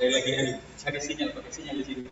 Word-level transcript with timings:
saya 0.00 0.16
lagi 0.16 0.32
cari 0.80 0.96
sinyal 0.96 1.28
pakai 1.36 1.52
sinyal 1.52 1.76
di 1.76 1.84
sini 1.84 2.02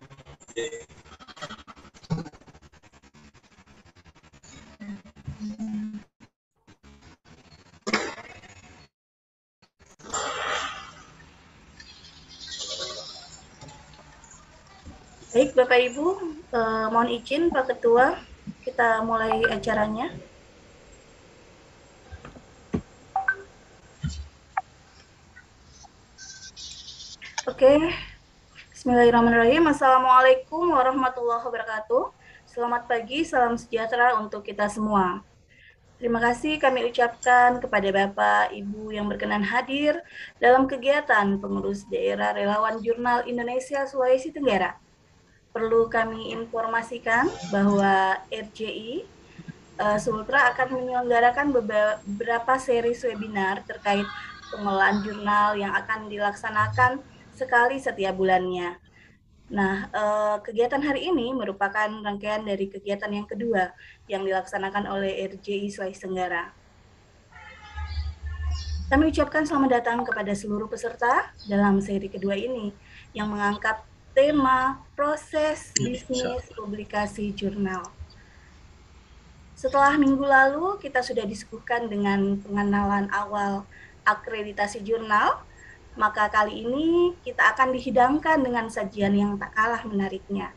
Baik, 15.32 15.54
Bapak 15.54 15.80
Ibu, 15.80 16.06
eh, 16.50 16.86
mohon 16.92 17.08
izin 17.14 17.48
Pak 17.54 17.70
Ketua, 17.70 18.20
kita 18.66 19.06
mulai 19.06 19.38
acaranya. 19.48 20.10
Bismillahirrahmanirrahim. 28.72 29.68
Assalamualaikum 29.68 30.72
warahmatullahi 30.72 31.44
wabarakatuh. 31.44 32.16
Selamat 32.48 32.88
pagi, 32.88 33.28
salam 33.28 33.60
sejahtera 33.60 34.16
untuk 34.16 34.40
kita 34.40 34.72
semua. 34.72 35.20
Terima 36.00 36.16
kasih 36.16 36.56
kami 36.56 36.88
ucapkan 36.88 37.60
kepada 37.60 37.92
Bapak, 37.92 38.56
Ibu 38.56 38.96
yang 38.96 39.04
berkenan 39.04 39.44
hadir 39.44 40.00
dalam 40.40 40.64
kegiatan 40.64 41.36
pengurus 41.36 41.84
daerah 41.92 42.32
relawan 42.32 42.80
Jurnal 42.80 43.28
Indonesia 43.28 43.84
Sulawesi 43.84 44.32
Tenggara. 44.32 44.80
Perlu 45.52 45.92
kami 45.92 46.32
informasikan 46.32 47.28
bahwa 47.52 48.16
RJI 48.32 49.04
uh, 49.76 50.00
Sultra 50.00 50.56
akan 50.56 50.72
menyelenggarakan 50.72 51.52
beberapa 51.52 52.56
seri 52.56 52.96
webinar 52.96 53.60
terkait 53.68 54.08
pengelolaan 54.56 55.04
jurnal 55.04 55.52
yang 55.60 55.76
akan 55.76 56.08
dilaksanakan 56.08 57.04
sekali 57.38 57.78
setiap 57.78 58.18
bulannya. 58.18 58.74
Nah, 59.48 59.88
eh, 59.88 60.36
kegiatan 60.42 60.82
hari 60.82 61.08
ini 61.08 61.30
merupakan 61.32 61.88
rangkaian 61.88 62.42
dari 62.42 62.68
kegiatan 62.68 63.08
yang 63.08 63.24
kedua 63.24 63.72
yang 64.10 64.26
dilaksanakan 64.26 64.90
oleh 64.90 65.24
RJI 65.24 65.70
Sulawesi 65.70 66.02
Tenggara. 66.04 66.52
Kami 68.88 69.12
ucapkan 69.12 69.44
selamat 69.44 69.70
datang 69.80 70.00
kepada 70.00 70.32
seluruh 70.32 70.64
peserta 70.64 71.32
dalam 71.44 71.76
seri 71.80 72.08
kedua 72.08 72.32
ini 72.32 72.72
yang 73.12 73.28
mengangkat 73.28 73.84
tema 74.16 74.80
proses 74.96 75.76
bisnis 75.76 76.48
publikasi 76.56 77.36
jurnal. 77.36 77.84
Setelah 79.52 79.96
minggu 80.00 80.24
lalu 80.24 80.80
kita 80.80 81.04
sudah 81.04 81.28
disuguhkan 81.28 81.88
dengan 81.92 82.40
pengenalan 82.40 83.12
awal 83.12 83.68
akreditasi 84.08 84.80
jurnal 84.80 85.44
maka 85.98 86.30
kali 86.30 86.62
ini 86.62 87.18
kita 87.26 87.52
akan 87.52 87.74
dihidangkan 87.74 88.38
dengan 88.38 88.70
sajian 88.70 89.12
yang 89.18 89.34
tak 89.34 89.50
kalah 89.52 89.82
menariknya. 89.82 90.54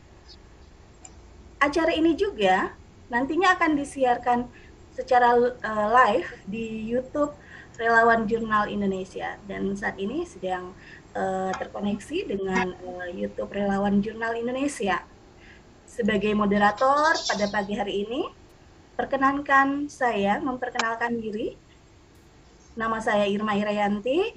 Acara 1.58 1.90
ini 1.90 2.14
juga 2.14 2.78
nantinya 3.10 3.58
akan 3.58 3.74
disiarkan 3.74 4.46
secara 4.94 5.34
uh, 5.36 5.88
live 5.90 6.30
di 6.46 6.86
YouTube 6.86 7.34
Relawan 7.74 8.30
Jurnal 8.30 8.70
Indonesia 8.70 9.34
dan 9.50 9.74
saat 9.74 9.98
ini 9.98 10.22
sedang 10.22 10.70
uh, 11.18 11.50
terkoneksi 11.58 12.30
dengan 12.30 12.76
uh, 12.78 13.08
YouTube 13.10 13.50
Relawan 13.50 13.98
Jurnal 13.98 14.38
Indonesia. 14.38 15.02
Sebagai 15.88 16.32
moderator 16.32 17.18
pada 17.28 17.46
pagi 17.52 17.76
hari 17.76 18.06
ini, 18.06 18.24
perkenankan 18.96 19.90
saya 19.90 20.40
memperkenalkan 20.40 21.20
diri. 21.20 21.58
Nama 22.72 22.96
saya 23.04 23.28
Irma 23.28 23.52
Irayanti, 23.52 24.32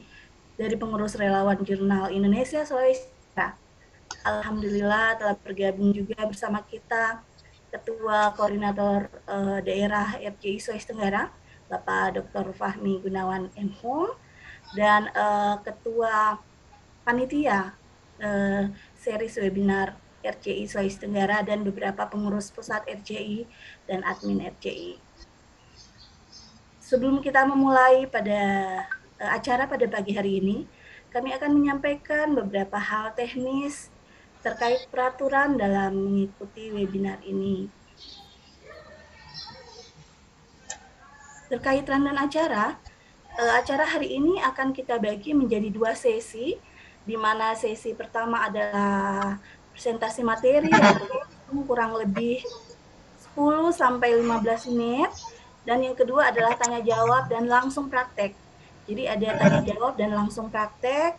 dari 0.55 0.75
pengurus 0.79 1.19
relawan 1.19 1.59
Jurnal 1.63 2.11
Indonesia 2.15 2.63
Sulawesi 2.63 3.15
Alhamdulillah 4.25 5.21
telah 5.21 5.37
bergabung 5.37 5.93
juga 5.93 6.17
bersama 6.25 6.63
kita 6.65 7.21
Ketua 7.69 8.33
Koordinator 8.33 9.11
uh, 9.27 9.59
Daerah 9.61 10.17
FJI 10.17 10.57
Sulawesi 10.57 10.89
Tenggara, 10.89 11.29
Bapak 11.69 12.17
Dr. 12.17 12.55
Fahmi 12.55 13.03
Gunawan 13.05 13.53
M. 13.53 13.69
Hum, 13.83 14.15
dan 14.73 15.13
uh, 15.13 15.61
Ketua 15.61 16.41
Panitia 17.05 17.77
uh, 18.23 18.71
series 18.97 19.38
webinar 19.38 19.94
RCI 20.25 20.65
Sulawesi 20.65 21.05
Tenggara 21.05 21.45
dan 21.45 21.61
beberapa 21.61 22.09
pengurus 22.09 22.49
pusat 22.49 22.81
RCI 22.89 23.45
dan 23.85 24.01
admin 24.01 24.41
RCI. 24.41 24.97
Sebelum 26.81 27.21
kita 27.21 27.45
memulai 27.45 28.09
pada 28.09 28.41
acara 29.19 29.67
pada 29.69 29.87
pagi 29.87 30.15
hari 30.15 30.43
ini, 30.43 30.67
kami 31.11 31.31
akan 31.31 31.55
menyampaikan 31.55 32.35
beberapa 32.35 32.75
hal 32.75 33.15
teknis 33.15 33.87
terkait 34.43 34.85
peraturan 34.91 35.55
dalam 35.57 35.95
mengikuti 35.95 36.69
webinar 36.69 37.17
ini. 37.23 37.71
Terkait 41.49 41.85
rangkaian 41.87 42.19
acara, 42.19 42.75
uh, 43.39 43.53
acara 43.57 43.85
hari 43.87 44.17
ini 44.19 44.41
akan 44.43 44.75
kita 44.75 44.99
bagi 44.99 45.31
menjadi 45.31 45.71
dua 45.71 45.95
sesi, 45.95 46.57
di 47.05 47.15
mana 47.15 47.53
sesi 47.55 47.93
pertama 47.93 48.45
adalah 48.49 49.39
presentasi 49.71 50.21
materi 50.25 50.71
yang 50.71 51.63
kurang 51.63 51.93
lebih 51.95 52.41
10 53.35 53.75
sampai 53.75 54.15
15 54.23 54.71
menit 54.71 55.11
dan 55.67 55.83
yang 55.83 55.97
kedua 55.97 56.31
adalah 56.31 56.55
tanya 56.55 56.79
jawab 56.79 57.27
dan 57.27 57.51
langsung 57.51 57.91
praktek. 57.91 58.44
Jadi 58.85 59.03
ada 59.09 59.28
tanya 59.41 59.62
jawab 59.66 59.97
dan 59.97 60.13
langsung 60.13 60.53
praktek 60.53 61.18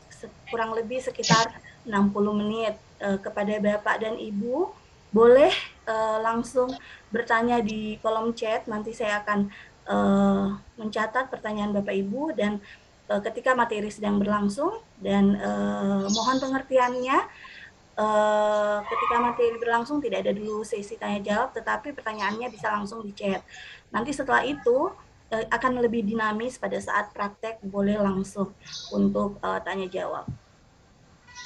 kurang 0.51 0.71
lebih 0.79 1.03
sekitar 1.03 1.51
60 1.83 2.41
menit 2.43 2.75
uh, 3.03 3.19
kepada 3.19 3.59
Bapak 3.59 4.03
dan 4.03 4.15
Ibu. 4.15 4.71
Boleh 5.11 5.51
uh, 5.87 6.19
langsung 6.23 6.75
bertanya 7.11 7.63
di 7.63 7.99
kolom 8.03 8.35
chat, 8.35 8.67
nanti 8.71 8.95
saya 8.95 9.23
akan 9.23 9.51
uh, 9.91 10.55
mencatat 10.79 11.27
pertanyaan 11.31 11.75
Bapak 11.75 11.95
Ibu 11.95 12.35
dan 12.35 12.63
ketika 13.07 13.55
materi 13.55 13.87
sedang 13.87 14.19
berlangsung 14.19 14.83
dan 14.99 15.39
mohon 16.11 16.43
pengertiannya 16.43 17.15
ketika 18.83 19.17
materi 19.23 19.55
berlangsung 19.63 20.03
tidak 20.03 20.27
ada 20.27 20.35
dulu 20.35 20.67
sesi 20.67 20.99
tanya 20.99 21.23
jawab 21.23 21.55
tetapi 21.55 21.95
pertanyaannya 21.95 22.51
bisa 22.51 22.67
langsung 22.67 23.07
di 23.07 23.15
chat. 23.15 23.47
Nanti 23.95 24.11
setelah 24.11 24.43
itu 24.43 24.91
akan 25.31 25.83
lebih 25.83 26.07
dinamis 26.07 26.55
pada 26.57 26.79
saat 26.79 27.11
praktek 27.11 27.59
boleh 27.67 27.99
langsung 27.99 28.55
untuk 28.95 29.43
uh, 29.43 29.59
tanya 29.59 29.91
jawab. 29.91 30.27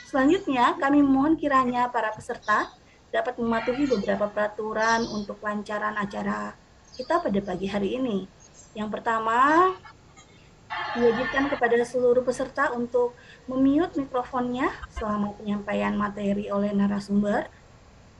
Selanjutnya, 0.06 0.76
kami 0.76 1.00
mohon 1.00 1.38
kiranya 1.38 1.88
para 1.88 2.12
peserta 2.12 2.70
dapat 3.10 3.38
mematuhi 3.40 3.90
beberapa 3.90 4.30
peraturan 4.30 5.02
untuk 5.10 5.42
kelancaran 5.42 5.98
acara 5.98 6.54
kita 6.94 7.18
pada 7.18 7.40
pagi 7.42 7.66
hari 7.66 7.98
ini. 7.98 8.26
Yang 8.74 9.00
pertama, 9.00 9.70
diwajibkan 10.94 11.50
kepada 11.50 11.82
seluruh 11.82 12.22
peserta 12.22 12.70
untuk 12.74 13.18
memute 13.50 13.98
mikrofonnya 13.98 14.70
selama 14.94 15.34
penyampaian 15.34 15.94
materi 15.98 16.50
oleh 16.50 16.70
narasumber 16.70 17.50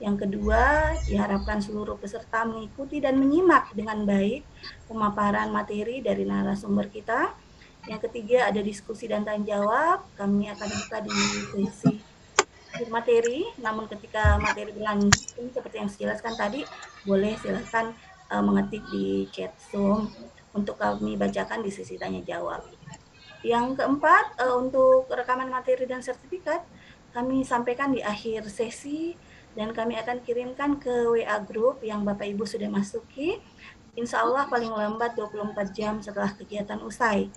yang 0.01 0.17
kedua, 0.17 0.97
diharapkan 1.05 1.61
seluruh 1.61 1.93
peserta 1.93 2.41
mengikuti 2.41 2.97
dan 2.97 3.21
menyimak 3.21 3.69
dengan 3.77 4.01
baik 4.01 4.41
pemaparan 4.89 5.53
materi 5.53 6.01
dari 6.01 6.25
narasumber 6.25 6.89
kita. 6.89 7.29
Yang 7.85 8.09
ketiga, 8.09 8.49
ada 8.49 8.65
diskusi 8.65 9.05
dan 9.05 9.21
tanya 9.21 9.61
jawab. 9.61 10.09
Kami 10.17 10.49
akan 10.49 10.69
buka 10.73 10.97
di 11.05 11.13
sesi 11.53 11.93
materi, 12.89 13.45
namun 13.61 13.85
ketika 13.85 14.41
materi 14.41 14.73
berlangsung 14.73 15.53
seperti 15.53 15.75
yang 15.77 15.89
saya 15.93 16.01
jelaskan 16.09 16.33
tadi, 16.33 16.61
boleh 17.05 17.37
silakan 17.37 17.93
uh, 18.33 18.41
mengetik 18.41 18.81
di 18.89 19.29
chat 19.29 19.53
Zoom 19.69 20.09
untuk 20.57 20.81
kami 20.81 21.13
bacakan 21.13 21.61
di 21.61 21.69
sesi 21.69 22.01
tanya 22.01 22.25
jawab. 22.25 22.65
Yang 23.45 23.77
keempat, 23.77 24.41
uh, 24.41 24.57
untuk 24.57 25.05
rekaman 25.13 25.53
materi 25.53 25.85
dan 25.85 26.01
sertifikat, 26.01 26.65
kami 27.13 27.45
sampaikan 27.45 27.93
di 27.93 28.01
akhir 28.01 28.49
sesi 28.49 29.13
dan 29.57 29.75
kami 29.75 29.99
akan 29.99 30.23
kirimkan 30.23 30.79
ke 30.79 30.91
WA 31.11 31.37
group 31.43 31.83
yang 31.83 32.07
Bapak 32.07 32.27
Ibu 32.27 32.47
sudah 32.47 32.71
masuki. 32.71 33.39
Insya 33.99 34.23
Allah 34.23 34.47
paling 34.47 34.71
lambat 34.71 35.19
24 35.19 35.75
jam 35.75 35.99
setelah 35.99 36.31
kegiatan 36.31 36.79
usai. 36.79 37.27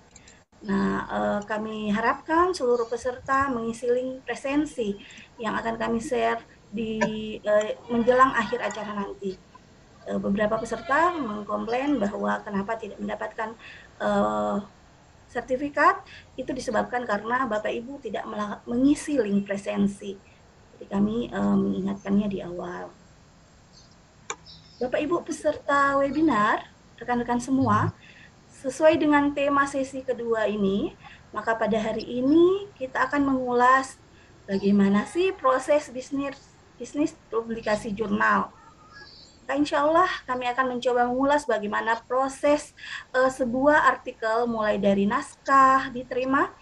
Nah, 0.64 1.04
eh, 1.04 1.40
kami 1.44 1.90
harapkan 1.92 2.54
seluruh 2.54 2.86
peserta 2.86 3.50
mengisi 3.50 3.90
link 3.90 4.24
presensi 4.24 4.96
yang 5.36 5.58
akan 5.58 5.74
kami 5.76 5.98
share 5.98 6.40
di 6.70 6.98
eh, 7.42 7.76
menjelang 7.90 8.32
akhir 8.32 8.62
acara 8.62 8.94
nanti. 8.94 9.54
Eh, 10.04 10.20
beberapa 10.20 10.60
peserta 10.60 11.16
mengkomplain 11.16 11.96
bahwa 11.96 12.36
kenapa 12.44 12.76
tidak 12.76 13.00
mendapatkan 13.00 13.56
eh, 14.00 14.56
sertifikat 15.32 16.04
itu 16.36 16.52
disebabkan 16.52 17.08
karena 17.08 17.48
Bapak 17.48 17.72
Ibu 17.72 17.98
tidak 18.04 18.28
mengisi 18.68 19.16
link 19.16 19.48
presensi. 19.48 20.33
Jadi 20.84 21.00
kami 21.00 21.32
uh, 21.32 21.56
mengingatkannya 21.56 22.28
di 22.28 22.44
awal. 22.44 22.92
Bapak 24.76 25.00
Ibu 25.00 25.24
peserta 25.24 25.96
webinar, 25.96 26.68
rekan-rekan 27.00 27.40
semua, 27.40 27.96
sesuai 28.60 29.00
dengan 29.00 29.32
tema 29.32 29.64
sesi 29.64 30.04
kedua 30.04 30.44
ini, 30.44 30.92
maka 31.32 31.56
pada 31.56 31.80
hari 31.80 32.04
ini 32.04 32.68
kita 32.76 33.08
akan 33.08 33.32
mengulas 33.32 33.96
bagaimana 34.44 35.08
sih 35.08 35.32
proses 35.32 35.88
bisnis 35.88 36.36
bisnis 36.76 37.16
publikasi 37.32 37.88
jurnal. 37.96 38.52
Nah, 39.48 39.56
insya 39.56 39.88
Allah 39.88 40.12
kami 40.28 40.52
akan 40.52 40.76
mencoba 40.76 41.08
mengulas 41.08 41.48
bagaimana 41.48 41.96
proses 42.04 42.76
uh, 43.16 43.32
sebuah 43.32 43.88
artikel 43.88 44.44
mulai 44.44 44.76
dari 44.76 45.08
naskah 45.08 45.88
diterima 45.96 46.52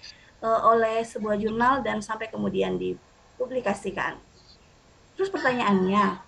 uh, 0.47 0.71
oleh 0.71 1.03
sebuah 1.03 1.35
jurnal 1.43 1.83
dan 1.83 1.99
sampai 1.99 2.31
kemudian 2.31 2.79
dipublikasikan. 3.35 4.21
Terus 5.17 5.29
pertanyaannya, 5.29 6.21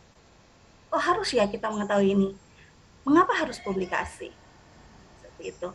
oh 0.92 1.02
harus 1.02 1.32
ya 1.32 1.48
kita 1.48 1.70
mengetahui 1.70 2.12
ini. 2.12 2.30
Mengapa 3.04 3.36
harus 3.36 3.60
publikasi? 3.60 4.32
Seperti 5.20 5.44
itu. 5.52 5.68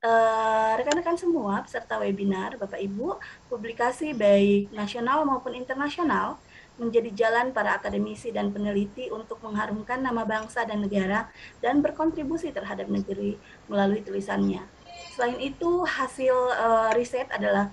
Eh, 0.00 0.72
rekan-rekan 0.80 1.12
uh, 1.12 1.20
semua 1.20 1.60
peserta 1.60 2.00
webinar, 2.00 2.56
Bapak 2.56 2.80
Ibu, 2.80 3.20
publikasi 3.52 4.16
baik 4.16 4.72
nasional 4.72 5.28
maupun 5.28 5.52
internasional 5.52 6.40
menjadi 6.80 7.12
jalan 7.12 7.52
para 7.52 7.76
akademisi 7.76 8.32
dan 8.32 8.48
peneliti 8.48 9.12
untuk 9.12 9.44
mengharumkan 9.44 10.00
nama 10.00 10.24
bangsa 10.24 10.64
dan 10.64 10.80
negara 10.80 11.28
dan 11.60 11.84
berkontribusi 11.84 12.48
terhadap 12.48 12.88
negeri 12.88 13.36
melalui 13.68 14.00
tulisannya. 14.00 14.64
Selain 15.12 15.36
itu, 15.36 15.84
hasil 15.84 16.32
uh, 16.32 16.96
riset 16.96 17.28
adalah 17.28 17.68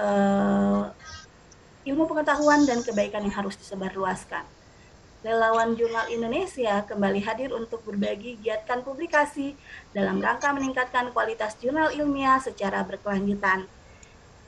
uh, 0.00 0.88
ilmu 1.88 2.04
pengetahuan 2.04 2.68
dan 2.68 2.84
kebaikan 2.84 3.24
yang 3.24 3.32
harus 3.32 3.56
disebarluaskan 3.56 4.44
relawan 5.18 5.74
Jurnal 5.74 6.06
Indonesia 6.14 6.86
kembali 6.86 7.18
hadir 7.26 7.50
untuk 7.50 7.82
berbagi 7.82 8.38
giatkan 8.38 8.86
publikasi 8.86 9.58
dalam 9.90 10.22
rangka 10.22 10.54
meningkatkan 10.54 11.10
kualitas 11.10 11.58
jurnal 11.58 11.90
ilmiah 11.90 12.38
secara 12.38 12.86
berkelanjutan. 12.86 13.66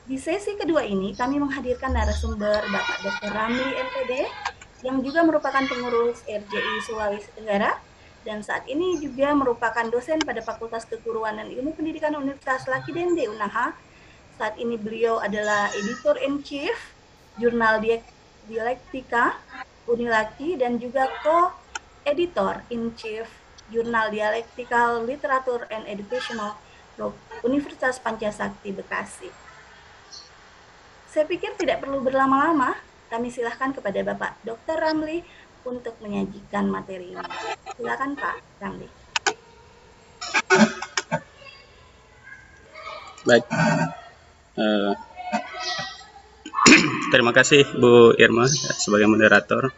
Di 0.07 0.15
sesi 0.15 0.55
kedua 0.55 0.87
ini, 0.87 1.11
kami 1.11 1.43
menghadirkan 1.43 1.91
narasumber 1.91 2.63
Bapak 2.71 2.97
Dr. 3.03 3.31
Ramli 3.35 3.69
MPD, 3.77 4.11
yang 4.81 4.97
juga 5.05 5.21
merupakan 5.21 5.61
pengurus 5.61 6.23
RJI 6.25 6.75
Sulawesi 6.87 7.29
Tenggara, 7.37 7.77
dan 8.25 8.41
saat 8.41 8.65
ini 8.65 8.97
juga 8.97 9.35
merupakan 9.35 9.85
dosen 9.91 10.17
pada 10.23 10.41
Fakultas 10.41 10.87
Keguruan 10.87 11.37
dan 11.37 11.51
Ilmu 11.51 11.77
Pendidikan 11.77 12.15
Universitas 12.17 12.65
Laki 12.65 12.95
Dende 12.95 13.27
Unaha. 13.29 13.75
Saat 14.41 14.57
ini 14.57 14.73
beliau 14.73 15.21
adalah 15.21 15.69
editor-in-chief 15.77 17.00
Jurnal 17.39 17.83
Dialektika 18.47 19.39
Unilaki 19.87 20.55
dan 20.59 20.79
juga 20.79 21.07
co-editor 21.23 22.63
in 22.71 22.95
chief 22.95 23.27
Jurnal 23.71 24.11
Dialectical 24.11 25.07
Literature 25.07 25.67
and 25.71 25.87
Educational 25.87 26.59
Universitas 27.41 27.97
Pancasakti 27.97 28.75
Bekasi. 28.75 29.31
Saya 31.11 31.27
pikir 31.27 31.55
tidak 31.59 31.83
perlu 31.83 31.99
berlama-lama, 31.99 32.77
kami 33.11 33.27
silahkan 33.27 33.75
kepada 33.75 33.99
Bapak 34.05 34.39
Dr. 34.47 34.79
Ramli 34.79 35.23
untuk 35.67 35.97
menyajikan 35.99 36.71
materi 36.71 37.11
ini. 37.11 37.27
Silakan 37.75 38.15
Pak 38.15 38.35
Ramli. 38.63 38.87
Baik. 43.21 43.45
Uh, 44.57 44.91
Terima 47.13 47.31
kasih 47.35 47.67
Bu 47.75 48.15
Irma 48.15 48.47
sebagai 48.79 49.07
moderator. 49.09 49.71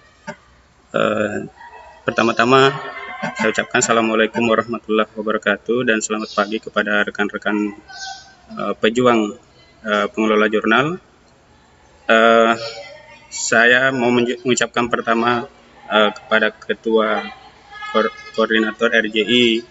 Uh, 0.94 1.50
Pertama-tama 2.04 2.68
saya 3.40 3.56
ucapkan 3.56 3.80
Assalamualaikum 3.80 4.44
warahmatullahi 4.44 5.08
wabarakatuh 5.16 5.88
dan 5.88 6.04
selamat 6.04 6.36
pagi 6.36 6.60
kepada 6.60 7.08
rekan-rekan 7.08 7.72
uh, 8.60 8.76
pejuang 8.76 9.40
uh, 9.88 10.08
pengelola 10.12 10.52
jurnal. 10.52 11.00
Uh, 12.12 12.60
saya 13.32 13.96
mau 13.96 14.12
mengucapkan 14.12 14.92
pertama 14.92 15.48
uh, 15.88 16.12
kepada 16.12 16.52
Ketua 16.52 17.24
Ko 17.96 18.04
Koordinator 18.36 18.92
RJI 18.92 19.64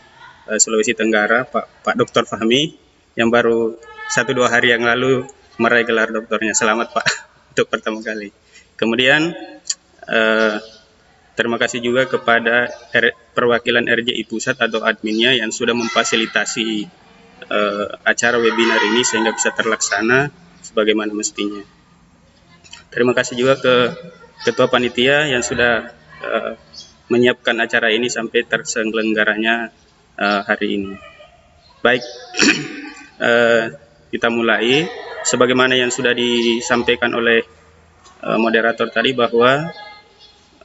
uh, 0.48 0.56
Sulawesi 0.56 0.96
Tenggara 0.96 1.44
Pak 1.44 1.84
Pak 1.84 1.94
Dr. 2.00 2.24
Fahmi 2.24 2.72
yang 3.12 3.28
baru 3.28 3.76
satu 4.08 4.32
dua 4.32 4.48
hari 4.48 4.72
yang 4.72 4.88
lalu 4.88 5.28
meraih 5.60 5.84
gelar 5.84 6.08
doktornya. 6.12 6.56
Selamat 6.56 6.92
Pak 6.92 7.06
untuk 7.52 7.66
pertama 7.68 8.00
kali. 8.00 8.32
Kemudian 8.78 9.32
uh, 10.08 10.56
terima 11.36 11.56
kasih 11.60 11.84
juga 11.84 12.08
kepada 12.08 12.70
R 12.92 13.16
perwakilan 13.32 13.84
RJI 13.88 14.24
Pusat 14.28 14.68
atau 14.68 14.84
adminnya 14.84 15.32
yang 15.36 15.52
sudah 15.52 15.72
memfasilitasi 15.76 16.88
uh, 17.48 17.86
acara 18.04 18.36
webinar 18.40 18.80
ini 18.92 19.02
sehingga 19.04 19.32
bisa 19.32 19.52
terlaksana 19.52 20.32
sebagaimana 20.64 21.12
mestinya. 21.12 21.64
Terima 22.92 23.16
kasih 23.16 23.40
juga 23.40 23.56
ke 23.56 23.74
Ketua 24.42 24.68
Panitia 24.68 25.30
yang 25.30 25.40
sudah 25.40 25.88
uh, 26.20 26.52
menyiapkan 27.08 27.56
acara 27.60 27.92
ini 27.92 28.08
sampai 28.08 28.44
terselenggaranya 28.44 29.70
uh, 30.16 30.40
hari 30.44 30.80
ini. 30.80 30.92
Baik, 31.80 32.02
uh, 33.22 33.72
kita 34.12 34.28
mulai 34.28 34.86
sebagaimana 35.22 35.78
yang 35.78 35.90
sudah 35.90 36.12
disampaikan 36.14 37.14
oleh 37.14 37.42
uh, 38.22 38.38
moderator 38.38 38.90
tadi 38.90 39.14
bahwa 39.14 39.70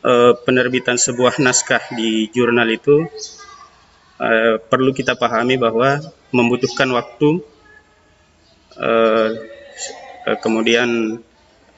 uh, 0.03 0.33
penerbitan 0.43 0.97
sebuah 0.97 1.41
naskah 1.41 1.81
di 1.93 2.29
jurnal 2.33 2.69
itu 2.69 3.05
uh, 4.21 4.55
perlu 4.61 4.93
kita 4.93 5.17
pahami 5.17 5.57
bahwa 5.57 6.01
membutuhkan 6.33 6.89
waktu 6.93 7.41
uh, 8.77 9.29
kemudian 10.43 11.21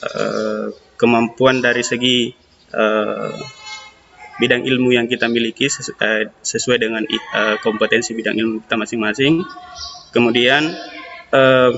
uh, 0.01 0.65
kemampuan 0.99 1.61
dari 1.63 1.85
segi 1.85 2.33
uh, 2.75 3.31
bidang 4.39 4.63
ilmu 4.63 4.95
yang 4.95 5.03
kita 5.03 5.27
miliki 5.27 5.67
sesuai 5.67 6.79
dengan 6.79 7.03
kompetensi 7.59 8.15
bidang 8.15 8.39
ilmu 8.39 8.63
kita 8.63 8.79
masing-masing. 8.79 9.43
Kemudian 10.15 10.63
uh, 11.35 11.75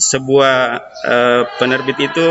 sebuah 0.00 0.56
uh, 1.04 1.42
penerbit 1.60 2.00
itu 2.00 2.26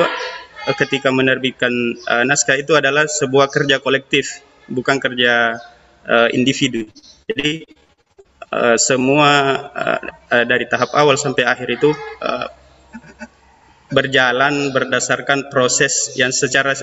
uh, 0.65 0.75
ketika 0.75 1.13
menerbitkan 1.13 1.71
uh, 2.09 2.25
naskah 2.25 2.57
itu 2.57 2.73
adalah 2.73 3.05
sebuah 3.05 3.47
kerja 3.53 3.77
kolektif, 3.79 4.41
bukan 4.65 4.97
kerja 4.97 5.61
uh, 6.09 6.27
individu. 6.33 6.89
Jadi 7.29 7.69
uh, 8.49 8.77
semua 8.81 9.31
uh, 9.69 10.01
uh, 10.33 10.45
dari 10.49 10.65
tahap 10.65 10.89
awal 10.97 11.15
sampai 11.15 11.45
akhir 11.45 11.69
itu 11.69 11.93
uh, 12.25 12.49
berjalan 13.89 14.69
berdasarkan 14.73 15.49
proses 15.49 16.13
yang 16.17 16.33
secara 16.33 16.73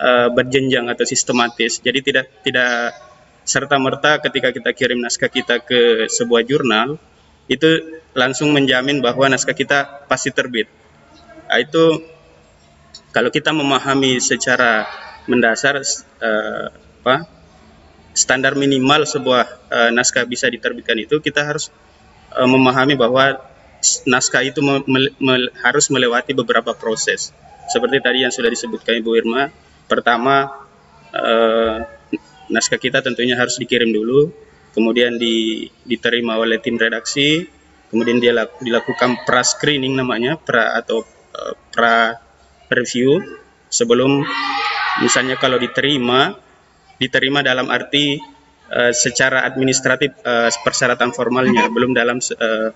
uh, 0.00 0.28
berjenjang 0.32 0.88
atau 0.88 1.04
sistematis. 1.04 1.80
Jadi 1.80 2.00
tidak 2.00 2.26
tidak 2.44 2.96
serta 3.42 3.76
merta 3.76 4.22
ketika 4.22 4.54
kita 4.54 4.70
kirim 4.70 5.02
naskah 5.02 5.26
kita 5.26 5.60
ke 5.64 6.06
sebuah 6.06 6.46
jurnal 6.46 6.94
itu 7.50 8.00
langsung 8.12 8.52
menjamin 8.52 9.00
bahwa 9.00 9.26
naskah 9.32 9.56
kita 9.56 10.06
pasti 10.06 10.30
terbit. 10.30 10.68
Nah, 11.48 11.58
itu 11.60 12.00
kalau 13.12 13.28
kita 13.28 13.52
memahami 13.52 14.20
secara 14.20 14.88
mendasar 15.28 15.80
uh, 16.20 16.66
apa 17.02 17.28
standar 18.12 18.54
minimal 18.54 19.04
sebuah 19.08 19.44
uh, 19.68 19.90
naskah 19.92 20.28
bisa 20.28 20.48
diterbitkan 20.48 20.96
itu 21.00 21.18
kita 21.20 21.44
harus 21.44 21.72
uh, 22.36 22.48
memahami 22.48 22.96
bahwa 22.96 23.40
naskah 24.06 24.44
itu 24.46 24.62
me 24.62 24.80
me 25.18 25.34
harus 25.60 25.90
melewati 25.90 26.32
beberapa 26.36 26.72
proses. 26.76 27.34
Seperti 27.70 27.98
tadi 28.02 28.18
yang 28.26 28.32
sudah 28.34 28.50
disebutkan 28.52 29.00
Ibu 29.00 29.10
Irma, 29.16 29.48
pertama 29.88 30.66
uh, 31.14 31.76
naskah 32.52 32.78
kita 32.78 33.00
tentunya 33.00 33.34
harus 33.34 33.56
dikirim 33.56 33.90
dulu, 33.90 34.30
kemudian 34.72 35.20
di, 35.20 35.68
diterima 35.84 36.40
oleh 36.40 36.58
tim 36.58 36.80
redaksi, 36.80 37.44
kemudian 37.92 38.18
dia 38.18 38.32
dilakukan 38.60 39.24
pra 39.28 39.44
screening 39.44 39.96
namanya 39.96 40.40
pra 40.40 40.76
atau 40.80 41.04
uh, 41.36 41.54
pra 41.72 42.16
review 42.72 43.20
sebelum 43.68 44.24
misalnya 45.04 45.36
kalau 45.36 45.60
diterima 45.60 46.36
diterima 46.96 47.44
dalam 47.44 47.68
arti 47.68 48.16
uh, 48.72 48.92
secara 48.96 49.44
administratif 49.44 50.16
uh, 50.24 50.48
persyaratan 50.64 51.12
formalnya 51.12 51.68
belum 51.68 51.92
dalam 51.92 52.16
uh, 52.20 52.70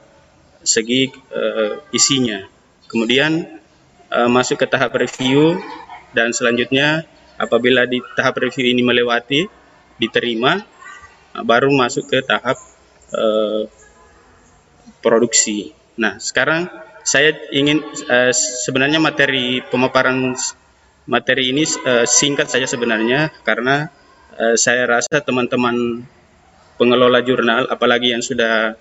segi 0.60 1.08
uh, 1.32 1.80
isinya. 1.96 2.44
Kemudian 2.86 3.60
uh, 4.12 4.28
masuk 4.28 4.60
ke 4.62 4.66
tahap 4.68 4.92
review 5.00 5.56
dan 6.12 6.36
selanjutnya 6.36 7.08
apabila 7.40 7.88
di 7.88 8.04
tahap 8.16 8.36
review 8.40 8.68
ini 8.68 8.84
melewati 8.84 9.48
diterima 9.96 10.75
baru 11.44 11.68
masuk 11.72 12.08
ke 12.08 12.22
tahap 12.22 12.56
uh, 13.12 13.68
produksi. 15.02 15.74
Nah, 15.98 16.16
sekarang 16.22 16.68
saya 17.02 17.36
ingin 17.52 17.82
uh, 18.08 18.32
sebenarnya 18.64 19.02
materi 19.02 19.60
pemaparan 19.66 20.36
materi 21.06 21.54
ini 21.54 21.62
uh, 21.86 22.06
singkat 22.06 22.50
saja 22.50 22.66
sebenarnya 22.66 23.30
karena 23.46 23.90
uh, 24.38 24.56
saya 24.58 24.86
rasa 24.86 25.22
teman-teman 25.22 26.06
pengelola 26.76 27.24
jurnal 27.24 27.66
apalagi 27.72 28.12
yang 28.12 28.20
sudah 28.20 28.74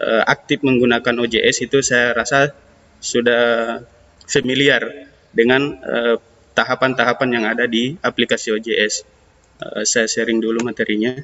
uh, 0.00 0.22
aktif 0.26 0.60
menggunakan 0.60 1.16
OJS 1.22 1.70
itu 1.70 1.80
saya 1.80 2.12
rasa 2.12 2.52
sudah 3.02 3.82
familiar 4.30 5.10
dengan 5.34 5.74
eh, 5.82 6.16
tahapan-tahapan 6.54 7.28
yang 7.34 7.44
ada 7.48 7.64
di 7.66 7.98
aplikasi 7.98 8.54
OJS. 8.54 8.94
Eh, 9.58 9.84
saya 9.84 10.06
sharing 10.06 10.38
dulu 10.38 10.62
materinya. 10.62 11.16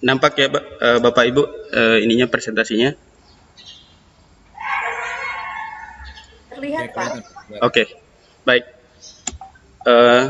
Nampak 0.00 0.32
ya 0.40 0.48
eh, 0.48 0.98
Bapak 0.98 1.24
Ibu 1.28 1.42
eh, 1.76 1.98
ininya 2.04 2.24
presentasinya? 2.24 2.96
Terlihat, 6.56 6.92
Pak. 6.96 7.08
Oke, 7.60 7.84
baik. 8.48 8.64
Eh, 9.84 10.24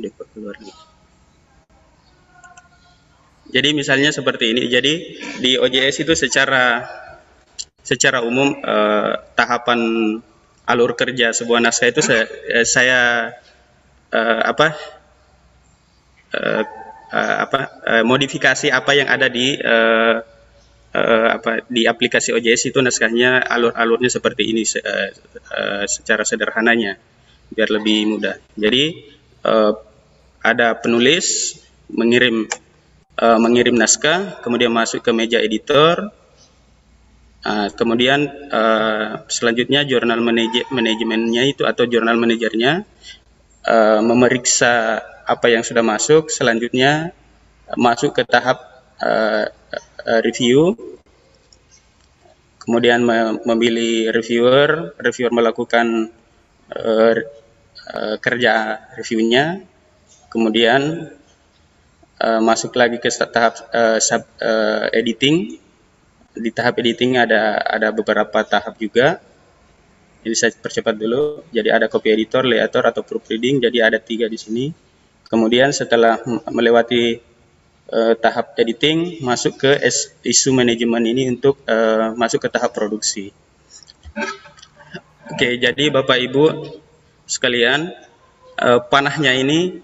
Aduh, 0.00 0.16
kok 0.16 0.26
keluar 0.32 0.56
nih. 0.56 0.72
Jadi 3.50 3.68
misalnya 3.76 4.14
seperti 4.16 4.56
ini. 4.56 4.64
Jadi 4.70 4.92
di 5.44 5.60
OJS 5.60 6.08
itu 6.08 6.16
secara 6.16 6.88
secara 7.84 8.24
umum 8.24 8.54
eh, 8.54 9.12
tahapan 9.36 9.80
alur 10.66 10.94
kerja 10.94 11.32
sebuah 11.34 11.60
naskah 11.62 11.88
itu 11.90 12.00
saya, 12.04 12.24
eh, 12.28 12.66
saya 12.66 13.00
eh, 14.12 14.42
apa 14.44 14.66
eh, 16.34 16.62
eh, 17.10 17.36
apa 17.46 17.60
eh, 17.86 18.04
modifikasi 18.06 18.70
apa 18.70 18.90
yang 18.94 19.08
ada 19.10 19.26
di 19.26 19.58
eh, 19.58 20.16
eh, 20.94 21.28
apa 21.30 21.66
di 21.66 21.86
aplikasi 21.86 22.34
OJS 22.34 22.74
itu 22.74 22.78
naskahnya 22.82 23.42
alur-alurnya 23.46 24.10
seperti 24.10 24.50
ini 24.50 24.62
eh, 24.62 25.10
eh, 25.54 25.84
secara 25.86 26.22
sederhananya 26.22 26.98
biar 27.50 27.68
lebih 27.70 27.98
mudah. 28.16 28.36
Jadi 28.54 28.84
eh, 29.46 29.72
ada 30.40 30.68
penulis 30.78 31.58
mengirim 31.90 32.46
eh, 33.18 33.38
mengirim 33.38 33.74
naskah, 33.74 34.38
kemudian 34.42 34.70
masuk 34.70 35.02
ke 35.02 35.10
meja 35.10 35.42
editor, 35.42 36.10
Ah, 37.40 37.72
kemudian 37.72 38.20
eh, 38.52 39.06
selanjutnya 39.32 39.80
jurnal 39.88 40.20
manaj- 40.20 40.68
manajemennya 40.68 41.42
itu 41.48 41.62
atau 41.64 41.84
jurnal 41.88 42.16
manajernya 42.20 42.72
eh, 43.74 44.00
memeriksa 44.10 45.00
apa 45.24 45.46
yang 45.54 45.64
sudah 45.64 45.80
masuk, 45.92 46.28
selanjutnya 46.28 47.16
masuk 47.86 48.12
ke 48.18 48.22
tahap 48.28 48.58
eh, 49.00 49.46
review, 50.26 50.76
kemudian 52.62 53.00
me- 53.08 53.40
memilih 53.48 54.12
reviewer, 54.16 54.94
reviewer 55.00 55.32
melakukan 55.32 55.86
eh, 56.76 57.14
eh, 57.96 58.16
kerja 58.20 58.54
reviewnya, 58.98 59.44
kemudian 60.32 60.80
eh, 62.20 62.40
masuk 62.48 62.72
lagi 62.76 62.98
ke 63.00 63.08
tahap 63.10 63.54
eh, 63.72 63.98
sub 64.02 64.22
eh, 64.40 64.86
editing 65.00 65.36
di 66.34 66.50
tahap 66.54 66.78
editing 66.78 67.18
ada 67.18 67.58
ada 67.58 67.90
beberapa 67.90 68.42
tahap 68.46 68.78
juga. 68.78 69.18
Ini 70.20 70.36
saya 70.36 70.52
percepat 70.52 70.94
dulu. 71.00 71.48
Jadi 71.48 71.72
ada 71.72 71.88
copy 71.88 72.12
editor, 72.12 72.44
layout 72.44 72.76
atau 72.76 73.00
proofreading. 73.00 73.64
Jadi 73.64 73.78
ada 73.80 73.96
tiga 73.96 74.28
di 74.28 74.36
sini. 74.36 74.66
Kemudian 75.30 75.72
setelah 75.72 76.20
melewati 76.52 77.22
eh, 77.88 78.14
tahap 78.20 78.52
editing, 78.60 79.24
masuk 79.24 79.56
ke 79.56 79.70
isu 80.26 80.50
manajemen 80.52 81.00
ini 81.08 81.30
untuk 81.32 81.62
eh, 81.64 82.12
masuk 82.14 82.44
ke 82.44 82.48
tahap 82.52 82.76
produksi. 82.76 83.32
Oke, 85.30 85.56
jadi 85.56 85.94
Bapak 85.94 86.18
Ibu 86.20 86.44
sekalian, 87.24 87.94
eh, 88.60 88.80
panahnya 88.92 89.32
ini 89.32 89.80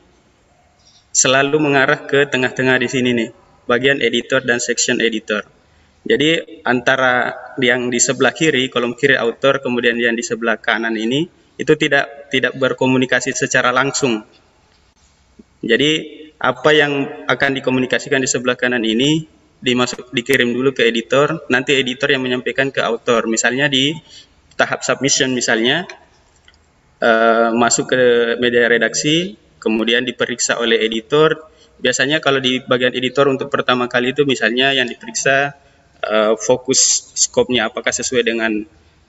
selalu 1.17 1.57
mengarah 1.63 2.05
ke 2.05 2.29
tengah-tengah 2.29 2.77
di 2.77 2.89
sini 2.93 3.11
nih, 3.17 3.31
bagian 3.65 4.05
editor 4.05 4.45
dan 4.45 4.61
section 4.61 5.01
editor. 5.01 5.56
Jadi 6.07 6.63
antara 6.63 7.35
yang 7.59 7.91
di 7.91 7.99
sebelah 7.99 8.31
kiri, 8.31 8.71
kolom 8.71 8.95
kiri 8.95 9.19
author, 9.19 9.59
kemudian 9.59 9.99
yang 9.99 10.15
di 10.15 10.23
sebelah 10.23 10.55
kanan 10.55 10.95
ini 10.95 11.27
itu 11.59 11.73
tidak 11.75 12.31
tidak 12.31 12.55
berkomunikasi 12.55 13.35
secara 13.35 13.75
langsung. 13.75 14.23
Jadi 15.67 15.91
apa 16.39 16.71
yang 16.71 17.27
akan 17.27 17.51
dikomunikasikan 17.59 18.23
di 18.23 18.31
sebelah 18.31 18.55
kanan 18.55 18.87
ini 18.87 19.27
dimasuk 19.59 20.15
dikirim 20.15 20.55
dulu 20.55 20.71
ke 20.71 20.87
editor, 20.87 21.43
nanti 21.51 21.75
editor 21.75 22.15
yang 22.15 22.23
menyampaikan 22.23 22.71
ke 22.71 22.87
author. 22.87 23.27
Misalnya 23.27 23.67
di 23.67 23.91
tahap 24.55 24.87
submission 24.87 25.35
misalnya 25.35 25.91
eh, 27.03 27.51
masuk 27.51 27.91
ke 27.91 28.01
media 28.39 28.71
redaksi, 28.71 29.35
kemudian 29.59 30.07
diperiksa 30.07 30.63
oleh 30.63 30.87
editor. 30.87 31.51
Biasanya 31.83 32.23
kalau 32.23 32.39
di 32.39 32.63
bagian 32.63 32.95
editor 32.95 33.27
untuk 33.27 33.51
pertama 33.51 33.91
kali 33.91 34.15
itu 34.15 34.23
misalnya 34.23 34.71
yang 34.71 34.87
diperiksa 34.87 35.66
eh, 36.07 36.35
fokus 36.39 37.13
skopnya 37.19 37.69
apakah 37.69 37.91
sesuai 37.91 38.23
dengan 38.23 38.53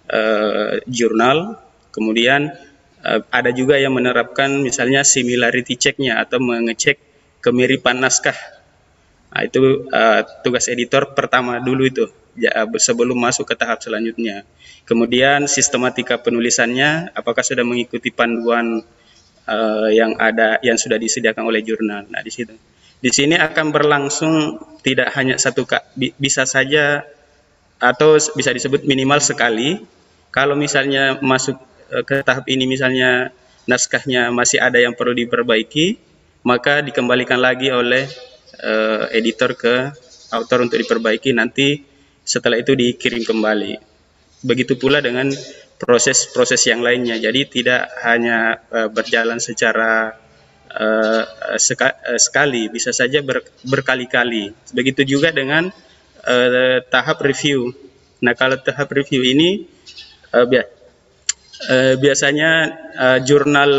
eh, 0.09 0.73
jurnal. 0.89 1.61
Kemudian 1.93 2.51
eh, 3.05 3.21
ada 3.29 3.49
juga 3.53 3.77
yang 3.77 3.93
menerapkan 3.93 4.49
misalnya 4.61 5.05
similarity 5.05 5.77
check-nya 5.77 6.19
atau 6.21 6.41
mengecek 6.41 6.99
kemiripan 7.41 8.01
naskah. 8.01 8.35
Nah, 9.31 9.41
itu 9.45 9.87
eh, 9.87 10.21
tugas 10.41 10.65
editor 10.71 11.13
pertama 11.13 11.61
dulu 11.61 11.83
itu 11.85 12.05
ya, 12.37 12.65
sebelum 12.77 13.17
masuk 13.17 13.49
ke 13.49 13.55
tahap 13.57 13.81
selanjutnya. 13.81 14.45
Kemudian 14.87 15.51
sistematika 15.51 16.15
penulisannya 16.21 17.11
apakah 17.11 17.43
sudah 17.43 17.65
mengikuti 17.67 18.09
panduan 18.13 18.81
eh, 19.45 19.89
yang 19.93 20.15
ada 20.17 20.57
yang 20.63 20.79
sudah 20.79 20.95
disediakan 20.95 21.43
oleh 21.45 21.61
jurnal. 21.65 22.07
Nah, 22.07 22.21
di 22.23 22.31
situ. 22.31 22.55
Di 22.97 23.13
sini 23.13 23.37
akan 23.37 23.69
berlangsung 23.69 24.57
tidak 24.81 25.13
hanya 25.13 25.37
satu 25.37 25.69
bisa 26.17 26.49
saja 26.49 27.05
atau 27.77 28.17
bisa 28.33 28.49
disebut 28.49 28.85
minimal 28.89 29.21
sekali. 29.21 29.85
Kalau 30.33 30.57
misalnya 30.57 31.21
masuk 31.21 31.57
eh, 31.93 32.03
ke 32.03 32.25
tahap 32.25 32.49
ini 32.49 32.65
misalnya 32.65 33.29
naskahnya 33.69 34.33
masih 34.33 34.57
ada 34.57 34.81
yang 34.81 34.97
perlu 34.97 35.13
diperbaiki, 35.13 35.99
maka 36.41 36.81
dikembalikan 36.81 37.37
lagi 37.37 37.69
oleh 37.69 38.09
eh, 38.63 39.03
editor 39.13 39.53
ke 39.53 39.75
author 40.33 40.65
untuk 40.65 40.81
diperbaiki 40.81 41.31
nanti 41.37 41.85
setelah 42.25 42.57
itu 42.59 42.73
dikirim 42.73 43.23
kembali. 43.23 43.77
Begitu 44.41 44.73
pula 44.75 44.99
dengan 44.99 45.29
proses-proses 45.77 46.65
yang 46.65 46.81
lainnya. 46.81 47.21
Jadi 47.21 47.61
tidak 47.61 47.93
hanya 48.01 48.57
eh, 48.73 48.89
berjalan 48.89 49.37
secara 49.37 50.17
eh, 50.77 51.23
seka- 51.57 51.97
eh, 52.13 52.21
sekali, 52.21 52.69
bisa 52.69 52.91
saja 52.93 53.19
ber- 53.25 53.45
berkali-kali. 53.65 54.53
Begitu 54.77 55.01
juga 55.17 55.29
dengan 55.33 55.69
eh, 56.27 56.79
tahap 56.93 57.17
review. 57.23 57.73
Nah, 58.23 58.33
kalau 58.37 58.57
tahap 58.61 58.89
review 58.93 59.21
ini 59.25 59.65
eh, 60.35 60.45
bia- 60.49 60.69
eh, 61.69 61.95
biasanya 61.97 62.51
eh, 62.95 63.19
jurnal 63.27 63.71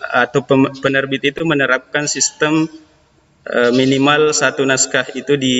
atau 0.00 0.40
penerbit 0.80 1.22
itu 1.32 1.42
menerapkan 1.44 2.04
sistem 2.08 2.66
eh, 3.46 3.70
minimal 3.74 4.32
satu 4.32 4.62
naskah 4.66 5.06
itu 5.14 5.34
di 5.36 5.56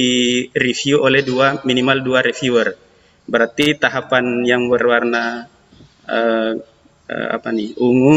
review 0.56 1.02
oleh 1.04 1.22
dua 1.24 1.60
minimal 1.68 1.98
dua 2.02 2.20
reviewer. 2.24 2.74
Berarti 3.26 3.74
tahapan 3.76 4.46
yang 4.46 4.70
berwarna 4.70 5.50
eh, 6.06 6.52
eh, 7.10 7.28
apa 7.36 7.48
nih 7.50 7.74
ungu 7.78 8.16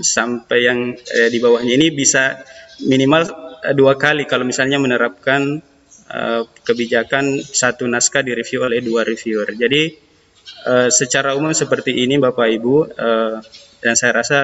sampai 0.00 0.58
yang 0.64 0.78
eh, 0.96 1.28
di 1.28 1.38
bawahnya 1.42 1.76
ini 1.76 1.92
bisa 1.92 2.40
minimal 2.86 3.28
eh, 3.60 3.74
dua 3.76 4.00
kali 4.00 4.24
kalau 4.24 4.48
misalnya 4.48 4.80
menerapkan 4.80 5.60
eh, 6.08 6.42
kebijakan 6.64 7.42
satu 7.42 7.84
naskah 7.84 8.24
direview 8.24 8.64
oleh 8.64 8.80
dua 8.80 9.04
reviewer. 9.04 9.52
Jadi 9.52 9.82
eh, 10.66 10.88
secara 10.88 11.36
umum 11.36 11.52
seperti 11.52 12.04
ini 12.04 12.16
Bapak 12.16 12.48
Ibu 12.48 12.76
eh, 12.88 13.36
dan 13.82 13.94
saya 13.98 14.12
rasa 14.16 14.40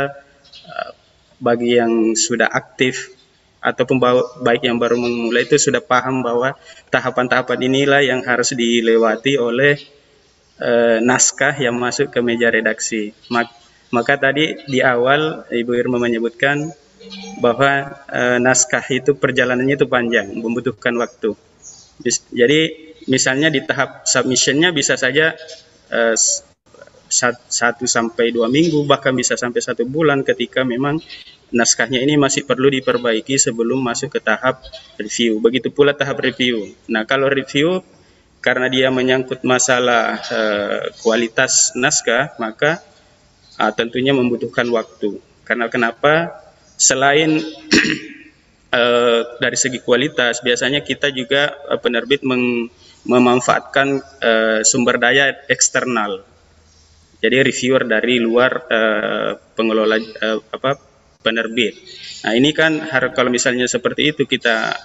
eh, 0.66 0.90
bagi 1.38 1.78
yang 1.78 2.18
sudah 2.18 2.50
aktif 2.50 3.14
ataupun 3.58 3.98
baik 4.42 4.62
yang 4.62 4.78
baru 4.78 4.94
memulai 4.94 5.42
itu 5.42 5.58
sudah 5.58 5.82
paham 5.82 6.22
bahwa 6.22 6.54
tahapan-tahapan 6.94 7.58
inilah 7.66 8.00
yang 8.06 8.20
harus 8.22 8.54
dilewati 8.54 9.34
oleh 9.34 9.74
eh, 10.62 10.98
naskah 11.02 11.58
yang 11.58 11.74
masuk 11.74 12.10
ke 12.14 12.22
meja 12.22 12.54
redaksi. 12.54 13.14
Maka 13.94 14.20
tadi 14.20 14.58
di 14.68 14.84
awal 14.84 15.48
Ibu 15.48 15.72
Irma 15.76 15.96
menyebutkan 16.02 16.68
bahwa 17.40 17.94
eh, 18.10 18.38
naskah 18.42 18.84
itu 18.90 19.16
perjalanannya 19.16 19.74
itu 19.78 19.86
panjang, 19.88 20.28
membutuhkan 20.34 20.92
waktu. 20.98 21.32
Jadi 22.30 22.60
misalnya 23.08 23.48
di 23.48 23.64
tahap 23.64 24.04
submissionnya 24.04 24.70
bisa 24.70 24.94
saja 24.94 25.34
uh, 25.90 26.14
satu 27.48 27.88
sampai 27.88 28.30
dua 28.30 28.52
minggu 28.52 28.84
bahkan 28.84 29.16
bisa 29.16 29.34
sampai 29.34 29.64
satu 29.64 29.88
bulan 29.88 30.20
ketika 30.22 30.62
memang 30.62 31.00
naskahnya 31.48 32.04
ini 32.04 32.20
masih 32.20 32.44
perlu 32.44 32.68
diperbaiki 32.68 33.40
sebelum 33.40 33.80
masuk 33.80 34.12
ke 34.12 34.20
tahap 34.20 34.60
review. 35.00 35.40
Begitu 35.40 35.72
pula 35.72 35.96
tahap 35.96 36.20
review. 36.20 36.76
Nah 36.92 37.08
kalau 37.08 37.32
review 37.32 37.80
karena 38.44 38.68
dia 38.70 38.92
menyangkut 38.92 39.42
masalah 39.42 40.20
uh, 40.30 40.92
kualitas 41.02 41.74
naskah 41.74 42.36
maka 42.38 42.84
uh, 43.58 43.72
tentunya 43.74 44.14
membutuhkan 44.14 44.66
waktu. 44.70 45.18
Karena 45.42 45.66
kenapa? 45.68 46.32
Selain 46.78 47.42
uh, 48.70 49.20
dari 49.42 49.58
segi 49.58 49.82
kualitas 49.82 50.40
biasanya 50.40 50.86
kita 50.86 51.10
juga 51.10 51.58
uh, 51.68 51.78
penerbit 51.78 52.22
meng 52.22 52.70
memanfaatkan 53.08 54.02
uh, 54.20 54.60
sumber 54.66 54.98
daya 54.98 55.32
eksternal 55.46 56.28
jadi 57.18 57.42
reviewer 57.42 57.82
dari 57.82 58.22
luar 58.22 58.70
uh, 58.70 59.30
pengelola 59.58 59.98
uh, 59.98 60.38
apa 60.54 60.78
penerbit. 61.18 61.74
Nah 62.22 62.32
ini 62.38 62.54
kan 62.54 62.78
kalau 63.10 63.26
misalnya 63.26 63.66
seperti 63.66 64.14
itu 64.14 64.22
kita 64.22 64.78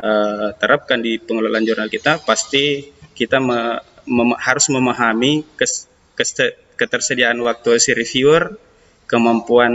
uh, 0.00 0.48
terapkan 0.56 1.04
di 1.04 1.20
pengelolaan 1.20 1.64
jurnal 1.68 1.92
kita, 1.92 2.24
pasti 2.24 2.88
kita 3.12 3.36
me, 3.36 3.84
mem, 4.08 4.32
harus 4.40 4.72
memahami 4.72 5.44
kes, 5.60 5.84
kes, 6.16 6.56
ketersediaan 6.74 7.38
waktu 7.42 7.78
si 7.78 7.94
reviewer, 7.94 8.58
kemampuan 9.06 9.72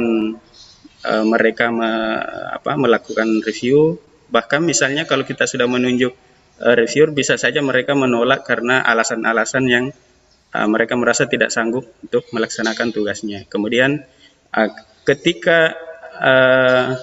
uh, 1.05 1.25
mereka 1.25 1.71
me, 1.71 1.89
apa, 2.53 2.75
melakukan 2.75 3.43
review. 3.43 3.99
Bahkan 4.29 4.61
misalnya 4.61 5.09
kalau 5.09 5.25
kita 5.25 5.49
sudah 5.49 5.65
menunjuk 5.65 6.13
uh, 6.61 6.75
reviewer, 6.75 7.15
bisa 7.15 7.39
saja 7.39 7.63
mereka 7.63 7.95
menolak 7.95 8.45
karena 8.45 8.83
alasan-alasan 8.83 9.63
yang 9.67 9.85
uh, 10.53 10.67
mereka 10.69 10.99
merasa 10.99 11.25
tidak 11.25 11.49
sanggup 11.49 11.87
untuk 12.03 12.27
melaksanakan 12.35 12.93
tugasnya. 12.93 13.47
Kemudian 13.47 14.03
uh, 14.53 14.69
ketika 15.07 15.73
uh, 16.19 16.99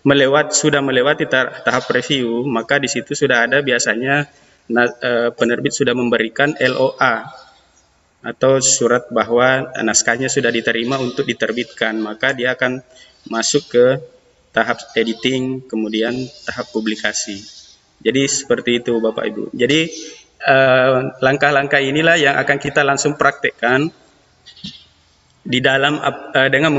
melewat 0.00 0.56
sudah 0.56 0.80
melewati 0.80 1.28
tahap 1.28 1.84
review, 1.92 2.48
maka 2.48 2.80
di 2.80 2.88
situ 2.88 3.12
sudah 3.12 3.44
ada 3.44 3.60
biasanya 3.60 4.24
penerbit 5.34 5.74
sudah 5.74 5.98
memberikan 5.98 6.54
LOA 6.56 7.26
atau 8.20 8.60
surat 8.60 9.08
bahwa 9.08 9.72
naskahnya 9.80 10.28
sudah 10.28 10.52
diterima 10.52 11.00
untuk 11.00 11.24
diterbitkan, 11.24 11.96
maka 11.96 12.36
dia 12.36 12.52
akan 12.52 12.84
masuk 13.28 13.68
ke 13.72 13.86
tahap 14.52 14.80
editing, 14.96 15.64
kemudian 15.64 16.12
tahap 16.44 16.68
publikasi. 16.74 17.40
Jadi 18.00 18.24
seperti 18.28 18.80
itu 18.80 18.96
Bapak 19.00 19.24
Ibu. 19.28 19.52
Jadi 19.52 19.80
Eh, 20.40 20.98
langkah-langkah 21.20 21.84
inilah 21.84 22.16
yang 22.16 22.32
akan 22.40 22.56
kita 22.56 22.80
langsung 22.80 23.20
praktekkan 23.20 23.92
di 25.44 25.60
dalam 25.60 26.00
uh, 26.00 26.48
dengan 26.48 26.72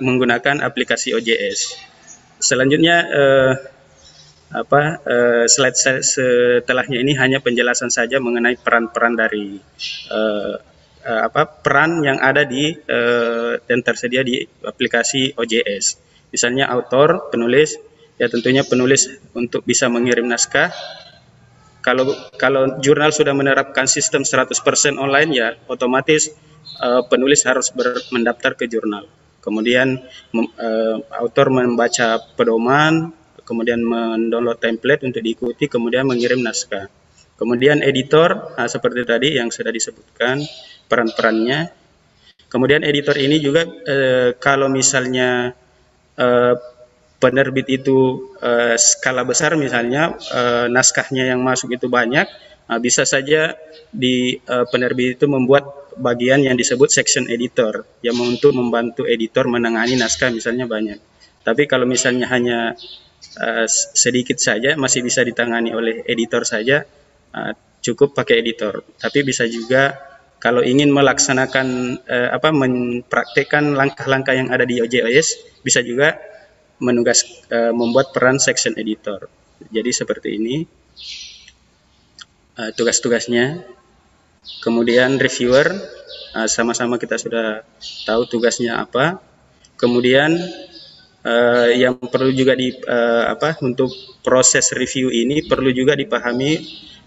menggunakan 0.00 0.64
aplikasi 0.64 1.12
OJS. 1.12 1.76
Selanjutnya 2.40 3.04
uh, 3.04 3.52
apa 4.52 4.80
uh, 5.04 5.44
slide 5.44 5.76
setelahnya 6.00 7.04
ini 7.04 7.12
hanya 7.20 7.44
penjelasan 7.44 7.92
saja 7.92 8.16
mengenai 8.16 8.56
peran-peran 8.56 9.12
dari 9.12 9.60
uh, 11.04 11.28
apa 11.28 11.46
peran 11.62 12.02
yang 12.06 12.18
ada 12.22 12.46
di 12.46 12.72
uh, 12.72 13.58
dan 13.66 13.82
tersedia 13.82 14.22
di 14.22 14.42
aplikasi 14.62 15.36
OJS. 15.36 15.98
Misalnya 16.32 16.72
autor, 16.72 17.28
penulis, 17.28 17.76
ya 18.16 18.30
tentunya 18.30 18.64
penulis 18.64 19.10
untuk 19.36 19.66
bisa 19.66 19.90
mengirim 19.92 20.24
naskah 20.24 20.72
kalau 21.82 22.14
kalau 22.38 22.78
jurnal 22.78 23.10
sudah 23.10 23.34
menerapkan 23.34 23.90
sistem 23.90 24.22
100% 24.22 24.54
online 25.02 25.30
ya 25.34 25.58
otomatis 25.66 26.30
uh, 26.78 27.02
penulis 27.10 27.42
harus 27.42 27.74
ber, 27.74 27.98
mendaftar 28.14 28.54
ke 28.54 28.70
jurnal. 28.70 29.10
Kemudian 29.42 29.98
uh, 30.38 30.96
autor 31.18 31.50
membaca 31.50 32.22
pedoman, 32.38 33.10
kemudian 33.42 33.82
mendownload 33.82 34.62
template 34.62 35.02
untuk 35.02 35.18
diikuti, 35.18 35.66
kemudian 35.66 36.06
mengirim 36.06 36.38
naskah. 36.38 36.86
Kemudian 37.34 37.82
editor 37.82 38.54
nah, 38.54 38.70
seperti 38.70 39.02
tadi 39.02 39.28
yang 39.34 39.50
sudah 39.50 39.74
disebutkan 39.74 40.38
peran-perannya. 40.86 41.70
Kemudian 42.48 42.84
editor 42.84 43.16
ini 43.16 43.40
juga 43.40 43.64
uh, 43.64 44.36
kalau 44.36 44.68
misalnya 44.68 45.56
uh, 46.20 46.54
penerbit 47.22 47.70
itu 47.70 48.34
uh, 48.42 48.74
skala 48.74 49.22
besar 49.22 49.54
misalnya 49.54 50.18
uh, 50.34 50.66
naskahnya 50.66 51.30
yang 51.30 51.38
masuk 51.38 51.70
itu 51.78 51.86
banyak 51.86 52.26
uh, 52.66 52.78
bisa 52.82 53.06
saja 53.06 53.54
di 53.94 54.34
uh, 54.50 54.66
penerbit 54.66 55.22
itu 55.22 55.30
membuat 55.30 55.94
bagian 56.02 56.42
yang 56.42 56.58
disebut 56.58 56.90
section 56.90 57.30
editor 57.30 57.86
yang 58.02 58.18
untuk 58.18 58.50
membantu 58.50 59.06
editor 59.06 59.46
menangani 59.46 59.94
naskah 59.94 60.34
misalnya 60.34 60.66
banyak 60.66 60.98
tapi 61.46 61.70
kalau 61.70 61.86
misalnya 61.86 62.26
hanya 62.26 62.74
uh, 63.38 63.66
sedikit 63.94 64.42
saja 64.42 64.74
masih 64.74 65.06
bisa 65.06 65.22
ditangani 65.22 65.70
oleh 65.70 66.02
editor 66.10 66.42
saja 66.42 66.82
uh, 67.38 67.52
cukup 67.78 68.18
pakai 68.18 68.42
editor 68.42 68.82
tapi 68.98 69.22
bisa 69.22 69.46
juga 69.46 69.94
kalau 70.42 70.58
ingin 70.66 70.90
melaksanakan 70.90 72.02
uh, 72.02 72.34
apa 72.34 72.50
mempraktekkan 72.50 73.78
langkah-langkah 73.78 74.34
yang 74.34 74.50
ada 74.50 74.66
di 74.66 74.82
OJOS 74.82 75.62
bisa 75.62 75.86
juga 75.86 76.18
menugas 76.82 77.22
uh, 77.54 77.70
membuat 77.70 78.10
peran 78.10 78.42
section 78.42 78.74
editor. 78.74 79.30
Jadi 79.70 79.94
seperti 79.94 80.34
ini 80.34 80.66
uh, 82.58 82.74
tugas-tugasnya. 82.74 83.62
Kemudian 84.58 85.22
reviewer 85.22 85.70
sama 86.34 86.74
sama-sama 86.74 86.98
kita 86.98 87.14
sudah 87.14 87.62
tahu 88.02 88.26
tugasnya 88.26 88.82
apa. 88.82 89.22
Kemudian 89.78 90.34
uh, 91.22 91.70
yang 91.70 91.94
perlu 92.02 92.34
juga 92.34 92.58
di 92.58 92.74
uh, 92.74 93.30
apa 93.30 93.62
untuk 93.62 93.94
proses 94.26 94.74
review 94.74 95.14
ini 95.14 95.46
perlu 95.46 95.70
juga 95.70 95.94
dipahami 95.94 96.58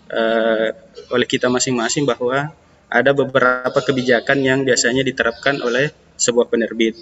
uh, 0.07 0.67
oleh 1.11 1.27
kita 1.27 1.51
masing-masing 1.51 2.07
bahwa 2.07 2.55
ada 2.95 3.11
beberapa 3.11 3.75
kebijakan 3.75 4.39
yang 4.39 4.63
biasanya 4.63 5.03
diterapkan 5.03 5.59
oleh 5.59 5.91
sebuah 6.15 6.47
penerbit. 6.47 6.95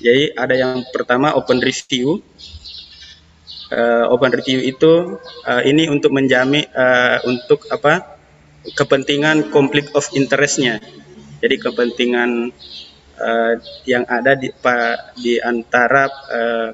Jadi 0.00 0.32
ada 0.32 0.54
yang 0.56 0.88
pertama 0.88 1.36
open 1.36 1.60
review. 1.60 2.24
Uh, 3.68 4.08
open 4.08 4.32
review 4.32 4.64
itu 4.64 5.20
uh, 5.44 5.60
ini 5.60 5.92
untuk 5.92 6.16
menjamin 6.16 6.64
uh, 6.72 7.20
untuk 7.28 7.68
apa 7.68 8.16
kepentingan 8.72 9.52
conflict 9.52 9.92
of 9.92 10.08
interestnya. 10.16 10.80
Jadi 11.44 11.60
kepentingan 11.60 12.48
uh, 13.20 13.54
yang 13.84 14.08
ada 14.08 14.32
di, 14.32 14.48
pa, 14.48 15.12
di 15.12 15.36
antara 15.36 16.08
uh, 16.08 16.68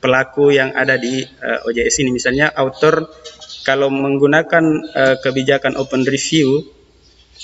pelaku 0.00 0.56
yang 0.56 0.72
ada 0.72 0.96
di 0.96 1.20
uh, 1.20 1.68
OJS 1.68 2.00
ini. 2.00 2.16
Misalnya 2.16 2.48
author 2.56 3.04
kalau 3.68 3.92
menggunakan 3.92 4.64
uh, 4.96 5.16
kebijakan 5.20 5.76
open 5.76 6.08
review 6.08 6.79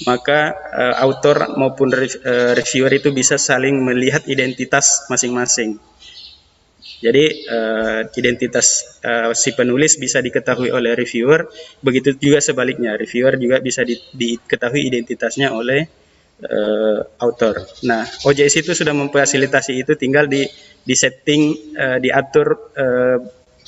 maka 0.05 0.53
uh, 0.77 0.95
autor 1.01 1.57
maupun 1.57 1.89
re 1.89 2.05
uh, 2.05 2.53
reviewer 2.53 2.93
itu 2.93 3.09
bisa 3.17 3.41
saling 3.41 3.81
melihat 3.81 4.29
identitas 4.29 5.09
masing-masing. 5.09 5.81
Jadi 7.01 7.25
uh, 7.49 8.09
identitas 8.17 9.01
uh, 9.05 9.33
si 9.33 9.53
penulis 9.57 9.97
bisa 9.97 10.21
diketahui 10.21 10.69
oleh 10.73 10.97
reviewer, 10.97 11.49
begitu 11.81 12.17
juga 12.17 12.41
sebaliknya 12.45 12.97
reviewer 12.97 13.37
juga 13.41 13.61
bisa 13.61 13.85
di, 13.85 13.97
diketahui 13.97 14.85
identitasnya 14.85 15.53
oleh 15.53 15.85
uh, 16.45 17.01
autor. 17.21 17.65
Nah, 17.85 18.05
OJS 18.25 18.65
itu 18.65 18.73
sudah 18.73 18.97
memfasilitasi 18.97 19.73
itu, 19.77 19.93
tinggal 19.97 20.29
di 20.29 20.45
di 20.85 20.95
setting, 20.97 21.73
uh, 21.77 21.99
diatur 22.01 22.73
uh, 22.77 23.19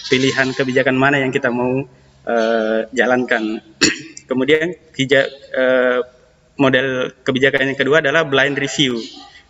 pilihan 0.08 0.48
kebijakan 0.56 0.96
mana 0.96 1.20
yang 1.20 1.32
kita 1.32 1.52
mau 1.52 1.84
uh, 2.24 2.80
jalankan. 2.96 3.60
Kemudian 4.28 4.72
uh, 4.72 6.00
model 6.58 7.14
kebijakan 7.22 7.72
yang 7.72 7.78
kedua 7.78 8.02
adalah 8.02 8.26
blind 8.26 8.58
review. 8.58 8.98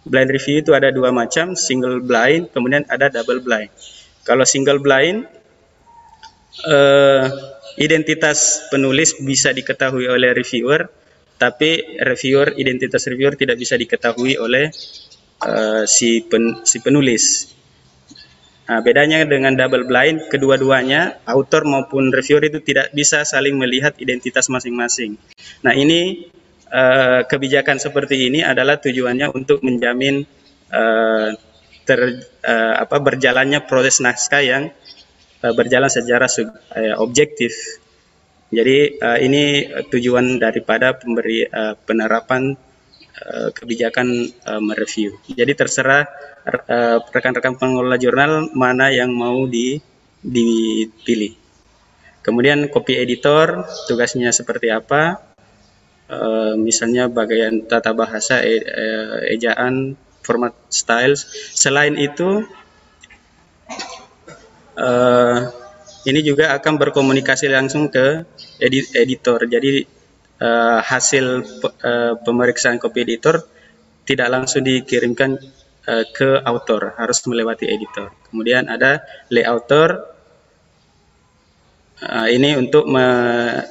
Blind 0.07 0.31
review 0.31 0.63
itu 0.63 0.73
ada 0.77 0.93
dua 0.95 1.11
macam, 1.11 1.59
single 1.59 2.05
blind, 2.05 2.53
kemudian 2.55 2.87
ada 2.87 3.11
double 3.11 3.43
blind. 3.43 3.73
Kalau 4.23 4.45
single 4.45 4.79
blind, 4.79 5.25
uh, 6.69 7.25
identitas 7.81 8.69
penulis 8.69 9.17
bisa 9.19 9.51
diketahui 9.51 10.07
oleh 10.07 10.37
reviewer, 10.37 10.87
tapi 11.39 11.99
reviewer 12.03 12.55
identitas 12.59 13.07
reviewer 13.07 13.39
tidak 13.39 13.57
bisa 13.57 13.79
diketahui 13.79 14.37
oleh 14.37 14.69
uh, 15.47 15.85
si 15.87 16.23
pen, 16.27 16.63
si 16.67 16.83
penulis. 16.83 17.55
Nah, 18.69 18.85
bedanya 18.85 19.25
dengan 19.25 19.57
double 19.57 19.89
blind, 19.89 20.29
kedua-duanya 20.29 21.25
author 21.25 21.65
maupun 21.65 22.13
reviewer 22.13 22.53
itu 22.53 22.61
tidak 22.61 22.93
bisa 22.93 23.25
saling 23.25 23.57
melihat 23.57 23.97
identitas 23.97 24.53
masing-masing. 24.53 25.17
Nah, 25.65 25.73
ini 25.73 26.29
uh, 26.69 27.21
kebijakan 27.25 27.81
seperti 27.81 28.29
ini 28.29 28.45
adalah 28.45 28.79
tujuannya 28.79 29.33
untuk 29.35 29.65
menjamin 29.65 30.25
uh, 30.73 31.35
ter, 31.83 32.01
uh, 32.45 32.75
apa 32.79 32.97
berjalannya 33.01 33.65
proses 33.65 34.01
naskah 34.05 34.45
yang 34.45 34.71
uh, 35.45 35.53
berjalan 35.57 35.89
secara 35.89 36.29
sub, 36.29 36.49
uh, 36.53 36.97
objektif. 37.01 37.53
Jadi 38.49 38.97
uh, 38.97 39.19
ini 39.21 39.69
tujuan 39.93 40.41
daripada 40.41 40.97
pemberi 40.97 41.45
uh, 41.45 41.77
penerapan 41.77 42.57
kebijakan 43.51 44.31
uh, 44.47 44.63
mereview. 44.63 45.19
Jadi 45.27 45.51
terserah 45.59 46.07
rekan-rekan 47.11 47.55
uh, 47.55 47.59
pengelola 47.59 47.99
jurnal 47.99 48.47
mana 48.55 48.95
yang 48.95 49.11
mau 49.11 49.43
di, 49.51 49.75
dipilih. 50.23 51.35
Kemudian 52.23 52.71
copy 52.71 52.95
editor 52.95 53.67
tugasnya 53.91 54.31
seperti 54.31 54.71
apa? 54.71 55.28
Uh, 56.09 56.57
misalnya 56.57 57.05
bagian 57.13 57.69
tata 57.69 57.93
bahasa, 57.93 58.41
e, 58.41 58.65
e, 58.65 58.87
ejaan, 59.37 59.93
format 60.29 60.53
styles. 60.69 61.25
Selain 61.57 61.97
itu 61.97 62.45
uh, 64.77 65.39
ini 66.05 66.21
juga 66.21 66.53
akan 66.53 66.77
berkomunikasi 66.77 67.49
langsung 67.49 67.89
ke 67.89 68.29
edit 68.61 68.93
editor. 68.93 69.49
Jadi 69.49 69.89
uh, 70.45 70.85
hasil 70.85 71.27
uh, 71.65 72.15
pemeriksaan 72.21 72.77
copy 72.77 73.09
editor 73.09 73.41
tidak 74.05 74.29
langsung 74.29 74.65
dikirimkan 74.65 75.37
uh, 75.89 76.05
ke 76.13 76.45
author, 76.45 76.97
harus 77.01 77.25
melewati 77.25 77.65
editor. 77.69 78.13
Kemudian 78.29 78.69
ada 78.69 79.05
layouter. 79.33 80.08
Uh, 81.99 82.31
ini 82.31 82.55
untuk 82.55 82.87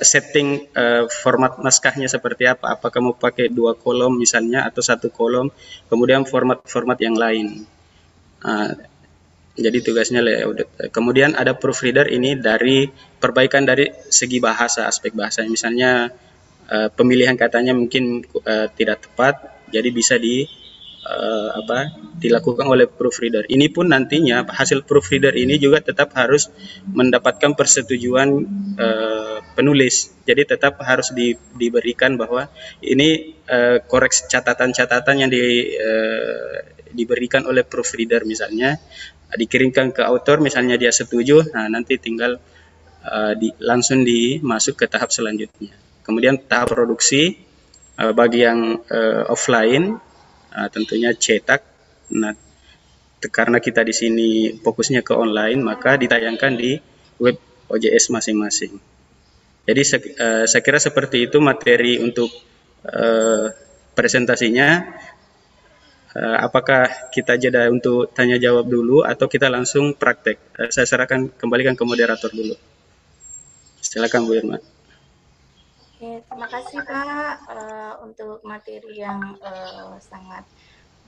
setting 0.04 0.68
uh, 0.76 1.08
format 1.08 1.63
naskahnya 1.63 2.12
seperti 2.12 2.44
apa. 2.44 2.76
Apakah 2.76 3.00
mau 3.00 3.16
pakai 3.16 3.48
dua 3.48 3.72
kolom 3.72 4.20
misalnya 4.20 4.68
atau 4.68 4.84
satu 4.84 5.08
kolom. 5.08 5.48
Kemudian 5.88 6.28
format-format 6.28 7.00
yang 7.00 7.16
lain. 7.16 7.63
Uh, 8.44 8.76
jadi 9.58 9.80
tugasnya 9.82 10.22
layout. 10.22 10.70
Kemudian 10.94 11.34
ada 11.34 11.58
proofreader 11.58 12.12
ini 12.12 12.38
dari 12.38 12.86
perbaikan 13.18 13.66
dari 13.66 13.90
segi 14.12 14.38
bahasa, 14.38 14.86
aspek 14.86 15.16
bahasa. 15.16 15.42
Misalnya 15.48 16.12
uh, 16.70 16.92
pemilihan 16.94 17.34
katanya 17.34 17.74
mungkin 17.74 18.22
uh, 18.44 18.68
tidak 18.76 19.10
tepat, 19.10 19.66
jadi 19.74 19.90
bisa 19.90 20.20
di 20.22 20.46
uh, 21.08 21.50
apa 21.63 21.96
dilakukan 22.17 22.67
oleh 22.67 22.89
proofreader. 22.89 23.48
Ini 23.48 23.72
pun 23.72 23.93
nantinya 23.93 24.43
hasil 24.43 24.84
proofreader 24.84 25.38
ini 25.38 25.56
juga 25.62 25.80
tetap 25.80 26.12
harus 26.17 26.52
mendapatkan 26.89 27.54
persetujuan 27.56 28.28
uh, 28.76 29.38
penulis. 29.56 30.12
Jadi 30.28 30.43
tetap 30.43 30.82
harus 30.84 31.13
di, 31.15 31.38
diberikan 31.56 32.20
bahwa 32.20 32.52
ini 32.84 33.39
uh, 33.48 33.80
koreksi 33.86 34.28
catatan-catatan 34.28 35.15
yang 35.24 35.30
di, 35.32 35.39
uh, 35.78 36.58
diberikan 36.91 37.48
oleh 37.48 37.63
proofreader 37.63 38.28
misalnya 38.28 38.76
dikirimkan 39.28 39.91
ke 39.91 40.08
author 40.08 40.39
misalnya 40.39 40.80
dia 40.80 40.88
setuju 40.88 41.52
nah 41.52 41.67
nanti 41.67 42.00
tinggal 42.00 42.39
uh, 43.04 43.36
di, 43.36 43.52
langsung 43.60 44.08
dimasuk 44.08 44.80
ke 44.80 44.86
tahap 44.88 45.12
selanjutnya 45.12 45.76
kemudian 46.08 46.39
tahap 46.48 46.72
produksi 46.72 47.43
bagi 47.98 48.48
yang 48.48 48.80
uh, 48.88 49.28
offline 49.28 50.00
uh, 50.58 50.67
tentunya 50.74 51.13
cetak 51.13 51.62
nah 52.17 52.34
karena 53.30 53.62
kita 53.62 53.86
di 53.86 53.93
sini 53.93 54.30
fokusnya 54.58 55.06
ke 55.06 55.13
online 55.13 55.62
maka 55.62 55.98
ditayangkan 55.98 56.54
di 56.58 56.82
web 57.22 57.38
OJS 57.70 58.10
masing-masing 58.10 58.82
jadi 59.67 59.82
uh, 60.17 60.46
saya 60.50 60.62
kira 60.65 60.82
seperti 60.82 61.30
itu 61.30 61.38
materi 61.38 62.02
untuk 62.02 62.32
uh, 62.88 63.52
presentasinya 63.93 64.98
uh, 66.17 66.38
apakah 66.41 67.10
kita 67.13 67.38
jeda 67.38 67.70
untuk 67.70 68.10
tanya 68.13 68.41
jawab 68.41 68.65
dulu 68.65 69.06
atau 69.06 69.30
kita 69.30 69.50
langsung 69.52 69.93
praktek? 69.93 70.38
Uh, 70.58 70.70
saya 70.74 70.89
serahkan 70.89 71.34
kembalikan 71.38 71.78
ke 71.78 71.84
moderator 71.86 72.34
dulu. 72.34 72.58
Silakan 73.82 74.26
Bu 74.26 74.34
Irma. 74.38 74.58
Oke, 75.98 76.22
terima 76.30 76.46
kasih 76.46 76.78
Pak 76.86 77.50
uh, 77.50 77.94
untuk 78.06 78.46
materi 78.46 79.02
yang 79.02 79.34
uh, 79.42 79.98
sangat 79.98 80.46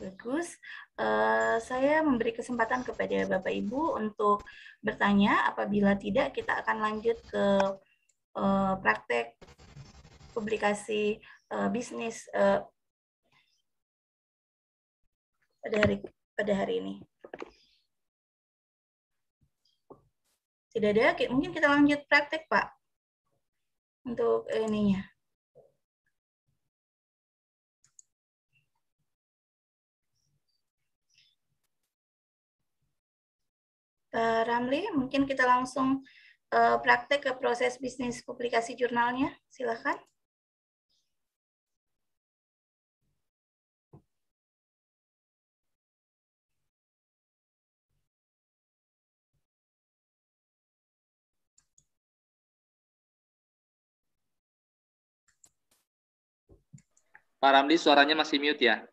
bagus. 0.02 0.58
Uh, 0.97 1.62
saya 1.62 2.02
memberi 2.02 2.34
kesempatan 2.34 2.82
kepada 2.82 3.30
Bapak 3.30 3.54
Ibu 3.54 4.02
untuk 4.02 4.41
bertanya. 4.82 5.45
Apabila 5.45 5.93
tidak, 5.93 6.34
kita 6.34 6.65
akan 6.65 6.82
lanjut 6.82 7.21
ke 7.30 7.45
uh, 8.34 8.73
praktek 8.82 9.38
publikasi 10.34 11.21
uh, 11.54 11.69
bisnis 11.69 12.25
uh, 12.34 12.65
pada 15.62 15.86
hari 15.86 16.02
pada 16.34 16.54
hari 16.58 16.73
ini. 16.82 16.93
Tidak 20.73 20.89
ada, 20.97 21.13
mungkin 21.30 21.54
kita 21.54 21.69
lanjut 21.69 22.02
praktek, 22.10 22.49
Pak. 22.49 22.78
Untuk 24.09 24.49
ininya. 24.49 25.05
Pak 34.09 34.49
Ramli, 34.49 34.89
mungkin 34.97 35.29
kita 35.29 35.45
langsung 35.45 36.01
uh, 36.49 36.77
praktek 36.81 37.29
ke 37.29 37.31
proses 37.37 37.77
bisnis 37.77 38.25
publikasi 38.25 38.73
jurnalnya. 38.73 39.29
Silakan. 39.53 40.08
Pak 57.39 57.52
Ramli 57.56 57.80
suaranya 57.80 58.19
masih 58.19 58.36
mute 58.36 58.67
ya. 58.67 58.84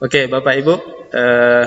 Oke, 0.00 0.32
Bapak 0.32 0.54
Ibu, 0.64 0.74
eh, 1.12 1.66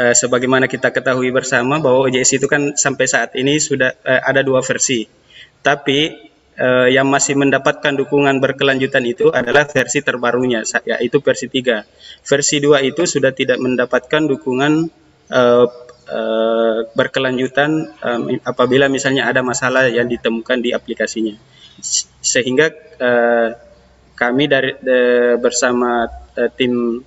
eh, 0.00 0.14
sebagaimana 0.16 0.64
kita 0.64 0.88
ketahui 0.88 1.28
bersama 1.28 1.76
bahwa 1.76 2.08
OJS 2.08 2.40
itu 2.40 2.48
kan 2.48 2.72
sampai 2.72 3.04
saat 3.04 3.36
ini 3.36 3.60
sudah 3.60 3.92
eh, 4.00 4.22
ada 4.24 4.40
dua 4.40 4.64
versi. 4.64 5.04
Tapi 5.60 6.08
eh, 6.56 6.88
yang 6.88 7.12
masih 7.12 7.36
mendapatkan 7.36 7.92
dukungan 7.92 8.40
berkelanjutan 8.40 9.04
itu 9.04 9.28
adalah 9.28 9.68
versi 9.68 10.00
terbarunya, 10.00 10.64
yaitu 10.88 11.20
versi 11.20 11.52
3. 11.52 11.84
Versi 12.24 12.56
2 12.64 12.80
itu 12.80 13.04
sudah 13.04 13.36
tidak 13.36 13.60
mendapatkan 13.60 14.24
dukungan 14.24 14.88
eh, 15.28 15.66
uh, 16.08 16.88
berkelanjutan 16.96 17.92
um, 18.02 18.22
apabila 18.42 18.88
misalnya 18.90 19.28
ada 19.28 19.44
masalah 19.44 19.86
yang 19.90 20.08
ditemukan 20.08 20.58
di 20.62 20.74
aplikasinya. 20.74 21.36
Sehingga 22.22 22.70
uh, 22.98 23.48
kami 24.14 24.44
dari 24.46 24.76
de, 24.78 25.00
bersama 25.40 26.06
uh, 26.08 26.50
tim 26.54 27.02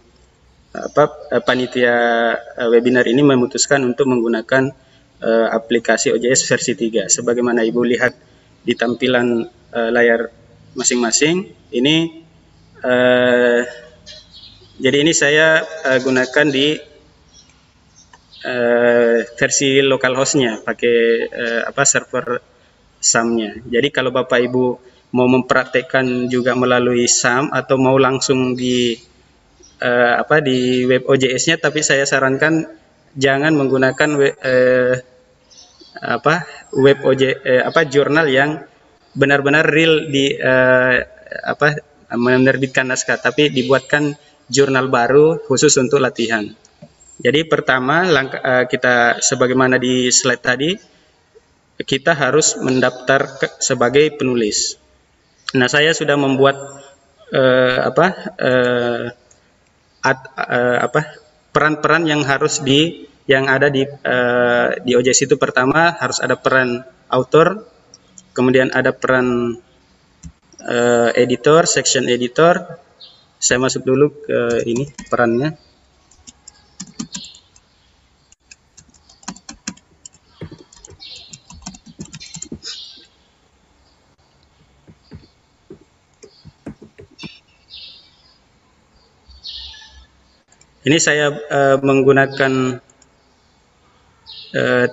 apa 0.76 1.08
panitia 1.48 1.96
uh, 2.36 2.68
webinar 2.68 3.08
ini 3.08 3.24
memutuskan 3.24 3.80
untuk 3.88 4.12
menggunakan 4.12 4.76
uh, 5.24 5.48
aplikasi 5.56 6.12
OJS 6.12 6.52
versi 6.52 6.76
3 6.76 7.08
sebagaimana 7.08 7.64
Ibu 7.64 7.82
lihat 7.88 8.14
di 8.66 8.76
tampilan 8.76 9.48
uh, 9.72 9.90
layar 9.94 10.28
masing-masing 10.76 11.48
ini 11.72 12.26
uh, 12.84 13.62
jadi 14.76 14.98
ini 15.00 15.14
saya 15.16 15.64
uh, 15.64 16.00
gunakan 16.04 16.48
di 16.52 16.76
uh, 18.46 19.18
versi 19.26 19.82
lokal 19.82 20.14
hostnya 20.14 20.62
pakai 20.62 20.98
uh, 21.28 21.62
apa 21.66 21.84
server 21.84 22.40
SAM-nya. 23.02 23.62
Jadi 23.66 23.88
kalau 23.90 24.14
Bapak 24.14 24.40
Ibu 24.42 24.66
mau 25.14 25.28
mempraktekkan 25.30 26.28
juga 26.28 26.58
melalui 26.58 27.08
SAM 27.08 27.50
atau 27.54 27.78
mau 27.78 27.96
langsung 27.98 28.54
di 28.54 28.98
uh, 29.82 30.14
apa 30.22 30.42
di 30.42 30.86
web 30.86 31.06
OJS-nya, 31.06 31.62
tapi 31.62 31.86
saya 31.86 32.04
sarankan 32.04 32.66
jangan 33.16 33.54
menggunakan 33.56 34.10
web, 34.18 34.36
uh, 34.42 34.94
apa 36.02 36.44
web 36.76 37.00
OJ 37.06 37.24
uh, 37.46 37.64
apa 37.70 37.82
jurnal 37.88 38.28
yang 38.28 38.66
benar-benar 39.16 39.64
real 39.64 40.12
di 40.12 40.36
uh, 40.36 41.00
apa 41.48 41.80
menerbitkan 42.16 42.92
naskah, 42.92 43.18
tapi 43.18 43.50
dibuatkan 43.50 44.14
jurnal 44.52 44.92
baru 44.92 45.42
khusus 45.48 45.74
untuk 45.82 46.04
latihan. 46.04 46.46
Jadi 47.16 47.48
pertama 47.48 48.04
langkah 48.04 48.42
uh, 48.44 48.66
kita 48.68 49.24
sebagaimana 49.24 49.80
di 49.80 50.12
slide 50.12 50.44
tadi 50.44 50.72
kita 51.80 52.16
harus 52.16 52.56
mendaftar 52.60 53.40
ke, 53.40 53.48
sebagai 53.60 54.16
penulis. 54.16 54.80
Nah, 55.56 55.68
saya 55.68 55.92
sudah 55.92 56.16
membuat 56.16 56.56
uh, 57.32 57.80
apa 57.88 58.08
uh, 58.40 59.04
at, 60.04 60.20
uh, 60.40 60.78
apa 60.84 61.02
peran-peran 61.52 62.04
yang 62.08 62.24
harus 62.24 62.60
di 62.64 63.08
yang 63.26 63.48
ada 63.48 63.72
di 63.72 63.84
uh, 63.88 64.70
di 64.84 64.92
OJS 64.94 65.32
itu 65.32 65.36
pertama 65.36 65.96
harus 65.96 66.20
ada 66.20 66.36
peran 66.38 66.84
author, 67.10 67.64
kemudian 68.36 68.72
ada 68.76 68.92
peran 68.92 69.60
uh, 70.64 71.10
editor, 71.16 71.64
section 71.68 72.12
editor. 72.12 72.80
Saya 73.36 73.60
masuk 73.62 73.84
dulu 73.84 74.12
ke 74.26 74.64
ini 74.68 74.90
perannya. 75.12 75.65
Ini 90.86 90.98
saya 91.02 91.34
uh, 91.34 91.78
menggunakan 91.82 92.78
uh, 94.54 94.88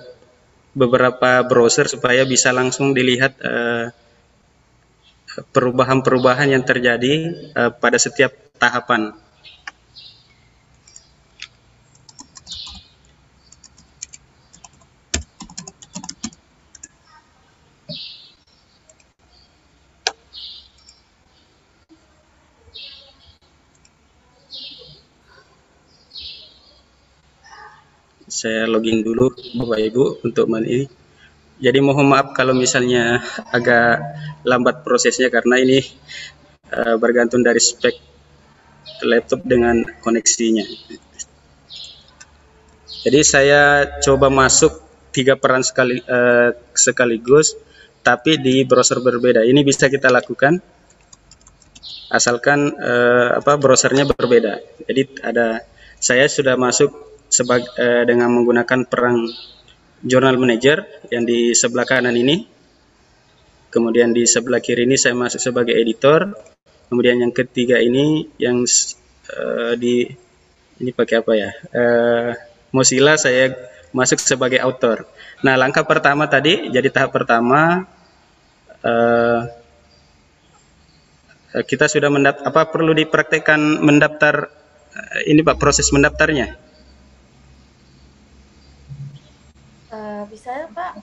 beberapa 0.73 1.45
browser 1.45 1.85
supaya 1.85 2.25
bisa 2.25 2.49
langsung 2.49 2.97
dilihat 2.97 3.37
perubahan-perubahan 5.53 6.49
uh, 6.49 6.53
yang 6.57 6.65
terjadi 6.65 7.13
pada 7.77 8.01
setiap 8.01 8.33
tahapan. 8.57 9.22
Saya 28.43 28.67
login 28.67 28.99
dulu 28.99 29.31
Bapak 29.55 29.79
Ibu 29.79 30.03
untuk 30.27 30.51
ini. 30.51 30.83
Jadi 31.63 31.79
mohon 31.79 32.11
maaf 32.11 32.35
kalau 32.35 32.51
misalnya 32.51 33.23
agak 33.55 34.03
lambat 34.43 34.83
prosesnya 34.83 35.31
karena 35.31 35.63
ini 35.63 35.79
uh, 36.75 36.99
bergantung 36.99 37.39
dari 37.39 37.63
spek 37.63 37.95
laptop 39.07 39.47
dengan 39.47 39.79
koneksinya. 40.03 40.67
Jadi 43.07 43.19
saya 43.23 43.87
coba 44.03 44.27
masuk 44.27 44.75
tiga 45.15 45.39
peran 45.39 45.63
sekali 45.63 46.03
uh, 46.03 46.51
sekaligus 46.75 47.55
tapi 48.03 48.43
di 48.43 48.67
browser 48.67 48.99
berbeda. 48.99 49.47
Ini 49.47 49.63
bisa 49.63 49.87
kita 49.87 50.11
lakukan 50.11 50.59
asalkan 52.11 52.75
uh, 52.75 53.39
apa 53.39 53.55
browsernya 53.55 54.03
berbeda. 54.03 54.83
Jadi 54.83 55.23
ada 55.23 55.63
saya 55.95 56.27
sudah 56.27 56.59
masuk 56.59 57.12
sebagai 57.33 57.73
eh, 57.81 58.05
dengan 58.05 58.29
menggunakan 58.29 58.85
perang 58.85 59.25
journal 60.05 60.37
manager 60.37 60.85
yang 61.09 61.25
di 61.25 61.57
sebelah 61.57 61.89
kanan 61.89 62.13
ini. 62.13 62.45
Kemudian 63.73 64.13
di 64.13 64.29
sebelah 64.29 64.61
kiri 64.61 64.85
ini 64.85 65.01
saya 65.01 65.17
masuk 65.17 65.41
sebagai 65.41 65.73
editor. 65.73 66.29
Kemudian 66.93 67.25
yang 67.25 67.33
ketiga 67.33 67.81
ini 67.81 68.29
yang 68.37 68.61
eh, 69.33 69.73
di 69.81 70.05
ini 70.77 70.91
pakai 70.93 71.15
apa 71.25 71.33
ya? 71.33 71.49
Eh, 71.73 72.31
Mozilla 72.69 73.17
saya 73.17 73.49
masuk 73.89 74.21
sebagai 74.21 74.61
author. 74.61 75.09
Nah, 75.41 75.57
langkah 75.57 75.81
pertama 75.89 76.29
tadi 76.29 76.69
jadi 76.69 76.85
tahap 76.93 77.17
pertama 77.17 77.89
eh, 78.85 79.41
kita 81.53 81.85
sudah 81.89 82.09
mendaftar 82.13 82.49
apa 82.49 82.61
perlu 82.69 82.93
dipraktekkan 82.97 83.61
mendaftar 83.81 84.49
ini 85.29 85.41
Pak 85.41 85.57
proses 85.57 85.89
mendaftarnya? 85.89 86.62
Bisa 90.27 90.49
ya 90.51 90.67
Pak? 90.71 90.93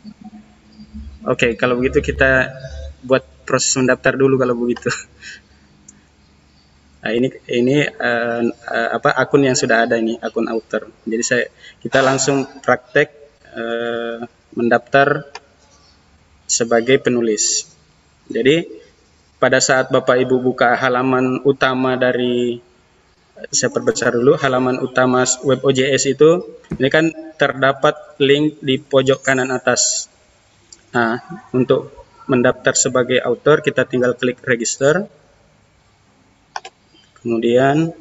Oke, 1.29 1.37
okay, 1.37 1.51
kalau 1.59 1.77
begitu 1.77 2.01
kita 2.01 2.49
buat 3.05 3.25
proses 3.45 3.77
mendaftar 3.77 4.17
dulu 4.17 4.41
kalau 4.41 4.57
begitu. 4.57 4.89
Nah, 7.01 7.17
ini 7.17 7.33
ini 7.49 7.81
uh, 7.81 8.45
uh, 8.45 8.89
apa 9.01 9.17
akun 9.17 9.49
yang 9.49 9.57
sudah 9.57 9.89
ada 9.89 9.97
ini 9.97 10.21
akun 10.21 10.45
author. 10.53 10.85
Jadi 11.09 11.25
saya 11.25 11.45
kita 11.81 12.05
langsung 12.05 12.45
praktek 12.61 13.09
uh, 13.57 14.21
mendaftar 14.53 15.33
sebagai 16.45 17.01
penulis. 17.01 17.73
Jadi 18.29 18.69
pada 19.41 19.65
saat 19.65 19.89
Bapak 19.89 20.21
Ibu 20.29 20.45
buka 20.45 20.77
halaman 20.77 21.41
utama 21.49 21.97
dari 21.97 22.61
saya 23.49 23.73
perbesar 23.73 24.13
dulu. 24.13 24.37
Halaman 24.37 24.77
utama 24.85 25.25
web 25.41 25.65
OJS 25.65 26.13
itu 26.13 26.61
ini 26.77 26.89
kan 26.93 27.09
terdapat 27.41 28.21
link 28.21 28.61
di 28.61 28.77
pojok 28.77 29.25
kanan 29.25 29.49
atas. 29.49 30.13
Nah 30.93 31.17
untuk 31.57 31.89
mendaftar 32.29 32.77
sebagai 32.77 33.19
author 33.25 33.65
kita 33.65 33.89
tinggal 33.89 34.13
klik 34.13 34.45
register. 34.45 35.09
Kemudian 37.21 37.93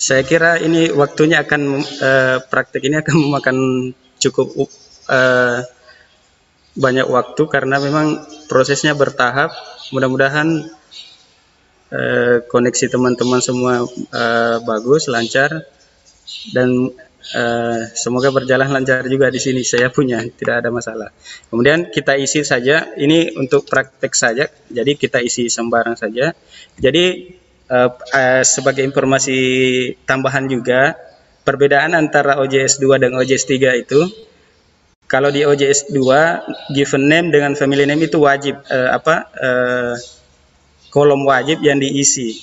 saya 0.00 0.24
kira 0.24 0.56
ini 0.58 0.88
waktunya 0.90 1.44
akan 1.44 1.80
uh, 1.80 2.36
praktek 2.48 2.88
ini 2.88 2.98
akan 2.98 3.14
memakan 3.20 3.56
cukup 4.16 4.48
uh, 5.08 5.60
banyak 6.76 7.06
waktu 7.10 7.42
karena 7.50 7.82
memang 7.82 8.22
prosesnya 8.46 8.94
bertahap. 8.94 9.50
Mudah-mudahan 9.90 10.70
eh, 11.90 12.36
koneksi 12.46 12.86
teman-teman 12.90 13.40
semua 13.42 13.82
eh, 13.90 14.56
bagus, 14.62 15.10
lancar 15.10 15.66
dan 16.54 16.94
eh, 17.34 17.80
semoga 17.98 18.30
berjalan 18.30 18.70
lancar 18.70 19.02
juga 19.10 19.28
di 19.34 19.42
sini. 19.42 19.66
Saya 19.66 19.90
punya, 19.90 20.22
tidak 20.22 20.62
ada 20.62 20.70
masalah. 20.70 21.10
Kemudian 21.50 21.90
kita 21.90 22.14
isi 22.14 22.46
saja. 22.46 22.94
Ini 22.94 23.34
untuk 23.34 23.66
praktek 23.66 24.12
saja. 24.14 24.46
Jadi 24.70 24.94
kita 24.94 25.18
isi 25.18 25.50
sembarang 25.50 25.98
saja. 25.98 26.30
Jadi 26.78 27.04
eh, 27.66 27.90
eh, 28.14 28.42
sebagai 28.46 28.86
informasi 28.86 29.38
tambahan 30.06 30.46
juga 30.46 30.94
perbedaan 31.42 31.98
antara 31.98 32.38
OJS 32.38 32.78
2 32.78 33.02
dan 33.02 33.10
OJS 33.18 33.44
3 33.48 33.82
itu 33.82 34.29
kalau 35.10 35.34
di 35.34 35.42
OJS 35.42 35.90
2 35.90 36.70
given 36.70 37.10
name 37.10 37.34
dengan 37.34 37.58
family 37.58 37.82
name 37.82 38.06
itu 38.06 38.22
wajib 38.22 38.62
uh, 38.70 38.94
apa 38.94 39.26
uh, 39.34 39.94
kolom 40.94 41.26
wajib 41.26 41.58
yang 41.66 41.82
diisi 41.82 42.38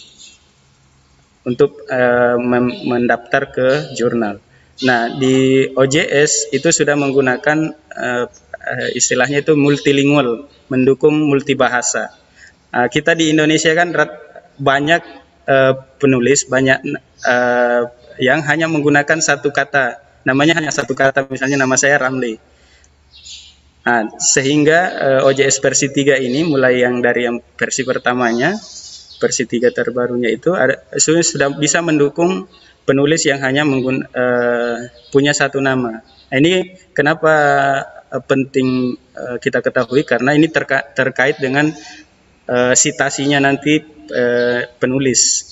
untuk 1.48 1.88
uh, 1.88 2.36
mendaftar 2.84 3.56
ke 3.56 3.68
jurnal. 3.96 4.44
Nah, 4.84 5.16
di 5.16 5.64
OJS 5.72 6.52
itu 6.52 6.68
sudah 6.76 7.00
menggunakan 7.00 7.72
uh, 7.96 8.28
istilahnya 8.92 9.48
itu 9.48 9.56
multilingual, 9.56 10.52
mendukung 10.68 11.16
multibahasa. 11.24 12.12
Uh, 12.76 12.92
kita 12.92 13.16
di 13.16 13.32
Indonesia 13.32 13.72
kan 13.80 13.96
banyak 14.60 15.02
uh, 15.48 15.74
penulis, 16.04 16.44
banyak 16.52 16.84
uh, 17.24 17.88
yang 18.20 18.44
hanya 18.44 18.68
menggunakan 18.68 19.24
satu 19.24 19.56
kata, 19.56 20.04
namanya 20.28 20.60
hanya 20.60 20.76
satu 20.76 20.92
kata, 20.92 21.32
misalnya 21.32 21.64
nama 21.64 21.80
saya 21.80 21.96
Ramli 21.96 22.57
Nah, 23.88 24.04
sehingga 24.20 24.80
uh, 25.00 25.20
eh, 25.24 25.28
OJS 25.32 25.64
versi 25.64 25.88
3 25.88 26.20
ini 26.20 26.44
mulai 26.44 26.84
yang 26.84 27.00
dari 27.00 27.24
yang 27.24 27.40
versi 27.56 27.88
pertamanya, 27.88 28.52
versi 29.16 29.48
3 29.48 29.72
terbarunya 29.72 30.28
itu 30.28 30.52
ada, 30.52 30.84
sudah 31.00 31.56
bisa 31.56 31.80
mendukung 31.80 32.52
penulis 32.84 33.24
yang 33.24 33.40
hanya 33.40 33.64
menggun, 33.64 34.04
uh, 34.12 34.92
punya 35.08 35.32
satu 35.32 35.64
nama. 35.64 36.04
Nah, 36.04 36.36
ini 36.36 36.76
kenapa 36.92 37.32
uh, 38.12 38.24
penting 38.28 39.00
uh, 39.16 39.40
kita 39.40 39.64
ketahui 39.64 40.04
karena 40.04 40.36
ini 40.36 40.52
terka 40.52 40.84
terkait 40.92 41.40
dengan 41.40 41.72
uh, 42.52 42.76
sitasinya 42.76 43.40
nanti 43.40 43.80
uh, 44.12 44.68
penulis. 44.84 45.48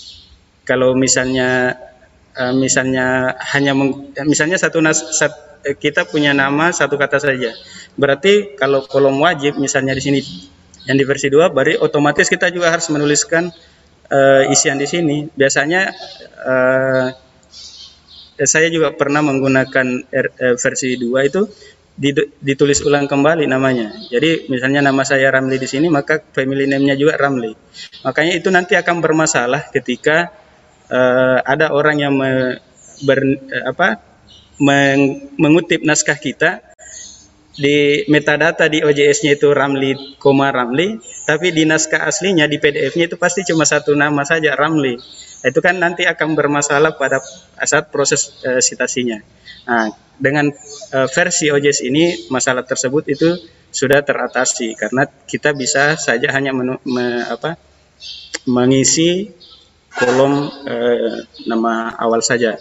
Kalau 0.68 0.92
misalnya 0.92 1.72
uh, 2.36 2.52
misalnya 2.52 3.32
hanya 3.56 3.72
misalnya 4.28 4.60
satu 4.60 4.84
nas 4.84 5.00
sat, 5.16 5.32
kita 5.82 6.06
punya 6.06 6.36
nama 6.38 6.70
satu 6.70 6.94
kata 7.00 7.18
saja 7.18 7.50
Berarti 7.96 8.60
kalau 8.60 8.84
kolom 8.84 9.24
wajib 9.24 9.56
misalnya 9.56 9.96
di 9.96 10.04
sini 10.04 10.20
yang 10.86 11.00
di 11.00 11.06
versi 11.08 11.32
2 11.32 11.50
berarti 11.50 11.76
otomatis 11.80 12.28
kita 12.28 12.52
juga 12.52 12.70
harus 12.70 12.92
menuliskan 12.92 13.50
uh, 14.12 14.44
isian 14.52 14.76
di 14.76 14.86
sini. 14.86 15.18
Biasanya 15.32 15.82
uh, 16.44 17.08
saya 18.36 18.68
juga 18.68 18.92
pernah 18.92 19.24
menggunakan 19.24 19.88
R, 20.12 20.28
uh, 20.28 20.56
versi 20.60 21.00
2 21.00 21.30
itu 21.32 21.42
ditulis 22.44 22.84
ulang 22.84 23.08
kembali 23.08 23.48
namanya. 23.48 23.96
Jadi 24.12 24.52
misalnya 24.52 24.84
nama 24.84 25.08
saya 25.08 25.32
Ramli 25.32 25.56
di 25.56 25.64
sini 25.72 25.88
maka 25.88 26.20
family 26.20 26.68
name-nya 26.68 27.00
juga 27.00 27.16
Ramli. 27.16 27.56
Makanya 28.04 28.36
itu 28.36 28.52
nanti 28.52 28.76
akan 28.76 29.00
bermasalah 29.00 29.72
ketika 29.72 30.36
uh, 30.92 31.40
ada 31.48 31.72
orang 31.72 31.96
yang 31.96 32.12
me, 32.12 32.60
ber, 33.08 33.24
uh, 33.24 33.72
apa 33.72 34.15
meng, 34.60 35.32
mengutip 35.36 35.84
naskah 35.84 36.18
kita 36.18 36.64
di 37.56 38.04
metadata 38.12 38.68
di 38.68 38.84
OJS-nya 38.84 39.40
itu 39.40 39.48
Ramli, 39.56 40.20
koma 40.20 40.52
Ramli, 40.52 41.00
tapi 41.24 41.56
di 41.56 41.64
naskah 41.64 42.04
aslinya 42.04 42.52
di 42.52 42.60
PDF-nya 42.60 43.08
itu 43.08 43.16
pasti 43.16 43.48
cuma 43.48 43.64
satu 43.64 43.96
nama 43.96 44.28
saja 44.28 44.52
Ramli. 44.60 45.00
Itu 45.40 45.64
kan 45.64 45.80
nanti 45.80 46.04
akan 46.04 46.36
bermasalah 46.36 47.00
pada 47.00 47.24
saat 47.64 47.88
proses 47.96 48.36
uh, 48.44 48.60
citasinya. 48.60 49.24
Nah, 49.72 49.88
dengan 50.20 50.52
uh, 50.92 51.08
versi 51.08 51.48
OJS 51.48 51.80
ini 51.88 52.28
masalah 52.28 52.68
tersebut 52.68 53.08
itu 53.08 53.40
sudah 53.72 54.04
teratasi 54.04 54.76
karena 54.76 55.08
kita 55.28 55.52
bisa 55.52 56.00
saja 56.00 56.32
hanya 56.32 56.56
menu, 56.56 56.80
me, 56.88 57.24
apa, 57.28 57.56
mengisi 58.48 59.32
kolom 59.96 60.48
uh, 60.48 61.24
nama 61.48 61.96
awal 61.96 62.20
saja. 62.20 62.60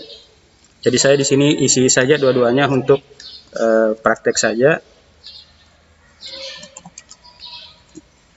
Jadi 0.84 0.96
saya 1.00 1.16
di 1.16 1.24
sini 1.24 1.64
isi 1.64 1.88
saja 1.88 2.20
dua-duanya 2.20 2.68
untuk 2.68 3.00
uh, 3.56 3.96
praktek 3.96 4.36
saja 4.36 4.84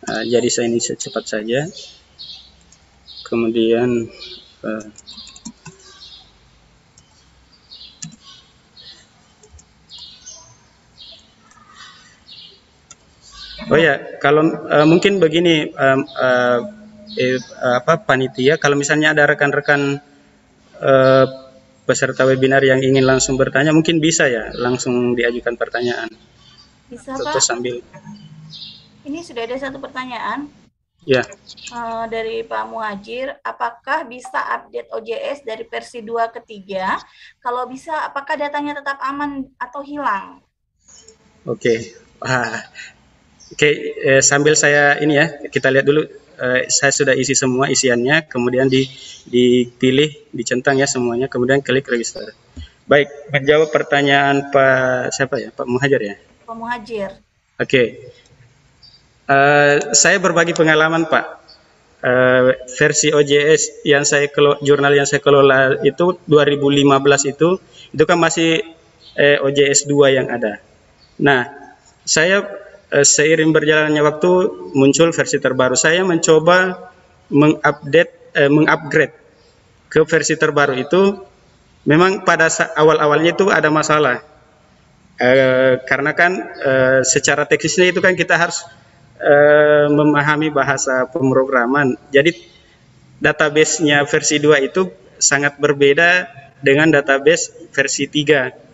Uh, 0.07 0.23
jadi 0.23 0.47
saya 0.47 0.71
ini 0.71 0.79
secepat 0.79 1.27
saja. 1.27 1.67
Kemudian 3.27 4.07
uh, 4.63 4.85
Oh 13.67 13.75
ya, 13.75 13.99
kalau 14.23 14.47
uh, 14.47 14.87
mungkin 14.87 15.19
begini 15.19 15.75
um, 15.75 16.07
uh, 16.15 16.63
eh, 17.19 17.35
apa 17.59 17.99
panitia, 17.99 18.55
kalau 18.55 18.79
misalnya 18.79 19.11
ada 19.11 19.27
rekan-rekan 19.27 19.99
uh, 20.79 21.46
peserta 21.87 22.27
webinar 22.27 22.59
yang 22.67 22.83
ingin 22.83 23.07
langsung 23.07 23.39
bertanya, 23.39 23.71
mungkin 23.71 24.03
bisa 24.03 24.27
ya 24.27 24.51
langsung 24.51 25.15
diajukan 25.15 25.55
pertanyaan. 25.55 26.11
Bisa 26.91 27.15
Terus 27.15 27.39
Pak. 27.39 27.43
sambil 27.43 27.79
Ini 29.07 29.23
sudah 29.23 29.47
ada 29.47 29.55
satu 29.55 29.79
pertanyaan 29.79 30.51
ya 31.07 31.23
eh, 31.71 32.05
dari 32.11 32.43
Pak 32.43 32.63
Muhajir. 32.67 33.39
Apakah 33.39 34.03
bisa 34.03 34.35
update 34.59 34.91
OJS 34.91 35.47
dari 35.47 35.63
versi 35.63 36.03
2 36.03 36.35
ke 36.35 36.43
3? 36.43 37.39
Kalau 37.39 37.63
bisa, 37.71 38.03
apakah 38.03 38.35
datanya 38.35 38.83
tetap 38.83 38.99
aman 38.99 39.47
atau 39.55 39.79
hilang? 39.79 40.43
Oke, 41.47 41.95
Wah. 42.19 42.59
oke 43.47 43.69
eh, 44.03 44.19
sambil 44.19 44.59
saya 44.59 44.99
ini 44.99 45.15
ya 45.15 45.25
kita 45.47 45.71
lihat 45.71 45.87
dulu. 45.87 46.26
Eh, 46.37 46.69
saya 46.69 46.93
sudah 46.93 47.17
isi 47.17 47.33
semua 47.33 47.65
isiannya, 47.67 48.29
kemudian 48.29 48.69
di, 48.69 48.85
dipilih, 49.25 50.29
dicentang 50.29 50.77
ya 50.77 50.85
semuanya, 50.85 51.25
kemudian 51.25 51.65
klik 51.65 51.89
register. 51.89 52.33
Baik, 52.85 53.09
menjawab 53.33 53.73
pertanyaan 53.73 54.53
Pak 54.53 55.11
siapa 55.11 55.41
ya, 55.41 55.49
Pak 55.51 55.65
Muhajir 55.65 56.01
ya. 56.01 56.15
Pak 56.45 56.55
Muhajir. 56.55 57.11
Oke, 57.57 58.13
Eh, 59.27 59.75
saya 59.91 60.17
berbagi 60.23 60.55
pengalaman 60.55 61.03
Pak. 61.11 61.25
Eh, 61.97 62.43
versi 62.79 63.11
OJS 63.11 63.83
yang 63.83 64.07
saya 64.07 64.31
kelo, 64.31 64.55
jurnal 64.63 64.95
yang 64.95 65.03
saya 65.03 65.19
kelola 65.19 65.81
itu 65.83 66.15
2015 66.29 67.25
itu 67.27 67.57
itu 67.91 68.03
kan 68.07 68.15
masih 68.15 68.63
eh, 69.19 69.37
OJS 69.43 69.83
2 69.89 70.15
yang 70.15 70.31
ada. 70.31 70.63
Nah, 71.19 71.43
saya 72.07 72.45
seiring 72.91 73.51
berjalannya 73.51 73.99
waktu 73.99 74.31
muncul 74.75 75.11
versi 75.11 75.37
terbaru. 75.43 75.75
Saya 75.75 76.07
mencoba 76.07 76.91
mengupdate 77.27 78.31
eh, 78.35 78.51
mengupgrade 78.51 79.15
ke 79.87 80.03
versi 80.03 80.35
terbaru 80.35 80.75
itu 80.75 81.01
memang 81.87 82.23
pada 82.27 82.47
awal-awalnya 82.75 83.35
itu 83.35 83.47
ada 83.51 83.71
masalah. 83.71 84.23
Eh, 85.17 85.81
karena 85.89 86.13
kan 86.13 86.31
eh, 86.61 86.99
secara 87.01 87.49
teknisnya 87.49 87.89
itu 87.89 87.99
kan 88.03 88.13
kita 88.13 88.37
harus 88.37 88.61
eh, 89.17 89.87
memahami 89.89 90.53
bahasa 90.53 91.09
pemrograman. 91.09 91.97
Jadi 92.13 92.37
database-nya 93.17 94.05
versi 94.05 94.37
2 94.37 94.69
itu 94.69 94.93
sangat 95.17 95.57
berbeda 95.57 96.29
dengan 96.61 96.93
database 96.93 97.73
versi 97.73 98.05
3. 98.05 98.66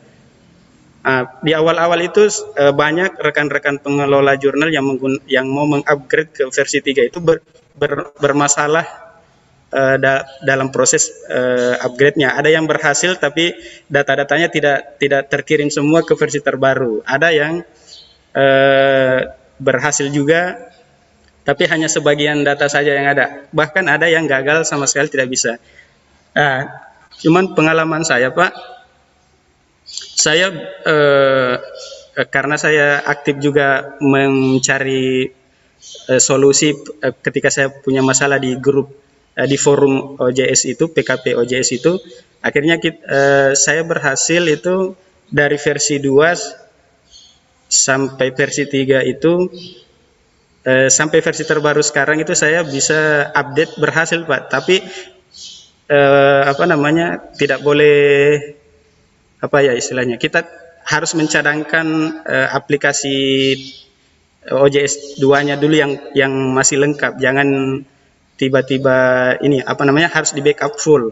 Ah, 1.04 1.28
di 1.44 1.52
awal-awal 1.52 2.00
itu 2.00 2.24
eh, 2.56 2.72
banyak 2.72 3.20
rekan-rekan 3.20 3.76
pengelola 3.84 4.40
jurnal 4.40 4.72
yang 4.72 4.88
menggun- 4.88 5.20
yang 5.28 5.44
mau 5.52 5.68
mengupgrade 5.68 6.32
ke 6.32 6.44
versi 6.48 6.80
3 6.80 7.04
itu 7.04 7.20
ber- 7.20 7.44
ber- 7.76 8.16
bermasalah 8.24 8.88
eh, 9.74 9.98
da- 10.00 10.24
dalam 10.46 10.72
proses 10.72 11.12
eh, 11.28 11.76
upgrade-nya. 11.84 12.40
Ada 12.40 12.50
yang 12.56 12.66
berhasil 12.72 13.20
tapi 13.20 13.52
data-datanya 13.92 14.48
tidak 14.48 14.78
tidak 15.02 15.28
terkirim 15.28 15.68
semua 15.68 16.08
ke 16.08 16.16
versi 16.16 16.40
terbaru. 16.40 17.04
Ada 17.04 17.30
yang 17.36 17.54
eh, 18.36 19.20
berhasil 19.60 20.08
juga 20.12 20.72
tapi 21.44 21.68
hanya 21.68 21.92
sebagian 21.92 22.48
data 22.48 22.72
saja 22.72 22.96
yang 22.96 23.08
ada. 23.12 23.48
Bahkan 23.52 23.86
ada 23.92 24.08
yang 24.08 24.24
gagal 24.30 24.64
sama 24.64 24.88
sekali 24.88 25.12
tidak 25.12 25.28
bisa. 25.28 25.60
Nah, 26.36 26.72
cuman 27.20 27.52
pengalaman 27.58 28.04
saya, 28.08 28.32
Pak, 28.32 28.52
saya 29.98 30.48
eh, 30.86 31.56
eh, 32.18 32.28
karena 32.30 32.56
saya 32.58 33.02
aktif 33.06 33.38
juga 33.42 33.98
mencari 34.02 35.30
eh, 36.10 36.22
solusi 36.22 36.74
eh, 36.74 37.14
ketika 37.26 37.50
saya 37.54 37.70
punya 37.70 38.02
masalah 38.02 38.38
di 38.42 38.58
grup 38.58 38.90
eh, 39.38 39.48
di 39.48 39.58
forum 39.60 40.18
OJS 40.20 40.62
itu 40.74 40.90
PKP 40.90 41.38
OJS 41.38 41.70
itu 41.80 41.92
akhirnya 42.42 42.82
kit- 42.82 43.04
eh, 43.06 43.54
saya 43.56 43.82
berhasil 43.86 44.42
itu 44.50 44.98
dari 45.30 45.58
versi 45.58 45.98
2 46.02 46.36
sampai 47.70 48.28
versi 48.38 48.64
3 48.70 49.02
itu 49.14 49.34
eh, 50.64 50.90
sampai 50.90 51.20
versi 51.20 51.44
terbaru 51.44 51.82
sekarang 51.84 52.22
itu 52.24 52.34
saya 52.36 52.64
bisa 52.64 53.30
update 53.34 53.78
berhasil 53.80 54.20
Pak. 54.24 54.42
Tapi 54.52 54.76
eh, 55.90 56.42
apa 56.48 56.64
namanya 56.68 57.20
tidak 57.36 57.60
boleh 57.64 57.98
apa 59.44 59.58
ya 59.60 59.76
istilahnya? 59.76 60.16
Kita 60.16 60.48
harus 60.88 61.12
mencadangkan 61.20 61.88
eh, 62.24 62.48
aplikasi 62.48 63.18
OJS 64.44 65.20
2-nya 65.20 65.56
dulu 65.60 65.76
yang 65.76 65.92
yang 66.16 66.32
masih 66.56 66.80
lengkap. 66.80 67.20
Jangan 67.20 67.80
tiba-tiba 68.40 68.98
ini 69.44 69.60
apa 69.64 69.84
namanya 69.88 70.12
harus 70.12 70.32
di 70.36 70.40
backup 70.44 70.76
full. 70.80 71.12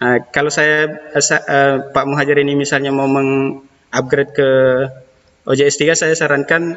Nah, 0.00 0.20
kalau 0.28 0.52
saya 0.52 1.08
eh, 1.16 1.24
sa- 1.24 1.44
eh, 1.44 1.76
Pak 1.92 2.04
Muhajir 2.04 2.36
ini 2.40 2.52
misalnya 2.56 2.92
mau 2.92 3.08
mengupgrade 3.08 4.32
ke 4.36 4.50
OJS 5.48 5.76
3 5.80 5.96
saya 5.96 6.14
sarankan 6.16 6.76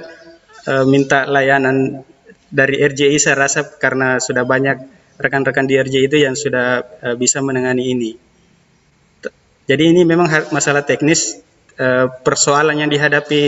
eh, 0.67 0.86
minta 0.88 1.28
layanan 1.28 2.04
dari 2.48 2.80
RJI 2.80 3.20
saya 3.20 3.36
rasa 3.48 3.76
karena 3.76 4.24
sudah 4.24 4.48
banyak 4.48 4.78
rekan-rekan 5.20 5.67
di 5.67 5.76
RJI 5.76 6.08
itu 6.08 6.17
yang 6.24 6.36
sudah 6.36 6.84
eh, 7.04 7.15
bisa 7.20 7.39
menangani 7.43 7.84
ini. 7.96 8.12
Jadi 9.67 9.84
ini 9.91 10.08
memang 10.08 10.32
masalah 10.56 10.88
teknis 10.88 11.43
eh, 11.75 12.08
persoalan 12.23 12.80
yang 12.80 12.88
dihadapi 12.88 13.43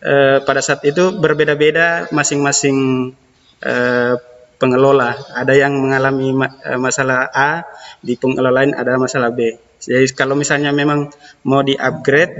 eh, 0.00 0.38
pada 0.40 0.64
saat 0.64 0.80
itu 0.88 1.12
berbeda-beda 1.12 2.08
masing-masing 2.08 3.12
eh, 3.60 4.16
pengelola. 4.56 5.12
Ada 5.36 5.52
yang 5.52 5.76
mengalami 5.76 6.32
ma- 6.32 6.56
masalah 6.80 7.28
A, 7.36 7.68
di 8.00 8.16
pengelola 8.16 8.64
lain 8.64 8.72
ada 8.72 8.96
masalah 8.96 9.28
B. 9.28 9.60
Jadi 9.82 10.08
kalau 10.16 10.38
misalnya 10.38 10.72
memang 10.72 11.12
mau 11.44 11.60
di-upgrade 11.60 12.32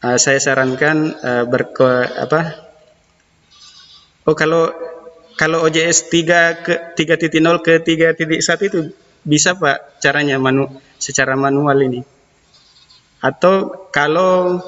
eh, 0.00 0.18
saya 0.18 0.40
sarankan 0.40 1.12
berke 1.52 1.92
apa? 2.16 2.40
Oh 4.24 4.32
kalau 4.32 4.72
kalau 5.36 5.60
OJS 5.68 6.08
3 6.08 6.64
ke 6.64 6.74
3.0 6.96 7.60
ke 7.60 7.84
3.1 7.84 8.68
itu 8.72 8.80
bisa 9.26 9.58
Pak 9.58 9.98
caranya 10.02 10.38
manu, 10.38 10.70
secara 10.96 11.34
manual 11.34 11.76
ini. 11.82 12.00
Atau 13.20 13.88
kalau 13.90 14.60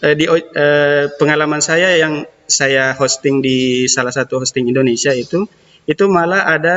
eh, 0.00 0.14
di 0.16 0.24
eh, 0.28 1.04
pengalaman 1.20 1.60
saya 1.60 1.94
yang 1.98 2.24
saya 2.48 2.92
hosting 2.96 3.40
di 3.44 3.86
salah 3.88 4.12
satu 4.12 4.42
hosting 4.42 4.68
Indonesia 4.68 5.12
itu 5.14 5.44
itu 5.82 6.04
malah 6.06 6.46
ada 6.46 6.76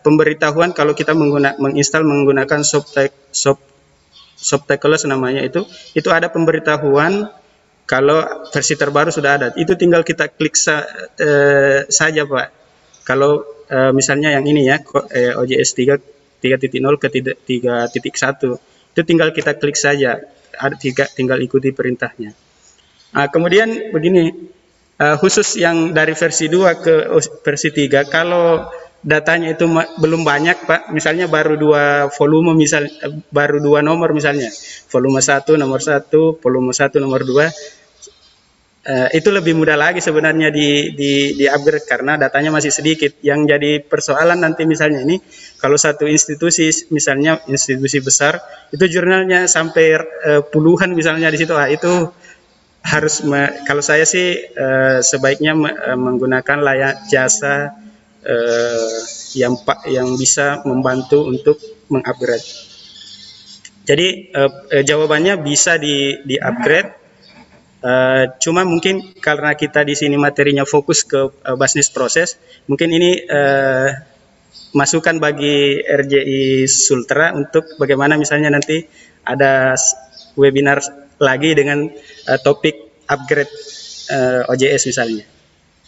pemberitahuan 0.00 0.72
kalau 0.72 0.96
kita 0.96 1.12
mengguna, 1.12 1.60
menginstal 1.60 2.02
menggunakan 2.08 2.64
Sub, 2.64 2.88
Subtitles 4.36 5.04
namanya 5.08 5.44
itu 5.44 5.64
itu 5.96 6.08
ada 6.12 6.28
pemberitahuan 6.32 7.28
kalau 7.88 8.20
versi 8.52 8.74
terbaru 8.76 9.08
sudah 9.12 9.32
ada 9.38 9.46
itu 9.56 9.72
tinggal 9.76 10.02
kita 10.04 10.28
klik 10.32 10.56
sa- 10.56 10.86
eh, 11.20 11.84
saja 11.88 12.24
Pak 12.28 12.48
kalau 13.08 13.44
eh, 13.68 13.92
misalnya 13.96 14.36
yang 14.36 14.44
ini 14.48 14.68
ya 14.68 14.80
ko- 14.84 15.08
eh, 15.08 15.32
OJS 15.36 15.70
3 15.76 16.15
3.0 16.54 17.02
ke 17.02 17.08
3.1 17.10 18.94
itu 18.96 19.02
tinggal 19.04 19.34
kita 19.34 19.58
klik 19.58 19.76
saja. 19.76 20.22
Ada 20.56 20.78
tinggal 21.12 21.36
ikuti 21.44 21.74
perintahnya. 21.74 22.32
Nah, 23.12 23.28
kemudian 23.28 23.92
begini, 23.92 24.32
eh, 24.96 25.16
khusus 25.20 25.60
yang 25.60 25.92
dari 25.92 26.16
versi 26.16 26.48
2 26.48 26.80
ke 26.80 26.94
versi 27.44 27.68
3, 27.74 28.08
kalau 28.08 28.64
datanya 29.04 29.52
itu 29.52 29.68
belum 30.00 30.24
banyak, 30.24 30.64
Pak, 30.64 30.80
misalnya 30.96 31.28
baru 31.28 31.60
dua 31.60 32.08
volume, 32.16 32.56
misal 32.56 32.88
eh, 32.88 33.12
baru 33.28 33.60
dua 33.60 33.84
nomor 33.84 34.16
misalnya, 34.16 34.48
volume 34.88 35.20
1, 35.20 35.60
nomor 35.60 35.84
1, 35.84 36.40
volume 36.40 36.72
1, 36.72 36.96
nomor 37.04 37.20
2, 37.20 37.52
eh, 38.86 39.08
itu 39.18 39.28
lebih 39.34 39.58
mudah 39.58 39.74
lagi 39.74 39.98
sebenarnya 39.98 40.48
di, 40.54 40.94
di, 40.94 41.12
di 41.34 41.44
upgrade 41.50 41.86
karena 41.90 42.14
datanya 42.14 42.54
masih 42.54 42.70
sedikit. 42.70 43.18
Yang 43.20 43.40
jadi 43.50 43.70
persoalan 43.82 44.38
nanti 44.38 44.62
misalnya 44.64 45.02
ini, 45.02 45.18
kalau 45.58 45.74
satu 45.74 46.06
institusi, 46.06 46.70
misalnya 46.94 47.42
institusi 47.50 47.98
besar, 47.98 48.38
itu 48.70 48.86
jurnalnya 48.86 49.50
sampai 49.50 49.86
eh, 50.22 50.42
puluhan 50.46 50.94
misalnya 50.94 51.28
di 51.34 51.38
situ, 51.42 51.52
ah, 51.58 51.66
itu 51.66 51.90
harus 52.86 53.26
me- 53.26 53.66
kalau 53.66 53.82
saya 53.82 54.06
sih 54.06 54.46
eh, 54.46 54.98
sebaiknya 55.02 55.52
me- 55.58 55.74
eh, 55.74 55.98
menggunakan 55.98 56.58
layak 56.62 57.10
jasa 57.10 57.74
eh, 58.22 58.98
yang 59.34 59.58
yang 59.90 60.14
bisa 60.14 60.62
membantu 60.62 61.26
untuk 61.26 61.58
mengupgrade. 61.90 62.46
Jadi 63.86 64.34
eh, 64.34 64.82
jawabannya 64.82 65.42
bisa 65.42 65.78
di 65.78 66.18
di 66.26 66.34
upgrade 66.38 66.95
Eh, 67.86 68.24
cuma 68.42 68.66
mungkin 68.66 69.14
karena 69.22 69.54
kita 69.54 69.86
di 69.86 69.94
sini 69.94 70.18
materinya 70.18 70.66
fokus 70.66 71.06
ke 71.06 71.30
uh, 71.30 71.54
bisnis 71.54 71.86
proses, 71.86 72.34
mungkin 72.66 72.90
ini 72.90 73.22
uh, 73.30 73.94
masukan 74.74 75.22
bagi 75.22 75.86
RJI 75.86 76.66
Sultra 76.66 77.30
untuk 77.38 77.78
bagaimana 77.78 78.18
misalnya 78.18 78.50
nanti 78.50 78.82
ada 79.22 79.78
webinar 80.34 80.82
lagi 81.22 81.54
dengan 81.54 81.86
uh, 82.26 82.38
topik 82.42 83.06
upgrade 83.06 83.54
uh, 84.10 84.50
OJS 84.50 84.90
misalnya. 84.90 85.22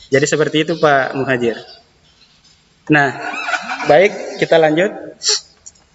Jadi 0.07 0.27
seperti 0.31 0.57
itu 0.71 0.79
Pak 0.79 1.19
Muhajir. 1.19 1.59
Nah, 2.95 3.11
baik 3.91 4.39
kita 4.39 4.55
lanjut. 4.55 5.19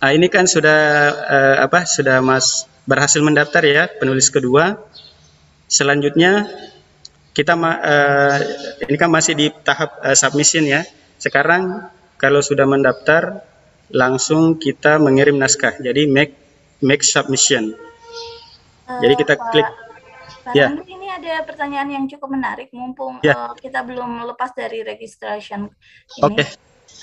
Nah, 0.03 0.11
ini 0.11 0.27
kan 0.27 0.51
sudah 0.51 0.81
uh, 1.15 1.57
apa? 1.63 1.87
Sudah 1.87 2.19
Mas 2.19 2.67
berhasil 2.83 3.23
mendaftar 3.23 3.63
ya 3.63 3.87
penulis 3.87 4.27
kedua. 4.27 4.83
Selanjutnya 5.67 6.47
kita 7.33 7.57
uh, 7.57 8.37
ini 8.85 8.97
kan 8.97 9.09
masih 9.09 9.33
di 9.33 9.47
tahap 9.65 9.97
uh, 10.05 10.13
submission 10.13 10.63
ya. 10.65 10.85
Sekarang 11.17 11.89
kalau 12.21 12.43
sudah 12.45 12.67
mendaftar 12.69 13.41
langsung 13.89 14.61
kita 14.61 15.01
mengirim 15.01 15.35
naskah. 15.37 15.77
Jadi 15.81 16.05
make 16.05 16.33
make 16.83 17.01
submission. 17.01 17.73
Uh, 18.85 18.99
Jadi 19.01 19.13
kita 19.17 19.33
Pak, 19.39 19.49
klik 19.49 19.69
Pak 20.43 20.53
ya. 20.53 20.67
Randy, 20.69 20.91
ini 20.91 21.07
ada 21.07 21.41
pertanyaan 21.47 21.89
yang 21.89 22.05
cukup 22.05 22.29
menarik 22.35 22.67
mumpung 22.75 23.23
Ya. 23.23 23.33
uh, 23.33 23.53
kita 23.55 23.81
belum 23.81 24.27
lepas 24.29 24.51
dari 24.53 24.83
registration 24.83 25.71
ini. 26.19 26.23
Oke. 26.23 26.43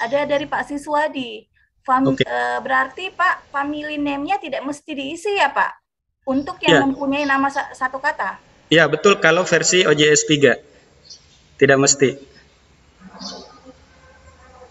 Ada 0.01 0.29
dari 0.29 0.47
Pak 0.47 0.71
Siswadi. 0.71 1.51
Fam, 1.81 2.13
Oke. 2.13 2.23
eh, 2.29 2.59
berarti 2.61 3.09
Pak 3.09 3.49
family 3.49 3.97
name-nya 3.97 4.37
tidak 4.37 4.61
mesti 4.63 4.93
diisi 4.93 5.33
ya 5.33 5.49
Pak? 5.49 5.73
Untuk 6.29 6.61
yang 6.61 6.77
Ya. 6.77 6.81
mempunyai 6.85 7.25
nama 7.25 7.49
sa- 7.49 7.73
satu 7.73 7.97
kata. 7.97 8.37
Ya, 8.77 8.85
betul 8.93 9.19
kalau 9.25 9.43
versi 9.53 9.79
OJS 9.91 10.23
3. 10.31 10.53
Tidak 11.61 11.79
mesti. 11.85 12.11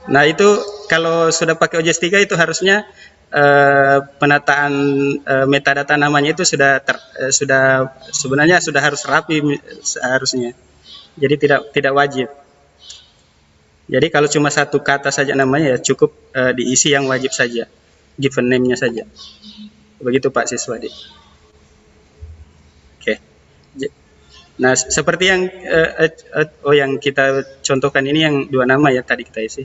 Nah, 0.09 0.23
itu 0.25 0.47
kalau 0.89 1.29
sudah 1.29 1.53
pakai 1.59 1.81
OJS 1.83 1.99
3 2.01 2.17
itu 2.23 2.33
harusnya 2.33 2.87
eh, 3.29 3.97
penataan 4.17 4.73
eh, 5.21 5.45
metadata 5.45 5.93
namanya 5.99 6.33
itu 6.33 6.43
sudah 6.47 6.81
ter- 6.81 7.03
eh, 7.21 7.33
sudah 7.33 7.93
sebenarnya 8.09 8.57
sudah 8.63 8.81
harus 8.81 9.01
rapi 9.05 9.37
seharusnya. 9.85 10.55
Jadi 11.19 11.35
tidak 11.41 11.61
tidak 11.75 11.93
wajib. 11.95 12.27
Jadi 13.89 14.07
kalau 14.13 14.29
cuma 14.29 14.49
satu 14.53 14.77
kata 14.85 15.09
saja 15.09 15.33
namanya 15.33 15.73
ya 15.75 15.77
cukup 15.81 16.13
eh, 16.37 16.51
diisi 16.57 16.93
yang 16.93 17.09
wajib 17.09 17.33
saja. 17.33 17.65
Given 18.19 18.45
name-nya 18.51 18.77
saja. 18.77 19.03
Begitu 20.01 20.27
Pak 20.33 20.45
Siswadi. 20.51 20.89
Oke. 22.99 23.13
J- 23.79 23.91
Nah, 24.59 24.75
seperti 24.75 25.23
yang 25.31 25.41
eh, 25.47 26.11
eh, 26.11 26.47
oh 26.67 26.75
yang 26.75 26.99
kita 26.99 27.47
contohkan 27.63 28.03
ini 28.03 28.19
yang 28.27 28.35
dua 28.51 28.67
nama 28.67 28.91
ya 28.91 28.99
tadi 29.07 29.23
kita 29.23 29.39
isi. 29.39 29.63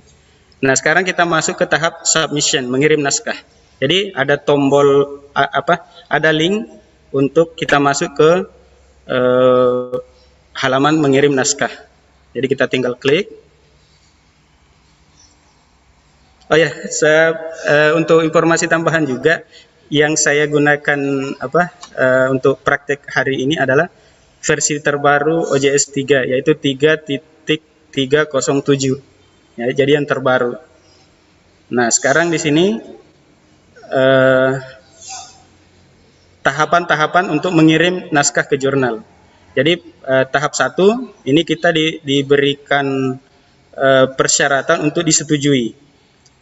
Nah, 0.63 0.75
sekarang 0.79 1.03
kita 1.03 1.27
masuk 1.27 1.59
ke 1.59 1.67
tahap 1.67 2.07
submission, 2.07 2.71
mengirim 2.71 3.03
naskah. 3.03 3.37
Jadi 3.83 4.15
ada 4.15 4.39
tombol 4.39 5.19
apa? 5.35 5.83
Ada 6.07 6.31
link 6.31 6.71
untuk 7.11 7.59
kita 7.59 7.83
masuk 7.83 8.15
ke 8.15 8.31
eh, 9.11 9.97
halaman 10.55 11.03
mengirim 11.03 11.35
naskah. 11.35 11.75
Jadi 12.31 12.47
kita 12.47 12.71
tinggal 12.71 12.95
klik. 12.95 13.27
Oh 16.47 16.59
ya, 16.61 16.71
se- 16.87 17.35
eh, 17.67 17.91
untuk 17.99 18.23
informasi 18.23 18.71
tambahan 18.71 19.03
juga 19.03 19.43
yang 19.91 20.15
saya 20.15 20.47
gunakan 20.47 21.01
apa 21.43 21.63
eh, 21.99 22.27
untuk 22.31 22.63
praktek 22.63 23.11
hari 23.11 23.43
ini 23.43 23.59
adalah 23.59 23.91
versi 24.45 24.77
terbaru 24.77 25.57
OJS 25.57 25.89
3 25.89 26.37
yaitu 26.37 26.53
3.307. 26.53 27.97
Ya, 29.57 29.73
jadi 29.73 29.97
yang 29.97 30.05
terbaru. 30.05 30.61
Nah, 31.73 31.89
sekarang 31.89 32.29
di 32.29 32.37
sini 32.37 32.77
eh, 33.89 34.53
tahapan-tahapan 36.45 37.33
untuk 37.33 37.57
mengirim 37.57 38.13
naskah 38.13 38.45
ke 38.45 38.61
jurnal. 38.61 39.01
Jadi 39.57 39.81
eh, 39.81 40.25
tahap 40.29 40.53
satu 40.53 41.17
ini 41.25 41.41
kita 41.47 41.73
di- 41.73 42.05
diberikan 42.05 43.17
eh, 43.73 44.07
persyaratan 44.13 44.85
untuk 44.85 45.01
disetujui. 45.07 45.73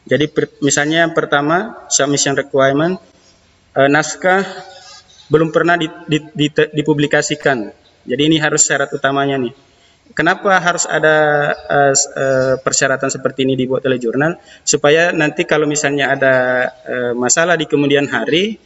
Jadi 0.03 0.27
per- 0.27 0.59
misalnya 0.59 1.07
yang 1.07 1.15
pertama 1.15 1.87
submission 1.87 2.35
requirement 2.35 2.99
eh, 3.79 3.87
naskah 3.87 4.43
belum 5.31 5.55
pernah 5.55 5.79
di- 5.79 5.93
di- 6.11 6.35
di- 6.35 6.71
dipublikasikan. 6.83 7.82
Jadi 8.07 8.23
ini 8.29 8.37
harus 8.43 8.63
syarat 8.67 8.91
utamanya 8.93 9.37
nih. 9.39 9.55
Kenapa 10.13 10.61
harus 10.61 10.85
ada 10.85 11.17
s- 11.95 12.11
eh, 12.13 12.55
persyaratan 12.61 13.09
seperti 13.09 13.49
ini 13.49 13.55
dibuat 13.57 13.87
oleh 13.89 13.97
jurnal 13.97 14.37
supaya 14.67 15.09
nanti 15.15 15.49
kalau 15.49 15.65
misalnya 15.65 16.13
ada 16.13 16.35
eh, 16.85 17.13
masalah 17.17 17.57
di 17.57 17.65
kemudian 17.71 18.05
hari 18.13 18.59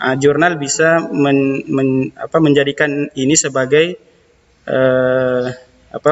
ah, 0.00 0.16
jurnal 0.16 0.56
bisa 0.56 1.02
men- 1.12 1.66
men- 1.68 2.08
apa, 2.16 2.38
menjadikan 2.40 3.10
ini 3.18 3.34
sebagai 3.36 4.00
eh, 4.68 5.46
apa 5.92 6.10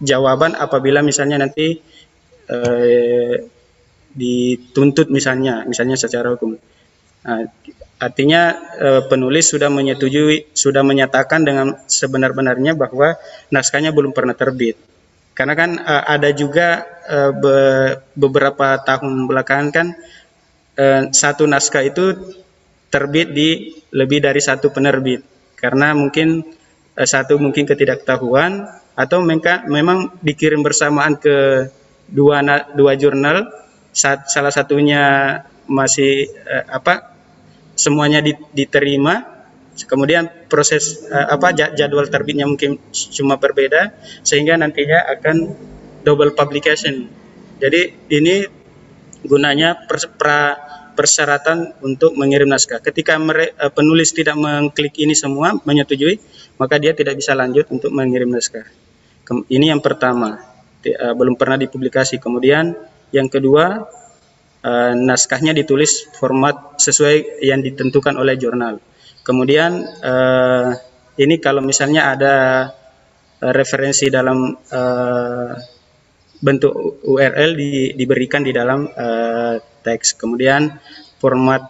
jawaban 0.00 0.56
apabila 0.58 1.00
misalnya 1.04 1.36
nanti 1.44 1.78
eh, 2.48 3.36
dituntut 4.14 5.08
misalnya 5.10 5.66
misalnya 5.66 5.96
secara 5.98 6.34
hukum. 6.34 6.54
Nah, 7.26 7.40
artinya 8.00 8.42
eh, 8.78 9.02
penulis 9.06 9.50
sudah 9.50 9.70
menyetujui 9.70 10.54
sudah 10.54 10.82
menyatakan 10.82 11.46
dengan 11.46 11.78
sebenar-benarnya 11.86 12.74
bahwa 12.74 13.14
naskahnya 13.54 13.94
belum 13.94 14.10
pernah 14.10 14.34
terbit. 14.34 14.76
Karena 15.34 15.54
kan 15.58 15.70
eh, 15.78 16.04
ada 16.08 16.30
juga 16.34 16.86
be- 17.36 18.00
beberapa 18.16 18.80
tahun 18.80 19.28
belakangan 19.28 19.68
kan 19.70 19.86
satu 21.14 21.46
naskah 21.46 21.86
itu 21.86 22.34
terbit 22.90 23.30
di 23.30 23.78
lebih 23.94 24.18
dari 24.18 24.42
satu 24.42 24.74
penerbit 24.74 25.22
karena 25.54 25.94
mungkin 25.94 26.42
satu 26.98 27.38
mungkin 27.38 27.62
ketidaktahuan 27.62 28.66
atau 28.98 29.22
mereka 29.22 29.62
memang 29.70 30.18
dikirim 30.18 30.66
bersamaan 30.66 31.14
ke 31.14 31.70
dua 32.10 32.42
dua 32.74 32.98
jurnal 32.98 33.46
Sa- 33.94 34.26
salah 34.26 34.50
satunya 34.50 35.38
masih 35.70 36.26
apa 36.66 37.13
semuanya 37.74 38.22
di- 38.22 38.38
diterima 38.54 39.46
kemudian 39.90 40.30
proses 40.46 41.06
eh, 41.10 41.26
apa 41.34 41.50
ja- 41.50 41.74
jadwal 41.74 42.06
terbitnya 42.06 42.46
mungkin 42.46 42.78
cuma 42.90 43.38
berbeda 43.38 43.94
sehingga 44.22 44.54
nantinya 44.54 45.10
akan 45.18 45.36
double 46.06 46.34
publication 46.38 47.10
jadi 47.58 47.94
ini 48.10 48.46
gunanya 49.24 49.88
pra- 49.88 50.58
persyaratan 50.94 51.74
untuk 51.82 52.14
mengirim 52.14 52.46
naskah. 52.46 52.78
Ketika 52.78 53.18
mere- 53.18 53.52
eh, 53.58 53.72
penulis 53.74 54.14
tidak 54.14 54.38
mengklik 54.38 54.94
ini 55.02 55.12
semua, 55.12 55.58
menyetujui, 55.66 56.22
maka 56.56 56.78
dia 56.78 56.94
tidak 56.94 57.18
bisa 57.18 57.34
lanjut 57.34 57.66
untuk 57.68 57.90
mengirim 57.90 58.30
naskah. 58.30 58.64
Ini 59.50 59.74
yang 59.74 59.82
pertama, 59.82 60.38
eh, 60.86 61.14
belum 61.16 61.34
pernah 61.34 61.58
dipublikasi. 61.58 62.22
Kemudian 62.22 62.76
yang 63.10 63.26
kedua, 63.26 63.88
eh, 64.64 64.92
naskahnya 64.96 65.52
ditulis 65.52 66.08
format 66.16 66.80
sesuai 66.80 67.44
yang 67.44 67.60
ditentukan 67.60 68.16
oleh 68.16 68.34
jurnal. 68.40 68.80
Kemudian 69.20 69.84
eh, 69.84 70.68
ini 71.20 71.36
kalau 71.38 71.60
misalnya 71.60 72.16
ada 72.16 72.34
eh, 73.44 73.52
referensi 73.52 74.08
dalam 74.08 74.56
bentuk 76.44 77.00
URL 77.08 77.56
di- 77.56 77.92
diberikan 77.96 78.44
di 78.44 78.52
dalam 78.52 78.84
teks. 79.80 80.12
Kemudian 80.20 80.76
format 81.16 81.62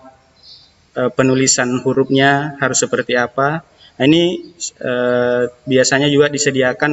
penulisan 1.14 1.78
hurufnya 1.78 2.58
harus 2.58 2.82
seperti 2.82 3.14
apa. 3.14 3.62
Nah, 3.62 4.04
ini 4.10 4.50
biasanya 5.62 6.10
juga 6.10 6.26
disediakan 6.26 6.90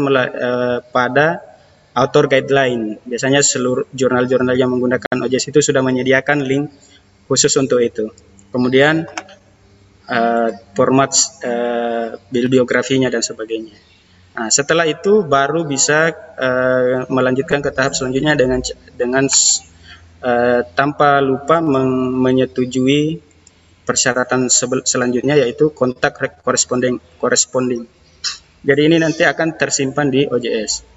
pada 0.94 1.51
author 1.96 2.28
guideline. 2.32 3.00
Biasanya 3.04 3.44
seluruh 3.44 3.88
jurnal-jurnal 3.92 4.56
yang 4.56 4.72
menggunakan 4.72 5.28
OJS 5.28 5.52
itu 5.52 5.60
sudah 5.60 5.84
menyediakan 5.84 6.44
link 6.44 6.72
khusus 7.28 7.52
untuk 7.60 7.80
itu. 7.84 8.12
Kemudian 8.52 9.08
eh, 10.08 10.50
format 10.76 11.12
eh, 11.44 12.20
bibliografinya 12.32 13.08
dan 13.08 13.24
sebagainya. 13.24 13.76
Nah, 14.32 14.48
setelah 14.48 14.88
itu 14.88 15.28
baru 15.28 15.68
bisa 15.68 16.12
eh, 16.40 17.04
melanjutkan 17.12 17.60
ke 17.60 17.72
tahap 17.72 17.96
selanjutnya 17.96 18.36
dengan 18.40 18.60
dengan 18.96 19.26
eh, 20.24 20.62
tanpa 20.72 21.20
lupa 21.20 21.60
menyetujui 21.60 23.32
persyaratan 23.84 24.48
selanjutnya 24.88 25.36
yaitu 25.36 25.74
kontak 25.76 26.16
re- 26.22 26.38
corresponding 26.40 27.02
corresponding. 27.20 27.84
Jadi 28.62 28.82
ini 28.88 28.98
nanti 29.02 29.26
akan 29.26 29.58
tersimpan 29.58 30.08
di 30.14 30.30
OJS. 30.30 30.91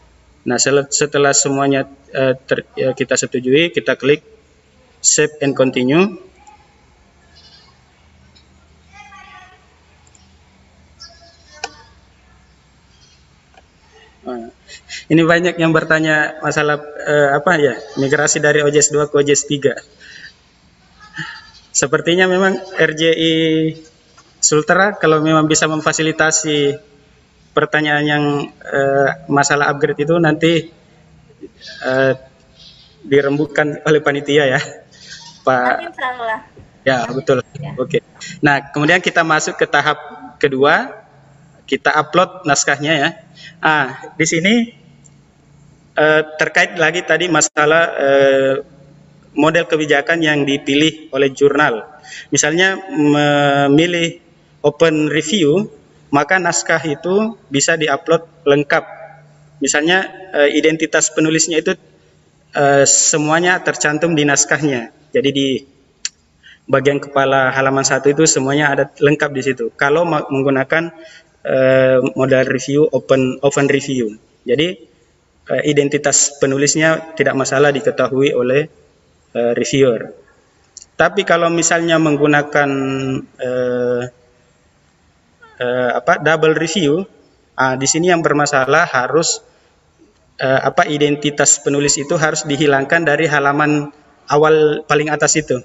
Nah, 0.45 0.61
setelah 0.61 1.33
semuanya 1.33 1.89
eh, 2.13 2.37
ter- 2.37 2.69
eh, 2.77 2.93
kita 2.93 3.17
setujui, 3.17 3.73
kita 3.73 3.97
klik 3.97 4.21
save 5.01 5.41
and 5.41 5.57
continue. 5.57 6.21
ini 15.13 15.21
banyak 15.21 15.61
yang 15.61 15.73
bertanya 15.73 16.41
masalah 16.41 16.81
eh, 17.05 17.29
apa 17.37 17.61
ya 17.61 17.75
migrasi 18.01 18.41
dari 18.41 18.65
OJS 18.65 18.89
2 18.93 19.11
ke 19.13 19.15
OJS 19.21 19.43
3. 19.53 19.77
Sepertinya 21.75 22.31
memang 22.31 22.57
RJI 22.79 23.35
Sultra 24.39 24.95
kalau 24.97 25.21
memang 25.25 25.49
bisa 25.49 25.67
memfasilitasi 25.67 26.79
pertanyaan 27.55 28.05
yang 28.05 28.25
eh, 28.51 29.11
masalah 29.31 29.71
upgrade 29.71 30.03
itu 30.03 30.19
nanti 30.19 30.69
eh, 31.87 32.13
dirembukkan 33.05 33.87
oleh 33.87 34.01
panitia 34.03 34.59
ya, 34.59 34.61
Pak. 35.47 35.95
Ya 36.85 37.09
betul. 37.09 37.41
Ya. 37.57 37.73
Oke. 37.81 38.05
Nah 38.45 38.75
kemudian 38.75 39.01
kita 39.01 39.25
masuk 39.25 39.57
ke 39.57 39.65
tahap 39.65 39.97
kedua, 40.37 40.93
kita 41.65 41.95
upload 41.97 42.45
naskahnya 42.45 42.93
ya. 42.93 43.09
Ah 43.65 44.13
di 44.21 44.27
sini 44.29 44.55
eh, 45.97 46.23
terkait 46.37 46.77
lagi 46.77 47.01
tadi 47.07 47.33
masalah 47.33 47.83
eh, 47.97 48.55
model 49.35 49.65
kebijakan 49.67 50.23
yang 50.23 50.45
dipilih 50.45 51.11
oleh 51.11 51.31
jurnal. 51.35 51.87
Misalnya 52.31 52.79
memilih 52.93 54.21
open 54.63 55.11
review, 55.11 55.69
maka 56.11 56.41
naskah 56.41 56.81
itu 56.85 57.37
bisa 57.49 57.79
diupload 57.79 58.25
lengkap. 58.45 58.85
Misalnya 59.63 60.09
eh, 60.35 60.51
identitas 60.57 61.13
penulisnya 61.15 61.63
itu 61.63 61.73
eh, 62.57 62.85
semuanya 62.85 63.63
tercantum 63.63 64.13
di 64.13 64.27
naskahnya. 64.27 64.93
Jadi 65.15 65.31
di 65.31 65.49
bagian 66.65 66.99
kepala 66.99 67.53
halaman 67.53 67.85
satu 67.85 68.11
itu 68.13 68.25
semuanya 68.25 68.73
ada 68.73 68.85
lengkap 68.99 69.31
di 69.33 69.43
situ. 69.45 69.65
Kalau 69.77 70.05
menggunakan 70.09 70.93
eh, 71.45 71.99
model 72.19 72.43
review 72.49 72.89
open 72.91 73.41
open 73.41 73.67
review, 73.71 74.17
jadi 74.43 74.95
identitas 75.45 76.41
penulisnya 76.41 77.13
tidak 77.13 77.37
masalah 77.37 77.69
diketahui 77.69 78.33
oleh 78.33 78.65
eh, 79.37 79.53
reviewer. 79.53 80.25
Tapi 80.95 81.27
kalau 81.27 81.51
misalnya 81.51 81.99
menggunakan 81.99 82.71
eh, 83.37 84.03
eh, 85.65 85.91
apa 85.97 86.21
double 86.21 86.53
review, 86.53 87.09
ah, 87.57 87.75
di 87.81 87.89
sini 87.89 88.13
yang 88.13 88.21
bermasalah 88.21 88.85
harus 88.85 89.41
eh, 90.39 90.61
apa 90.61 90.85
identitas 90.87 91.63
penulis 91.65 91.97
itu 91.97 92.15
harus 92.21 92.45
dihilangkan 92.45 93.03
dari 93.09 93.25
halaman 93.25 93.89
awal 94.29 94.85
paling 94.85 95.09
atas 95.09 95.41
itu. 95.41 95.65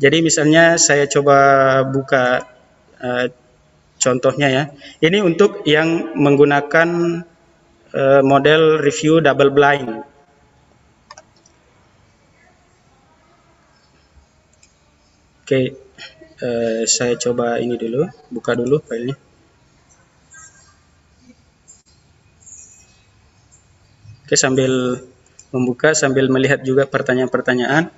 Jadi 0.00 0.24
misalnya 0.24 0.80
saya 0.80 1.04
coba 1.04 1.38
buka 1.84 2.48
eh, 3.02 3.26
contohnya 4.00 4.48
ya. 4.48 4.62
Ini 5.04 5.20
untuk 5.20 5.62
yang 5.68 6.16
menggunakan 6.16 6.88
eh, 7.92 8.22
model 8.24 8.80
review 8.80 9.20
double 9.20 9.52
blind. 9.52 9.90
Oke, 15.42 15.74
eh, 16.42 16.82
saya 16.90 17.14
coba 17.14 17.62
ini 17.62 17.78
dulu, 17.78 18.02
buka 18.34 18.52
dulu 18.58 18.76
filenya. 18.82 19.16
Oke, 24.26 24.34
sambil 24.34 24.72
membuka, 25.52 25.92
sambil 25.92 26.26
melihat 26.32 26.64
juga 26.64 26.88
pertanyaan-pertanyaan. 26.88 27.92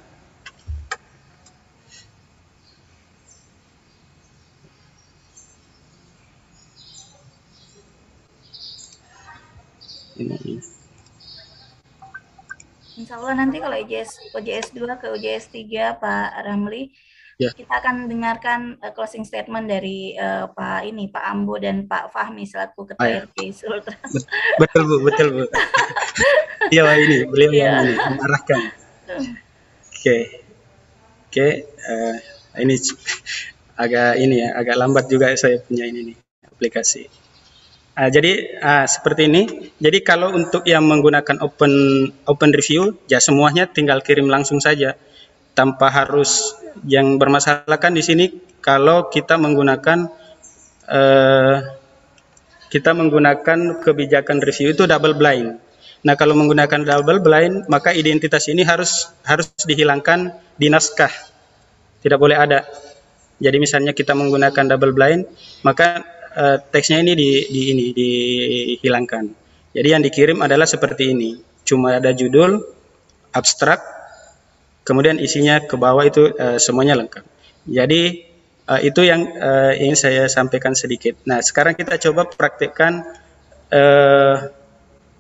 Insya 12.95 13.19
Allah 13.19 13.35
nanti 13.35 13.59
kalau 13.59 13.75
OJS, 13.75 14.35
OJS 14.35 14.71
2 14.75 15.01
ke 15.03 15.07
OJS 15.11 15.45
3 15.51 15.99
Pak 15.99 16.31
Ramli, 16.47 16.95
Ya. 17.35 17.51
kita 17.51 17.83
akan 17.83 18.07
dengarkan 18.07 18.79
eh, 18.79 18.95
closing 18.95 19.27
statement 19.27 19.67
dari 19.67 20.15
eh, 20.15 20.47
Pak 20.47 20.87
ini 20.87 21.11
Pak 21.11 21.25
Ambo 21.27 21.59
dan 21.59 21.83
Pak 21.91 22.15
Fahmi 22.15 22.47
selaku 22.47 22.95
Ketua 22.95 23.03
Ah, 23.03 23.11
ya. 23.11 23.19
RT 23.27 23.39
Sultra. 23.51 23.97
Betul 24.63 24.83
Bu, 24.87 24.97
betul 25.03 25.27
Bu. 25.35 25.43
Iya 26.73 26.87
Pak, 26.87 26.97
ini 26.97 27.17
beliau 27.27 27.51
Iya. 27.53 27.61
yang 27.67 27.77
ini, 27.85 27.95
mengarahkan. 27.99 28.61
Oke, 29.91 30.17
oke. 31.29 31.47
eh, 31.67 32.17
ini 32.63 32.75
agak 33.75 34.11
ini 34.17 34.35
ya, 34.41 34.49
agak 34.55 34.77
lambat 34.79 35.05
juga 35.11 35.35
saya 35.35 35.59
punya 35.61 35.85
ini 35.85 36.15
nih 36.15 36.17
aplikasi. 36.47 37.11
Ah, 37.95 38.11
jadi 38.11 38.59
ah, 38.59 38.87
seperti 38.87 39.27
ini. 39.27 39.43
Jadi 39.79 40.03
kalau 40.03 40.35
untuk 40.35 40.67
yang 40.67 40.83
menggunakan 40.83 41.39
open 41.43 41.73
open 42.27 42.51
review, 42.51 42.99
ya 43.07 43.19
semuanya 43.19 43.71
tinggal 43.71 44.03
kirim 44.03 44.27
langsung 44.27 44.59
saja, 44.59 44.95
tanpa 45.55 45.89
harus 45.89 46.59
yang 46.85 47.17
bermasalahkan 47.17 47.95
di 47.95 48.03
sini 48.03 48.27
kalau 48.59 49.09
kita 49.09 49.39
menggunakan 49.39 50.11
eh, 50.91 51.57
kita 52.75 52.91
menggunakan 52.91 53.79
kebijakan 53.87 54.43
review 54.43 54.75
itu 54.75 54.91
double 54.91 55.15
blind. 55.15 55.63
Nah, 56.05 56.19
kalau 56.19 56.35
menggunakan 56.37 56.85
double 56.85 57.23
blind, 57.23 57.71
maka 57.71 57.95
identitas 57.95 58.51
ini 58.51 58.67
harus 58.67 59.09
harus 59.25 59.49
dihilangkan 59.63 60.35
di 60.59 60.69
naskah. 60.69 61.09
Tidak 62.03 62.19
boleh 62.19 62.37
ada. 62.37 62.67
Jadi 63.39 63.57
misalnya 63.63 63.95
kita 63.95 64.13
menggunakan 64.13 64.75
double 64.75 64.91
blind, 64.91 65.23
maka 65.63 66.03
eh, 66.35 66.59
teksnya 66.61 66.99
ini 67.01 67.15
di, 67.15 67.31
di 67.47 67.61
ini 67.71 67.87
dihilangkan. 67.95 69.25
Jadi 69.71 69.89
yang 69.89 70.03
dikirim 70.03 70.43
adalah 70.43 70.67
seperti 70.67 71.15
ini. 71.15 71.39
Cuma 71.63 71.97
ada 71.97 72.11
judul, 72.11 72.59
abstrak, 73.31 73.94
kemudian 74.85 75.17
isinya 75.19 75.65
ke 75.65 75.75
bawah 75.81 76.05
itu 76.05 76.31
eh, 76.37 76.59
semuanya 76.61 76.95
lengkap. 77.01 77.25
Jadi 77.67 78.03
eh, 78.69 78.81
itu 78.85 79.01
yang 79.03 79.25
eh, 79.25 79.73
ingin 79.83 79.97
saya 79.99 80.25
sampaikan 80.29 80.77
sedikit. 80.77 81.17
Nah, 81.27 81.41
sekarang 81.41 81.75
kita 81.75 81.97
coba 81.99 82.29
praktekkan 82.29 83.03
eh, 83.73 84.37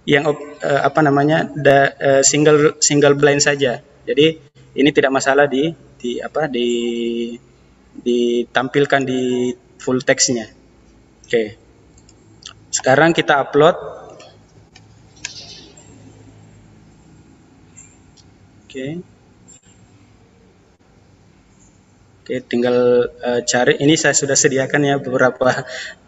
yang 0.04 0.24
eh, 0.60 0.80
apa 0.84 1.00
namanya 1.00 1.48
da- 1.56 1.96
eh, 1.96 2.22
single 2.22 2.76
single 2.80 3.16
blind 3.16 3.40
saja. 3.40 3.80
Jadi 4.04 4.26
ini 4.76 4.90
tidak 4.92 5.12
masalah 5.16 5.48
di 5.48 5.72
di 5.96 6.20
apa 6.20 6.44
di 6.46 6.68
ditampilkan 7.94 9.02
di 9.06 9.52
full 9.80 10.04
teksnya. 10.04 10.44
Oke. 11.24 11.44
Sekarang 12.68 13.14
kita 13.16 13.40
upload. 13.40 13.76
Oke. 18.66 19.13
Oke, 22.24 22.40
tinggal 22.40 23.04
eh, 23.20 23.44
cari. 23.44 23.76
Ini 23.84 24.00
saya 24.00 24.16
sudah 24.16 24.32
sediakan 24.32 24.80
ya 24.80 24.96
beberapa 24.96 25.44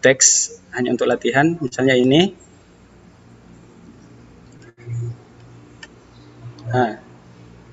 teks 0.01 0.49
hanya 0.73 0.97
untuk 0.97 1.05
latihan. 1.05 1.45
Misalnya 1.61 1.93
ini. 1.93 2.33
Nah, 6.73 6.97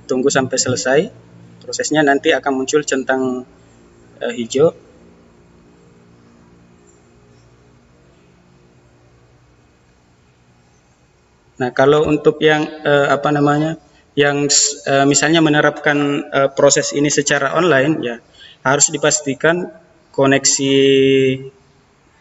tunggu 0.05 0.28
sampai 0.28 0.61
selesai. 0.61 1.01
Prosesnya 1.64 2.05
nanti 2.05 2.36
akan 2.36 2.53
muncul 2.53 2.84
centang 2.84 3.49
eh, 4.20 4.32
hijau. 4.36 4.76
Nah, 11.64 11.72
kalau 11.72 12.05
untuk 12.12 12.45
yang 12.45 12.68
eh, 12.84 13.09
apa 13.09 13.32
namanya, 13.32 13.80
yang 14.12 14.53
eh, 14.84 15.07
misalnya 15.09 15.40
menerapkan 15.40 16.28
eh, 16.28 16.49
proses 16.53 16.92
ini 16.92 17.09
secara 17.09 17.57
online, 17.57 17.95
ya 18.05 18.16
harus 18.64 18.88
dipastikan 18.88 19.68
koneksi 20.10 20.74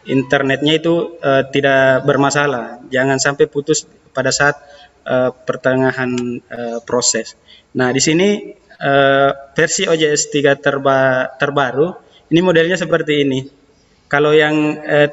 internetnya 0.04 0.76
itu 0.76 1.16
eh, 1.18 1.48
tidak 1.48 2.04
bermasalah. 2.04 2.84
Jangan 2.92 3.16
sampai 3.16 3.48
putus 3.48 3.88
pada 4.12 4.28
saat 4.28 4.60
eh, 5.08 5.32
pertengahan 5.32 6.12
eh, 6.44 6.78
proses. 6.84 7.40
Nah, 7.74 7.90
di 7.90 8.04
sini 8.04 8.52
eh, 8.60 9.30
versi 9.56 9.88
OJS 9.88 10.30
3 10.30 10.60
terba 10.60 11.32
terbaru, 11.40 11.88
ini 12.28 12.40
modelnya 12.44 12.76
seperti 12.76 13.24
ini. 13.24 13.40
Kalau 14.06 14.36
yang 14.36 14.76
eh, 14.84 15.08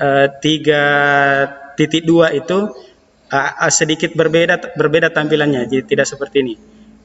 eh, 0.00 0.28
3.2 0.40 2.40
itu 2.40 2.58
uh, 3.34 3.70
sedikit 3.70 4.14
berbeda 4.14 4.78
berbeda 4.78 5.10
tampilannya 5.10 5.66
jadi 5.66 5.84
tidak 5.84 6.06
seperti 6.06 6.36
ini 6.44 6.54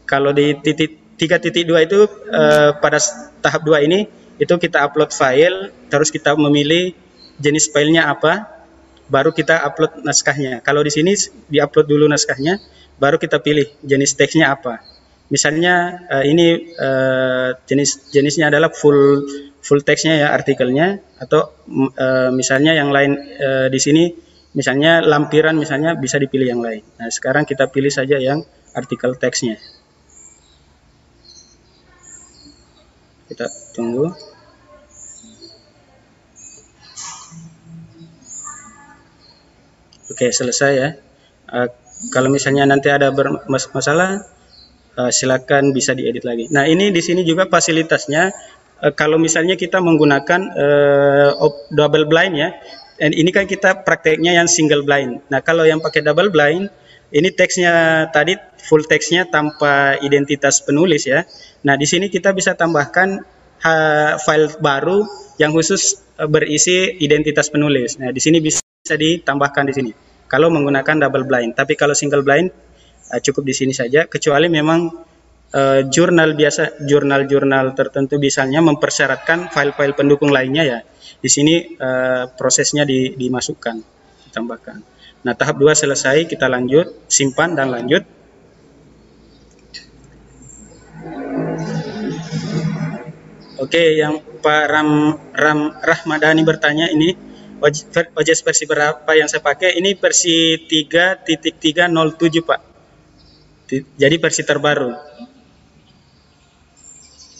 kalau 0.05 0.33
di 0.33 0.53
titik 0.61 1.08
3.2 1.19 1.67
itu 1.67 1.99
uh, 2.31 2.71
pada 2.79 2.99
tahap 3.43 3.61
2 3.67 3.87
ini 3.87 4.07
itu 4.39 4.53
kita 4.55 4.79
upload 4.87 5.11
file 5.11 5.69
terus 5.91 6.09
kita 6.09 6.39
memilih 6.39 6.95
jenis 7.37 7.67
filenya 7.67 8.07
apa 8.07 8.47
baru 9.11 9.35
kita 9.35 9.59
upload 9.67 9.99
naskahnya 10.07 10.63
kalau 10.63 10.79
di 10.79 10.91
sini 10.95 11.11
diupload 11.51 11.85
dulu 11.91 12.07
naskahnya 12.07 12.63
baru 12.95 13.19
kita 13.19 13.43
pilih 13.43 13.67
jenis 13.83 14.15
teksnya 14.15 14.55
apa 14.55 14.79
misalnya 15.27 16.07
uh, 16.07 16.23
ini 16.23 16.71
uh, 16.79 17.59
jenis 17.67 18.15
jenisnya 18.15 18.47
adalah 18.47 18.71
full 18.71 19.27
full 19.59 19.83
teksnya 19.83 20.23
ya 20.23 20.27
artikelnya 20.31 21.03
atau 21.19 21.51
uh, 21.99 22.31
misalnya 22.31 22.79
yang 22.79 22.95
lain 22.95 23.19
uh, 23.19 23.67
di 23.67 23.79
sini 23.81 24.03
Misalnya 24.49 25.05
lampiran 25.05 25.53
misalnya 25.53 25.93
bisa 25.93 26.17
dipilih 26.17 26.57
yang 26.57 26.61
lain. 26.61 26.81
Nah, 26.97 27.13
sekarang 27.13 27.45
kita 27.45 27.69
pilih 27.69 27.93
saja 27.93 28.17
yang 28.17 28.41
artikel 28.73 29.13
teksnya. 29.13 29.61
Kita 33.39 33.47
tunggu. 33.71 34.11
Oke, 40.11 40.27
selesai 40.27 40.71
ya. 40.75 40.99
Uh, 41.47 41.71
kalau 42.11 42.27
misalnya 42.27 42.67
nanti 42.67 42.91
ada 42.91 43.15
masalah, 43.47 44.27
uh, 44.99 45.07
silakan 45.07 45.71
bisa 45.71 45.95
diedit 45.95 46.27
lagi. 46.27 46.51
Nah, 46.51 46.67
ini 46.67 46.91
di 46.91 46.99
sini 46.99 47.23
juga 47.23 47.47
fasilitasnya. 47.47 48.35
Uh, 48.83 48.91
kalau 48.91 49.15
misalnya 49.15 49.55
kita 49.55 49.79
menggunakan 49.79 50.41
uh, 50.59 51.39
double 51.71 52.11
blind 52.11 52.35
ya, 52.35 52.51
dan 52.99 53.15
ini 53.15 53.31
kan 53.31 53.47
kita 53.47 53.87
prakteknya 53.87 54.35
yang 54.35 54.51
single 54.51 54.83
blind. 54.83 55.23
Nah, 55.31 55.39
kalau 55.39 55.63
yang 55.63 55.79
pakai 55.79 56.03
double 56.03 56.27
blind, 56.27 56.67
ini 57.09 57.29
teksnya 57.33 58.05
tadi 58.13 58.37
full 58.61 58.85
teksnya 58.85 59.25
tanpa 59.25 59.97
identitas 59.97 60.61
penulis 60.61 61.09
ya. 61.09 61.25
Nah, 61.65 61.73
di 61.73 61.89
sini 61.89 62.07
kita 62.07 62.33
bisa 62.37 62.53
tambahkan 62.53 63.25
file 64.23 64.47
baru 64.63 65.03
yang 65.35 65.51
khusus 65.51 65.99
e, 66.15 66.23
berisi 66.29 66.95
identitas 67.01 67.51
penulis. 67.51 67.99
Nah, 67.99 68.13
di 68.13 68.21
sini 68.21 68.39
bisa 68.39 68.61
ditambahkan 68.93 69.63
di 69.67 69.73
sini. 69.73 69.91
Kalau 70.29 70.53
menggunakan 70.53 71.09
double 71.09 71.25
blind, 71.25 71.57
tapi 71.57 71.73
kalau 71.73 71.97
single 71.97 72.21
blind 72.21 72.53
uh, 73.09 73.17
cukup 73.17 73.41
di 73.41 73.53
sini 73.57 73.73
saja. 73.73 74.05
Kecuali 74.05 74.45
memang 74.45 74.85
uh, 75.57 75.81
jurnal 75.89 76.37
biasa, 76.37 76.85
jurnal-jurnal 76.85 77.73
tertentu 77.73 78.21
misalnya 78.21 78.61
mempersyaratkan 78.61 79.49
file-file 79.49 79.97
pendukung 79.97 80.29
lainnya 80.29 80.63
ya 80.63 80.79
di 81.19 81.27
sini 81.27 81.75
prosesnya 82.37 82.87
di, 82.87 83.11
dimasukkan, 83.17 83.75
ditambahkan. 84.29 84.98
Nah, 85.19 85.35
tahap 85.35 85.59
dua 85.59 85.75
selesai, 85.75 86.27
kita 86.31 86.47
lanjut, 86.47 86.95
simpan 87.11 87.51
dan 87.51 87.75
lanjut. 87.75 88.07
Oke, 93.59 93.99
yang 93.99 94.23
Pak 94.39 94.63
Ram, 94.71 95.19
Ram 95.35 95.75
Rahmadani 95.83 96.47
bertanya 96.47 96.87
ini 96.87 97.11
OJS 97.59 98.39
versi 98.47 98.63
berapa 98.63 99.11
yang 99.11 99.27
saya 99.27 99.43
pakai? 99.43 99.75
Ini 99.75 99.99
versi 99.99 100.55
3.307 100.63 102.39
Pak. 102.39 102.59
Jadi 103.99 104.15
versi 104.15 104.41
terbaru. 104.47 104.95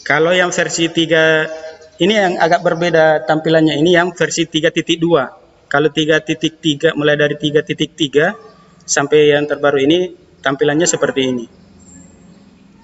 Kalau 0.04 0.36
yang 0.36 0.52
versi 0.52 0.92
3 0.92 2.04
ini 2.04 2.12
yang 2.12 2.36
agak 2.36 2.60
berbeda 2.60 3.24
tampilannya. 3.24 3.80
Ini 3.80 3.96
yang 3.96 4.12
versi 4.12 4.44
3.2. 4.44 5.39
Kalau 5.70 5.86
3.3 5.94 6.98
mulai 6.98 7.14
dari 7.14 7.38
3.3 7.38 8.82
sampai 8.82 9.30
yang 9.30 9.46
terbaru 9.46 9.78
ini 9.78 9.98
tampilannya 10.42 10.90
seperti 10.90 11.20
ini. 11.22 11.46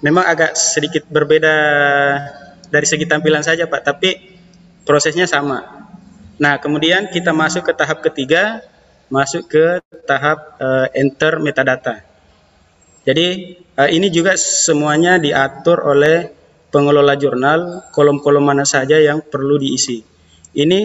Memang 0.07 0.23
agak 0.23 0.55
sedikit 0.55 1.03
berbeda 1.11 1.55
dari 2.71 2.87
segi 2.87 3.03
tampilan 3.03 3.43
saja 3.43 3.67
Pak, 3.67 3.81
tapi 3.83 4.15
prosesnya 4.87 5.27
sama. 5.27 5.89
Nah, 6.39 6.61
kemudian 6.63 7.11
kita 7.11 7.35
masuk 7.35 7.67
ke 7.67 7.73
tahap 7.75 7.99
ketiga, 8.05 8.63
masuk 9.11 9.51
ke 9.51 9.65
tahap 10.07 10.55
uh, 10.61 10.87
enter 10.95 11.43
metadata. 11.43 12.07
Jadi 13.03 13.57
uh, 13.75 13.89
ini 13.89 14.07
juga 14.13 14.39
semuanya 14.39 15.19
diatur 15.19 15.81
oleh 15.81 16.29
pengelola 16.69 17.17
jurnal 17.17 17.89
kolom-kolom 17.91 18.43
mana 18.43 18.63
saja 18.63 19.01
yang 19.01 19.25
perlu 19.25 19.57
diisi. 19.57 20.05
Ini 20.53 20.81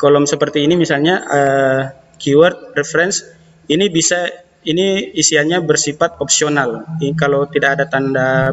kolom 0.00 0.24
seperti 0.24 0.64
ini 0.64 0.80
misalnya 0.80 1.20
uh, 1.28 1.80
keyword 2.16 2.72
reference 2.72 3.20
ini 3.68 3.92
bisa 3.92 4.24
ini 4.64 5.12
isiannya 5.12 5.60
bersifat 5.60 6.16
opsional. 6.24 6.88
Ini 7.00 7.12
kalau 7.16 7.44
tidak 7.52 7.76
ada 7.76 7.84
tanda 7.84 8.52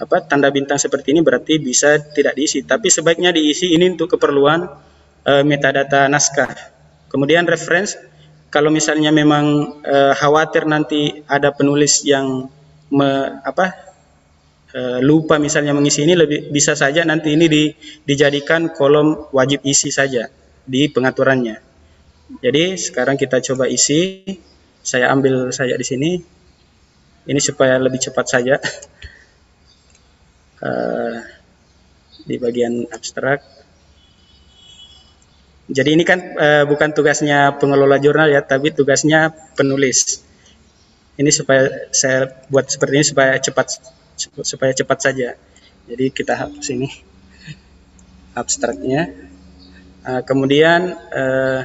apa 0.00 0.16
tanda 0.24 0.48
bintang 0.48 0.80
seperti 0.80 1.12
ini 1.12 1.20
berarti 1.20 1.60
bisa 1.60 2.00
tidak 2.16 2.40
diisi. 2.40 2.64
Tapi 2.64 2.88
sebaiknya 2.88 3.36
diisi 3.36 3.76
ini 3.76 3.92
untuk 3.92 4.16
keperluan 4.16 4.64
uh, 5.28 5.44
metadata 5.44 6.08
naskah. 6.08 6.48
Kemudian 7.12 7.44
reference 7.44 8.00
kalau 8.48 8.72
misalnya 8.72 9.12
memang 9.12 9.76
uh, 9.84 10.12
khawatir 10.16 10.64
nanti 10.64 11.20
ada 11.28 11.52
penulis 11.52 12.00
yang 12.08 12.48
me, 12.88 13.08
apa 13.44 13.89
Eh, 14.70 15.02
lupa 15.02 15.34
misalnya 15.42 15.74
mengisi 15.74 16.06
ini 16.06 16.14
lebih 16.14 16.54
bisa 16.54 16.78
saja 16.78 17.02
nanti 17.02 17.34
ini 17.34 17.50
di, 17.50 17.74
dijadikan 18.06 18.70
kolom 18.70 19.26
wajib 19.34 19.66
isi 19.66 19.90
saja 19.90 20.30
di 20.62 20.86
pengaturannya. 20.86 21.58
Jadi 22.38 22.78
sekarang 22.78 23.18
kita 23.18 23.42
coba 23.42 23.66
isi. 23.66 24.22
Saya 24.80 25.10
ambil 25.10 25.50
saja 25.50 25.74
di 25.74 25.82
sini. 25.82 26.10
Ini 27.26 27.40
supaya 27.42 27.82
lebih 27.82 27.98
cepat 27.98 28.26
saja. 28.30 28.62
Uh, 30.62 31.18
di 32.30 32.38
bagian 32.38 32.86
abstrak. 32.94 33.42
Jadi 35.66 35.98
ini 35.98 36.06
kan 36.06 36.18
uh, 36.38 36.64
bukan 36.70 36.94
tugasnya 36.94 37.58
pengelola 37.58 37.98
jurnal 37.98 38.30
ya, 38.30 38.38
tapi 38.46 38.70
tugasnya 38.70 39.34
penulis. 39.58 40.22
Ini 41.18 41.30
supaya 41.34 41.90
saya 41.90 42.30
buat 42.46 42.70
seperti 42.70 42.94
ini 43.02 43.06
supaya 43.06 43.34
cepat 43.42 43.98
supaya 44.20 44.72
cepat 44.76 44.98
saja. 45.00 45.28
Jadi 45.88 46.04
kita 46.12 46.36
hapus 46.36 46.66
ini 46.76 46.88
abstraknya. 48.36 49.10
Uh, 50.00 50.22
kemudian 50.24 50.96
uh, 51.12 51.62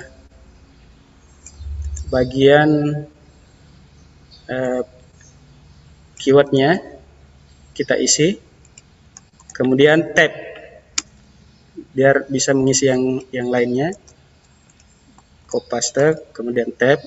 bagian 2.11 2.69
uh, 4.47 4.81
keywordnya 6.19 6.79
kita 7.75 7.99
isi. 7.99 8.39
Kemudian 9.55 10.11
tab 10.11 10.35
biar 11.95 12.27
bisa 12.27 12.51
mengisi 12.51 12.91
yang 12.91 13.23
yang 13.31 13.47
lainnya. 13.47 13.95
Copy 15.47 15.67
paste, 15.71 16.35
kemudian 16.35 16.73
tab 16.75 16.99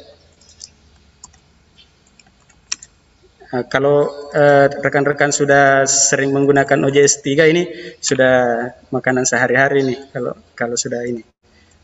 Nah, 3.49 3.65
kalau 3.65 4.29
eh, 4.37 4.69
rekan-rekan 4.69 5.33
uh, 5.33 5.37
sudah 5.41 5.65
sering 5.89 6.37
menggunakan 6.37 6.85
OJS 6.85 7.25
3 7.25 7.49
ini 7.49 7.63
sudah 7.97 8.61
makanan 8.93 9.25
sehari-hari 9.25 9.89
nih 9.89 9.99
kalau 10.13 10.37
kalau 10.53 10.77
sudah 10.77 11.01
ini 11.09 11.25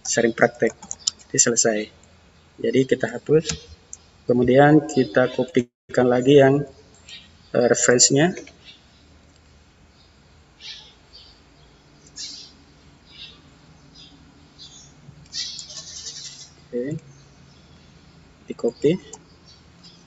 sering 0.05 0.37
praktek 0.37 0.77
jadi 1.33 1.41
selesai. 1.41 1.79
Jadi 2.61 2.81
kita 2.85 3.09
hapus. 3.09 3.49
Kemudian 4.29 4.85
kita 4.85 5.33
kopikan 5.33 6.05
lagi 6.05 6.37
yang 6.37 6.69
uh, 7.57 7.67
referensinya. 7.67 8.29
Oke. 16.69 17.01
Di 18.45 18.53
copy. 18.53 19.24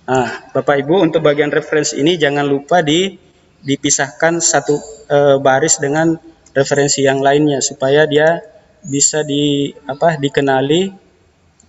Nah, 0.08 0.48
Bapak 0.56 0.80
Ibu 0.88 1.04
untuk 1.04 1.20
bagian 1.20 1.52
referensi 1.52 2.00
ini 2.00 2.16
jangan 2.16 2.48
lupa 2.48 2.80
di 2.80 3.12
dipisahkan 3.60 4.40
satu 4.40 4.80
e, 5.04 5.18
baris 5.44 5.84
dengan 5.84 6.16
referensi 6.56 7.04
yang 7.04 7.20
lainnya 7.20 7.60
supaya 7.60 8.08
dia 8.08 8.40
bisa 8.88 9.28
di 9.28 9.68
apa 9.84 10.16
dikenali 10.16 10.88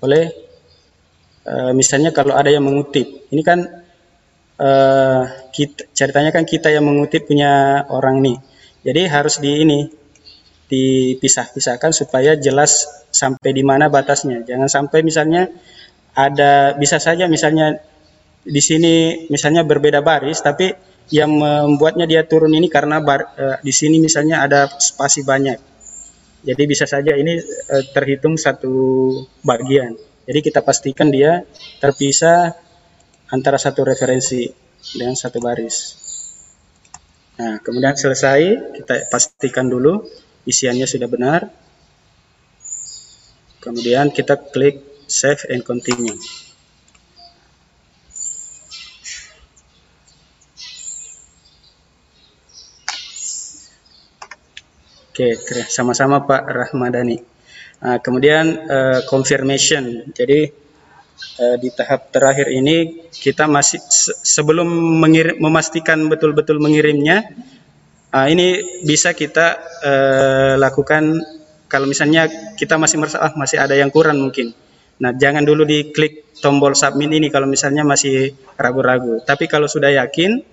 oleh 0.07 0.25
e, 1.43 1.55
misalnya 1.75 2.15
kalau 2.15 2.39
ada 2.39 2.47
yang 2.55 2.63
mengutip. 2.63 3.27
Ini 3.27 3.43
kan 3.43 3.59
e, 4.55 4.71
kita 5.51 5.91
ceritanya 5.91 6.31
kan 6.31 6.47
kita 6.47 6.71
yang 6.71 6.87
mengutip 6.87 7.27
punya 7.27 7.83
orang 7.91 8.23
nih. 8.23 8.39
Jadi 8.87 9.03
harus 9.11 9.43
di 9.43 9.67
ini 9.67 9.81
dipisah-pisahkan 10.71 11.91
supaya 11.91 12.39
jelas 12.39 12.87
sampai 13.11 13.51
di 13.51 13.67
mana 13.67 13.91
batasnya. 13.91 14.47
Jangan 14.47 14.71
sampai 14.71 15.03
misalnya 15.03 15.51
ada 16.15 16.79
bisa 16.79 17.03
saja 17.03 17.27
misalnya 17.27 17.83
di 18.45 18.63
sini 18.63 19.27
misalnya 19.29 19.67
berbeda 19.67 20.01
baris 20.01 20.41
tapi 20.41 20.71
yang 21.09 21.41
membuatnya 21.41 22.05
dia 22.05 22.23
turun 22.29 22.53
ini 22.53 22.69
karena 22.69 23.01
bar, 23.01 23.33
uh, 23.37 23.57
di 23.65 23.73
sini 23.73 23.97
misalnya 23.97 24.45
ada 24.45 24.69
spasi 24.69 25.25
banyak. 25.25 25.57
Jadi 26.45 26.63
bisa 26.69 26.85
saja 26.85 27.17
ini 27.17 27.41
uh, 27.41 27.85
terhitung 27.97 28.37
satu 28.37 29.09
bagian. 29.41 29.97
Jadi 30.29 30.39
kita 30.45 30.61
pastikan 30.61 31.09
dia 31.09 31.49
terpisah 31.81 32.53
antara 33.33 33.57
satu 33.57 33.89
referensi 33.89 34.45
dengan 34.93 35.17
satu 35.17 35.41
baris. 35.41 35.97
Nah, 37.41 37.63
kemudian 37.65 37.97
selesai, 37.97 38.75
kita 38.77 39.09
pastikan 39.09 39.71
dulu 39.73 40.05
isiannya 40.45 40.85
sudah 40.85 41.09
benar. 41.09 41.49
Kemudian 43.65 44.13
kita 44.13 44.37
klik 44.53 44.85
save 45.09 45.49
and 45.49 45.65
continue. 45.65 46.19
Oke, 55.19 55.35
sama-sama 55.67 56.23
Pak 56.23 56.47
Rahmadani. 56.47 57.19
Nah, 57.83 57.99
kemudian 57.99 58.55
uh, 58.71 59.03
confirmation. 59.11 60.15
Jadi 60.15 60.47
uh, 61.43 61.59
di 61.59 61.75
tahap 61.75 62.15
terakhir 62.15 62.47
ini 62.55 63.03
kita 63.11 63.51
masih 63.51 63.83
se 63.83 64.15
sebelum 64.23 64.71
mengirim, 65.03 65.43
memastikan 65.43 66.07
betul-betul 66.07 66.63
mengirimnya, 66.63 67.35
uh, 68.15 68.31
ini 68.31 68.79
bisa 68.87 69.11
kita 69.11 69.59
uh, 69.83 70.55
lakukan 70.55 71.19
kalau 71.67 71.91
misalnya 71.91 72.55
kita 72.55 72.79
masih 72.79 73.03
merasa 73.03 73.19
ah, 73.19 73.35
masih 73.35 73.59
ada 73.59 73.75
yang 73.75 73.91
kurang 73.91 74.23
mungkin. 74.23 74.55
Nah, 75.03 75.19
jangan 75.19 75.43
dulu 75.43 75.67
diklik 75.67 76.31
tombol 76.39 76.79
submit 76.79 77.11
ini 77.11 77.27
kalau 77.27 77.51
misalnya 77.51 77.83
masih 77.83 78.39
ragu-ragu. 78.55 79.19
Tapi 79.27 79.51
kalau 79.51 79.67
sudah 79.67 79.91
yakin, 79.99 80.47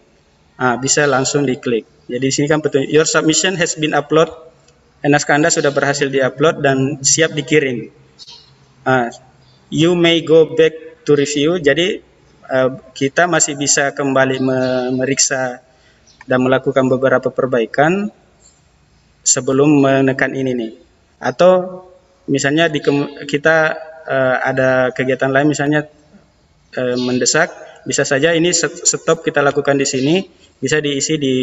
ah, 0.58 0.82
bisa 0.82 1.06
langsung 1.06 1.46
diklik. 1.46 1.86
Jadi 2.10 2.26
di 2.26 2.34
sini 2.34 2.50
kan 2.50 2.66
petunjuk 2.66 2.90
your 2.90 3.06
submission 3.06 3.54
has 3.62 3.78
been 3.78 3.94
upload. 3.94 4.45
Naskah 5.06 5.38
Anda 5.38 5.54
sudah 5.54 5.70
berhasil 5.70 6.10
diupload 6.10 6.66
dan 6.66 6.78
siap 7.06 7.38
dikirim. 7.38 7.94
Ah, 8.86 9.14
you 9.70 9.94
may 9.94 10.26
go 10.26 10.58
back 10.58 11.06
to 11.06 11.14
review. 11.14 11.62
Jadi 11.62 12.02
uh, 12.50 12.70
kita 12.94 13.30
masih 13.30 13.54
bisa 13.54 13.94
kembali 13.94 14.42
memeriksa 14.42 15.62
dan 16.26 16.42
melakukan 16.42 16.90
beberapa 16.90 17.30
perbaikan 17.30 18.10
sebelum 19.22 19.82
menekan 19.82 20.34
ini 20.34 20.52
nih. 20.58 20.74
Atau 21.22 21.86
misalnya 22.26 22.70
di 22.70 22.82
kita 23.30 23.58
uh, 24.06 24.36
ada 24.42 24.90
kegiatan 24.90 25.30
lain 25.30 25.54
misalnya 25.54 25.86
uh, 26.78 26.98
mendesak, 26.98 27.54
bisa 27.86 28.02
saja 28.02 28.34
ini 28.34 28.50
stop 28.54 29.22
kita 29.22 29.46
lakukan 29.46 29.78
di 29.78 29.86
sini, 29.86 30.16
bisa 30.58 30.82
diisi 30.82 31.18
di 31.22 31.36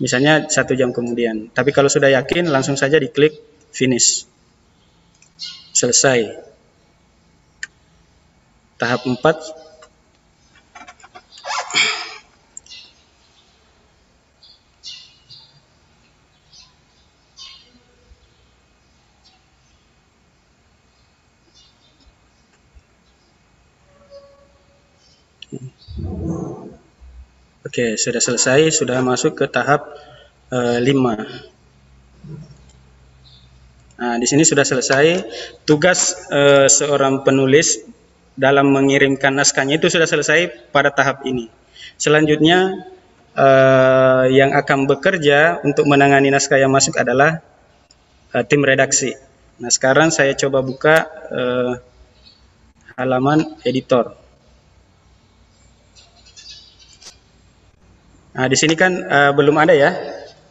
misalnya 0.00 0.48
satu 0.48 0.72
jam 0.74 0.90
kemudian. 0.90 1.52
Tapi 1.52 1.70
kalau 1.70 1.92
sudah 1.92 2.08
yakin, 2.10 2.48
langsung 2.48 2.74
saja 2.74 2.96
diklik 2.96 3.36
finish. 3.70 4.24
Selesai. 5.76 6.48
Tahap 8.80 9.04
4 9.04 9.70
Oke, 27.70 27.94
sudah 27.94 28.18
selesai, 28.18 28.74
sudah 28.74 28.98
masuk 28.98 29.38
ke 29.38 29.46
tahap 29.46 29.94
uh, 30.50 30.82
eh, 30.82 30.90
5. 30.90 30.90
Nah, 33.94 34.18
di 34.18 34.26
sini 34.26 34.42
sudah 34.42 34.66
selesai. 34.66 35.22
Tugas 35.70 36.18
uh, 36.34 36.66
seorang 36.66 37.22
penulis 37.22 37.78
dalam 38.34 38.74
mengirimkan 38.74 39.38
naskahnya 39.38 39.78
itu 39.78 39.86
sudah 39.86 40.10
selesai 40.10 40.50
pada 40.74 40.90
tahap 40.90 41.22
ini. 41.22 41.46
Selanjutnya, 41.94 42.90
uh, 43.38 44.26
yang 44.26 44.50
akan 44.50 44.90
bekerja 44.90 45.62
untuk 45.62 45.86
menangani 45.86 46.26
naskah 46.34 46.58
yang 46.58 46.74
masuk 46.74 46.98
adalah 46.98 47.38
uh, 48.34 48.42
tim 48.42 48.66
redaksi. 48.66 49.14
Nah, 49.62 49.70
sekarang 49.70 50.10
saya 50.10 50.34
coba 50.34 50.58
buka 50.58 51.06
halaman 52.98 53.62
editor. 53.62 54.19
Nah, 58.40 58.48
di 58.48 58.56
sini 58.56 58.72
kan 58.72 59.04
uh, 59.04 59.36
belum 59.36 59.52
ada 59.60 59.76
ya 59.76 59.92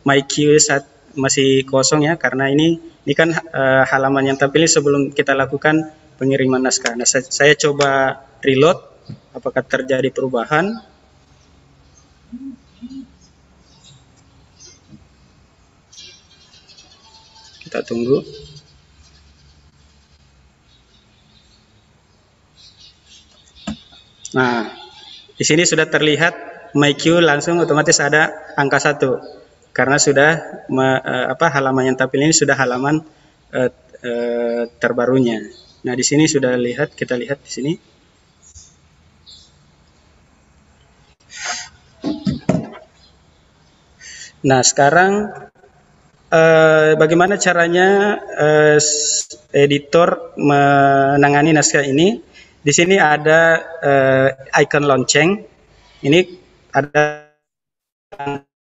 MyQ 0.05 0.61
saat 0.61 0.85
masih 1.17 1.65
kosong 1.65 2.05
ya 2.05 2.21
karena 2.21 2.45
ini 2.45 2.77
ini 2.77 3.13
kan 3.17 3.33
uh, 3.33 3.81
halaman 3.81 4.29
yang 4.29 4.37
tampil 4.37 4.61
sebelum 4.69 5.09
kita 5.09 5.33
lakukan 5.33 5.89
pengiriman 6.21 6.61
naskah. 6.61 6.93
Nah, 6.93 7.09
saya, 7.09 7.25
saya 7.25 7.57
coba 7.57 8.21
reload 8.45 8.77
apakah 9.33 9.65
terjadi 9.65 10.05
perubahan. 10.13 10.69
Kita 17.65 17.81
tunggu. 17.81 18.21
Nah, 24.37 24.77
di 25.33 25.41
sini 25.41 25.65
sudah 25.65 25.89
terlihat 25.89 26.49
MyQ 26.75 27.21
langsung 27.23 27.57
otomatis 27.57 27.97
ada 27.97 28.53
angka 28.57 28.77
satu 28.77 29.39
karena 29.79 29.95
sudah 29.95 30.31
me, 30.67 30.99
uh, 30.99 31.31
apa 31.31 31.47
halaman 31.53 31.93
yang 31.93 31.97
tampil 31.97 32.19
ini 32.19 32.35
sudah 32.35 32.57
halaman 32.57 32.99
uh, 33.53 33.71
uh, 34.03 34.63
terbarunya. 34.81 35.39
Nah 35.85 35.93
di 35.95 36.03
sini 36.03 36.27
sudah 36.27 36.57
lihat 36.59 36.97
kita 36.97 37.15
lihat 37.15 37.39
di 37.39 37.51
sini. 37.51 37.73
Nah 44.39 44.63
sekarang 44.63 45.11
bagaimana 46.95 47.35
caranya 47.35 48.19
editor 49.51 50.35
menangani 50.39 51.51
naskah 51.51 51.83
ini? 51.83 52.23
Di 52.59 52.71
sini 52.71 52.95
ada 52.95 53.59
icon 54.55 54.87
lonceng. 54.87 55.43
Ini 55.99 56.38
ada 56.69 57.33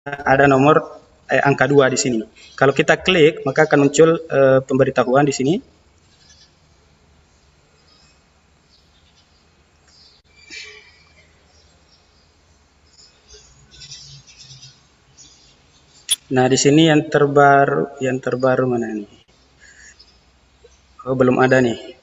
ada 0.05 0.45
nomor 0.47 1.03
eh, 1.27 1.41
angka 1.43 1.67
dua 1.67 1.91
di 1.91 1.99
sini. 1.99 2.23
Kalau 2.55 2.71
kita 2.71 2.99
klik, 3.03 3.43
maka 3.43 3.67
akan 3.67 3.87
muncul 3.87 4.09
eh, 4.15 4.59
pemberitahuan 4.63 5.27
di 5.27 5.35
sini. 5.35 5.55
Nah, 16.27 16.43
di 16.51 16.59
sini 16.59 16.91
yang 16.91 17.07
terbaru, 17.07 18.03
yang 18.03 18.19
terbaru 18.19 18.67
mana 18.67 18.91
nih? 18.91 19.07
Oh, 21.07 21.15
belum 21.15 21.39
ada 21.39 21.63
nih. 21.63 21.95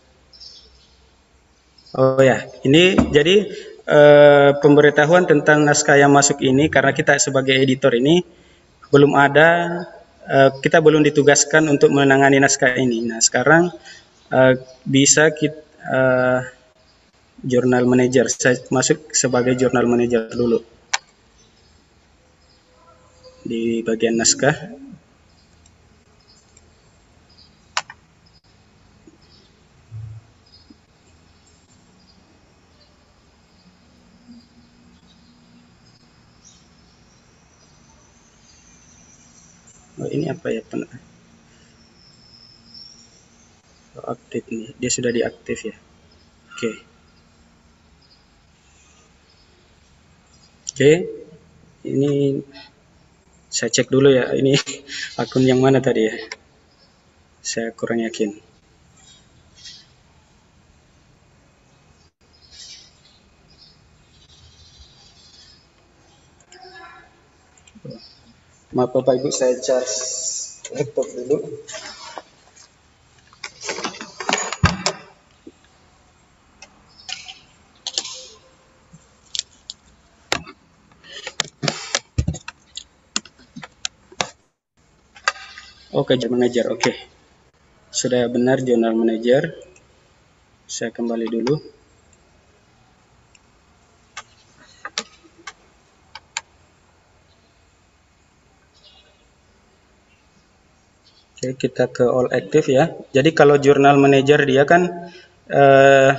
Oh 1.92 2.18
ya, 2.24 2.40
ini 2.64 2.96
jadi 3.12 3.52
eh, 3.88 4.50
pemberitahuan 4.58 5.28
tentang 5.28 5.64
naskah 5.64 5.96
yang 6.00 6.12
masuk 6.12 6.40
ini 6.40 6.68
karena 6.72 6.92
kita 6.92 7.16
sebagai 7.20 7.56
editor 7.56 7.92
ini 7.96 8.24
belum 8.88 9.12
ada 9.16 9.48
eh, 10.28 10.50
kita 10.60 10.80
belum 10.80 11.04
ditugaskan 11.04 11.68
untuk 11.68 11.92
menangani 11.92 12.40
naskah 12.40 12.76
ini. 12.76 13.04
Nah 13.08 13.20
sekarang 13.20 13.72
eh, 14.32 14.54
bisa 14.84 15.32
kita 15.32 15.62
jurnal 17.44 17.84
manager 17.84 18.24
saya 18.32 18.56
masuk 18.72 19.12
sebagai 19.12 19.52
jurnal 19.52 19.84
manager 19.84 20.32
dulu 20.32 20.64
di 23.44 23.84
bagian 23.84 24.16
naskah 24.16 24.83
ini 40.14 40.30
apa 40.30 40.46
ya 40.54 40.62
pen 40.62 40.86
oh, 43.98 44.06
aktif 44.14 44.46
nih. 44.50 44.70
Dia 44.78 44.90
sudah 44.90 45.10
diaktif 45.10 45.58
ya? 45.66 45.74
Oke. 45.74 46.58
Okay. 46.58 46.74
oke. 50.64 50.74
Okay. 50.74 50.96
ini 51.84 52.40
saya 53.52 53.70
cek 53.70 53.92
dulu 53.92 54.08
ya 54.10 54.34
ini 54.34 54.56
akun 55.20 55.44
yang 55.46 55.58
mana 55.58 55.78
tadi 55.82 56.02
ya? 56.06 56.14
Saya 57.44 57.70
kurang 57.76 58.00
yakin 58.00 58.53
Maaf 68.74 68.90
Bapak 68.90 69.22
Ibu 69.22 69.30
saya 69.30 69.54
charge 69.62 69.94
laptop 70.74 71.06
dulu. 71.14 71.38
Oke, 85.94 86.18
okay, 86.18 86.26
manager. 86.26 86.74
Oke. 86.74 86.90
Okay. 86.90 86.96
Sudah 87.94 88.26
benar 88.26 88.58
jurnal 88.58 88.98
manager. 88.98 89.54
Saya 90.66 90.90
kembali 90.90 91.30
dulu. 91.30 91.62
Oke, 101.44 101.68
kita 101.68 101.92
ke 101.92 102.08
all 102.08 102.32
active 102.32 102.64
ya. 102.72 102.88
Jadi 103.12 103.36
kalau 103.36 103.60
jurnal 103.60 104.00
manager 104.00 104.40
dia 104.48 104.64
kan 104.64 105.12
eh, 105.52 106.10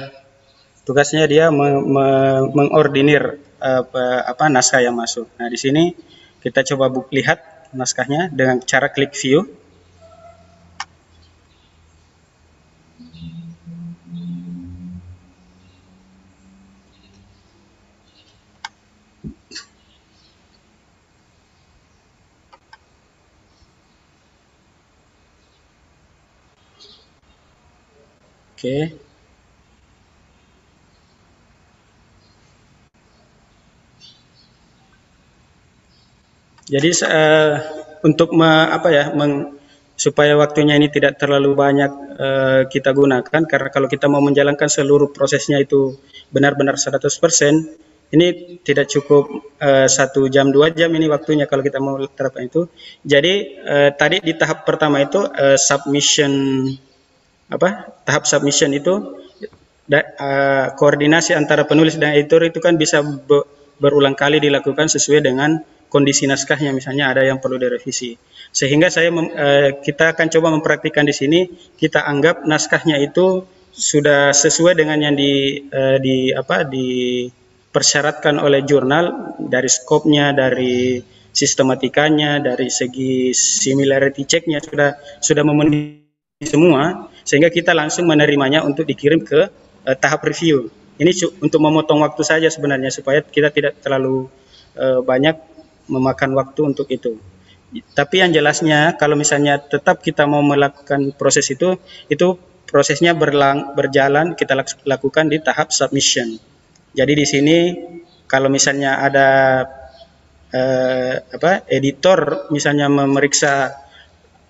tugasnya 0.86 1.26
dia 1.26 1.50
me, 1.50 1.82
me, 1.82 2.06
mengordinir 2.54 3.42
eh, 3.58 3.84
apa 4.22 4.46
naskah 4.54 4.86
yang 4.86 4.94
masuk. 4.94 5.26
Nah, 5.42 5.50
di 5.50 5.58
sini 5.58 5.98
kita 6.46 6.62
coba 6.62 6.94
buk, 6.94 7.10
lihat 7.10 7.72
naskahnya 7.74 8.30
dengan 8.30 8.62
cara 8.62 8.94
klik 8.94 9.18
view. 9.18 9.50
Oke. 28.66 28.98
Jadi 36.66 36.90
uh, 37.06 37.62
untuk 38.02 38.34
me, 38.34 38.50
apa 38.74 38.90
ya 38.90 39.14
meng, 39.14 39.54
supaya 39.94 40.34
waktunya 40.34 40.74
ini 40.82 40.90
tidak 40.90 41.22
terlalu 41.22 41.54
banyak 41.54 41.92
uh, 42.18 42.62
kita 42.66 42.90
gunakan 42.90 43.42
karena 43.46 43.70
kalau 43.70 43.86
kita 43.86 44.10
mau 44.10 44.18
menjalankan 44.26 44.66
seluruh 44.66 45.14
prosesnya 45.14 45.62
itu 45.62 46.02
benar-benar 46.34 46.74
100% 46.82 47.06
ini 48.18 48.28
tidak 48.66 48.90
cukup 48.90 49.30
uh, 49.62 49.86
satu 49.86 50.26
jam 50.26 50.50
dua 50.50 50.74
jam 50.74 50.90
ini 50.90 51.06
waktunya 51.06 51.46
kalau 51.46 51.62
kita 51.62 51.78
mau 51.78 52.02
terapkan 52.02 52.50
itu. 52.50 52.66
Jadi 53.06 53.62
uh, 53.62 53.90
tadi 53.94 54.26
di 54.26 54.34
tahap 54.34 54.66
pertama 54.66 55.06
itu 55.06 55.22
uh, 55.22 55.54
submission 55.54 56.34
apa 57.46 57.94
tahap 58.06 58.26
submission 58.26 58.74
itu 58.74 59.22
da, 59.86 60.02
uh, 60.02 60.66
koordinasi 60.74 61.38
antara 61.38 61.66
penulis 61.70 61.96
dan 61.98 62.18
editor 62.18 62.42
itu 62.46 62.58
kan 62.58 62.76
bisa 62.76 63.06
be, 63.06 63.46
berulang 63.78 64.18
kali 64.18 64.42
dilakukan 64.42 64.90
sesuai 64.90 65.22
dengan 65.22 65.62
kondisi 65.90 66.26
naskahnya. 66.26 66.74
Misalnya 66.74 67.14
ada 67.14 67.22
yang 67.22 67.38
perlu 67.38 67.62
direvisi. 67.62 68.18
Sehingga 68.50 68.90
saya 68.90 69.14
mem, 69.14 69.30
uh, 69.30 69.70
kita 69.80 70.18
akan 70.18 70.28
coba 70.34 70.48
mempraktikkan 70.58 71.06
di 71.06 71.14
sini 71.14 71.40
kita 71.78 72.02
anggap 72.02 72.44
naskahnya 72.44 72.98
itu 72.98 73.46
sudah 73.76 74.32
sesuai 74.32 74.80
dengan 74.80 74.98
yang 75.04 75.16
di 75.20 75.60
uh, 75.68 76.00
di 76.00 76.32
apa 76.32 76.64
dipersyaratkan 76.64 78.40
oleh 78.40 78.64
jurnal 78.64 79.36
dari 79.38 79.68
skopnya 79.68 80.32
dari 80.32 81.04
sistematikanya 81.36 82.40
dari 82.40 82.72
segi 82.72 83.36
similarity 83.36 84.24
checknya 84.24 84.64
sudah 84.64 84.96
sudah 85.20 85.44
memenuhi 85.44 86.08
semua 86.40 87.12
sehingga 87.26 87.50
kita 87.50 87.74
langsung 87.74 88.06
menerimanya 88.06 88.62
untuk 88.62 88.86
dikirim 88.86 89.26
ke 89.26 89.50
uh, 89.84 89.96
tahap 89.98 90.24
review. 90.30 90.70
Ini 90.96 91.12
untuk 91.44 91.60
memotong 91.60 92.00
waktu 92.06 92.24
saja 92.24 92.48
sebenarnya 92.48 92.94
supaya 92.94 93.20
kita 93.20 93.52
tidak 93.52 93.84
terlalu 93.84 94.32
uh, 94.78 95.04
banyak 95.04 95.36
memakan 95.92 96.38
waktu 96.38 96.62
untuk 96.72 96.88
itu. 96.88 97.20
Tapi 97.92 98.24
yang 98.24 98.32
jelasnya 98.32 98.96
kalau 98.96 99.20
misalnya 99.20 99.60
tetap 99.60 100.00
kita 100.00 100.24
mau 100.24 100.40
melakukan 100.40 101.12
proses 101.20 101.52
itu, 101.52 101.76
itu 102.08 102.40
prosesnya 102.70 103.12
berlang, 103.12 103.76
berjalan 103.76 104.38
kita 104.40 104.56
lakukan 104.88 105.28
di 105.28 105.44
tahap 105.44 105.76
submission. 105.76 106.40
Jadi 106.96 107.12
di 107.12 107.26
sini 107.28 107.58
kalau 108.26 108.48
misalnya 108.48 109.04
ada 109.04 109.30
uh, 110.56 111.14
apa 111.20 111.68
editor 111.68 112.48
misalnya 112.50 112.88
memeriksa 112.88 113.85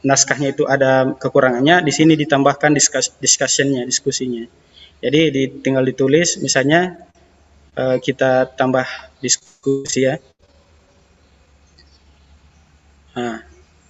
naskahnya 0.05 0.53
itu 0.53 0.69
ada 0.69 1.17
kekurangannya, 1.17 1.81
di 1.81 1.89
sini 1.89 2.13
ditambahkan 2.13 2.77
diskus, 2.77 3.17
discussionnya, 3.17 3.81
diskusinya. 3.89 4.45
Jadi 5.01 5.19
di, 5.33 5.43
tinggal 5.65 5.81
ditulis, 5.81 6.37
misalnya 6.39 7.09
uh, 7.73 7.97
kita 7.97 8.53
tambah 8.53 8.85
diskusi 9.17 10.05
ya. 10.05 10.15
Nah, 13.17 13.41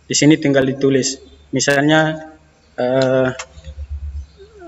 di 0.07 0.15
sini 0.15 0.39
tinggal 0.39 0.63
ditulis, 0.63 1.19
misalnya 1.51 2.31
uh, 2.79 3.29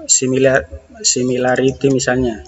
similar 0.07 0.67
similarity 1.01 1.87
misalnya. 1.93 2.43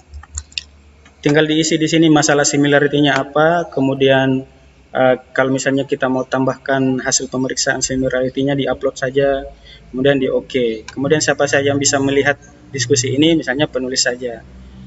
Tinggal 1.20 1.44
diisi 1.44 1.76
di 1.76 1.84
sini 1.84 2.08
masalah 2.08 2.48
similarity-nya 2.48 3.12
apa, 3.16 3.68
kemudian 3.68 4.59
uh, 4.94 5.16
kalau 5.34 5.50
misalnya 5.54 5.86
kita 5.86 6.06
mau 6.10 6.26
tambahkan 6.26 7.02
hasil 7.02 7.30
pemeriksaan 7.30 7.82
similarity-nya 7.82 8.58
di-upload 8.58 8.96
saja, 8.98 9.46
kemudian 9.90 10.18
di 10.18 10.28
oke. 10.30 10.86
Kemudian 10.86 11.22
siapa 11.22 11.46
saja 11.46 11.70
yang 11.70 11.78
bisa 11.78 11.98
melihat 12.02 12.38
diskusi 12.70 13.14
ini, 13.14 13.38
misalnya 13.38 13.66
penulis 13.66 14.02
saja, 14.02 14.42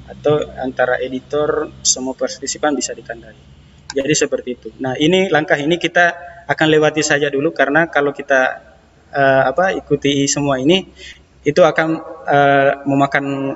atau 0.07 0.39
antara 0.59 0.99
editor 0.99 1.71
semua 1.83 2.15
partisipan 2.15 2.75
bisa 2.75 2.91
ditandai. 2.91 3.35
Jadi 3.93 4.13
seperti 4.17 4.49
itu. 4.57 4.67
Nah 4.81 4.97
ini 4.97 5.29
langkah 5.29 5.55
ini 5.55 5.77
kita 5.77 6.33
akan 6.49 6.67
lewati 6.67 7.05
saja 7.05 7.29
dulu 7.29 7.53
karena 7.53 7.87
kalau 7.87 8.09
kita 8.09 8.73
uh, 9.13 9.43
apa 9.47 9.77
ikuti 9.77 10.25
semua 10.25 10.57
ini 10.57 10.89
itu 11.45 11.61
akan 11.61 11.87
uh, 12.25 12.71
memakan 12.89 13.55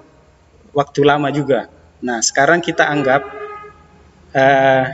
waktu 0.78 1.02
lama 1.02 1.34
juga. 1.34 1.68
Nah 2.06 2.22
sekarang 2.22 2.62
kita 2.62 2.86
anggap 2.86 3.26
uh, 4.38 4.86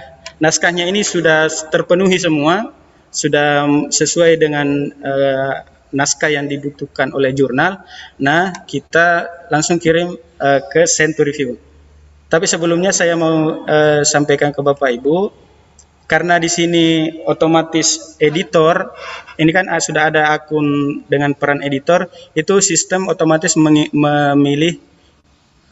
naskahnya 0.43 0.83
ini 0.91 1.07
sudah 1.07 1.47
terpenuhi 1.71 2.19
semua, 2.19 2.75
sudah 3.07 3.63
sesuai 3.87 4.35
dengan 4.35 4.67
uh, 4.99 5.63
naskah 5.95 6.35
yang 6.35 6.51
dibutuhkan 6.51 7.15
oleh 7.15 7.31
jurnal. 7.31 7.79
Nah, 8.19 8.51
kita 8.67 9.23
langsung 9.47 9.79
kirim 9.79 10.19
uh, 10.19 10.59
ke 10.67 10.83
send 10.83 11.15
to 11.15 11.23
review. 11.23 11.55
Tapi 12.27 12.43
sebelumnya 12.49 12.91
saya 12.91 13.15
mau 13.15 13.63
uh, 13.63 14.01
sampaikan 14.03 14.51
ke 14.51 14.59
Bapak 14.59 14.89
Ibu, 14.99 15.31
karena 16.09 16.35
di 16.41 16.51
sini 16.51 16.85
otomatis 17.23 18.19
editor, 18.19 18.91
ini 19.39 19.53
kan 19.55 19.71
sudah 19.79 20.11
ada 20.11 20.35
akun 20.35 20.99
dengan 21.07 21.31
peran 21.37 21.63
editor, 21.63 22.11
itu 22.35 22.59
sistem 22.59 23.07
otomatis 23.07 23.55
memilih 23.55 24.81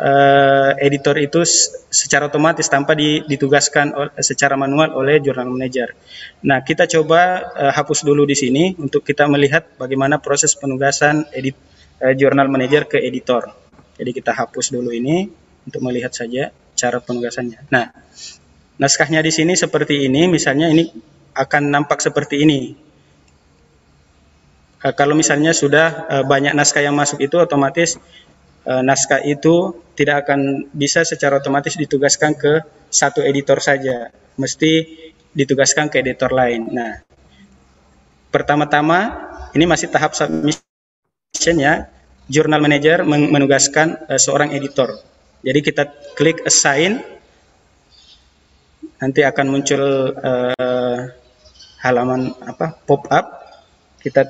uh, 0.02 0.72
editor 0.82 1.16
itu 1.22 1.46
secara 1.94 2.28
otomatis 2.28 2.66
tanpa 2.66 2.98
ditugaskan 2.98 3.94
secara 4.20 4.58
manual 4.58 4.98
oleh 4.98 5.22
jurnal 5.22 5.48
manager. 5.48 5.94
Nah, 6.42 6.66
kita 6.66 6.90
coba 6.90 7.54
uh, 7.54 7.72
hapus 7.72 8.02
dulu 8.02 8.26
di 8.26 8.34
sini 8.34 8.74
untuk 8.82 9.06
kita 9.06 9.30
melihat 9.30 9.78
bagaimana 9.78 10.18
proses 10.18 10.58
penugasan 10.58 11.30
edit 11.32 11.56
uh, 12.02 12.14
jurnal 12.18 12.50
manager 12.50 12.90
ke 12.90 12.98
editor. 12.98 13.54
Jadi 14.02 14.12
kita 14.18 14.34
hapus 14.34 14.74
dulu 14.74 14.90
ini 14.90 15.30
untuk 15.62 15.86
melihat 15.86 16.10
saja 16.10 16.50
cara 16.74 16.98
penugasannya. 16.98 17.70
Nah, 17.70 17.94
naskahnya 18.82 19.22
di 19.22 19.30
sini 19.30 19.54
seperti 19.54 20.10
ini, 20.10 20.26
misalnya 20.26 20.74
ini 20.74 20.90
akan 21.38 21.70
nampak 21.70 22.02
seperti 22.02 22.42
ini. 22.42 22.90
Kalau 24.82 25.14
misalnya 25.14 25.54
sudah 25.54 26.10
banyak 26.26 26.58
naskah 26.58 26.82
yang 26.82 26.98
masuk 26.98 27.22
itu 27.22 27.38
otomatis 27.38 28.02
uh, 28.66 28.82
naskah 28.82 29.22
itu 29.26 29.76
tidak 29.98 30.28
akan 30.28 30.72
bisa 30.74 31.06
secara 31.06 31.38
otomatis 31.38 31.78
ditugaskan 31.78 32.34
ke 32.38 32.62
satu 32.92 33.22
editor 33.24 33.62
saja, 33.62 34.10
mesti 34.36 34.88
ditugaskan 35.32 35.88
ke 35.88 36.04
editor 36.04 36.34
lain. 36.34 36.68
Nah, 36.74 37.00
pertama-tama 38.34 39.30
ini 39.56 39.64
masih 39.68 39.88
tahap 39.92 40.16
submission 40.16 41.56
ya, 41.56 41.88
jurnal 42.28 42.60
manager 42.64 43.04
menugaskan 43.08 44.00
uh, 44.08 44.20
seorang 44.20 44.52
editor. 44.56 45.00
Jadi 45.42 45.60
kita 45.66 45.84
klik 46.14 46.46
assign, 46.46 47.02
nanti 49.02 49.26
akan 49.26 49.46
muncul 49.50 50.14
uh, 50.14 51.00
halaman 51.82 52.30
apa 52.46 52.78
pop 52.86 53.10
up, 53.10 53.26
kita 53.98 54.22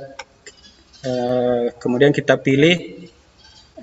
uh, 1.03 1.67
kemudian 1.75 2.15
kita 2.15 2.39
pilih 2.39 3.10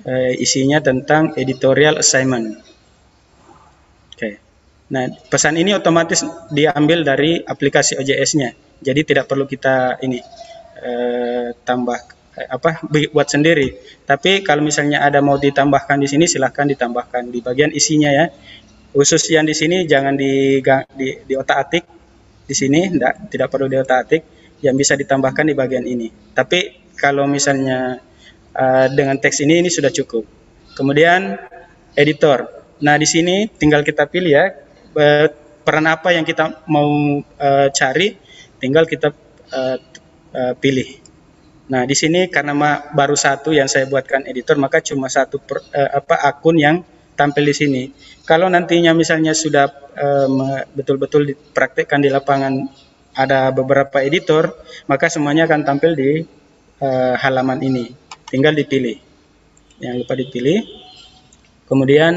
uh, 0.05 0.31
isinya 0.35 0.79
tentang 0.79 1.35
editorial 1.35 1.99
assignment. 1.99 2.59
Oke. 4.13 4.17
Okay. 4.17 4.33
Nah, 4.89 5.05
pesan 5.29 5.57
ini 5.59 5.75
otomatis 5.77 6.25
diambil 6.49 7.05
dari 7.05 7.39
aplikasi 7.39 7.99
OJS-nya. 7.99 8.55
Jadi 8.79 9.01
tidak 9.03 9.27
perlu 9.27 9.45
kita 9.45 9.99
ini 10.01 10.19
uh, 10.79 11.51
tambah 11.63 11.99
uh, 12.35 12.47
apa 12.47 12.83
buat 12.87 13.27
sendiri. 13.27 13.75
Tapi 14.07 14.41
kalau 14.41 14.63
misalnya 14.65 15.03
ada 15.03 15.19
mau 15.19 15.37
ditambahkan 15.37 15.99
di 15.99 16.07
sini 16.07 16.25
silahkan 16.25 16.65
ditambahkan 16.67 17.29
di 17.29 17.39
bagian 17.43 17.71
isinya 17.75 18.09
ya. 18.11 18.27
Khusus 18.89 19.21
yang 19.29 19.45
di 19.45 19.53
sini 19.53 19.85
jangan 19.85 20.17
di 20.17 20.57
di, 20.97 21.07
di 21.21 21.33
otak-atik 21.37 21.85
di 22.49 22.55
sini 22.57 22.89
tidak 22.89 23.29
tidak 23.29 23.47
perlu 23.53 23.69
di 23.69 23.77
otak-atik 23.77 24.21
yang 24.65 24.73
bisa 24.73 24.97
ditambahkan 24.97 25.45
di 25.45 25.53
bagian 25.53 25.85
ini. 25.85 26.09
Tapi 26.33 26.91
kalau 26.97 27.29
misalnya 27.29 28.08
uh, 28.59 28.91
dengan 28.91 29.15
teks 29.15 29.39
ini 29.47 29.63
ini 29.63 29.71
sudah 29.71 29.89
cukup. 29.89 30.27
Kemudian 30.75 31.39
editor. 31.95 32.67
Nah 32.83 32.99
di 32.99 33.07
sini 33.07 33.47
tinggal 33.47 33.87
kita 33.87 34.11
pilih 34.11 34.31
ya 34.35 34.45
peran 35.63 35.87
apa 35.87 36.11
yang 36.11 36.27
kita 36.27 36.67
mau 36.67 36.89
uh, 37.23 37.67
cari, 37.71 38.19
tinggal 38.59 38.83
kita 38.83 39.15
uh, 39.55 39.77
uh, 40.35 40.53
pilih. 40.59 41.09
Nah, 41.69 41.85
di 41.85 41.93
sini 41.93 42.25
karena 42.33 42.57
baru 42.89 43.13
satu 43.13 43.53
yang 43.53 43.69
saya 43.69 43.85
buatkan 43.85 44.25
editor, 44.25 44.57
maka 44.57 44.81
cuma 44.81 45.05
satu 45.05 45.37
per- 45.37 45.69
eh, 45.69 46.01
apa 46.01 46.17
akun 46.25 46.57
yang 46.57 46.81
tampil 47.13 47.45
di 47.45 47.53
sini. 47.53 47.83
Kalau 48.25 48.49
nantinya 48.49 48.97
misalnya 48.97 49.37
sudah 49.37 49.69
eh, 49.93 50.65
betul-betul 50.73 51.29
dipraktekkan 51.29 52.01
di 52.01 52.09
lapangan 52.09 52.65
ada 53.13 53.53
beberapa 53.53 54.01
editor, 54.01 54.57
maka 54.89 55.13
semuanya 55.13 55.45
akan 55.45 55.61
tampil 55.61 55.93
di 55.93 56.25
eh, 56.81 57.13
halaman 57.21 57.61
ini. 57.61 58.08
Tinggal 58.29 58.53
dipilih. 58.53 58.97
Yang 59.81 59.95
lupa 60.05 60.13
dipilih. 60.13 60.59
Kemudian 61.65 62.13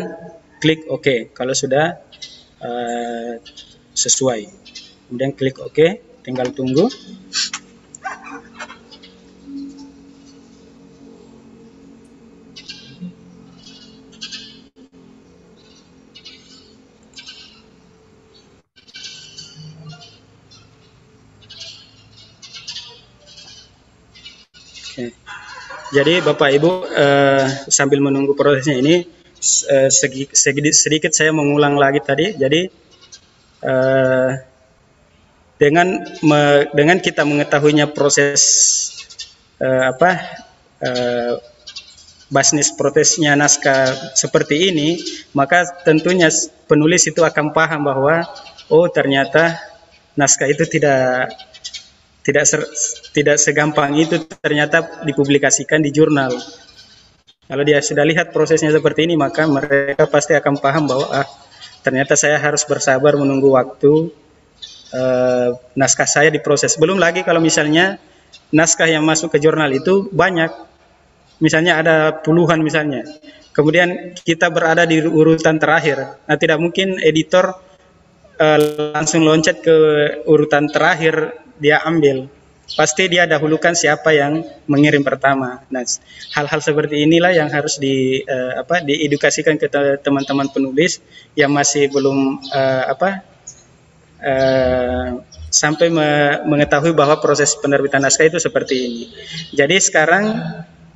klik 0.62 0.88
OK 0.88 1.32
kalau 1.36 1.52
sudah 1.52 1.98
eh, 2.62 3.34
sesuai. 3.92 4.40
Kemudian 5.08 5.36
klik 5.36 5.60
OK, 5.60 5.78
tinggal 6.24 6.48
tunggu. 6.56 6.88
Jadi 25.92 26.24
Bapak 26.24 26.48
Ibu 26.56 26.70
eh, 26.88 27.44
sambil 27.68 28.00
menunggu 28.00 28.32
prosesnya 28.32 28.80
ini 28.80 29.04
eh, 29.68 29.90
segi, 29.92 30.24
segi- 30.32 30.72
sedikit 30.72 31.12
saya 31.12 31.36
mengulang 31.36 31.76
lagi 31.76 32.00
tadi. 32.00 32.32
Jadi 32.32 32.60
eh, 33.60 34.30
dengan 35.60 35.88
me- 36.24 36.64
dengan 36.72 36.96
kita 36.96 37.28
mengetahuinya 37.28 37.92
proses 37.92 38.40
eh, 39.60 39.84
apa 39.92 40.10
eh, 40.80 41.32
basnis 42.32 42.72
protesnya 42.72 43.36
naskah 43.36 44.16
seperti 44.16 44.72
ini, 44.72 44.96
maka 45.36 45.68
tentunya 45.84 46.32
penulis 46.64 47.04
itu 47.04 47.20
akan 47.20 47.52
paham 47.52 47.84
bahwa 47.84 48.24
oh 48.72 48.88
ternyata 48.88 49.60
naskah 50.16 50.48
itu 50.48 50.64
tidak 50.64 51.28
tidak 52.22 52.44
ser- 52.46 52.70
tidak 53.10 53.36
segampang 53.38 53.98
itu 53.98 54.22
ternyata 54.40 55.02
dipublikasikan 55.02 55.82
di 55.82 55.90
jurnal. 55.90 56.30
Kalau 57.42 57.62
dia 57.66 57.82
sudah 57.82 58.06
lihat 58.06 58.30
prosesnya 58.30 58.72
seperti 58.72 59.04
ini, 59.04 59.18
maka 59.18 59.44
mereka 59.44 60.06
pasti 60.08 60.32
akan 60.32 60.56
paham 60.62 60.88
bahwa 60.88 61.06
ah 61.10 61.26
ternyata 61.82 62.14
saya 62.14 62.38
harus 62.38 62.62
bersabar 62.64 63.18
menunggu 63.18 63.52
waktu 63.52 64.08
eh, 64.94 65.50
naskah 65.74 66.08
saya 66.08 66.30
diproses. 66.30 66.78
Belum 66.78 66.96
lagi 66.96 67.26
kalau 67.26 67.42
misalnya 67.42 67.98
naskah 68.54 68.88
yang 68.88 69.02
masuk 69.02 69.34
ke 69.34 69.42
jurnal 69.42 69.68
itu 69.74 70.08
banyak, 70.14 70.48
misalnya 71.42 71.82
ada 71.82 71.96
puluhan 72.22 72.62
misalnya. 72.62 73.04
Kemudian 73.52 74.16
kita 74.16 74.48
berada 74.48 74.88
di 74.88 75.02
urutan 75.02 75.60
terakhir. 75.60 76.24
Nah 76.24 76.36
tidak 76.38 76.56
mungkin 76.62 76.96
editor 77.02 77.52
eh, 78.38 78.58
langsung 78.94 79.26
loncat 79.26 79.60
ke 79.60 79.76
urutan 80.30 80.70
terakhir 80.70 81.42
dia 81.62 81.78
ambil. 81.86 82.26
Pasti 82.72 83.04
dia 83.06 83.28
dahulukan 83.28 83.76
siapa 83.76 84.16
yang 84.16 84.42
mengirim 84.66 85.04
pertama. 85.04 85.60
Nah, 85.68 85.84
hal-hal 86.34 86.60
seperti 86.64 87.04
inilah 87.04 87.30
yang 87.30 87.46
harus 87.52 87.76
di 87.76 88.24
eh, 88.24 88.52
apa 88.58 88.80
diedukasikan 88.82 89.60
ke 89.60 89.68
te- 89.70 90.00
teman-teman 90.02 90.48
penulis 90.50 90.98
yang 91.38 91.52
masih 91.54 91.92
belum 91.92 92.40
eh, 92.50 92.84
apa 92.90 93.08
eh, 94.24 95.08
sampai 95.52 95.86
me- 95.92 96.40
mengetahui 96.48 96.96
bahwa 96.96 97.20
proses 97.20 97.54
penerbitan 97.60 98.00
naskah 98.02 98.26
itu 98.26 98.40
seperti 98.40 98.74
ini. 98.74 99.04
Jadi 99.52 99.76
sekarang 99.76 100.24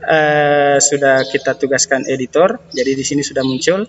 eh, 0.01 0.79
sudah 0.81 1.29
kita 1.29 1.61
tugaskan 1.61 2.09
editor. 2.09 2.57
Jadi 2.73 2.91
di 2.97 3.05
sini 3.05 3.21
sudah 3.21 3.45
muncul 3.45 3.85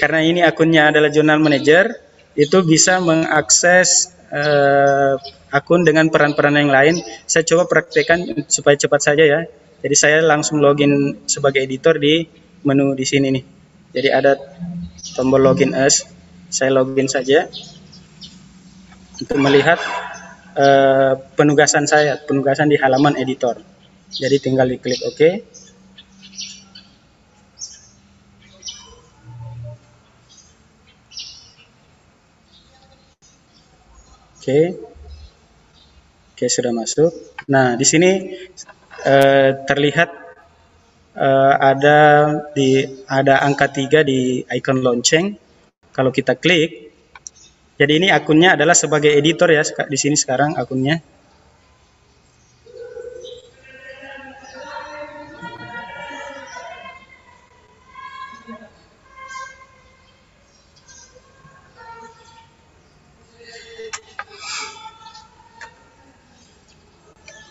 karena 0.00 0.24
ini 0.24 0.40
akunnya 0.40 0.88
adalah 0.88 1.12
jurnal 1.12 1.36
manager, 1.36 1.92
itu 2.32 2.64
bisa 2.64 3.04
mengakses 3.04 4.16
eh, 4.30 5.14
akun 5.50 5.82
dengan 5.82 6.06
peran-peran 6.08 6.56
yang 6.56 6.70
lain. 6.70 6.94
Saya 7.26 7.42
coba 7.46 7.66
praktekkan 7.66 8.46
supaya 8.46 8.78
cepat 8.78 9.00
saja 9.02 9.24
ya. 9.26 9.40
Jadi 9.80 9.96
saya 9.96 10.18
langsung 10.22 10.60
login 10.62 11.24
sebagai 11.24 11.64
editor 11.64 11.96
di 11.98 12.24
menu 12.62 12.92
di 12.94 13.04
sini 13.04 13.28
nih. 13.34 13.44
Jadi 13.90 14.08
ada 14.08 14.38
tombol 15.18 15.42
login 15.42 15.74
as. 15.74 16.06
Saya 16.50 16.74
login 16.74 17.06
saja 17.06 17.46
untuk 19.20 19.38
melihat 19.38 19.78
eh, 20.58 21.12
penugasan 21.34 21.86
saya, 21.86 22.18
penugasan 22.22 22.70
di 22.70 22.78
halaman 22.78 23.18
editor. 23.18 23.58
Jadi 24.10 24.36
tinggal 24.42 24.66
diklik 24.66 24.98
OK. 25.06 25.20
Oke. 34.40 34.72
Oke, 36.32 36.48
sudah 36.48 36.72
masuk. 36.72 37.12
Nah, 37.52 37.76
di 37.76 37.84
sini 37.84 38.32
eh, 39.04 39.50
terlihat 39.68 40.08
eh, 41.12 41.54
ada 41.60 42.00
di 42.56 42.80
ada 43.04 43.44
angka 43.44 43.68
3 43.68 44.00
di 44.00 44.40
icon 44.48 44.80
lonceng. 44.80 45.36
Kalau 45.92 46.08
kita 46.08 46.40
klik, 46.40 46.88
jadi 47.76 48.00
ini 48.00 48.08
akunnya 48.08 48.56
adalah 48.56 48.72
sebagai 48.72 49.12
editor 49.12 49.52
ya 49.52 49.60
di 49.84 49.98
sini 50.00 50.16
sekarang 50.16 50.56
akunnya. 50.56 50.96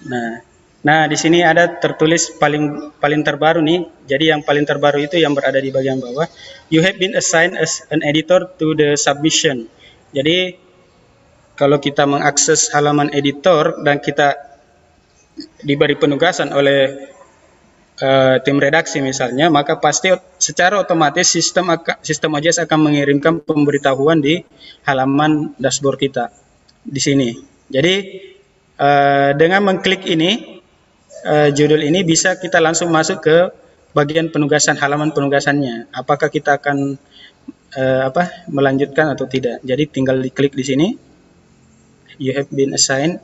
Nah, 0.10 0.42
nah 0.82 1.06
di 1.06 1.16
sini 1.16 1.46
ada 1.46 1.78
tertulis 1.78 2.34
paling 2.42 2.98
paling 2.98 3.22
terbaru 3.22 3.62
nih. 3.62 3.86
Jadi 4.10 4.34
yang 4.34 4.42
paling 4.42 4.66
terbaru 4.66 5.06
itu 5.06 5.22
yang 5.22 5.38
berada 5.38 5.62
di 5.62 5.70
bagian 5.70 6.02
bawah. 6.02 6.26
You 6.74 6.82
have 6.82 6.98
been 6.98 7.14
assigned 7.14 7.56
as 7.56 7.86
an 7.94 8.02
editor 8.02 8.50
to 8.58 8.74
the 8.74 8.98
submission. 8.98 9.70
Jadi 10.10 10.58
kalau 11.54 11.78
kita 11.78 12.10
mengakses 12.10 12.74
halaman 12.74 13.14
editor 13.14 13.84
dan 13.86 14.02
kita 14.02 14.34
diberi 15.62 15.96
penugasan 16.00 16.56
oleh 16.56 17.12
eh, 18.00 18.36
tim 18.42 18.58
redaksi 18.58 19.04
misalnya, 19.04 19.52
maka 19.52 19.78
pasti 19.78 20.10
secara 20.40 20.80
otomatis 20.82 21.30
sistem 21.30 21.70
sistem 22.02 22.40
OJS 22.40 22.64
akan 22.66 22.80
mengirimkan 22.90 23.44
pemberitahuan 23.44 24.24
di 24.24 24.42
halaman 24.88 25.54
dashboard 25.60 26.00
kita 26.00 26.32
di 26.82 27.02
sini. 27.04 27.30
Jadi 27.70 27.96
eh, 28.80 29.32
dengan 29.36 29.62
mengklik 29.68 30.08
ini 30.08 30.62
eh, 31.28 31.50
judul 31.52 31.84
ini 31.84 32.08
bisa 32.08 32.40
kita 32.40 32.64
langsung 32.64 32.90
masuk 32.90 33.20
ke 33.20 33.38
bagian 33.92 34.32
penugasan 34.32 34.80
halaman 34.80 35.12
penugasannya. 35.12 35.92
Apakah 35.92 36.32
kita 36.32 36.58
akan 36.58 36.96
eh, 37.76 38.02
apa 38.08 38.48
melanjutkan 38.48 39.12
atau 39.12 39.28
tidak? 39.28 39.60
Jadi 39.62 39.84
tinggal 39.92 40.24
diklik 40.24 40.56
di 40.56 40.64
sini. 40.64 40.88
You 42.20 42.36
have 42.36 42.52
been 42.52 42.76
assigned 42.76 43.20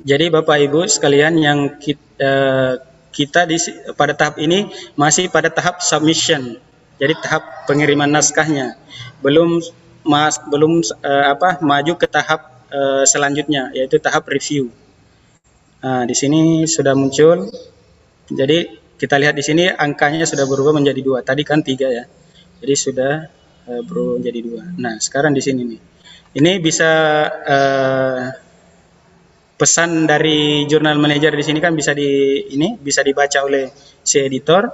Jadi 0.00 0.32
Bapak 0.32 0.56
Ibu 0.56 0.88
sekalian 0.88 1.36
yang 1.36 1.76
kita, 1.76 2.80
kita 3.12 3.44
di 3.44 3.56
pada 3.98 4.16
tahap 4.16 4.40
ini 4.40 4.70
masih 4.96 5.28
pada 5.28 5.52
tahap 5.52 5.84
submission. 5.84 6.56
Jadi 7.00 7.14
tahap 7.20 7.68
pengiriman 7.68 8.08
naskahnya. 8.08 8.76
Belum 9.20 9.60
mas 10.04 10.40
belum 10.48 10.80
eh, 10.80 11.24
apa 11.28 11.60
maju 11.60 11.92
ke 12.00 12.08
tahap 12.08 12.64
eh, 12.72 13.04
selanjutnya 13.04 13.72
yaitu 13.76 14.00
tahap 14.00 14.24
review. 14.28 14.72
Nah, 15.80 16.04
di 16.04 16.12
sini 16.16 16.64
sudah 16.68 16.92
muncul. 16.92 17.48
Jadi 18.30 18.58
kita 19.00 19.16
lihat 19.16 19.32
di 19.32 19.44
sini 19.44 19.64
angkanya 19.68 20.28
sudah 20.28 20.44
berubah 20.44 20.76
menjadi 20.76 21.00
dua. 21.00 21.18
Tadi 21.24 21.40
kan 21.44 21.64
tiga 21.64 21.88
ya. 21.88 22.04
Jadi 22.60 22.74
sudah 22.76 23.12
eh, 23.68 23.82
berubah 23.84 24.20
menjadi 24.20 24.40
dua. 24.44 24.62
Nah, 24.76 25.00
sekarang 25.00 25.32
di 25.32 25.40
sini 25.44 25.60
nih. 25.64 25.80
Ini 26.36 26.52
bisa 26.62 26.92
eh, 27.42 28.22
pesan 29.60 30.08
dari 30.08 30.64
jurnal 30.64 30.96
manager 30.96 31.36
di 31.36 31.44
sini 31.44 31.60
kan 31.60 31.76
bisa 31.76 31.92
di 31.92 32.40
ini 32.56 32.80
bisa 32.80 33.04
dibaca 33.04 33.44
oleh 33.44 33.68
si 34.00 34.16
editor. 34.16 34.64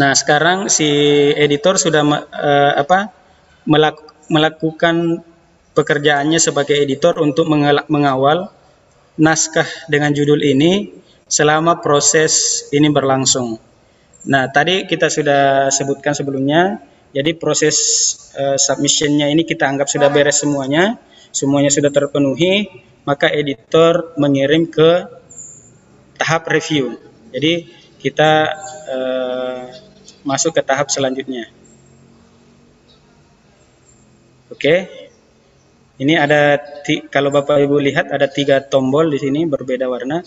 Nah, 0.00 0.16
sekarang 0.16 0.72
si 0.72 0.88
editor 1.36 1.76
sudah 1.76 2.00
eh, 2.32 2.72
apa 2.80 3.12
melak- 3.68 4.32
melakukan 4.32 5.20
pekerjaannya 5.76 6.40
sebagai 6.40 6.80
editor 6.80 7.20
untuk 7.20 7.52
mengawal 7.92 8.48
naskah 9.20 9.68
dengan 9.92 10.16
judul 10.16 10.40
ini 10.40 10.88
selama 11.28 11.84
proses 11.84 12.64
ini 12.72 12.88
berlangsung. 12.88 13.60
Nah, 14.28 14.48
tadi 14.48 14.88
kita 14.88 15.08
sudah 15.12 15.68
sebutkan 15.68 16.14
sebelumnya, 16.14 16.78
jadi 17.10 17.34
proses 17.34 17.76
uh, 18.38 18.54
submissionnya 18.54 19.26
ini 19.32 19.42
kita 19.42 19.66
anggap 19.66 19.90
sudah 19.90 20.12
beres 20.14 20.44
semuanya, 20.44 20.94
semuanya 21.32 21.72
sudah 21.72 21.90
terpenuhi, 21.90 22.68
maka 23.02 23.32
editor 23.32 24.14
mengirim 24.20 24.68
ke 24.68 25.08
tahap 26.20 26.46
review. 26.52 27.00
Jadi 27.34 27.66
kita 27.98 28.32
uh, 28.92 29.62
masuk 30.22 30.54
ke 30.54 30.62
tahap 30.62 30.92
selanjutnya. 30.92 31.50
Oke, 34.52 34.86
ini 35.96 36.14
ada 36.14 36.60
kalau 37.08 37.32
Bapak 37.32 37.56
Ibu 37.62 37.80
lihat 37.80 38.12
ada 38.12 38.28
tiga 38.28 38.60
tombol 38.60 39.08
di 39.08 39.18
sini 39.18 39.48
berbeda 39.48 39.88
warna. 39.88 40.20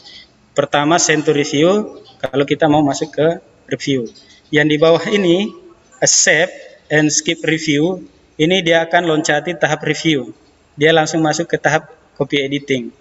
Pertama 0.56 0.98
send 0.98 1.28
to 1.28 1.36
review 1.36 2.00
kalau 2.20 2.48
kita 2.48 2.66
mau 2.66 2.82
masuk 2.82 3.12
ke 3.14 3.28
review. 3.70 4.10
Yang 4.50 4.68
di 4.72 4.78
bawah 4.82 5.04
ini 5.12 5.52
accept 6.00 6.54
and 6.90 7.12
skip 7.12 7.44
review 7.44 8.08
ini 8.36 8.64
dia 8.64 8.84
akan 8.88 9.08
loncati 9.08 9.56
tahap 9.56 9.84
review. 9.84 10.32
Dia 10.76 10.92
langsung 10.92 11.24
masuk 11.24 11.48
ke 11.48 11.58
tahap 11.60 11.92
copy 12.20 12.44
editing. 12.44 12.92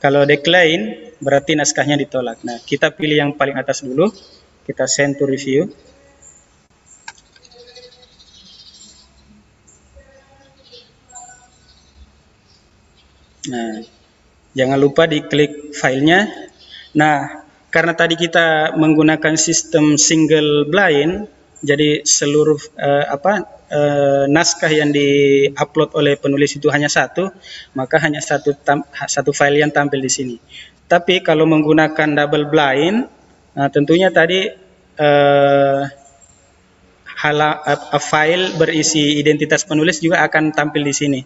Kalau 0.00 0.26
decline 0.26 1.14
berarti 1.22 1.54
naskahnya 1.54 1.94
ditolak. 2.00 2.42
Nah, 2.42 2.58
kita 2.64 2.90
pilih 2.90 3.22
yang 3.22 3.30
paling 3.36 3.54
atas 3.54 3.84
dulu. 3.86 4.10
Kita 4.66 4.88
send 4.88 5.20
to 5.20 5.28
review. 5.28 5.70
Nah, 13.42 13.82
jangan 14.54 14.78
lupa 14.78 15.10
diklik 15.10 15.74
filenya 15.74 16.30
Nah, 16.92 17.48
karena 17.72 17.96
tadi 17.96 18.20
kita 18.20 18.76
menggunakan 18.76 19.32
sistem 19.40 19.96
single 19.96 20.68
blind, 20.68 21.24
jadi 21.62 22.02
seluruh 22.02 22.58
uh, 22.74 23.06
apa 23.06 23.32
uh, 23.70 24.24
naskah 24.26 24.68
yang 24.68 24.90
diupload 24.90 25.94
oleh 25.94 26.18
penulis 26.18 26.58
itu 26.58 26.66
hanya 26.68 26.90
satu, 26.90 27.30
maka 27.78 28.02
hanya 28.02 28.18
satu 28.18 28.52
tam, 28.58 28.82
satu 28.90 29.30
file 29.30 29.62
yang 29.62 29.70
tampil 29.70 30.02
di 30.02 30.10
sini. 30.10 30.36
Tapi 30.90 31.22
kalau 31.24 31.48
menggunakan 31.48 32.18
double 32.18 32.50
blind, 32.50 33.08
nah 33.54 33.70
tentunya 33.70 34.10
tadi 34.10 34.50
uh, 34.98 35.80
hala, 37.22 37.50
uh, 37.62 38.02
file 38.02 38.58
berisi 38.58 39.22
identitas 39.22 39.62
penulis 39.62 40.02
juga 40.02 40.20
akan 40.26 40.50
tampil 40.50 40.82
di 40.82 40.94
sini. 40.94 41.20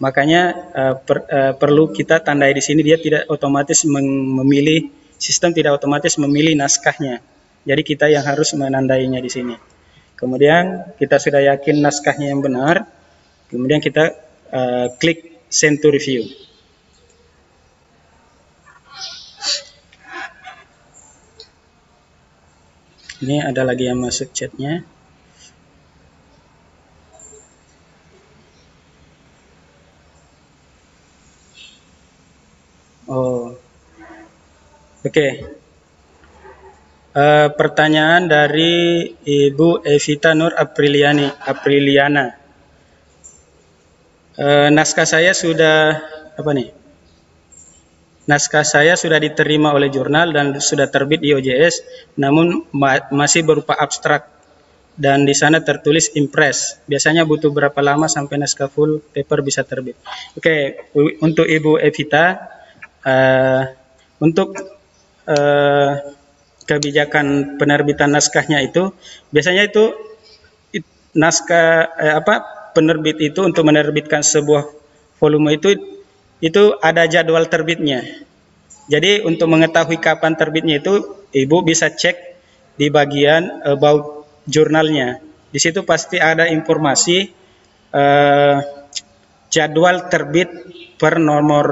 Makanya 0.00 0.42
uh, 0.72 0.94
per, 0.96 1.28
uh, 1.28 1.52
perlu 1.58 1.92
kita 1.92 2.24
tandai 2.24 2.56
di 2.56 2.62
sini 2.64 2.80
dia 2.80 2.96
tidak 2.96 3.28
otomatis 3.28 3.84
memilih 3.84 4.88
sistem 5.20 5.52
tidak 5.52 5.76
otomatis 5.76 6.16
memilih 6.16 6.56
naskahnya. 6.56 7.20
Jadi 7.60 7.82
kita 7.84 8.08
yang 8.08 8.24
harus 8.24 8.56
menandainya 8.56 9.20
di 9.20 9.28
sini. 9.28 9.56
Kemudian 10.16 10.96
kita 11.00 11.16
sudah 11.16 11.40
yakin 11.40 11.80
naskahnya 11.80 12.32
yang 12.32 12.40
benar, 12.44 12.84
kemudian 13.48 13.80
kita 13.80 14.16
uh, 14.52 14.92
klik 15.00 15.40
send 15.48 15.80
to 15.80 15.88
review. 15.88 16.28
Ini 23.20 23.44
ada 23.44 23.64
lagi 23.68 23.84
yang 23.84 24.00
masuk 24.00 24.32
chatnya. 24.32 24.80
Oh, 33.04 33.52
oke. 35.04 35.12
Okay. 35.12 35.59
Eh, 37.10 37.48
pertanyaan 37.58 38.30
dari 38.30 39.02
Ibu 39.18 39.82
Evita 39.82 40.30
Nur 40.30 40.54
Apriliani, 40.54 41.26
Apriliana. 41.26 42.38
Uh, 44.40 44.72
naskah 44.72 45.04
saya 45.04 45.34
sudah 45.34 46.00
apa 46.38 46.50
nih? 46.54 46.70
Naskah 48.30 48.62
saya 48.62 48.94
sudah 48.94 49.18
diterima 49.20 49.74
oleh 49.74 49.90
jurnal 49.90 50.30
dan 50.32 50.54
sudah 50.56 50.86
terbit 50.86 51.20
di 51.20 51.34
OJS, 51.34 51.82
namun 52.16 52.64
ma 52.72 53.04
masih 53.10 53.42
berupa 53.42 53.74
abstrak 53.74 54.30
dan 54.94 55.26
di 55.26 55.34
sana 55.34 55.60
tertulis 55.60 56.14
impress. 56.14 56.78
Biasanya 56.86 57.26
butuh 57.26 57.50
berapa 57.50 57.76
lama 57.82 58.06
sampai 58.06 58.38
naskah 58.38 58.70
full 58.70 59.02
paper 59.12 59.42
bisa 59.44 59.66
terbit? 59.66 59.98
Oke, 60.38 60.88
okay. 60.94 61.18
untuk 61.20 61.44
Ibu 61.44 61.82
Evita, 61.82 62.38
uh, 63.02 63.66
untuk 64.22 64.56
uh, 65.26 66.19
kebijakan 66.70 67.58
penerbitan 67.58 68.14
naskahnya 68.14 68.62
itu 68.62 68.94
biasanya 69.34 69.66
itu 69.66 69.90
it, 70.70 70.86
naskah 71.18 71.90
eh, 71.98 72.14
apa 72.14 72.46
penerbit 72.70 73.18
itu 73.18 73.42
untuk 73.42 73.66
menerbitkan 73.66 74.22
sebuah 74.22 74.70
volume 75.18 75.58
itu 75.58 75.74
itu 76.38 76.78
ada 76.78 77.10
jadwal 77.10 77.50
terbitnya. 77.50 78.06
Jadi 78.86 79.26
untuk 79.26 79.50
mengetahui 79.50 79.98
kapan 79.98 80.38
terbitnya 80.38 80.78
itu 80.78 81.26
ibu 81.34 81.56
bisa 81.66 81.90
cek 81.90 82.16
di 82.78 82.86
bagian 82.88 83.66
about 83.66 84.24
jurnalnya. 84.46 85.20
Di 85.50 85.58
situ 85.58 85.82
pasti 85.82 86.16
ada 86.16 86.46
informasi 86.48 87.28
uh, 87.92 88.56
jadwal 89.50 90.06
terbit 90.08 90.48
per 90.96 91.18
nomor 91.18 91.66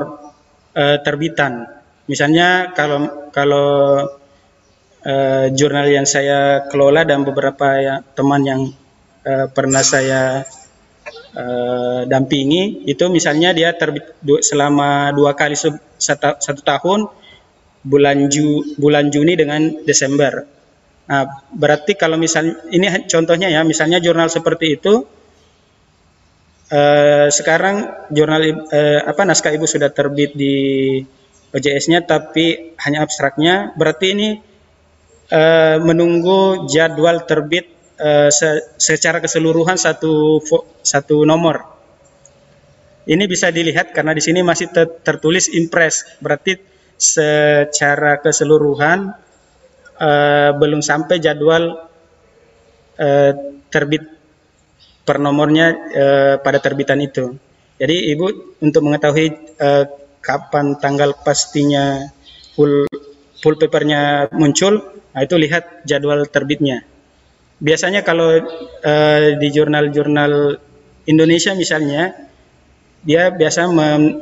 uh, 0.75 0.99
terbitan. 1.01 1.65
Misalnya 2.11 2.75
kalau 2.77 3.31
kalau 3.33 3.71
uh, 5.05 5.47
jurnal 5.53 5.87
yang 5.91 6.07
saya 6.09 6.67
kelola 6.67 7.05
dan 7.05 7.23
beberapa 7.23 7.67
ya, 7.79 7.97
teman 8.15 8.43
yang 8.43 8.61
uh, 9.27 9.47
pernah 9.53 9.83
saya 9.85 10.43
uh, 11.37 12.01
dampingi 12.09 12.89
itu 12.89 13.05
misalnya 13.13 13.55
dia 13.55 13.75
terbit 13.77 14.17
du 14.23 14.41
selama 14.43 15.13
dua 15.15 15.37
kali 15.37 15.55
satu, 15.55 16.39
satu 16.41 16.63
tahun 16.63 17.07
bulan 17.85 18.27
Ju 18.33 18.77
bulan 18.81 19.11
Juni 19.13 19.39
dengan 19.39 19.85
Desember. 19.87 20.45
Nah, 21.09 21.25
berarti 21.57 21.97
kalau 21.97 22.21
misalnya 22.21 22.61
ini 22.69 23.09
contohnya 23.09 23.49
ya, 23.49 23.65
misalnya 23.65 24.03
jurnal 24.03 24.29
seperti 24.29 24.79
itu 24.81 25.19
Uh, 26.69 27.33
sekarang 27.33 27.89
jurnal 28.13 28.45
uh, 28.45 29.01
apa 29.09 29.25
naskah 29.25 29.57
ibu 29.57 29.65
sudah 29.65 29.89
terbit 29.89 30.37
di 30.37 31.01
OJS-nya 31.49 32.05
tapi 32.05 32.77
hanya 32.85 33.09
abstraknya 33.09 33.73
berarti 33.73 34.13
ini 34.13 34.29
uh, 35.33 35.77
menunggu 35.81 36.69
jadwal 36.69 37.25
terbit 37.25 37.69
uh, 38.01 38.29
se 38.33 38.77
secara 38.77 39.21
keseluruhan 39.23 39.77
satu 39.77 40.43
satu 40.83 41.25
nomor. 41.25 41.79
Ini 43.09 43.25
bisa 43.25 43.49
dilihat 43.49 43.97
karena 43.97 44.13
di 44.13 44.21
sini 44.21 44.45
masih 44.45 44.69
ter 44.69 45.01
tertulis 45.01 45.49
impress 45.49 46.05
berarti 46.21 46.61
secara 46.99 48.21
keseluruhan 48.21 49.17
uh, 49.97 50.51
belum 50.59 50.85
sampai 50.85 51.17
jadwal 51.17 51.89
uh, 53.01 53.33
terbit 53.73 54.05
per 55.09 55.17
nomornya 55.17 55.67
uh, 55.73 56.35
pada 56.45 56.61
terbitan 56.61 57.01
itu. 57.01 57.33
Jadi 57.79 58.13
Ibu 58.13 58.59
untuk 58.61 58.83
mengetahui 58.85 59.57
uh, 59.57 59.85
kapan 60.21 60.77
tanggal 60.77 61.17
pastinya 61.23 62.11
full 62.53 62.85
full 63.39 63.55
papernya 63.57 64.29
muncul, 64.35 64.98
nah 65.19 65.27
itu 65.27 65.35
lihat 65.35 65.83
jadwal 65.83 66.23
terbitnya. 66.31 66.87
Biasanya 67.59 68.07
kalau 68.07 68.39
uh, 68.87 69.27
di 69.35 69.49
jurnal-jurnal 69.51 70.63
Indonesia 71.11 71.59
misalnya, 71.59 72.15
dia 73.03 73.35
biasa 73.35 73.67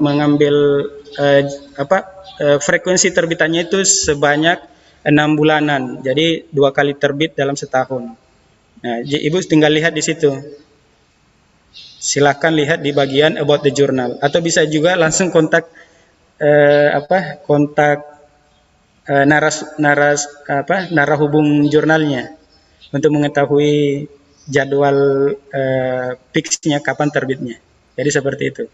mengambil 0.01 0.89
uh, 1.20 1.43
apa 1.77 1.98
uh, 2.40 2.56
frekuensi 2.56 3.12
terbitannya 3.12 3.68
itu 3.68 3.85
sebanyak 3.85 4.56
enam 5.05 5.36
bulanan, 5.36 6.01
jadi 6.01 6.48
dua 6.48 6.73
kali 6.73 6.97
terbit 6.97 7.36
dalam 7.36 7.60
setahun. 7.60 8.16
Nah, 8.81 8.97
ibu 9.05 9.36
tinggal 9.44 9.77
lihat 9.77 9.93
di 9.93 10.01
situ 10.01 10.32
silahkan 12.06 12.55
lihat 12.55 12.81
di 12.81 12.94
bagian 12.94 13.36
about 13.36 13.66
the 13.66 13.73
journal 13.74 14.14
atau 14.23 14.39
bisa 14.39 14.62
juga 14.68 14.94
langsung 14.94 15.35
kontak 15.35 15.66
eh, 16.39 16.89
apa 16.94 17.43
kontak 17.43 18.15
eh, 19.08 19.24
naras 19.26 19.64
naras 19.78 20.26
apa 20.46 20.90
narah 20.90 21.18
hubung 21.18 21.66
jurnalnya 21.70 22.34
untuk 22.92 23.10
mengetahui 23.14 24.06
jadwal 24.46 24.98
eh, 25.50 26.10
fixnya 26.30 26.78
kapan 26.82 27.10
terbitnya 27.10 27.56
jadi 27.98 28.10
seperti 28.10 28.44
itu 28.50 28.64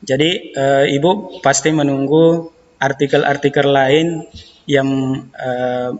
jadi 0.00 0.30
eh, 0.56 0.86
ibu 0.96 1.40
pasti 1.44 1.72
menunggu 1.72 2.52
artikel-artikel 2.80 3.68
lain 3.68 4.24
yang 4.64 4.88
eh, 5.36 5.92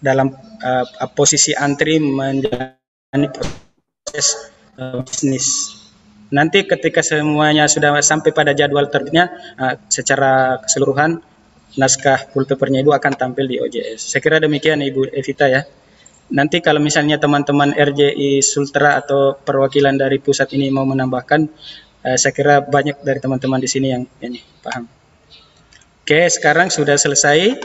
dalam 0.00 0.32
uh, 0.64 0.84
posisi 1.12 1.52
antri 1.52 2.00
menjalani 2.00 3.28
proses 3.28 4.48
uh, 4.80 5.04
bisnis. 5.04 5.79
Nanti 6.30 6.62
ketika 6.62 7.02
semuanya 7.02 7.66
sudah 7.66 7.98
sampai 7.98 8.30
pada 8.30 8.54
jadwal 8.54 8.86
terbitnya, 8.86 9.34
uh, 9.58 9.74
secara 9.90 10.62
keseluruhan 10.62 11.18
naskah 11.74 12.30
full 12.30 12.46
papernya 12.46 12.82
itu 12.82 12.94
akan 12.94 13.12
tampil 13.14 13.46
di 13.46 13.58
OJS. 13.58 14.14
Saya 14.14 14.22
kira 14.22 14.38
demikian 14.38 14.82
Ibu 14.82 15.10
Evita 15.10 15.50
ya. 15.50 15.66
Nanti 16.30 16.62
kalau 16.62 16.78
misalnya 16.78 17.18
teman-teman 17.18 17.74
RJI 17.74 18.38
Sultra 18.46 19.02
atau 19.02 19.34
perwakilan 19.34 19.98
dari 19.98 20.22
pusat 20.22 20.54
ini 20.54 20.70
mau 20.70 20.86
menambahkan, 20.86 21.40
uh, 22.06 22.16
saya 22.18 22.30
kira 22.30 22.62
banyak 22.62 23.02
dari 23.02 23.18
teman-teman 23.18 23.58
di 23.58 23.66
sini 23.66 23.90
yang 23.90 24.06
ini 24.22 24.38
paham. 24.62 24.86
Oke, 26.06 26.30
sekarang 26.30 26.70
sudah 26.70 26.94
selesai. 26.94 27.58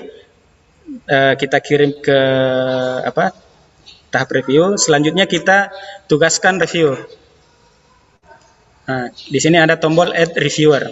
Uh, 1.06 1.34
kita 1.38 1.62
kirim 1.62 2.02
ke 2.02 2.20
apa 3.06 3.30
tahap 4.10 4.30
review. 4.34 4.74
Selanjutnya 4.82 5.30
kita 5.30 5.70
tugaskan 6.10 6.58
review. 6.58 6.98
Nah, 8.86 9.10
di 9.10 9.40
sini 9.42 9.58
ada 9.58 9.82
tombol 9.82 10.14
Add 10.14 10.38
Reviewer. 10.38 10.86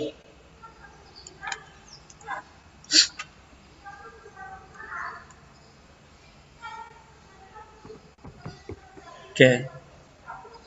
Oke. 9.34 9.52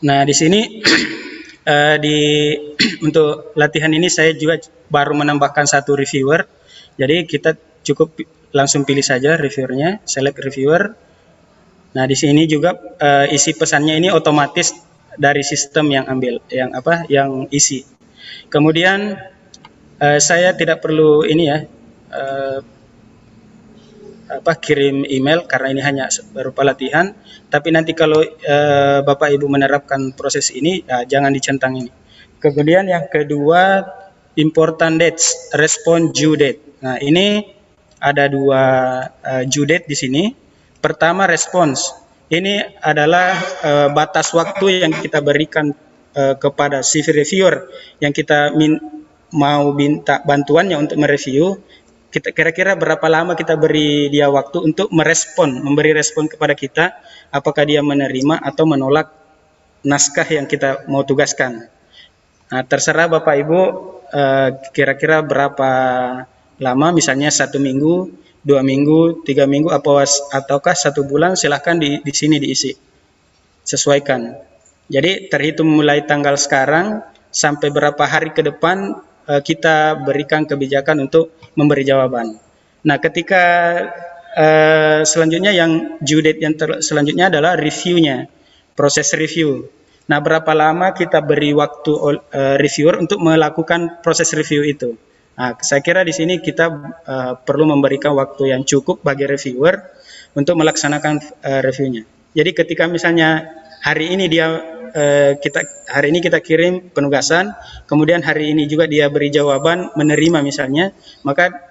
Nah, 0.07 0.23
di 0.23 0.35
sini 0.35 0.83
uh, 1.67 1.97
di 2.05 2.19
untuk 3.07 3.55
latihan 3.59 3.91
ini 3.91 4.07
saya 4.07 4.35
juga 4.35 4.63
baru 4.87 5.19
menambahkan 5.19 5.67
satu 5.67 5.99
reviewer. 5.99 6.47
Jadi 6.95 7.27
kita 7.27 7.59
cukup 7.83 8.19
langsung 8.55 8.87
pilih 8.87 9.03
saja 9.03 9.35
reviewernya, 9.35 10.07
select 10.07 10.39
reviewer. 10.43 10.95
Nah, 11.95 12.05
di 12.07 12.15
sini 12.15 12.47
juga 12.47 12.75
uh, 12.79 13.27
isi 13.31 13.55
pesannya 13.55 13.99
ini 13.99 14.09
otomatis 14.15 14.75
dari 15.17 15.43
sistem 15.43 15.91
yang 15.93 16.05
ambil 16.09 16.41
yang 16.49 16.73
apa 16.73 17.05
yang 17.11 17.49
isi. 17.51 17.85
Kemudian 18.49 19.17
uh, 20.01 20.19
saya 20.21 20.55
tidak 20.55 20.85
perlu 20.85 21.27
ini 21.27 21.45
ya 21.49 21.59
uh, 22.13 22.59
apa 24.27 24.59
kirim 24.59 25.07
email 25.07 25.47
karena 25.47 25.69
ini 25.71 25.83
hanya 25.83 26.05
berupa 26.35 26.67
latihan. 26.67 27.15
Tapi 27.47 27.71
nanti 27.71 27.95
kalau 27.95 28.23
uh, 28.23 28.99
bapak 29.07 29.35
ibu 29.35 29.47
menerapkan 29.47 30.13
proses 30.15 30.51
ini 30.51 30.83
uh, 30.87 31.07
jangan 31.07 31.31
dicentang 31.31 31.79
ini. 31.79 31.91
Kemudian 32.43 32.91
yang 32.91 33.07
kedua 33.09 33.87
important 34.37 35.01
dates 35.01 35.55
respond 35.57 36.13
due 36.13 36.37
date. 36.37 36.61
Nah 36.83 37.01
ini 37.01 37.57
ada 38.03 38.29
dua 38.29 38.63
uh, 39.09 39.43
due 39.47 39.67
date 39.67 39.87
di 39.89 39.97
sini. 39.97 40.25
Pertama 40.77 41.27
response 41.27 42.06
ini 42.27 42.59
adalah 42.83 43.39
uh, 43.63 43.89
batas 43.95 44.35
waktu 44.35 44.83
yang 44.83 44.93
kita 44.95 45.23
berikan 45.23 45.71
uh, 46.17 46.35
kepada 46.35 46.83
CV 46.83 47.23
reviewer 47.23 47.71
yang 48.03 48.11
kita 48.11 48.51
min 48.55 48.79
mau 49.35 49.71
minta 49.75 50.23
bantuannya 50.23 50.79
untuk 50.79 50.99
mereview. 50.99 51.59
Kita 52.07 52.33
kira-kira 52.33 52.79
berapa 52.79 53.05
lama 53.11 53.37
kita 53.37 53.59
beri 53.61 54.09
dia 54.09 54.31
waktu 54.33 54.73
untuk 54.73 54.89
merespon, 54.89 55.61
memberi 55.61 55.93
respon 55.93 56.31
kepada 56.31 56.57
kita 56.57 56.97
apakah 57.29 57.67
dia 57.69 57.85
menerima 57.85 58.41
atau 58.41 58.65
menolak 58.65 59.13
naskah 59.85 60.25
yang 60.25 60.49
kita 60.49 60.89
mau 60.89 61.05
tugaskan. 61.05 61.69
Nah, 62.47 62.63
terserah 62.63 63.11
Bapak 63.11 63.37
Ibu 63.43 63.61
eh, 64.15 64.49
kira-kira 64.71 65.21
uh, 65.21 65.27
berapa 65.27 65.71
lama, 66.63 66.87
misalnya 66.95 67.29
satu 67.29 67.59
minggu, 67.59 68.26
dua 68.47 68.63
minggu, 68.63 69.27
tiga 69.27 69.43
minggu, 69.51 69.75
apa 69.75 70.07
ataukah 70.31 70.79
satu 70.79 71.03
bulan, 71.03 71.35
silahkan 71.35 71.75
di, 71.75 71.99
di 71.99 72.13
sini 72.15 72.39
diisi. 72.39 72.71
Sesuaikan. 73.67 74.39
Jadi 74.87 75.27
terhitung 75.27 75.67
mulai 75.67 76.07
tanggal 76.07 76.39
sekarang 76.39 77.03
sampai 77.35 77.75
berapa 77.75 77.99
hari 78.07 78.31
ke 78.31 78.47
depan 78.47 79.03
uh, 79.27 79.43
kita 79.43 79.99
berikan 80.07 80.47
kebijakan 80.47 81.11
untuk 81.11 81.35
memberi 81.59 81.83
jawaban. 81.83 82.39
Nah, 82.87 82.97
ketika 83.03 83.43
uh, 84.39 85.03
selanjutnya 85.03 85.51
yang 85.51 85.99
due 85.99 86.23
date 86.23 86.39
yang 86.39 86.55
ter, 86.55 86.79
selanjutnya 86.79 87.27
adalah 87.27 87.59
reviewnya, 87.59 88.31
proses 88.79 89.11
review. 89.19 89.67
Nah, 90.07 90.23
berapa 90.23 90.55
lama 90.55 90.95
kita 90.95 91.19
beri 91.19 91.51
waktu 91.51 91.91
uh, 91.91 92.55
reviewer 92.63 93.03
untuk 93.03 93.19
melakukan 93.19 93.99
proses 94.07 94.31
review 94.39 94.63
itu? 94.63 94.95
Nah, 95.37 95.53
saya 95.61 95.85
kira 95.85 96.01
di 96.01 96.17
sini 96.17 96.41
kita 96.41 96.67
uh, 97.05 97.33
perlu 97.37 97.69
memberikan 97.69 98.17
waktu 98.17 98.57
yang 98.57 98.65
cukup 98.65 99.05
bagi 99.05 99.29
reviewer 99.29 99.85
untuk 100.33 100.57
melaksanakan 100.57 101.21
uh, 101.45 101.61
reviewnya. 101.61 102.09
Jadi 102.33 102.57
ketika 102.57 102.89
misalnya 102.89 103.45
hari 103.85 104.17
ini 104.17 104.33
dia 104.33 104.49
uh, 104.97 105.33
kita 105.37 105.61
hari 105.93 106.09
ini 106.09 106.25
kita 106.25 106.41
kirim 106.41 106.89
penugasan, 106.89 107.53
kemudian 107.85 108.25
hari 108.25 108.57
ini 108.57 108.65
juga 108.65 108.89
dia 108.89 109.13
beri 109.13 109.29
jawaban 109.29 109.93
menerima 109.93 110.41
misalnya, 110.41 110.97
maka 111.21 111.69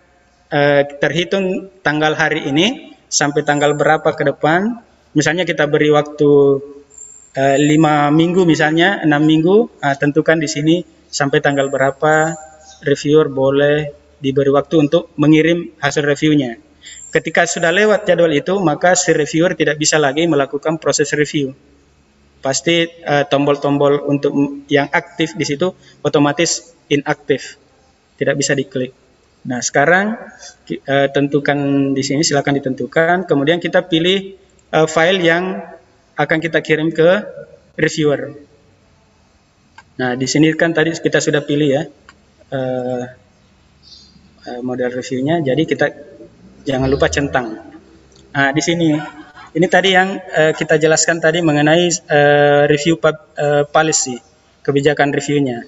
uh, 0.54 0.82
terhitung 1.02 1.74
tanggal 1.82 2.14
hari 2.14 2.46
ini 2.46 2.94
sampai 3.10 3.42
tanggal 3.42 3.74
berapa 3.74 4.14
ke 4.14 4.30
depan, 4.30 4.78
misalnya 5.18 5.42
kita 5.42 5.66
beri 5.66 5.90
waktu 5.90 6.62
lima 7.60 8.16
minggu 8.16 8.48
misalnya 8.48 9.04
enam 9.04 9.20
minggu, 9.26 9.82
uh, 9.84 9.96
tentukan 10.00 10.40
di 10.40 10.48
sini 10.48 10.76
sampai 11.12 11.44
tanggal 11.44 11.68
berapa 11.68 12.32
reviewer 12.86 13.28
boleh 13.28 13.90
diberi 14.22 14.54
waktu 14.54 14.88
untuk 14.88 15.12
mengirim 15.18 15.76
hasil 15.82 16.06
reviewnya. 16.06 16.62
Ketika 17.10 17.48
sudah 17.48 17.72
lewat 17.72 18.06
jadwal 18.06 18.32
itu, 18.36 18.60
maka 18.60 18.94
si 18.94 19.16
reviewer 19.16 19.56
tidak 19.58 19.80
bisa 19.80 19.96
lagi 19.98 20.28
melakukan 20.28 20.78
proses 20.78 21.10
review. 21.16 21.56
Pasti 22.44 22.86
eh, 22.86 23.26
tombol-tombol 23.26 24.06
uh, 24.06 24.12
untuk 24.12 24.34
yang 24.70 24.86
aktif 24.94 25.34
di 25.34 25.48
situ 25.48 25.74
otomatis 26.06 26.76
inaktif, 26.92 27.58
tidak 28.22 28.38
bisa 28.38 28.54
diklik. 28.54 28.94
Nah, 29.46 29.62
sekarang 29.62 30.18
uh, 30.18 31.08
tentukan 31.10 31.58
di 31.94 32.04
sini, 32.06 32.22
silakan 32.22 32.62
ditentukan. 32.62 33.26
Kemudian 33.26 33.58
kita 33.58 33.86
pilih 33.86 34.38
uh, 34.74 34.86
file 34.86 35.22
yang 35.22 35.58
akan 36.18 36.38
kita 36.38 36.62
kirim 36.62 36.94
ke 36.94 37.26
reviewer. 37.78 38.34
Nah, 39.96 40.14
di 40.14 40.28
sini 40.28 40.52
kan 40.54 40.76
tadi 40.76 40.92
kita 40.94 41.24
sudah 41.24 41.42
pilih 41.46 41.70
ya 41.72 41.84
uh, 44.46 44.62
model 44.62 44.90
reviewnya. 44.94 45.42
Jadi 45.42 45.64
kita 45.68 45.86
jangan 46.66 46.90
lupa 46.90 47.08
centang. 47.12 47.60
Nah, 48.36 48.50
di 48.52 48.62
sini 48.64 48.90
ini 49.56 49.68
tadi 49.72 49.96
yang 49.96 50.20
uh, 50.20 50.52
kita 50.52 50.76
jelaskan 50.76 51.24
tadi 51.24 51.40
mengenai 51.40 51.88
uh, 51.88 52.64
review 52.68 53.00
uh, 53.00 53.64
policy, 53.70 54.20
kebijakan 54.66 55.16
reviewnya. 55.16 55.64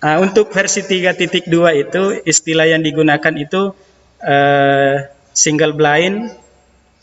Nah, 0.00 0.16
untuk 0.22 0.48
versi 0.48 0.80
3.2 0.80 1.50
itu 1.76 2.02
istilah 2.24 2.64
yang 2.64 2.80
digunakan 2.80 3.34
itu 3.36 3.76
uh, 4.24 4.94
single 5.36 5.76
blind. 5.76 6.32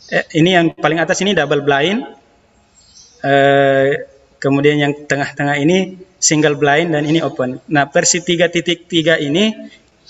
Eh, 0.08 0.24
ini 0.40 0.56
yang 0.56 0.74
paling 0.74 0.98
atas 0.98 1.22
ini 1.22 1.36
double 1.36 1.62
blind. 1.62 2.02
Kemudian 4.38 4.78
yang 4.78 4.92
tengah-tengah 5.06 5.58
ini 5.58 5.98
single 6.18 6.58
blind 6.58 6.94
dan 6.94 7.06
ini 7.06 7.22
open. 7.22 7.62
Nah, 7.70 7.86
versi 7.90 8.22
3.3 8.22 9.22
ini 9.22 9.54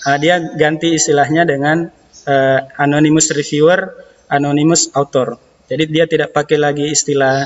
uh, 0.05 0.17
dia 0.17 0.41
ganti 0.57 0.93
istilahnya 0.93 1.45
dengan 1.45 1.89
uh, 2.25 2.59
anonymous 2.81 3.29
reviewer, 3.33 3.93
anonymous 4.29 4.89
author. 4.97 5.37
Jadi 5.69 5.83
dia 5.89 6.05
tidak 6.09 6.33
pakai 6.33 6.57
lagi 6.57 6.89
istilah 6.89 7.45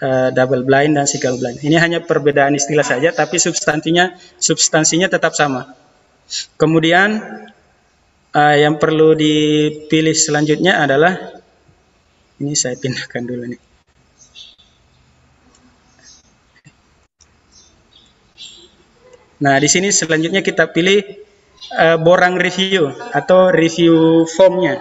uh, 0.00 0.28
double 0.32 0.64
blind 0.64 0.96
dan 0.96 1.04
single 1.04 1.36
blind. 1.36 1.60
Ini 1.60 1.76
hanya 1.76 2.00
perbedaan 2.00 2.56
istilah 2.56 2.84
saja 2.84 3.12
tapi 3.12 3.36
substansinya 3.36 4.16
substansinya 4.40 5.12
tetap 5.12 5.36
sama. 5.36 5.76
Kemudian 6.56 7.20
uh, 8.32 8.56
yang 8.56 8.80
perlu 8.80 9.12
dipilih 9.12 10.16
selanjutnya 10.16 10.80
adalah 10.80 11.12
ini 12.40 12.56
saya 12.56 12.74
pindahkan 12.80 13.22
dulu 13.22 13.44
nih. 13.52 13.71
Nah, 19.42 19.58
di 19.58 19.66
sini 19.66 19.90
selanjutnya 19.90 20.38
kita 20.38 20.70
pilih 20.70 21.02
uh, 21.74 21.98
borang 21.98 22.38
review 22.38 22.94
atau 23.10 23.50
review 23.50 24.22
formnya. 24.30 24.78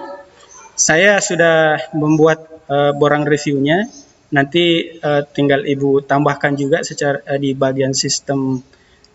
Saya 0.77 1.17
sudah 1.17 1.89
membuat 1.97 2.45
uh, 2.69 2.93
borang 2.93 3.25
reviewnya. 3.25 3.89
Nanti 4.31 4.95
uh, 5.01 5.25
tinggal 5.33 5.65
ibu 5.65 6.05
tambahkan 6.05 6.53
juga 6.53 6.85
secara 6.85 7.25
uh, 7.25 7.41
di 7.41 7.57
bagian 7.57 7.97
sistem 7.97 8.61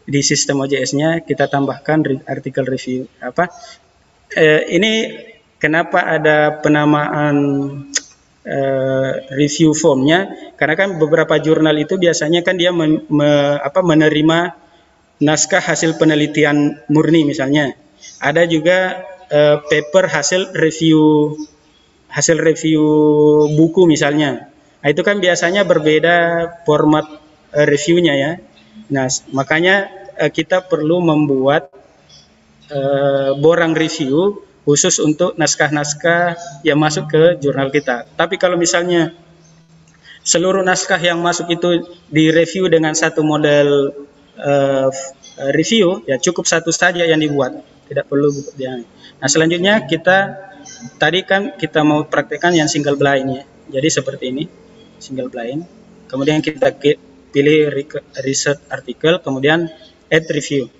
di 0.06 0.20
sistem 0.22 0.62
OJS-nya 0.66 1.22
kita 1.22 1.46
tambahkan 1.46 1.98
re 2.02 2.14
artikel 2.26 2.66
review 2.66 3.06
apa. 3.22 3.46
Uh, 4.34 4.66
ini 4.66 5.14
kenapa 5.62 6.10
ada 6.10 6.58
penamaan 6.58 7.36
uh, 8.42 9.10
review 9.30 9.78
formnya? 9.78 10.26
Karena 10.58 10.74
kan 10.74 10.98
beberapa 10.98 11.38
jurnal 11.38 11.78
itu 11.78 11.94
biasanya 12.02 12.42
kan 12.42 12.58
dia 12.58 12.74
men, 12.74 13.06
me, 13.06 13.30
apa, 13.62 13.78
menerima 13.86 14.65
naskah 15.22 15.62
hasil 15.62 15.96
penelitian 15.96 16.80
murni 16.92 17.24
misalnya. 17.24 17.72
Ada 18.20 18.44
juga 18.48 19.04
uh, 19.32 19.62
paper 19.66 20.08
hasil 20.08 20.52
review 20.56 21.34
hasil 22.16 22.40
review 22.40 22.84
buku 23.52 23.84
misalnya. 23.84 24.48
Nah, 24.80 24.88
itu 24.88 25.02
kan 25.02 25.18
biasanya 25.18 25.66
berbeda 25.66 26.16
format 26.62 27.04
eh, 27.52 27.66
reviewnya 27.66 28.14
ya. 28.14 28.32
Nah, 28.88 29.10
makanya 29.34 29.90
eh, 30.16 30.30
kita 30.30 30.64
perlu 30.64 31.02
membuat 31.02 31.68
eh, 32.70 33.30
borang 33.36 33.74
review 33.76 34.46
khusus 34.62 34.98
untuk 34.98 35.34
naskah-naskah 35.38 36.38
yang 36.66 36.78
masuk 36.78 37.10
ke 37.10 37.22
jurnal 37.38 37.70
kita. 37.70 38.06
Tapi 38.14 38.34
kalau 38.38 38.58
misalnya 38.58 39.14
seluruh 40.26 40.62
naskah 40.62 40.98
yang 40.98 41.22
masuk 41.22 41.50
itu 41.50 41.86
direview 42.10 42.66
dengan 42.66 42.94
satu 42.94 43.22
model 43.22 43.94
eh, 44.36 44.88
review, 45.52 46.04
ya 46.08 46.16
cukup 46.20 46.44
satu 46.48 46.70
saja 46.72 47.04
yang 47.04 47.20
dibuat, 47.20 47.56
tidak 47.88 48.08
perlu 48.08 48.32
dia. 48.56 48.80
Nah 49.20 49.28
selanjutnya 49.28 49.84
kita 49.84 50.18
tadi 51.00 51.20
kan 51.24 51.54
kita 51.56 51.80
mau 51.86 52.04
praktekkan 52.04 52.52
yang 52.56 52.68
single 52.68 52.96
blind 52.98 53.26
ya. 53.32 53.44
Jadi 53.78 53.88
seperti 53.90 54.24
ini, 54.30 54.44
single 55.00 55.28
blind. 55.32 55.66
Kemudian 56.06 56.38
kita 56.38 56.70
ki- 56.78 57.02
pilih 57.34 57.74
research 58.22 58.62
article, 58.70 59.18
kemudian 59.20 59.66
add 60.08 60.26
review. 60.30 60.70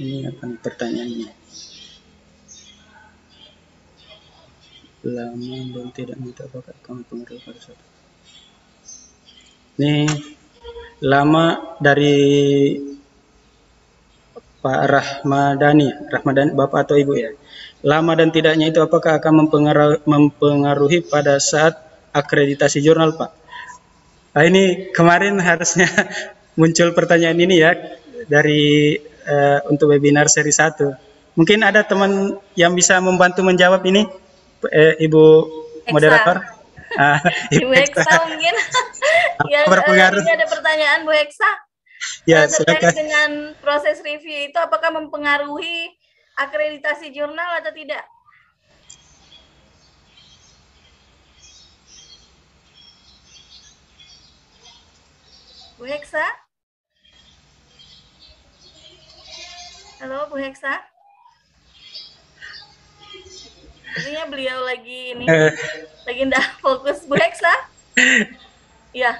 Ini 0.00 0.32
apa 0.32 0.42
nih 0.48 0.58
pertanyaannya? 0.64 1.39
Lama 5.00 5.56
dan 5.72 5.88
tidak 5.96 6.16
minta 6.20 6.44
bakat 6.52 6.76
kamu 6.84 7.08
pengaruh 7.08 7.40
pada 7.40 7.60
satu. 7.60 7.84
Ini 9.80 10.04
lama 11.00 11.76
dari 11.80 12.20
Pak 14.60 14.80
Rahmadani, 14.84 15.88
Rahmadani 16.12 16.52
Bapak 16.52 16.84
atau 16.84 17.00
Ibu 17.00 17.12
ya. 17.16 17.32
Lama 17.80 18.12
dan 18.12 18.28
tidaknya 18.28 18.68
itu 18.68 18.84
apakah 18.84 19.16
akan 19.16 19.48
mempengaruhi, 19.48 19.98
mempengaruhi 20.04 20.98
pada 21.08 21.40
saat 21.40 21.80
akreditasi 22.12 22.84
jurnal 22.84 23.16
Pak? 23.16 23.30
Nah, 24.36 24.44
ini 24.44 24.92
kemarin 24.92 25.40
harusnya 25.40 25.88
muncul 26.60 26.92
pertanyaan 26.92 27.40
ini 27.40 27.56
ya 27.56 27.72
dari 28.28 29.00
eh, 29.24 29.58
untuk 29.72 29.96
webinar 29.96 30.28
seri 30.28 30.52
1. 30.52 31.40
Mungkin 31.40 31.64
ada 31.64 31.80
teman 31.88 32.36
yang 32.52 32.76
bisa 32.76 33.00
membantu 33.00 33.40
menjawab 33.40 33.80
ini, 33.88 34.04
eh, 34.68 34.94
Ibu 35.00 35.24
Eksa. 35.86 35.92
moderator? 35.92 36.38
Ah, 36.90 37.22
Ibu 37.54 37.70
Heksa 37.70 38.26
mungkin 38.26 38.50
yang 39.54 39.62
eh, 39.62 40.10
ini 40.10 40.32
ada 40.34 40.46
pertanyaan 40.50 41.06
Bu 41.06 41.14
Heksa 41.14 41.46
Ya, 42.26 42.44
Eh, 42.44 42.50
terkait 42.50 42.80
silakan. 42.82 42.94
dengan 42.96 43.30
proses 43.62 44.02
review 44.02 44.50
itu 44.50 44.58
apakah 44.58 44.90
mempengaruhi 44.90 45.86
akreditasi 46.34 47.12
jurnal 47.12 47.60
atau 47.62 47.70
tidak? 47.70 48.02
Bu 55.78 55.84
Heksa? 55.88 56.24
Halo 60.00 60.28
Bu 60.32 60.36
Heksa? 60.40 60.80
Sepertinya 63.90 64.24
beliau 64.30 64.58
lagi 64.62 65.18
ini 65.18 65.26
Eh, 65.26 65.50
lagi 66.06 66.20
ndak 66.30 66.46
fokus 66.62 67.02
Bu 67.10 67.18
Heksa? 67.18 67.50
Iya. 68.94 69.18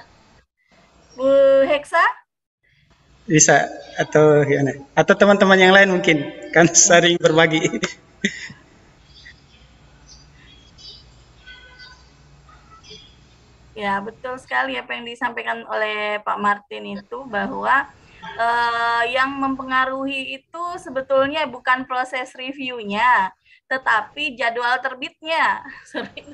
Bu 1.19 1.27
Heksa? 1.67 1.99
bisa 3.31 3.69
atau 3.95 4.43
gimana? 4.43 4.75
Atau 4.91 5.13
teman-teman 5.15 5.55
yang 5.55 5.71
lain 5.71 5.93
mungkin 5.93 6.27
kan 6.51 6.67
sering 6.71 7.15
berbagi. 7.15 7.63
Ya, 13.71 13.97
betul 14.03 14.35
sekali 14.37 14.75
apa 14.77 14.93
yang 14.93 15.07
disampaikan 15.07 15.63
oleh 15.65 16.19
Pak 16.21 16.37
Martin 16.37 17.01
itu 17.01 17.23
bahwa 17.25 17.87
eh, 18.21 19.03
yang 19.09 19.31
mempengaruhi 19.39 20.37
itu 20.37 20.63
sebetulnya 20.77 21.47
bukan 21.49 21.87
proses 21.89 22.35
reviewnya, 22.37 23.33
tetapi 23.71 24.35
jadwal 24.35 24.75
terbitnya. 24.83 25.63
Sorry. 25.91 26.27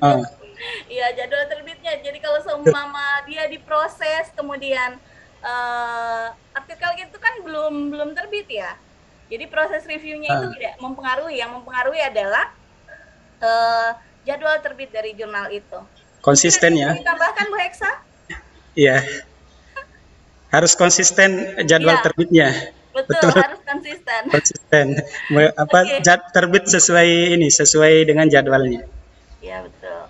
Iya, 0.90 1.14
jadwal 1.14 1.46
terbitnya. 1.46 1.94
Jadi 2.02 2.18
kalau 2.18 2.42
seumpama 2.42 3.06
dia 3.30 3.46
diproses 3.46 4.34
kemudian 4.34 4.98
eh, 5.38 6.26
artikel 6.50 6.90
itu 6.98 7.14
kan 7.16 7.38
belum 7.46 7.94
belum 7.94 8.10
terbit 8.18 8.50
ya. 8.50 8.74
Jadi 9.30 9.44
proses 9.46 9.86
reviewnya 9.86 10.34
itu 10.34 10.46
Ah. 10.48 10.54
tidak 10.56 10.74
mempengaruhi. 10.82 11.38
Yang 11.38 11.50
mempengaruhi 11.62 12.00
adalah 12.02 12.50
eh, 13.38 13.90
jadwal 14.26 14.58
terbit 14.58 14.90
dari 14.90 15.14
jurnal 15.14 15.46
itu. 15.48 15.78
konsisten 16.18 16.74
ya. 16.74 16.90
Bisa 16.92 17.06
Ditambahkan 17.06 17.44
Bu 17.46 17.56
Heksa? 17.56 17.90
Iya. 18.74 18.98
Harus 20.50 20.74
konsisten 20.74 21.30
jadwal 21.62 21.94
Iya. 21.94 22.02
terbitnya. 22.02 22.48
Betul, 23.04 23.22
Betul. 23.22 23.38
harus 23.38 23.60
konsisten. 23.62 24.22
Konsisten. 24.30 24.86
Apa 25.54 25.78
Oke. 25.86 25.96
jad- 26.02 26.28
terbit 26.34 26.64
sesuai 26.66 27.38
ini, 27.38 27.48
sesuai 27.48 28.08
dengan 28.08 28.26
jadwalnya. 28.26 28.82
Ya, 29.38 29.62
betul. 29.62 30.02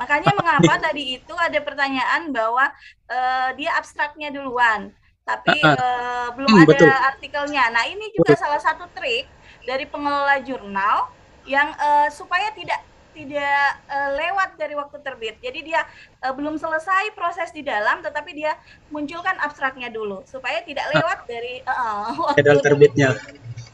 Makanya 0.00 0.32
mengapa 0.32 0.74
tadi 0.80 1.20
itu 1.20 1.34
ada 1.36 1.60
pertanyaan 1.60 2.32
bahwa 2.32 2.72
eh, 3.10 3.48
dia 3.60 3.76
abstraknya 3.76 4.32
duluan, 4.32 4.88
tapi 5.28 5.60
eh, 5.60 6.28
belum 6.32 6.48
Hmm, 6.48 6.62
ada 6.64 6.70
betul. 6.72 6.90
artikelnya. 7.12 7.64
Nah, 7.74 7.84
ini 7.84 8.08
juga 8.16 8.32
salah 8.38 8.60
satu 8.62 8.88
trik 8.96 9.28
dari 9.68 9.84
pengelola 9.84 10.40
jurnal 10.40 11.12
yang 11.44 11.68
eh, 11.76 12.08
supaya 12.14 12.48
tidak 12.56 12.80
tidak 13.20 13.66
eh, 13.86 14.10
lewat 14.16 14.56
dari 14.56 14.72
waktu 14.72 14.96
terbit. 15.04 15.36
Jadi 15.44 15.60
dia 15.60 15.84
eh, 16.24 16.32
belum 16.32 16.56
selesai 16.56 17.12
proses 17.12 17.52
di 17.52 17.60
dalam, 17.60 18.00
tetapi 18.00 18.32
dia 18.32 18.56
munculkan 18.88 19.36
abstraknya 19.36 19.92
dulu 19.92 20.24
supaya 20.24 20.64
tidak 20.64 20.88
lewat 20.88 21.18
dari 21.28 21.60
eh, 21.60 22.04
waktu 22.24 22.40
Jadwal 22.40 22.60
terbitnya. 22.64 23.08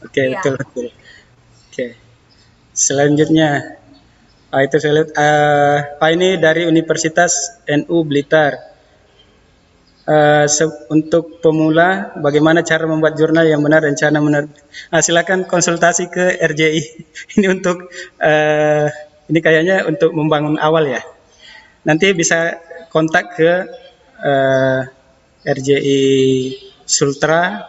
Oke, 0.03 0.21
Iya. 0.27 0.43
betul 0.43 0.53
betul. 0.59 0.87
Oke. 1.71 1.85
Selanjutnya, 2.77 3.79
ah, 4.51 4.61
itu 4.61 4.75
saya 4.77 4.93
lihat. 5.01 5.09
ah, 5.17 5.77
Pak 5.97 6.09
ini 6.13 6.37
dari 6.37 6.67
Universitas 6.67 7.33
NU 7.65 8.03
Blitar. 8.03 8.53
Se- 10.47 10.87
untuk 10.87 11.43
pemula, 11.43 12.15
bagaimana 12.23 12.63
cara 12.63 12.87
membuat 12.87 13.19
jurnal 13.19 13.43
yang 13.43 13.59
benar 13.59 13.83
dan 13.83 13.91
cara 13.91 14.15
benar? 14.23 14.47
Ah, 14.87 15.03
silakan 15.03 15.43
konsultasi 15.43 16.07
ke 16.07 16.39
RJI. 16.39 16.81
ini 17.35 17.47
untuk 17.51 17.91
eh, 18.23 18.87
ini 19.27 19.39
kayaknya 19.39 19.83
untuk 19.85 20.11
membangun 20.11 20.55
awal 20.57 20.87
ya. 20.87 21.01
Nanti 21.83 22.11
bisa 22.11 22.59
kontak 22.87 23.35
ke 23.35 23.51
eh, 24.19 24.81
RJI 25.43 26.01
Sultra 26.83 27.63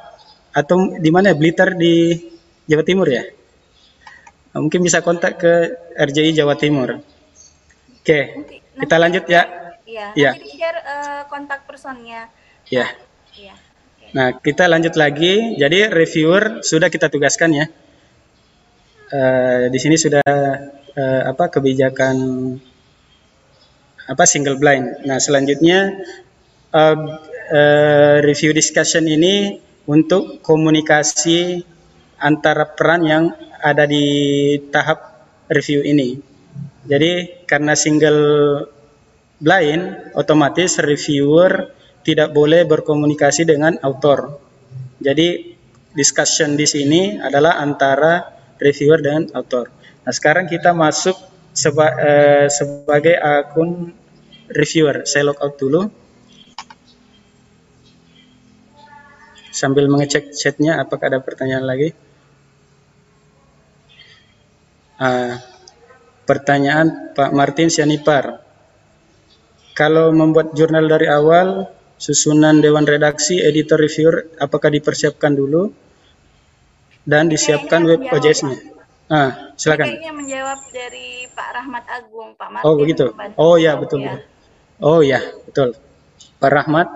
atau 0.51 0.97
di 0.97 1.11
mana 1.11 1.35
Blitar 1.35 1.75
di 1.75 2.15
Jawa 2.65 2.83
Timur 2.83 3.07
ya? 3.07 3.23
Ah, 4.51 4.59
Mungkin 4.59 4.81
bisa 4.81 5.03
kontak 5.03 5.39
ke 5.39 5.53
RJI 5.95 6.35
Jawa 6.35 6.55
Timur. 6.55 6.99
Oke, 7.99 8.21
Nanti- 8.35 8.59
kita 8.79 8.97
lanjut 8.97 9.25
ya. 9.27 9.43
Iya, 9.89 10.07
Iya. 10.15 10.31
nanti 10.37 10.45
di-share 10.47 10.81
eh, 10.81 11.23
kontak 11.27 11.65
personnya. 11.65 12.29
Ya. 12.69 12.87
Iya. 13.35 13.55
Oke. 13.57 14.07
Nah, 14.13 14.29
kita 14.37 14.65
lanjut 14.69 14.95
lagi. 14.95 15.57
Jadi 15.57 15.89
reviewer 15.89 16.61
sudah 16.61 16.89
kita 16.89 17.09
tugaskan 17.09 17.51
ya. 17.55 17.67
Eh, 19.09 19.73
di 19.73 19.79
sini 19.81 19.97
sudah 19.97 20.21
eh, 20.99 21.23
apa 21.31 21.47
kebijakan 21.47 22.17
apa 24.09 24.25
single 24.27 24.59
blind. 24.59 25.07
Nah, 25.07 25.23
selanjutnya 25.23 25.95
eh, 26.75 26.99
eh, 27.55 28.17
review 28.25 28.51
discussion 28.51 29.07
ini 29.07 29.63
untuk 29.87 30.43
komunikasi 30.43 31.63
antara 32.19 32.67
peran 32.75 33.07
yang 33.07 33.25
ada 33.63 33.87
di 33.87 34.07
tahap 34.75 35.23
review 35.49 35.87
ini. 35.87 36.19
Jadi 36.89 37.45
karena 37.47 37.79
single 37.79 38.23
blind, 39.39 40.13
otomatis 40.19 40.83
reviewer 40.83 41.73
tidak 42.03 42.33
boleh 42.33 42.65
berkomunikasi 42.65 43.45
dengan 43.45 43.77
author. 43.85 44.41
Jadi 44.99 45.55
discussion 45.93 46.57
di 46.59 46.67
sini 46.67 47.21
adalah 47.21 47.61
antara 47.61 48.25
reviewer 48.59 48.99
dengan 48.99 49.31
author. 49.37 49.78
Nah 50.09 50.17
sekarang 50.17 50.49
kita 50.49 50.73
masuk 50.73 51.21
seba- 51.53 51.93
eh, 52.01 52.49
sebagai 52.49 53.13
akun 53.21 53.93
reviewer. 54.49 55.05
Saya 55.05 55.29
log 55.29 55.37
out 55.37 55.61
dulu. 55.61 55.85
Sambil 59.53 59.85
mengecek 59.93 60.33
chatnya 60.33 60.81
apakah 60.81 61.13
ada 61.13 61.21
pertanyaan 61.21 61.69
lagi. 61.69 61.93
Ah, 64.97 65.45
pertanyaan 66.25 67.13
Pak 67.13 67.31
Martin 67.37 67.69
Sianipar. 67.69 68.41
Kalau 69.77 70.09
membuat 70.17 70.57
jurnal 70.57 70.89
dari 70.89 71.05
awal, 71.05 71.69
susunan 72.01 72.65
dewan 72.65 72.89
redaksi, 72.89 73.45
editor 73.45 73.77
reviewer, 73.77 74.25
apakah 74.41 74.73
dipersiapkan 74.73 75.37
dulu 75.37 75.69
dan 77.05 77.29
disiapkan 77.29 77.85
web 77.85 78.09
OJS-nya? 78.09 78.78
Ah, 79.09 79.57
silakan. 79.57 79.89
Kayaknya 79.89 80.13
menjawab 80.13 80.61
dari 80.69 81.25
Pak 81.33 81.49
Rahmat 81.57 81.85
Agung, 81.89 82.37
Pak 82.37 82.49
Martin. 82.53 82.69
Oh 82.69 82.75
begitu. 82.77 83.05
membantu 83.09 83.37
Oh 83.41 83.57
ya 83.57 83.73
betul. 83.81 84.01
ya. 84.05 84.17
Oh 84.85 85.01
ya 85.01 85.21
betul. 85.49 85.69
Pak 86.37 86.51
Rahmat 86.53 86.89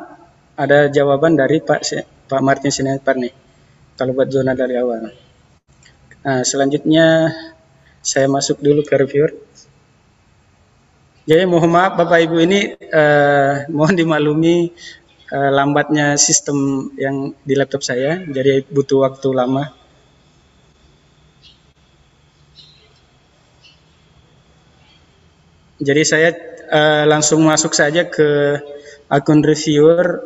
ada 0.61 0.93
jawaban 0.93 1.41
dari 1.41 1.65
Pak 1.65 1.81
Pak 2.29 2.43
Martin 2.45 2.69
Sinepar 2.69 3.17
nih. 3.17 3.33
Kalau 3.97 4.13
buat 4.13 4.29
zona 4.29 4.53
dari 4.53 4.77
awal. 4.77 5.09
Nah 6.23 6.41
selanjutnya 6.45 7.33
saya 8.05 8.29
masuk 8.29 8.61
dulu 8.61 8.85
ke 8.85 8.93
reviewer. 8.93 9.33
Jadi 11.25 11.49
mohon 11.49 11.73
maaf 11.73 11.97
Bapak 11.97 12.29
Ibu 12.29 12.37
ini 12.45 12.77
eh, 12.77 13.53
mohon 13.73 13.97
dimaklumi 13.97 14.69
eh, 15.33 15.51
lambatnya 15.55 16.21
sistem 16.21 16.93
yang 17.01 17.33
di 17.41 17.57
laptop 17.57 17.81
saya. 17.81 18.21
Jadi 18.21 18.69
butuh 18.69 19.09
waktu 19.09 19.33
lama. 19.33 19.82
Jadi 25.83 26.03
saya 26.07 26.31
eh, 26.71 27.05
langsung 27.11 27.43
masuk 27.43 27.75
saja 27.75 28.07
ke 28.07 28.63
akun 29.11 29.43
reviewer 29.43 30.23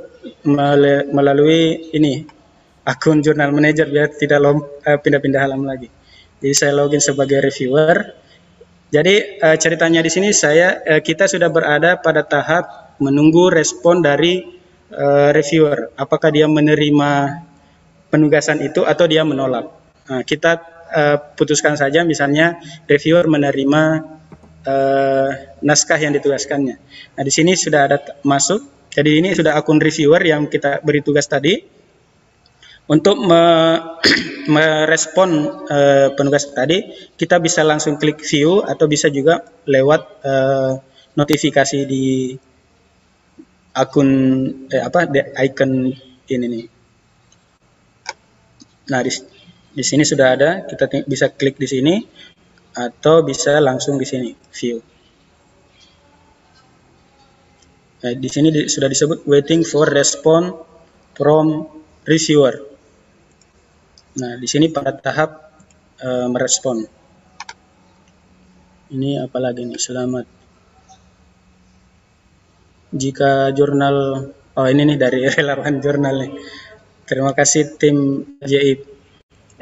melalui 1.11 1.91
ini 1.97 2.27
akun 2.85 3.25
jurnal 3.25 3.51
manager 3.51 3.89
biar 3.89 4.13
tidak 4.15 4.39
eh, 4.85 5.01
pindah-pindah 5.01 5.41
halaman 5.41 5.67
lagi. 5.73 5.89
Jadi 6.45 6.55
saya 6.55 6.73
login 6.77 7.01
sebagai 7.01 7.41
reviewer. 7.41 8.15
Jadi 8.93 9.41
eh, 9.41 9.57
ceritanya 9.57 10.05
di 10.05 10.11
sini 10.13 10.31
saya 10.37 10.85
eh, 10.85 11.01
kita 11.01 11.25
sudah 11.25 11.49
berada 11.49 11.99
pada 11.99 12.23
tahap 12.23 12.95
menunggu 13.01 13.49
respon 13.49 14.05
dari 14.05 14.45
eh, 14.93 15.31
reviewer. 15.33 15.97
Apakah 15.97 16.29
dia 16.29 16.45
menerima 16.47 17.43
penugasan 18.13 18.63
itu 18.63 18.87
atau 18.87 19.09
dia 19.11 19.27
menolak. 19.27 19.67
Nah, 20.07 20.23
kita 20.23 20.53
eh, 20.95 21.17
putuskan 21.35 21.75
saja 21.75 22.07
misalnya 22.07 22.63
reviewer 22.87 23.27
menerima 23.27 24.16
eh, 24.67 25.31
naskah 25.63 25.99
yang 26.03 26.13
ditugaskannya. 26.19 26.77
Nah, 27.17 27.23
di 27.23 27.33
sini 27.33 27.55
sudah 27.55 27.81
ada 27.87 27.99
masuk. 28.27 28.91
Jadi 28.91 29.21
ini 29.21 29.37
sudah 29.37 29.55
akun 29.55 29.79
reviewer 29.79 30.21
yang 30.25 30.49
kita 30.49 30.81
beri 30.81 31.05
tugas 31.05 31.29
tadi 31.29 31.61
untuk 32.91 33.17
me- 33.23 34.01
merespon 34.55 35.31
eh, 35.71 36.09
penugas 36.19 36.51
tadi. 36.51 36.83
Kita 37.15 37.39
bisa 37.39 37.63
langsung 37.63 37.99
klik 38.01 38.23
view 38.23 38.63
atau 38.65 38.87
bisa 38.91 39.07
juga 39.13 39.47
lewat 39.67 40.03
eh, 40.25 40.73
notifikasi 41.15 41.79
di 41.87 42.35
akun 43.77 44.09
eh, 44.73 44.83
apa 44.83 45.07
di 45.07 45.21
icon 45.23 45.93
ini 46.27 46.47
nih. 46.51 46.67
Nah, 48.87 49.01
di, 49.03 49.11
di 49.75 49.85
sini 49.85 50.03
sudah 50.07 50.27
ada. 50.33 50.51
Kita 50.65 50.89
bisa 51.05 51.31
klik 51.35 51.59
di 51.59 51.69
sini 51.69 51.95
atau 52.77 53.25
bisa 53.25 53.57
langsung 53.57 53.97
di 53.97 54.05
sini 54.05 54.31
view. 54.53 54.85
Nah, 58.05 58.13
di 58.13 58.29
sini 58.29 58.53
di- 58.53 58.69
sudah 58.69 58.89
disebut 58.93 59.25
waiting 59.25 59.65
for 59.65 59.89
response 59.89 60.53
from 61.17 61.65
reviewer. 62.05 62.55
Nah, 64.21 64.37
di 64.37 64.45
sini 64.45 64.69
pada 64.69 64.93
tahap 64.93 65.31
eh, 66.05 66.29
merespon. 66.29 66.85
Ini 68.93 69.25
apalagi 69.25 69.65
nih? 69.67 69.81
Selamat. 69.81 70.27
Jika 72.93 73.51
jurnal 73.57 73.97
oh 74.57 74.67
ini 74.69 74.83
nih 74.93 74.99
dari 75.01 75.21
relawan 75.35 75.81
jurnal 75.81 76.15
nih. 76.21 76.33
Terima 77.09 77.33
kasih 77.33 77.81
tim 77.81 77.97
JIP. 78.45 78.96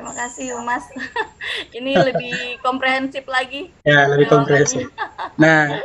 Terima 0.04 0.20
kasih 0.20 0.60
Mas. 0.60 0.84
Ini 1.80 1.96
lebih 1.96 2.60
komprehensif 2.60 3.24
lagi. 3.24 3.72
Ya, 3.88 4.04
lebih 4.04 4.28
komprehensif. 4.28 4.92
Nah, 5.40 5.80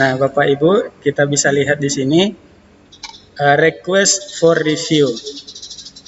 nah 0.00 0.16
Bapak 0.16 0.48
Ibu, 0.56 0.88
kita 1.04 1.28
bisa 1.28 1.52
lihat 1.52 1.84
di 1.84 1.92
sini 1.92 2.32
uh, 3.36 3.56
request 3.60 4.40
for 4.40 4.56
review. 4.56 5.12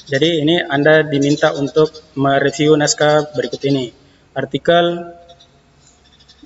Jadi 0.09 0.41
ini 0.41 0.57
Anda 0.65 1.05
diminta 1.05 1.53
untuk 1.53 2.17
mereview 2.17 2.73
naskah 2.81 3.29
berikut 3.37 3.61
ini. 3.69 3.93
Artikel, 4.33 5.13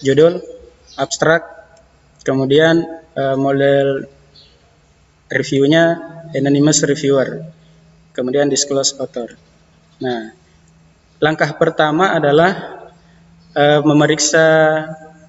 judul, 0.02 0.42
abstrak, 0.98 1.46
kemudian 2.26 2.82
uh, 3.14 3.38
model 3.38 4.18
reviewnya 5.30 5.96
anonymous 6.34 6.82
reviewer, 6.82 7.46
kemudian 8.10 8.50
disclose 8.50 8.98
author. 8.98 9.38
Nah, 10.02 10.34
langkah 11.22 11.54
pertama 11.54 12.10
adalah 12.12 12.82
eh, 13.54 13.80
memeriksa. 13.86 14.46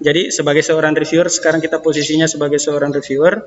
Jadi 0.02 0.34
sebagai 0.34 0.66
seorang 0.66 0.98
reviewer, 0.98 1.30
sekarang 1.30 1.62
kita 1.62 1.78
posisinya 1.78 2.26
sebagai 2.26 2.58
seorang 2.58 2.90
reviewer, 2.90 3.46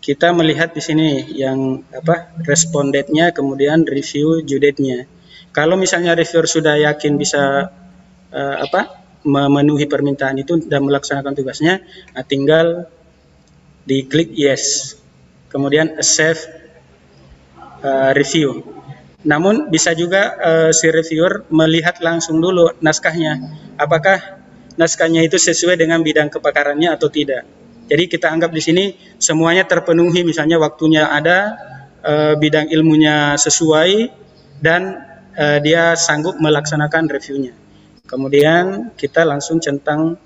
kita 0.00 0.32
melihat 0.32 0.72
di 0.72 0.80
sini 0.80 1.08
yang 1.36 1.84
apa 1.92 2.32
respon 2.48 2.88
date-nya, 2.88 3.36
kemudian 3.36 3.84
review 3.84 4.40
due 4.40 4.56
date-nya. 4.56 5.04
Kalau 5.52 5.76
misalnya 5.76 6.16
reviewer 6.16 6.48
sudah 6.48 6.80
yakin 6.80 7.20
bisa 7.20 7.68
eh, 8.32 8.56
apa 8.64 9.04
memenuhi 9.24 9.84
permintaan 9.84 10.40
itu 10.40 10.64
dan 10.64 10.84
melaksanakan 10.84 11.36
tugasnya, 11.36 11.84
nah, 12.16 12.24
tinggal 12.24 12.88
diklik 13.84 14.32
yes, 14.32 14.96
kemudian 15.54 16.02
save 16.02 16.42
eh, 17.86 18.10
review. 18.18 18.66
Namun 19.22 19.70
bisa 19.70 19.94
juga 19.94 20.34
eh, 20.36 20.70
si 20.74 20.90
reviewer 20.90 21.46
melihat 21.54 22.02
langsung 22.02 22.42
dulu 22.42 22.74
naskahnya, 22.82 23.38
apakah 23.78 24.42
naskahnya 24.74 25.22
itu 25.22 25.38
sesuai 25.38 25.78
dengan 25.78 26.02
bidang 26.02 26.26
kepakarannya 26.28 26.90
atau 26.90 27.06
tidak. 27.06 27.46
Jadi 27.86 28.04
kita 28.10 28.32
anggap 28.32 28.50
di 28.50 28.58
sini 28.64 28.84
semuanya 29.22 29.62
terpenuhi, 29.68 30.26
misalnya 30.26 30.58
waktunya 30.58 31.06
ada, 31.06 31.54
eh, 32.02 32.34
bidang 32.34 32.68
ilmunya 32.74 33.38
sesuai, 33.38 34.10
dan 34.58 35.04
eh, 35.38 35.58
dia 35.62 35.94
sanggup 35.94 36.36
melaksanakan 36.42 37.06
reviewnya. 37.06 37.54
Kemudian 38.04 38.92
kita 38.98 39.24
langsung 39.24 39.60
centang 39.60 40.20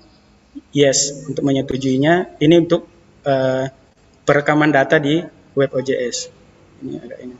yes 0.75 1.27
untuk 1.27 1.47
menyetujuinya. 1.47 2.39
Ini 2.39 2.55
untuk 2.59 2.87
eh, 3.23 3.65
perekaman 4.29 4.69
data 4.69 5.01
di 5.01 5.25
web 5.57 5.73
OJS. 5.73 6.29
Ini 6.85 7.01
agak 7.01 7.19
ini. 7.25 7.33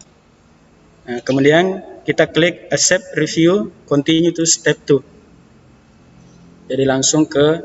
Nah, 1.05 1.21
kemudian 1.21 1.85
kita 2.01 2.25
klik 2.25 2.65
accept 2.73 3.13
review, 3.13 3.69
continue 3.85 4.33
to 4.33 4.41
step 4.49 4.81
2. 4.89 4.97
Jadi 6.65 6.83
langsung 6.89 7.29
ke 7.29 7.61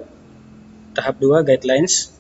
tahap 0.93 1.17
2 1.17 1.41
guidelines. 1.41 2.13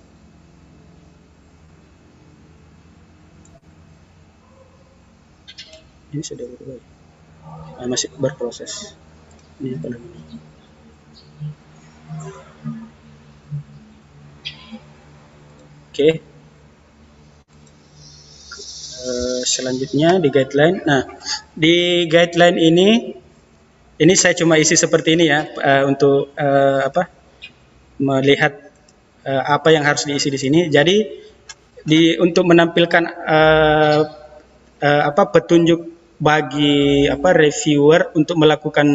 Ini 6.08 6.24
sudah 6.24 6.48
berubah. 6.48 6.80
Nah, 7.84 7.86
masih 7.92 8.08
berproses. 8.16 8.96
Ini 9.60 9.76
apa 9.76 9.92
lagi? 9.92 10.08
Oke. 15.92 16.33
Eh, 19.04 19.42
selanjutnya 19.44 20.16
di 20.16 20.32
guideline. 20.32 20.80
Nah, 20.80 21.04
di 21.52 22.08
guideline 22.08 22.56
ini 22.56 22.88
ini 24.00 24.14
saya 24.16 24.32
cuma 24.32 24.56
isi 24.56 24.80
seperti 24.80 25.12
ini 25.12 25.24
ya 25.28 25.44
eh, 25.44 25.82
untuk 25.84 26.32
eh, 26.32 26.80
apa? 26.88 27.02
melihat 28.00 28.72
eh, 29.22 29.42
apa 29.44 29.68
yang 29.76 29.84
harus 29.84 30.08
diisi 30.08 30.32
di 30.32 30.40
sini. 30.40 30.60
Jadi 30.72 30.96
di 31.84 32.16
untuk 32.16 32.48
menampilkan 32.48 33.04
eh, 33.28 34.00
eh, 34.80 35.02
apa 35.04 35.22
petunjuk 35.28 35.80
bagi 36.16 37.04
apa 37.04 37.36
reviewer 37.36 38.16
untuk 38.16 38.40
melakukan 38.40 38.88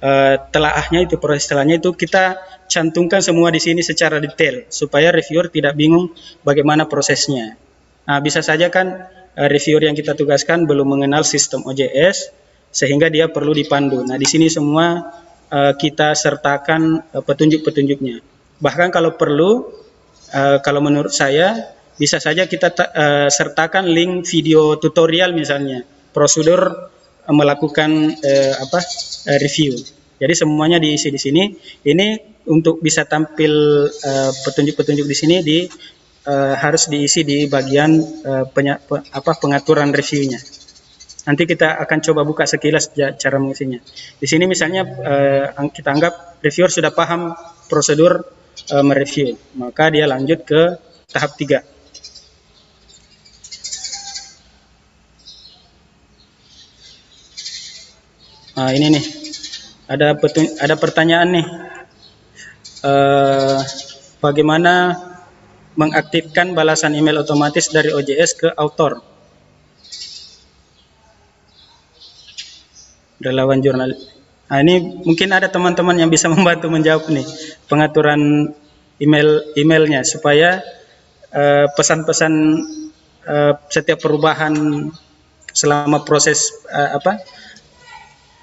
eh, 0.00 0.36
telaahnya 0.48 1.04
itu 1.04 1.20
proses 1.20 1.44
telaahnya 1.44 1.76
itu 1.76 1.92
kita 1.92 2.40
cantumkan 2.72 3.20
semua 3.20 3.52
di 3.52 3.60
sini 3.60 3.84
secara 3.84 4.16
detail 4.16 4.64
supaya 4.72 5.12
reviewer 5.12 5.52
tidak 5.52 5.76
bingung 5.76 6.08
bagaimana 6.40 6.88
prosesnya. 6.88 7.60
Nah, 8.10 8.18
bisa 8.18 8.42
saja 8.42 8.66
kan 8.74 9.06
eh, 9.38 9.46
reviewer 9.46 9.86
yang 9.86 9.94
kita 9.94 10.18
tugaskan 10.18 10.66
belum 10.66 10.98
mengenal 10.98 11.22
sistem 11.22 11.62
OJS 11.62 12.34
sehingga 12.74 13.06
dia 13.06 13.30
perlu 13.30 13.54
dipandu. 13.54 14.02
Nah, 14.02 14.18
di 14.18 14.26
sini 14.26 14.50
semua 14.50 15.14
eh, 15.46 15.72
kita 15.78 16.18
sertakan 16.18 17.06
eh, 17.14 17.22
petunjuk-petunjuknya. 17.22 18.18
Bahkan 18.58 18.90
kalau 18.90 19.14
perlu 19.14 19.78
kalau 20.62 20.78
menurut 20.78 21.10
saya 21.10 21.74
bisa 21.98 22.22
saja 22.22 22.46
kita 22.46 22.70
ta- 22.70 22.92
sertakan 23.26 23.90
link 23.90 24.22
video 24.30 24.78
tutorial 24.78 25.34
misalnya 25.34 25.82
prosedur 26.14 26.70
melakukan 27.26 28.14
apa 28.62 28.78
review. 29.42 29.74
Jadi 30.22 30.34
semuanya 30.38 30.78
diisi 30.78 31.10
di 31.10 31.18
sini. 31.18 31.50
Ini 31.82 32.38
untuk 32.46 32.78
bisa 32.78 33.02
tampil 33.10 33.50
petunjuk-petunjuk 34.46 35.06
di 35.10 35.16
sini 35.18 35.36
di 35.42 35.66
eh, 36.30 36.54
harus 36.62 36.82
diisi 36.92 37.20
di 37.30 37.38
bagian 37.54 37.90
eh, 38.30 38.44
penya- 38.54 38.80
pe- 38.88 39.04
apa 39.18 39.32
pengaturan 39.42 39.90
reviewnya. 39.98 40.40
Nanti 41.28 41.42
kita 41.52 41.68
akan 41.84 41.98
coba 42.06 42.22
buka 42.30 42.44
sekilas 42.52 42.84
cara 42.96 43.36
mengisinya. 43.42 43.78
Di 44.20 44.26
sini 44.32 44.44
misalnya 44.52 44.82
eh, 45.12 45.46
kita 45.76 45.88
anggap 45.94 46.14
reviewer 46.44 46.70
sudah 46.72 46.92
paham 47.00 47.22
prosedur 47.70 48.12
eh, 48.74 48.84
mereview, 48.88 49.36
maka 49.60 49.84
dia 49.94 50.06
lanjut 50.08 50.40
ke 50.50 50.60
tahap 51.12 51.32
3. 51.40 51.60
Nah, 58.56 58.70
ini 58.76 58.86
nih. 58.94 59.04
Ada 59.90 60.14
ada 60.64 60.74
pertanyaan 60.78 61.28
nih. 61.34 61.46
Eh, 62.80 63.58
bagaimana 64.24 64.96
mengaktifkan 65.80 66.52
balasan 66.52 66.92
email 66.92 67.24
otomatis 67.24 67.72
dari 67.72 67.88
OJS 67.96 68.36
ke 68.36 68.48
author? 68.60 69.00
relawan 73.20 73.60
jurnal. 73.60 73.92
Nah, 74.50 74.58
ini 74.64 75.04
mungkin 75.06 75.30
ada 75.30 75.46
teman-teman 75.46 75.94
yang 75.94 76.10
bisa 76.10 76.26
membantu 76.32 76.72
menjawab 76.72 77.06
nih 77.12 77.24
pengaturan 77.68 78.50
email 79.00 79.44
emailnya 79.54 80.02
supaya 80.04 80.60
eh, 81.32 81.66
pesan-pesan 81.72 82.32
uh, 83.24 83.52
uh, 83.52 83.54
setiap 83.72 84.02
perubahan 84.02 84.52
selama 85.56 86.04
proses 86.04 86.52
uh, 86.68 87.00
apa 87.00 87.12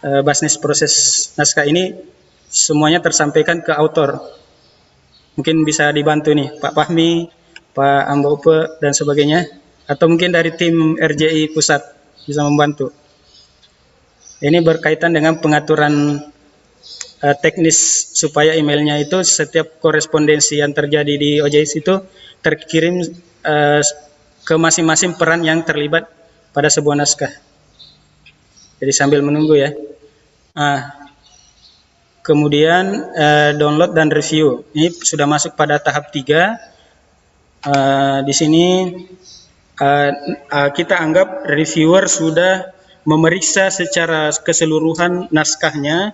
uh, 0.02 0.22
bisnis 0.26 0.58
proses 0.58 0.94
naskah 1.38 1.68
ini 1.68 1.94
semuanya 2.48 3.04
tersampaikan 3.04 3.62
ke 3.62 3.76
autor. 3.76 4.24
Mungkin 5.38 5.62
bisa 5.64 5.94
dibantu 5.94 6.34
nih 6.34 6.58
Pak 6.58 6.74
Fahmi, 6.74 7.30
Pak 7.78 8.02
Ambope 8.10 8.82
dan 8.82 8.92
sebagainya 8.92 9.46
atau 9.88 10.10
mungkin 10.12 10.36
dari 10.36 10.52
tim 10.58 11.00
RJI 11.00 11.54
pusat 11.56 11.80
bisa 12.28 12.44
membantu. 12.44 12.92
Ini 14.44 14.62
berkaitan 14.62 15.14
dengan 15.14 15.40
pengaturan 15.40 16.20
uh, 17.24 17.36
teknis 17.42 18.12
supaya 18.14 18.54
emailnya 18.54 19.00
itu 19.02 19.24
setiap 19.24 19.82
korespondensi 19.82 20.62
yang 20.62 20.76
terjadi 20.76 21.14
di 21.18 21.42
OJS 21.42 21.72
itu 21.82 21.96
terkirim 22.44 23.02
uh, 23.48 23.82
ke 24.46 24.56
masing-masing 24.56 25.18
peran 25.18 25.42
yang 25.42 25.66
terlibat 25.66 26.06
pada 26.54 26.70
sebuah 26.70 26.98
naskah. 26.98 27.34
Jadi 28.78 28.94
sambil 28.94 29.26
menunggu 29.26 29.58
ya. 29.58 29.74
Nah, 30.54 31.07
kemudian 32.28 33.08
uh, 33.16 33.56
download 33.56 33.96
dan 33.96 34.12
review. 34.12 34.68
Ini 34.76 34.92
sudah 34.92 35.24
masuk 35.24 35.56
pada 35.56 35.80
tahap 35.80 36.12
3. 36.12 36.76
Uh, 37.64 38.20
di 38.28 38.34
sini 38.36 38.66
uh, 39.80 40.12
uh, 40.52 40.70
kita 40.76 41.00
anggap 41.00 41.48
reviewer 41.48 42.12
sudah 42.12 42.76
memeriksa 43.08 43.72
secara 43.72 44.36
keseluruhan 44.36 45.32
naskahnya, 45.32 46.12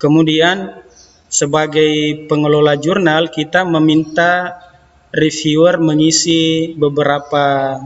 kemudian 0.00 0.80
sebagai 1.28 2.24
pengelola 2.26 2.80
jurnal 2.80 3.28
kita 3.28 3.62
meminta 3.68 4.56
reviewer 5.14 5.78
mengisi 5.78 6.72
beberapa 6.74 7.76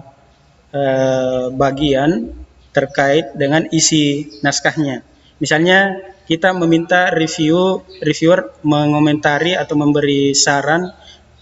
eh, 0.72 1.44
bagian 1.52 2.32
terkait 2.72 3.36
dengan 3.36 3.68
isi 3.68 4.32
naskahnya. 4.40 5.04
Misalnya 5.38 6.00
kita 6.24 6.56
meminta 6.56 7.12
review 7.12 7.84
reviewer 8.00 8.52
mengomentari 8.64 9.56
atau 9.56 9.76
memberi 9.76 10.32
saran 10.32 10.88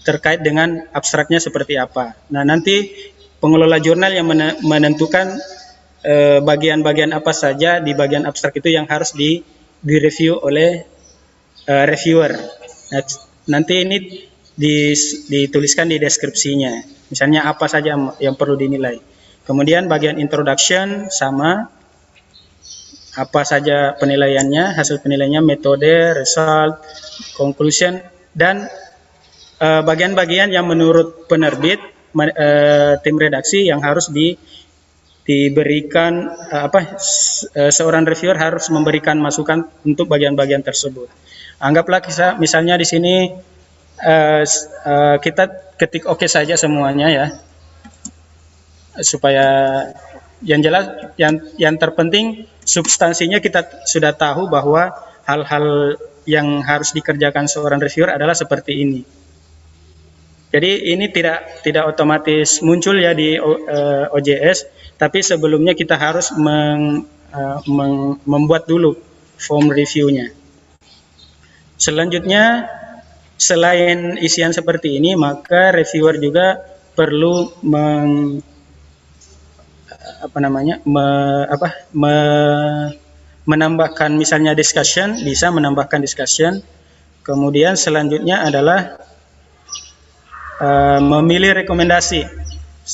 terkait 0.03 0.43
dengan 0.43 0.83
abstraknya 0.91 1.39
seperti 1.39 1.79
apa. 1.79 2.19
Nah, 2.27 2.43
nanti 2.43 2.91
pengelola 3.39 3.79
jurnal 3.79 4.11
yang 4.11 4.27
menentukan 4.63 5.39
Eh, 6.03 6.43
bagian-bagian 6.43 7.15
apa 7.15 7.31
saja 7.31 7.79
di 7.79 7.95
bagian 7.95 8.27
abstrak 8.27 8.59
itu 8.59 8.75
yang 8.75 8.83
harus 8.91 9.15
di 9.15 9.39
direview 9.79 10.35
oleh 10.35 10.83
uh, 11.63 11.85
reviewer. 11.87 12.35
Nah, 12.91 13.03
nanti 13.47 13.87
ini 13.87 13.97
dituliskan 15.31 15.87
di 15.87 16.03
deskripsinya. 16.03 16.83
Misalnya 17.07 17.47
apa 17.47 17.71
saja 17.71 17.95
yang 18.19 18.35
perlu 18.35 18.59
dinilai. 18.59 18.99
Kemudian 19.47 19.87
bagian 19.87 20.19
introduction 20.19 21.07
sama 21.07 21.71
apa 23.13 23.45
saja 23.45 23.93
penilaiannya, 24.01 24.73
hasil 24.73 25.01
penilaiannya, 25.05 25.41
metode, 25.45 26.17
result, 26.17 26.81
conclusion, 27.37 28.01
dan 28.33 28.65
eh, 29.61 29.81
bagian-bagian 29.85 30.49
uh, 30.49 30.55
yang 30.57 30.65
menurut 30.65 31.29
penerbit, 31.29 31.77
uh, 32.17 32.97
tim 33.05 33.15
redaksi 33.17 33.69
yang 33.69 33.81
harus 33.85 34.09
di 34.09 34.33
diberikan 35.23 36.27
uh, 36.51 36.67
apa 36.67 36.99
seorang 37.71 38.03
reviewer 38.03 38.35
harus 38.35 38.67
memberikan 38.67 39.15
masukan 39.21 39.71
untuk 39.87 40.11
bagian-bagian 40.11 40.65
tersebut. 40.65 41.07
Anggaplah 41.63 42.03
kisah 42.03 42.35
misalnya 42.35 42.75
di 42.75 42.83
sini 42.83 43.31
uh, 44.03 44.43
uh, 44.83 45.15
kita 45.23 45.75
ketik 45.79 46.09
oke 46.11 46.25
okay 46.25 46.29
saja 46.29 46.59
semuanya 46.59 47.07
ya 47.07 47.25
supaya 49.01 49.47
yang 50.43 50.59
jelas 50.59 51.15
yang 51.15 51.39
yang 51.55 51.75
terpenting 51.79 52.45
substansinya 52.63 53.39
kita 53.39 53.83
sudah 53.87 54.11
tahu 54.15 54.51
bahwa 54.51 54.91
hal-hal 55.23 55.97
yang 56.23 56.63
harus 56.63 56.95
dikerjakan 56.95 57.47
seorang 57.47 57.79
reviewer 57.79 58.15
adalah 58.15 58.35
seperti 58.35 58.83
ini. 58.83 59.01
Jadi 60.53 60.93
ini 60.93 61.09
tidak 61.09 61.65
tidak 61.65 61.97
otomatis 61.97 62.61
muncul 62.61 62.93
ya 62.93 63.17
di 63.17 63.35
uh, 63.41 64.13
OJS 64.13 64.83
tapi 65.01 65.25
sebelumnya 65.25 65.73
kita 65.73 65.97
harus 65.97 66.31
meng, 66.37 67.03
uh, 67.33 67.59
meng, 67.65 68.21
membuat 68.23 68.69
dulu 68.69 68.95
form 69.35 69.73
reviewnya. 69.73 70.31
Selanjutnya, 71.75 72.69
selain 73.35 74.15
isian 74.21 74.55
seperti 74.55 75.01
ini, 75.01 75.17
maka 75.19 75.75
reviewer 75.75 76.15
juga 76.21 76.61
perlu 76.93 77.51
meng, 77.65 78.39
apa 80.23 80.37
namanya, 80.39 80.79
me, 80.83 81.05
apa, 81.47 81.87
me, 81.95 82.13
menambahkan 83.43 84.15
misalnya 84.15 84.55
discussion, 84.55 85.19
bisa 85.23 85.51
menambahkan 85.51 85.99
discussion. 85.99 86.63
Kemudian 87.23 87.79
selanjutnya 87.79 88.43
adalah 88.43 88.99
uh, 90.59 90.99
memilih 90.99 91.55
rekomendasi 91.63 92.27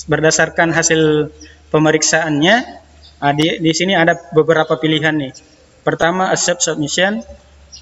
berdasarkan 0.05 0.69
hasil 0.69 1.33
pemeriksaannya 1.73 2.55
uh, 3.21 3.33
di, 3.33 3.57
di 3.57 3.71
sini 3.73 3.97
ada 3.97 4.17
beberapa 4.33 4.77
pilihan 4.77 5.17
nih. 5.17 5.33
Pertama 5.81 6.29
accept 6.29 6.61
submission, 6.61 7.25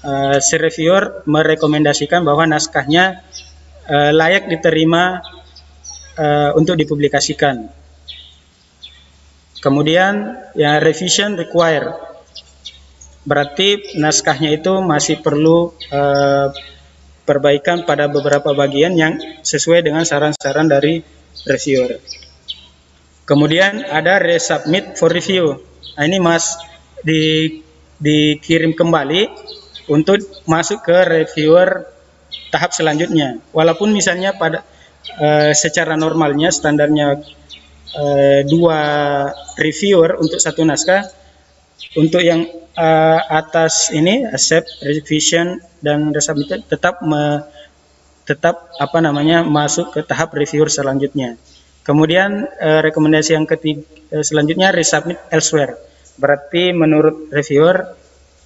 uh, 0.04 0.36
si 0.40 0.56
reviewer 0.56 1.24
merekomendasikan 1.28 2.24
bahwa 2.24 2.48
naskahnya 2.48 3.20
uh, 3.88 4.12
layak 4.12 4.48
diterima 4.48 5.20
uh, 6.16 6.56
untuk 6.56 6.80
dipublikasikan. 6.80 7.68
Kemudian 9.58 10.38
ya 10.54 10.78
revision 10.78 11.34
require, 11.34 11.90
berarti 13.26 13.98
naskahnya 13.98 14.54
itu 14.54 14.78
masih 14.78 15.18
perlu 15.18 15.74
uh, 15.90 16.54
perbaikan 17.26 17.82
pada 17.82 18.06
beberapa 18.06 18.54
bagian 18.54 18.94
yang 18.94 19.18
sesuai 19.42 19.82
dengan 19.82 20.06
saran-saran 20.06 20.70
dari 20.70 21.02
reviewer. 21.44 21.98
Kemudian 23.28 23.84
ada 23.84 24.16
resubmit 24.16 24.96
for 24.96 25.12
review. 25.12 25.60
Nah, 25.98 26.04
ini 26.08 26.16
Mas 26.16 26.56
di 27.04 27.60
dikirim 27.98 28.72
kembali 28.78 29.28
untuk 29.90 30.22
masuk 30.46 30.86
ke 30.86 30.96
reviewer 31.04 31.84
tahap 32.48 32.72
selanjutnya. 32.72 33.42
Walaupun 33.52 33.92
misalnya 33.92 34.32
pada 34.38 34.64
uh, 35.20 35.52
secara 35.52 35.98
normalnya 35.98 36.48
standarnya 36.48 37.20
uh, 37.94 38.40
dua 38.44 38.80
reviewer 39.56 40.20
untuk 40.20 40.42
satu 40.42 40.66
naskah, 40.66 41.06
untuk 41.96 42.20
yang 42.20 42.44
uh, 42.76 43.20
atas 43.30 43.94
ini 43.94 44.26
accept, 44.28 44.82
revision 44.84 45.62
dan 45.78 46.10
resubmit 46.10 46.66
tetap 46.66 47.00
me, 47.06 47.46
tetap 48.28 48.68
apa 48.76 48.98
namanya 49.00 49.40
masuk 49.40 49.96
ke 49.96 50.00
tahap 50.04 50.36
reviewer 50.36 50.68
selanjutnya. 50.68 51.40
Kemudian 51.80 52.44
eh, 52.60 52.84
rekomendasi 52.84 53.32
yang 53.32 53.48
ketiga 53.48 53.80
eh, 54.12 54.20
selanjutnya 54.20 54.68
resubmit 54.68 55.16
elsewhere. 55.32 55.80
Berarti 56.20 56.76
menurut 56.76 57.32
reviewer 57.32 57.96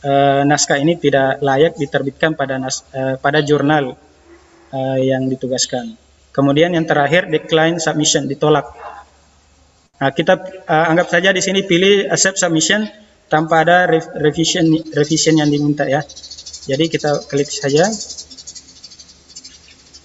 eh, 0.06 0.47
naskah 0.47 0.78
ini 0.78 0.94
tidak 1.02 1.43
layak 1.43 1.74
diterbitkan 1.74 2.39
pada 2.39 2.62
nas, 2.62 2.86
eh, 2.94 3.19
pada 3.19 3.43
jurnal 3.43 3.98
eh, 4.70 4.98
yang 5.02 5.27
ditugaskan. 5.27 5.98
Kemudian 6.31 6.70
yang 6.78 6.86
terakhir 6.86 7.27
decline 7.27 7.82
submission 7.82 8.31
ditolak. 8.31 8.70
Nah, 10.03 10.11
kita 10.11 10.35
eh, 10.66 10.87
anggap 10.91 11.15
saja 11.15 11.31
di 11.31 11.39
sini 11.39 11.62
pilih 11.62 12.11
accept 12.11 12.35
submission 12.35 12.83
tanpa 13.31 13.62
ada 13.62 13.87
revision 14.19 14.66
revision 14.99 15.39
yang 15.39 15.47
diminta 15.47 15.87
ya. 15.87 16.03
Jadi 16.66 16.91
kita 16.91 17.23
klik 17.31 17.47
saja 17.47 17.87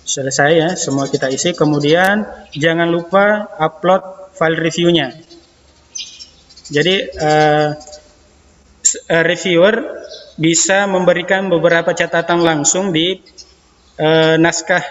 selesai 0.06 0.50
ya 0.54 0.70
semua 0.78 1.06
kita 1.10 1.30
isi 1.30 1.54
kemudian 1.54 2.26
jangan 2.54 2.90
lupa 2.90 3.54
upload 3.62 4.34
file 4.34 4.58
reviewnya 4.58 5.14
Jadi 6.68 6.96
uh, 7.22 7.70
reviewer 9.10 9.76
bisa 10.38 10.86
memberikan 10.86 11.50
beberapa 11.50 11.94
catatan 11.94 12.46
langsung 12.46 12.92
di 12.94 13.18
uh, 13.98 14.36
naskah 14.42 14.84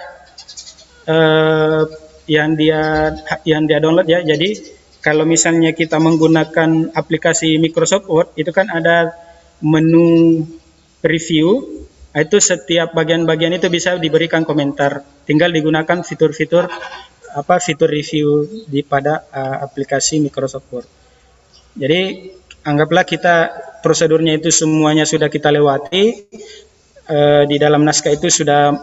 uh, 1.07 1.85
yang 2.27 2.59
dia 2.59 3.13
yang 3.47 3.69
dia 3.69 3.79
download 3.79 4.09
ya. 4.09 4.25
Jadi 4.25 4.76
kalau 5.07 5.23
misalnya 5.23 5.71
kita 5.71 6.03
menggunakan 6.03 6.91
aplikasi 6.91 7.63
Microsoft 7.63 8.11
Word 8.11 8.35
itu 8.35 8.51
kan 8.51 8.67
ada 8.67 9.15
menu 9.63 10.43
review. 10.99 11.63
Itu 12.11 12.43
setiap 12.43 12.91
bagian-bagian 12.91 13.55
itu 13.55 13.71
bisa 13.71 13.95
diberikan 14.03 14.43
komentar. 14.43 15.07
Tinggal 15.23 15.55
digunakan 15.55 16.03
fitur-fitur 16.03 16.67
apa 17.39 17.55
fitur 17.63 17.87
review 17.87 18.51
di 18.67 18.83
pada 18.83 19.31
uh, 19.31 19.63
aplikasi 19.63 20.19
Microsoft 20.19 20.67
Word. 20.75 20.89
Jadi 21.79 22.33
anggaplah 22.67 23.07
kita 23.07 23.35
prosedurnya 23.87 24.43
itu 24.43 24.51
semuanya 24.51 25.07
sudah 25.07 25.31
kita 25.31 25.55
lewati 25.55 26.27
uh, 27.07 27.47
di 27.47 27.63
dalam 27.63 27.87
naskah 27.87 28.11
itu 28.11 28.27
sudah 28.27 28.75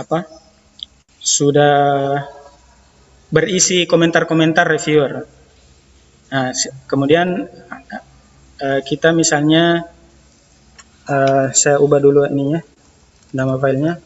apa 0.00 0.24
sudah 1.20 2.24
berisi 3.32 3.88
komentar-komentar 3.88 4.68
reviewer. 4.68 5.24
Nah 6.28 6.52
kemudian 6.84 7.48
uh, 8.60 8.80
kita 8.84 9.16
misalnya 9.16 9.88
uh, 11.08 11.48
saya 11.56 11.80
ubah 11.80 11.98
dulu 11.98 12.28
ininya 12.28 12.60
nama 13.32 13.56
filenya. 13.56 13.96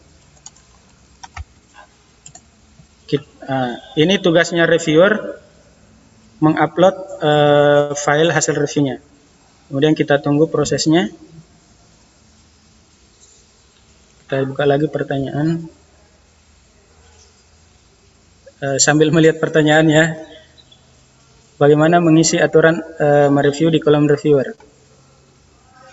Uh, 3.47 3.79
ini 3.95 4.19
tugasnya 4.19 4.67
reviewer 4.67 5.39
mengupload 6.43 6.97
uh, 7.23 7.95
file 7.95 8.35
hasil 8.35 8.59
reviewnya. 8.59 8.99
Kemudian 9.71 9.95
kita 9.95 10.19
tunggu 10.19 10.51
prosesnya. 10.51 11.15
Kita 14.27 14.43
buka 14.51 14.67
lagi 14.67 14.91
pertanyaan 14.91 15.71
uh, 18.63 18.79
sambil 18.81 19.13
melihat 19.13 19.41
pertanyaan 19.43 19.87
ya 19.89 20.05
bagaimana 21.57 21.99
mengisi 22.01 22.37
aturan 22.37 22.81
uh, 23.01 23.29
mereview 23.33 23.73
di 23.73 23.81
kolom 23.81 24.07
reviewer 24.07 24.53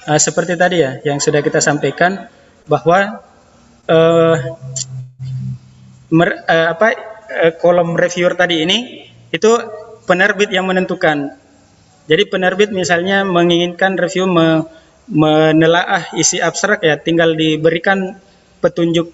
uh, 0.07 0.19
seperti 0.19 0.53
tadi 0.59 0.83
ya 0.83 0.99
yang 1.03 1.19
sudah 1.19 1.39
kita 1.39 1.63
sampaikan 1.63 2.27
bahwa 2.67 3.23
uh, 3.87 4.35
mer, 6.11 6.29
uh, 6.47 6.67
apa 6.75 6.87
uh, 7.31 7.51
kolom 7.59 7.95
reviewer 7.95 8.35
tadi 8.35 8.63
ini 8.63 9.09
itu 9.33 9.51
penerbit 10.05 10.53
yang 10.53 10.67
menentukan. 10.69 11.33
Jadi 12.03 12.23
penerbit 12.27 12.69
misalnya 12.75 13.23
menginginkan 13.23 13.95
review 13.95 14.27
me, 14.27 14.67
menelaah 15.07 16.11
isi 16.19 16.39
abstrak 16.39 16.83
ya 16.83 16.99
tinggal 16.99 17.35
diberikan 17.35 18.19
petunjuk 18.59 19.11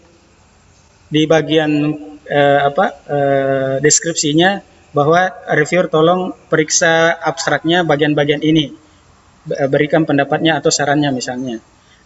di 1.09 1.25
bagian 1.25 1.93
uh, 2.29 2.59
apa 2.69 2.85
uh, 3.09 3.75
deskripsinya 3.81 4.61
bahwa 4.93 5.29
reviewer 5.53 5.89
tolong 5.89 6.33
periksa 6.49 7.13
abstraknya 7.21 7.85
bagian-bagian 7.85 8.41
ini 8.41 8.73
Eh, 9.47 9.69
berikan 9.71 10.05
pendapatnya 10.05 10.61
atau 10.61 10.69
sarannya 10.69 11.09
misalnya. 11.09 11.57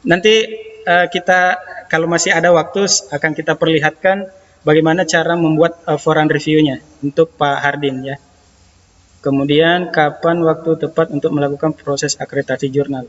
Nanti 0.08 0.48
uh, 0.86 1.08
kita 1.12 1.58
kalau 1.90 2.08
masih 2.08 2.32
ada 2.32 2.54
waktu 2.56 2.88
akan 2.88 3.32
kita 3.36 3.58
perlihatkan 3.60 4.30
bagaimana 4.62 5.04
cara 5.04 5.36
membuat 5.36 5.82
uh, 5.90 6.00
forum 6.00 6.30
reviewnya 6.30 6.80
untuk 7.02 7.36
Pak 7.36 7.58
Hardin 7.64 8.06
ya. 8.06 8.16
Kemudian 9.24 9.92
kapan 9.92 10.44
waktu 10.44 10.78
tepat 10.78 11.12
untuk 11.12 11.32
melakukan 11.36 11.74
proses 11.74 12.20
akreditasi 12.20 12.68
jurnal. 12.70 13.08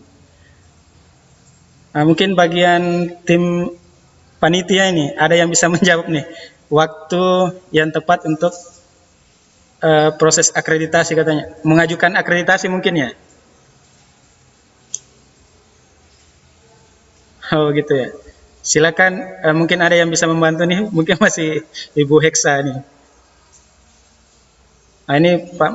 Nah, 1.95 2.03
mungkin 2.03 2.35
bagian 2.35 3.15
tim 3.23 3.71
panitia 4.43 4.91
ini 4.91 5.15
ada 5.15 5.35
yang 5.37 5.53
bisa 5.53 5.71
menjawab 5.75 6.11
nih 6.11 6.27
waktu 6.75 7.55
yang 7.71 7.95
tepat 7.95 8.27
untuk 8.27 8.51
uh, 9.87 10.11
proses 10.19 10.51
akreditasi 10.51 11.15
katanya 11.15 11.55
mengajukan 11.63 12.19
akreditasi 12.19 12.67
mungkin 12.67 12.99
ya 12.99 13.11
Oh 17.53 17.69
gitu 17.71 17.93
ya. 17.93 18.09
Silakan 18.65 19.21
uh, 19.45 19.55
mungkin 19.55 19.79
ada 19.85 19.93
yang 19.93 20.09
bisa 20.09 20.25
membantu 20.25 20.65
nih, 20.65 20.81
mungkin 20.97 21.21
masih 21.21 21.63
Ibu 21.93 22.17
Heksa 22.25 22.65
nih. 22.65 22.79
Nah, 25.05 25.15
ini 25.21 25.53
Pak 25.53 25.73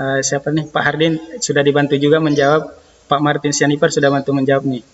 uh, 0.00 0.20
siapa 0.24 0.48
nih 0.48 0.72
Pak 0.72 0.82
Hardin 0.82 1.14
sudah 1.38 1.60
dibantu 1.60 2.00
juga 2.00 2.16
menjawab. 2.18 2.80
Pak 3.10 3.20
Martin 3.20 3.50
Sianipar 3.50 3.90
sudah 3.90 4.06
bantu 4.06 4.30
menjawab 4.30 4.62
nih. 4.64 4.86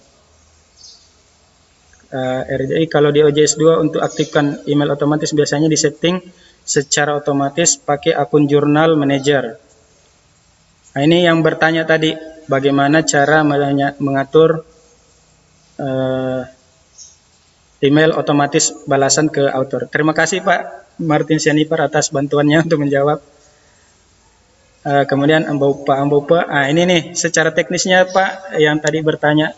Uh, 2.07 2.47
eh, 2.47 2.63
RJI 2.63 2.87
kalau 2.87 3.11
di 3.11 3.19
OJS 3.19 3.59
2 3.59 3.83
untuk 3.83 3.99
aktifkan 3.99 4.63
email 4.71 4.95
otomatis 4.95 5.35
biasanya 5.35 5.67
disetting 5.67 6.23
secara 6.63 7.19
otomatis 7.19 7.79
pakai 7.79 8.15
akun 8.15 8.47
jurnal 8.47 8.95
manager. 8.95 9.59
Nah, 10.95 11.03
ini 11.03 11.27
yang 11.27 11.43
bertanya 11.43 11.83
tadi 11.83 12.15
bagaimana 12.47 13.03
cara 13.03 13.43
mengatur 13.99 14.63
uh, 15.83 16.41
email 17.85 18.11
otomatis 18.17 18.73
balasan 18.89 19.29
ke 19.29 19.47
author. 19.47 19.87
Terima 19.91 20.17
kasih 20.17 20.41
Pak 20.41 20.61
Martin 21.05 21.37
Sianipar 21.37 21.85
atas 21.85 22.09
bantuannya 22.11 22.63
untuk 22.67 22.81
menjawab. 22.83 23.19
Uh, 24.87 25.03
kemudian 25.11 25.43
Pak 25.59 25.99
Ambopa, 25.99 26.47
ah 26.47 26.71
ini 26.71 26.87
nih 26.87 27.03
secara 27.19 27.51
teknisnya 27.51 28.07
Pak 28.07 28.55
yang 28.63 28.79
tadi 28.79 29.03
bertanya. 29.03 29.51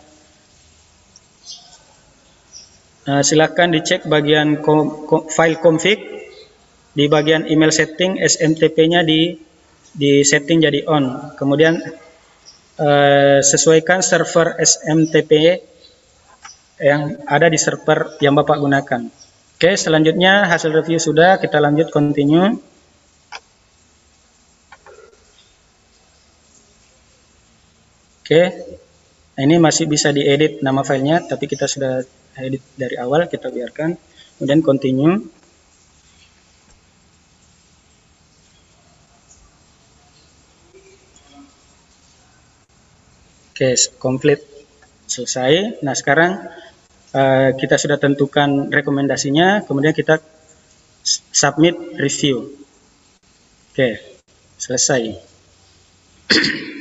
Uh, 3.09 3.25
silakan 3.25 3.73
dicek 3.73 4.05
bagian 4.05 4.61
kom, 4.61 5.09
kom, 5.09 5.25
file 5.33 5.57
config 5.57 5.97
di 6.93 7.09
bagian 7.09 7.49
email 7.49 7.73
setting 7.73 8.21
SMTP-nya 8.21 9.01
di 9.01 9.33
di 9.97 10.21
setting 10.21 10.61
jadi 10.61 10.85
on. 10.85 11.33
Kemudian 11.33 11.81
uh, 12.77 13.41
sesuaikan 13.41 14.05
server 14.05 14.61
SMTP 14.61 15.57
yang 16.77 17.17
ada 17.25 17.49
di 17.49 17.57
server 17.57 18.21
yang 18.21 18.37
Bapak 18.37 18.61
gunakan. 18.61 19.01
Oke, 19.57 19.73
selanjutnya 19.73 20.45
hasil 20.45 20.69
review 20.69 21.01
sudah, 21.01 21.41
kita 21.41 21.57
lanjut 21.57 21.89
continue. 21.89 22.61
Oke, 28.21 28.43
ini 29.41 29.55
masih 29.57 29.89
bisa 29.89 30.13
diedit 30.13 30.61
nama 30.61 30.85
filenya, 30.85 31.25
tapi 31.25 31.49
kita 31.49 31.65
sudah 31.65 32.05
edit 32.43 32.63
dari 32.75 32.95
awal, 32.95 33.27
kita 33.27 33.51
biarkan. 33.51 33.95
Kemudian 34.39 34.63
continue. 34.63 35.19
Oke, 43.51 43.75
complete 43.99 44.43
selesai. 45.03 45.83
Nah, 45.83 45.91
sekarang 45.91 46.47
uh, 47.11 47.51
kita 47.59 47.75
sudah 47.75 47.99
tentukan 47.99 48.71
rekomendasinya, 48.71 49.67
kemudian 49.67 49.91
kita 49.91 50.23
submit 51.35 51.75
review. 51.99 52.55
Oke, 53.75 53.99
selesai. 54.55 55.19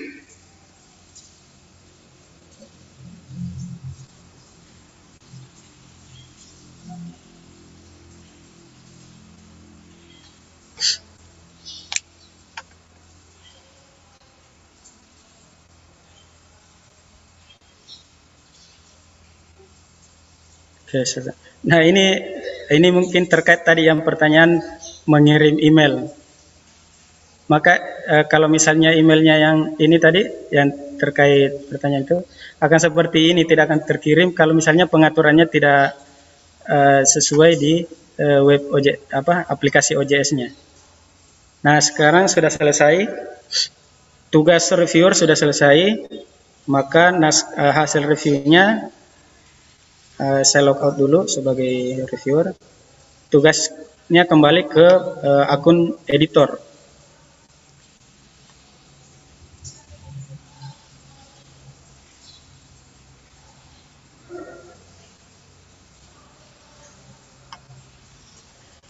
Oke, 20.89 21.05
nah 21.69 21.85
ini 21.85 22.17
ini 22.73 22.89
mungkin 22.89 23.29
terkait 23.29 23.61
tadi 23.61 23.85
yang 23.85 24.01
pertanyaan 24.01 24.57
mengirim 25.05 25.61
email. 25.61 26.09
Maka 27.45 27.77
e, 28.09 28.17
kalau 28.25 28.49
misalnya 28.49 28.97
emailnya 28.97 29.37
yang 29.37 29.57
ini 29.77 30.01
tadi 30.01 30.25
yang 30.49 30.97
terkait 30.97 31.69
pertanyaan 31.69 32.09
itu 32.09 32.17
akan 32.57 32.79
seperti 32.81 33.37
ini 33.37 33.45
tidak 33.45 33.69
akan 33.69 33.85
terkirim 33.85 34.33
kalau 34.33 34.57
misalnya 34.57 34.89
pengaturannya 34.89 35.45
tidak 35.45 35.93
e, 36.65 37.05
sesuai 37.05 37.53
di 37.61 37.85
e, 38.17 38.27
web 38.41 38.73
OJ 38.73 39.13
apa 39.13 39.45
aplikasi 39.45 39.93
OJS-nya. 39.93 40.57
Nah, 41.69 41.85
sekarang 41.85 42.33
sudah 42.33 42.49
selesai. 42.49 43.05
Tugas 44.33 44.65
reviewer 44.73 45.13
sudah 45.13 45.37
selesai. 45.37 46.01
Maka 46.65 47.13
nas, 47.13 47.45
hasil 47.53 48.09
reviewnya 48.09 48.89
uh, 50.19 50.43
saya 50.43 50.63
logout 50.67 50.99
dulu 50.99 51.25
sebagai 51.31 52.05
reviewer. 52.11 52.53
Tugasnya 53.29 54.25
kembali 54.27 54.63
ke 54.67 54.87
uh, 55.23 55.45
akun 55.53 55.95
editor. 56.09 56.59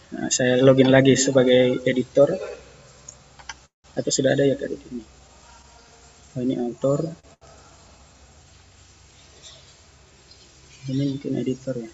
Nah, 0.09 0.27
saya 0.33 0.59
login 0.65 0.89
lagi 0.89 1.13
sebagai 1.13 1.79
editor. 1.85 2.33
Atau 3.93 4.11
sudah 4.15 4.31
ada 4.31 4.47
ya 4.47 4.55
tadi 4.55 4.79
ini 4.79 5.03
oh, 6.37 6.41
ini 6.41 6.55
author. 6.55 6.99
Ini 10.87 11.03
mungkin 11.11 11.33
editor 11.35 11.75
ya. 11.75 11.91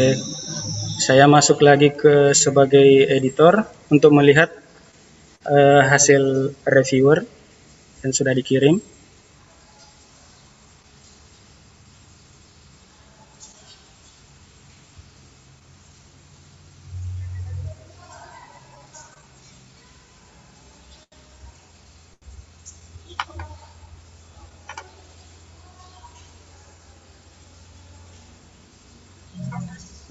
Oke, 0.00 0.16
saya 0.96 1.28
masuk 1.28 1.60
lagi 1.60 1.92
ke 1.92 2.32
sebagai 2.32 3.04
editor 3.04 3.68
untuk 3.92 4.16
melihat 4.16 4.48
uh, 5.44 5.84
hasil 5.84 6.56
reviewer 6.64 7.20
yang 8.00 8.08
sudah 8.08 8.32
dikirim. 8.32 8.80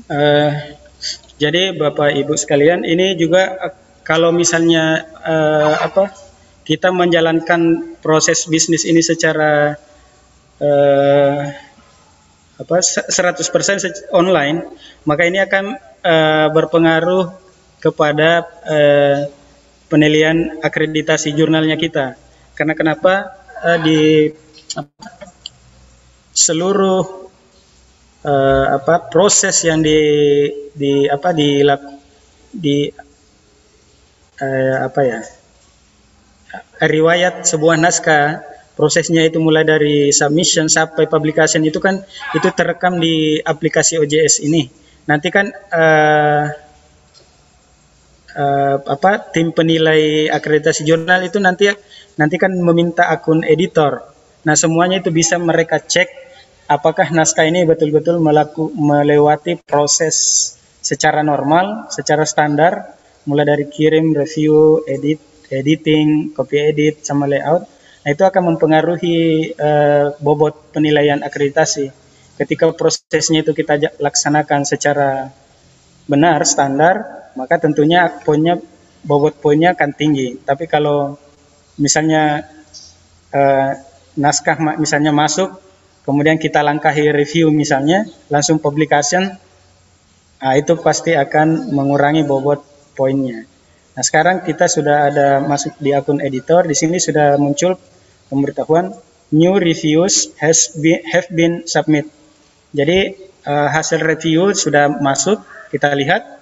Uh, 0.10 0.52
jadi 1.38 1.77
Bapak 1.77 2.18
Ibu 2.18 2.34
sekalian, 2.34 2.81
ini 2.81 3.14
juga 3.14 3.53
uh, 3.61 3.73
kalau 4.02 4.34
misalnya 4.34 5.06
uh, 5.22 5.86
apa 5.86 6.10
kita 6.65 6.90
menjalankan 6.90 7.94
proses 8.02 8.49
bisnis 8.49 8.90
ini 8.90 9.06
secara 9.06 9.77
uh, 10.57 11.40
apa 12.60 12.76
100% 12.81 14.11
online, 14.11 14.65
maka 15.06 15.23
ini 15.30 15.40
akan 15.40 15.77
uh, 16.03 16.48
berpengaruh 16.52 17.31
kepada 17.80 18.49
uh, 18.65 19.30
penilaian 19.88 20.60
akreditasi 20.60 21.31
jurnalnya 21.38 21.80
kita. 21.80 22.19
Karena 22.57 22.76
kenapa 22.76 23.30
uh, 23.64 23.77
di 23.80 24.34
seluruh 26.36 27.28
uh, 28.25 28.65
apa 28.79 29.07
proses 29.11 29.63
yang 29.63 29.83
di 29.83 29.99
di 30.73 31.05
apa 31.07 31.29
di 31.35 31.63
di 32.49 32.77
uh, 34.41 34.77
apa 34.87 35.01
ya 35.05 35.19
riwayat 36.79 37.45
sebuah 37.45 37.75
naskah 37.77 38.41
prosesnya 38.79 39.27
itu 39.27 39.43
mulai 39.43 39.67
dari 39.67 40.15
submission 40.15 40.71
sampai 40.71 41.11
publication 41.11 41.59
itu 41.67 41.83
kan 41.83 41.99
itu 42.31 42.47
terekam 42.55 42.95
di 43.03 43.35
aplikasi 43.43 43.99
OJS 43.99 44.39
ini. 44.47 44.71
Nanti 45.03 45.27
kan 45.27 45.51
uh, 45.51 46.45
uh, 48.39 48.75
apa 48.79 49.35
tim 49.35 49.51
penilai 49.51 50.31
akreditasi 50.31 50.87
jurnal 50.87 51.27
itu 51.27 51.43
nanti 51.43 51.67
nanti 52.15 52.35
kan 52.39 52.55
meminta 52.55 53.11
akun 53.11 53.43
editor. 53.43 53.99
Nah 54.47 54.55
semuanya 54.55 55.03
itu 55.03 55.11
bisa 55.11 55.35
mereka 55.35 55.83
cek 55.83 56.28
apakah 56.69 57.09
naskah 57.09 57.49
ini 57.49 57.65
betul-betul 57.65 58.21
melewati 58.77 59.57
proses 59.65 60.15
secara 60.79 61.25
normal, 61.25 61.89
secara 61.89 62.23
standar, 62.29 62.93
mulai 63.25 63.49
dari 63.49 63.65
kirim, 63.65 64.13
review, 64.13 64.85
edit, 64.85 65.17
editing, 65.49 66.31
copy 66.37 66.61
edit, 66.61 67.01
sama 67.01 67.25
layout. 67.25 67.65
Nah, 68.05 68.09
itu 68.13 68.23
akan 68.23 68.55
mempengaruhi 68.55 69.17
uh, 69.57 70.15
bobot 70.21 70.71
penilaian 70.71 71.19
akreditasi. 71.25 71.91
Ketika 72.39 72.71
prosesnya 72.71 73.43
itu 73.43 73.51
kita 73.51 73.99
laksanakan 73.99 74.63
secara 74.63 75.27
benar, 76.07 76.47
standar, 76.47 77.27
maka 77.35 77.59
tentunya 77.59 78.07
poinnya, 78.23 78.55
bobot 79.03 79.41
poinnya 79.43 79.75
akan 79.75 79.91
tinggi. 79.97 80.39
Tapi 80.39 80.69
kalau 80.69 81.19
misalnya 81.75 82.47
uh, 83.35 83.71
naskah 84.15 84.79
misalnya 84.79 85.11
masuk 85.11 85.68
kemudian 86.10 86.41
kita 86.41 86.65
langkahi 86.65 87.14
review 87.14 87.53
misalnya, 87.53 88.10
langsung 88.34 88.57
publication, 88.57 89.30
nah 90.41 90.53
itu 90.57 90.73
pasti 90.81 91.14
akan 91.14 91.69
mengurangi 91.69 92.26
bobot 92.26 92.65
poinnya. 92.98 93.45
Nah 93.94 94.02
sekarang 94.02 94.41
kita 94.41 94.65
sudah 94.65 95.14
ada 95.14 95.27
masuk 95.45 95.77
di 95.77 95.94
akun 95.94 96.18
editor, 96.18 96.65
di 96.65 96.73
sini 96.73 96.98
sudah 96.98 97.38
muncul 97.38 97.77
pemberitahuan 98.26 98.90
new 99.30 99.53
reviews 99.61 100.34
has 100.41 100.73
been, 100.73 100.98
have 101.06 101.30
been 101.30 101.69
submit. 101.69 102.10
Jadi 102.73 103.14
uh, 103.45 103.69
hasil 103.69 104.02
review 104.02 104.57
sudah 104.57 104.90
masuk, 104.98 105.45
kita 105.69 105.94
lihat. 105.94 106.41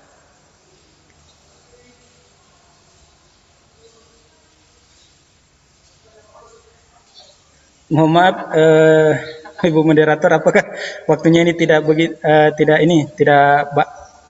Mohon 7.88 8.11
maaf, 8.19 8.35
uh, 8.52 9.11
Ibu 9.57 9.81
moderator, 9.81 10.29
apakah 10.38 10.63
waktunya 11.09 11.41
ini 11.41 11.57
tidak 11.57 11.81
begitu 11.81 12.13
uh, 12.21 12.53
tidak 12.53 12.77
ini 12.85 13.09
tidak 13.17 13.73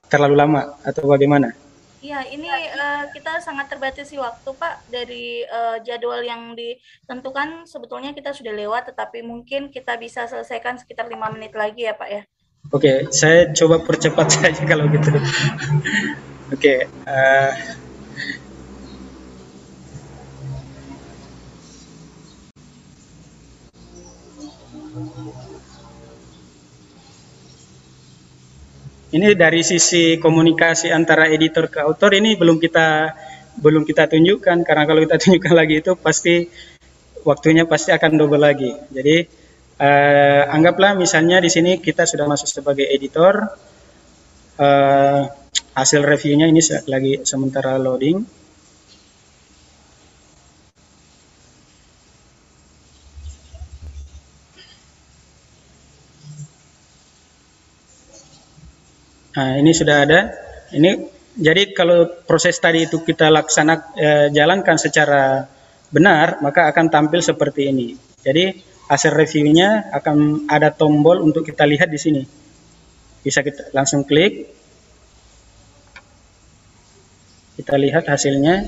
terlalu 0.07 0.35
lama 0.39 0.61
atau 0.87 1.03
bagaimana? 1.03 1.51
Iya, 1.97 2.23
ini 2.29 2.47
uh, 2.47 3.09
kita 3.11 3.43
sangat 3.43 3.67
terbatasi 3.67 4.15
waktu, 4.21 4.49
Pak. 4.53 4.87
Dari 4.87 5.43
uh, 5.43 5.81
jadwal 5.83 6.23
yang 6.23 6.55
ditentukan 6.55 7.67
sebetulnya 7.67 8.15
kita 8.15 8.31
sudah 8.31 8.53
lewat, 8.55 8.93
tetapi 8.93 9.25
mungkin 9.25 9.73
kita 9.73 9.99
bisa 9.99 10.29
selesaikan 10.29 10.79
sekitar 10.79 11.09
lima 11.11 11.27
menit 11.33 11.51
lagi 11.57 11.89
ya, 11.89 11.97
Pak 11.97 12.09
ya. 12.09 12.21
Oke, 12.71 13.11
saya 13.11 13.51
coba 13.51 13.83
percepat 13.83 14.27
saja 14.39 14.63
kalau 14.63 14.87
gitu. 14.87 15.09
Oke, 16.53 16.87
uh, 17.03 17.51
Ini 29.07 29.39
dari 29.39 29.63
sisi 29.63 30.19
komunikasi 30.19 30.91
antara 30.91 31.31
editor 31.31 31.71
ke 31.71 31.79
author 31.79 32.11
ini 32.11 32.35
belum 32.35 32.59
kita 32.59 33.15
belum 33.57 33.87
kita 33.87 34.11
tunjukkan 34.11 34.67
karena 34.67 34.83
kalau 34.83 34.99
kita 35.01 35.15
tunjukkan 35.23 35.53
lagi 35.55 35.75
itu 35.79 35.95
pasti 35.95 36.45
waktunya 37.23 37.63
pasti 37.63 37.95
akan 37.95 38.11
double 38.19 38.41
lagi. 38.41 38.71
Jadi 38.91 39.15
eh, 39.79 40.43
anggaplah 40.47 40.99
misalnya 40.99 41.39
di 41.39 41.47
sini 41.47 41.79
kita 41.79 42.03
sudah 42.03 42.27
masuk 42.27 42.51
sebagai 42.51 42.83
editor, 42.83 43.47
eh, 44.59 45.21
hasil 45.73 46.01
reviewnya 46.03 46.51
ini 46.51 46.61
lagi 46.89 47.23
sementara 47.23 47.79
loading. 47.79 48.21
Nah, 59.38 59.53
ini 59.61 59.69
sudah 59.69 59.97
ada. 60.01 60.34
Ini 60.73 60.97
jadi 61.38 61.69
kalau 61.77 62.09
proses 62.26 62.57
tadi 62.57 62.89
itu 62.89 63.05
kita 63.05 63.30
laksana 63.30 63.93
eh, 63.93 64.27
jalankan 64.34 64.81
secara 64.81 65.45
benar, 65.93 66.41
maka 66.41 66.65
akan 66.73 66.89
tampil 66.89 67.22
seperti 67.22 67.69
ini. 67.69 67.93
Jadi 68.18 68.57
hasil 68.89 69.14
reviewnya 69.14 69.93
akan 69.93 70.49
ada 70.49 70.73
tombol 70.73 71.22
untuk 71.22 71.45
kita 71.45 71.69
lihat 71.69 71.93
di 71.93 72.01
sini. 72.01 72.23
Bisa 73.22 73.45
kita 73.45 73.69
langsung 73.77 74.09
klik. 74.09 74.49
Kita 77.61 77.77
lihat 77.77 78.09
hasilnya. 78.09 78.65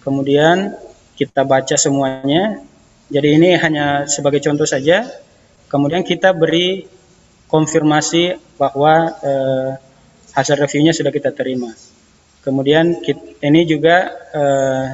Kemudian 0.00 0.72
kita 1.12 1.44
baca 1.44 1.76
semuanya. 1.76 2.64
Jadi 3.12 3.28
ini 3.36 3.52
hanya 3.60 4.08
sebagai 4.08 4.40
contoh 4.40 4.64
saja. 4.64 5.04
Kemudian 5.68 6.00
kita 6.00 6.32
beri 6.32 6.88
konfirmasi 7.52 8.56
bahwa 8.56 9.12
eh, 9.20 9.70
hasil 10.32 10.56
reviewnya 10.56 10.96
sudah 10.96 11.12
kita 11.12 11.36
terima. 11.36 11.68
Kemudian 12.40 13.04
kita, 13.04 13.44
ini 13.44 13.68
juga 13.68 14.08
eh, 14.32 14.86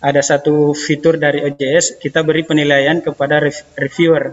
ada 0.00 0.22
satu 0.24 0.72
fitur 0.72 1.20
dari 1.20 1.44
OJS 1.44 2.00
kita 2.00 2.24
beri 2.24 2.46
penilaian 2.46 3.02
kepada 3.02 3.42
reviewer. 3.76 4.32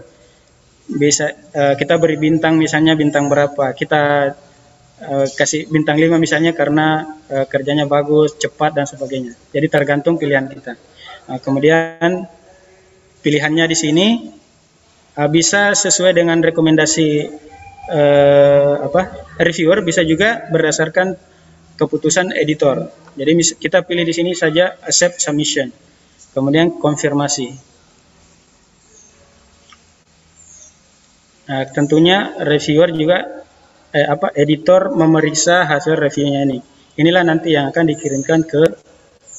Bisa 0.88 1.34
eh, 1.34 1.74
kita 1.74 1.98
beri 1.98 2.16
bintang 2.16 2.56
misalnya 2.56 2.94
bintang 2.94 3.26
berapa. 3.26 3.74
Kita 3.74 4.02
eh, 5.02 5.26
kasih 5.34 5.68
bintang 5.68 6.00
5 6.00 6.16
misalnya 6.16 6.56
karena 6.56 7.18
eh, 7.28 7.44
kerjanya 7.44 7.84
bagus, 7.84 8.38
cepat 8.38 8.78
dan 8.78 8.86
sebagainya. 8.88 9.36
Jadi 9.52 9.66
tergantung 9.68 10.16
pilihan 10.16 10.48
kita. 10.48 10.78
Nah, 11.28 11.36
kemudian 11.42 12.24
pilihannya 13.20 13.68
di 13.68 13.76
sini 13.76 14.06
eh, 15.18 15.28
bisa 15.28 15.74
sesuai 15.74 16.14
dengan 16.14 16.38
rekomendasi 16.38 17.08
eh, 17.90 18.74
apa 18.78 19.34
reviewer, 19.42 19.82
bisa 19.82 20.06
juga 20.06 20.46
berdasarkan 20.46 21.18
keputusan 21.78 22.34
editor. 22.34 22.90
Jadi 23.18 23.58
kita 23.58 23.82
pilih 23.82 24.06
di 24.06 24.14
sini 24.14 24.30
saja 24.34 24.78
accept 24.78 25.18
submission, 25.18 25.70
kemudian 26.30 26.78
konfirmasi. 26.78 27.66
Nah, 31.48 31.64
tentunya 31.72 32.36
reviewer 32.44 32.92
juga 32.92 33.18
eh, 33.94 34.04
apa 34.04 34.36
editor 34.36 34.92
memeriksa 34.92 35.64
hasil 35.64 35.96
reviewnya 35.96 36.44
ini. 36.44 36.58
Inilah 36.98 37.24
nanti 37.24 37.56
yang 37.56 37.72
akan 37.72 37.84
dikirimkan 37.88 38.44
ke 38.44 38.62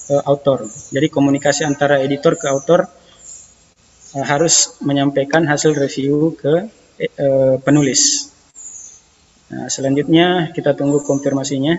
eh, 0.10 0.24
author. 0.26 0.66
Jadi 0.66 1.08
komunikasi 1.08 1.70
antara 1.70 2.02
editor 2.02 2.34
ke 2.34 2.50
author 2.50 2.90
harus 4.18 4.80
menyampaikan 4.82 5.46
hasil 5.46 5.78
review 5.78 6.34
ke 6.34 6.66
eh, 6.98 7.56
penulis. 7.62 8.34
Nah, 9.50 9.70
selanjutnya 9.70 10.54
kita 10.54 10.74
tunggu 10.74 11.02
konfirmasinya. 11.06 11.78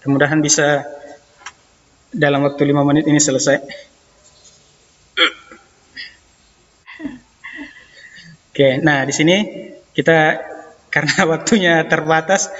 Mudah-mudahan 0.00 0.40
bisa 0.40 0.84
dalam 2.08 2.44
waktu 2.48 2.62
lima 2.64 2.82
menit 2.84 3.04
ini 3.04 3.20
selesai. 3.20 3.60
Oke, 8.50 8.82
nah 8.82 9.06
di 9.08 9.14
sini 9.14 9.36
kita 9.94 10.36
karena 10.90 11.24
waktunya 11.32 11.86
terbatas, 11.86 12.50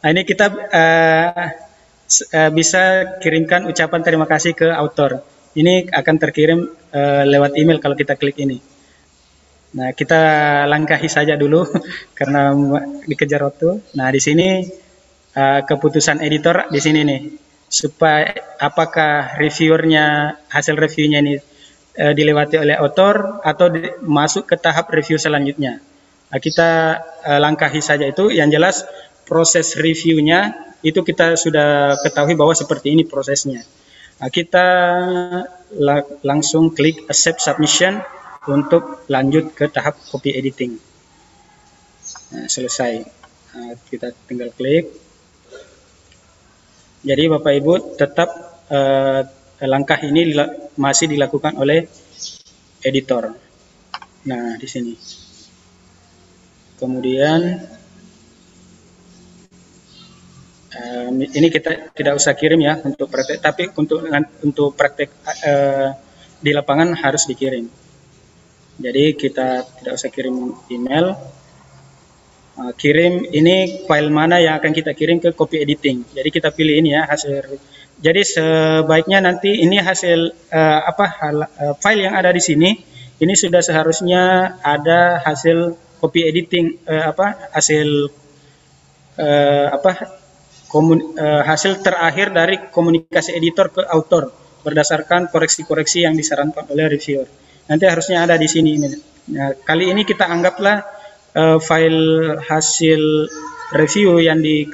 nah 0.00 0.08
ini 0.08 0.22
kita 0.22 0.46
eh, 0.70 1.65
eh, 2.08 2.50
bisa 2.54 2.82
kirimkan 3.22 3.66
ucapan 3.70 4.00
terima 4.06 4.26
kasih 4.28 4.52
ke 4.54 4.68
author. 4.70 5.22
Ini 5.56 5.88
akan 5.90 6.14
terkirim 6.22 6.60
eh, 6.92 7.24
lewat 7.26 7.52
email 7.60 7.78
kalau 7.82 7.96
kita 7.96 8.14
klik 8.20 8.36
ini. 8.38 8.58
Nah, 9.76 9.92
kita 9.92 10.20
langkahi 10.70 11.08
saja 11.10 11.34
dulu 11.36 11.66
karena 12.18 12.54
dikejar 13.04 13.40
waktu. 13.44 13.68
Nah, 13.98 14.08
di 14.14 14.20
sini 14.22 14.48
eh, 15.36 15.60
keputusan 15.68 16.22
editor 16.24 16.68
di 16.70 16.80
sini 16.80 17.00
nih. 17.04 17.20
Supaya 17.66 18.30
apakah 18.62 19.34
reviewernya 19.42 20.38
hasil 20.54 20.78
reviewnya 20.78 21.18
ini 21.18 21.34
eh, 21.98 22.12
dilewati 22.14 22.56
oleh 22.62 22.76
author 22.78 23.42
atau 23.42 23.66
di- 23.74 23.90
masuk 24.06 24.46
ke 24.46 24.56
tahap 24.56 24.86
review 24.94 25.18
selanjutnya. 25.18 25.82
Nah, 26.30 26.38
kita 26.40 26.70
eh, 27.26 27.40
langkahi 27.42 27.80
saja 27.82 28.06
itu. 28.06 28.30
Yang 28.30 28.48
jelas 28.56 28.76
proses 29.26 29.74
reviewnya 29.74 30.54
itu 30.86 31.02
kita 31.02 31.34
sudah 31.34 31.98
ketahui 32.00 32.38
bahwa 32.38 32.54
seperti 32.54 32.94
ini 32.94 33.02
prosesnya. 33.02 33.66
Nah, 34.16 34.30
kita 34.32 34.66
la- 35.76 36.08
langsung 36.24 36.72
klik 36.72 37.04
accept 37.10 37.42
submission 37.42 38.00
untuk 38.46 39.04
lanjut 39.10 39.52
ke 39.52 39.66
tahap 39.68 39.98
copy 40.08 40.32
editing. 40.32 40.78
Nah, 42.32 42.46
selesai. 42.46 43.02
Nah, 43.52 43.74
kita 43.90 44.14
tinggal 44.30 44.54
klik. 44.54 44.88
Jadi 47.02 47.22
Bapak 47.28 47.52
Ibu 47.54 47.74
tetap 47.98 48.28
eh, 48.70 49.22
langkah 49.66 49.98
ini 50.02 50.32
masih 50.78 51.10
dilakukan 51.10 51.58
oleh 51.58 51.86
editor. 52.86 53.34
Nah, 54.26 54.54
di 54.58 54.68
sini. 54.70 54.94
Kemudian 56.76 57.40
eh, 60.76 61.08
ini 61.40 61.48
kita 61.48 61.96
tidak 61.96 62.20
usah 62.20 62.36
kirim 62.36 62.60
ya 62.60 62.76
untuk 62.84 63.08
praktek, 63.08 63.38
tapi 63.40 63.72
untuk 63.72 64.04
untuk 64.44 64.76
praktek 64.76 65.08
eh, 65.48 65.88
di 66.36 66.50
lapangan 66.52 66.92
harus 67.00 67.24
dikirim. 67.24 67.64
Jadi 68.76 69.16
kita 69.16 69.64
tidak 69.80 69.92
usah 69.96 70.10
kirim 70.12 70.52
email. 70.68 71.16
Uh, 72.56 72.72
kirim 72.72 73.28
ini 73.36 73.84
file 73.84 74.08
mana 74.08 74.40
yang 74.40 74.56
akan 74.56 74.72
kita 74.72 74.96
kirim 74.96 75.20
ke 75.20 75.32
copy 75.36 75.60
editing. 75.60 76.04
Jadi 76.12 76.28
kita 76.32 76.48
pilih 76.52 76.80
ini 76.80 76.96
ya 76.96 77.04
hasil. 77.04 77.56
Jadi 78.00 78.20
sebaiknya 78.24 79.24
nanti 79.24 79.60
ini 79.60 79.80
hasil 79.80 80.32
uh, 80.52 80.80
apa 80.84 81.04
hal- 81.20 81.52
uh, 81.52 81.74
file 81.80 82.08
yang 82.08 82.16
ada 82.16 82.32
di 82.32 82.40
sini 82.40 82.76
ini 83.16 83.32
sudah 83.32 83.64
seharusnya 83.64 84.56
ada 84.60 85.20
hasil 85.24 85.76
copy 86.00 86.28
editing 86.28 86.76
uh, 86.84 87.12
apa 87.12 87.52
hasil 87.56 88.12
uh, 89.16 89.66
apa 89.72 89.92
komun, 90.66 91.18
uh, 91.18 91.42
hasil 91.46 91.80
terakhir 91.80 92.34
dari 92.34 92.70
komunikasi 92.70 93.34
editor 93.38 93.70
ke 93.70 93.82
author 93.86 94.46
berdasarkan 94.66 95.30
koreksi-koreksi 95.30 96.02
yang 96.02 96.18
disarankan 96.18 96.66
oleh 96.74 96.90
reviewer. 96.90 97.30
Nanti 97.70 97.86
harusnya 97.86 98.26
ada 98.26 98.34
di 98.34 98.50
sini. 98.50 98.74
Nah, 99.30 99.54
kali 99.62 99.94
ini 99.94 100.02
kita 100.02 100.26
anggaplah 100.26 100.82
eh, 101.38 101.58
file 101.62 102.38
hasil 102.42 103.02
review 103.78 104.18
yang 104.18 104.42
di, 104.42 104.66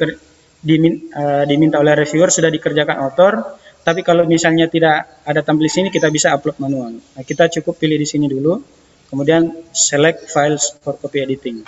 dimin, 0.65 1.13
eh, 1.13 1.45
diminta 1.45 1.77
oleh 1.77 1.93
reviewer 1.93 2.33
sudah 2.33 2.49
dikerjakan 2.49 2.97
author. 3.05 3.61
Tapi 3.83 4.01
kalau 4.07 4.25
misalnya 4.25 4.71
tidak 4.71 5.27
ada 5.27 5.43
tampil 5.43 5.67
di 5.67 5.73
sini, 5.73 5.89
kita 5.91 6.07
bisa 6.09 6.31
upload 6.33 6.57
manual. 6.63 6.97
Nah, 6.97 7.23
kita 7.27 7.51
cukup 7.61 7.83
pilih 7.83 7.99
di 7.99 8.07
sini 8.07 8.31
dulu, 8.31 8.63
kemudian 9.11 9.73
select 9.75 10.31
files 10.31 10.79
for 10.81 10.97
copy 10.97 11.19
editing. 11.21 11.67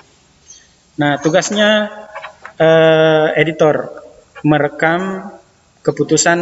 Nah, 0.97 1.19
tugasnya 1.19 1.91
eh, 2.55 3.29
editor 3.35 4.04
merekam 4.45 5.33
keputusan 5.81 6.39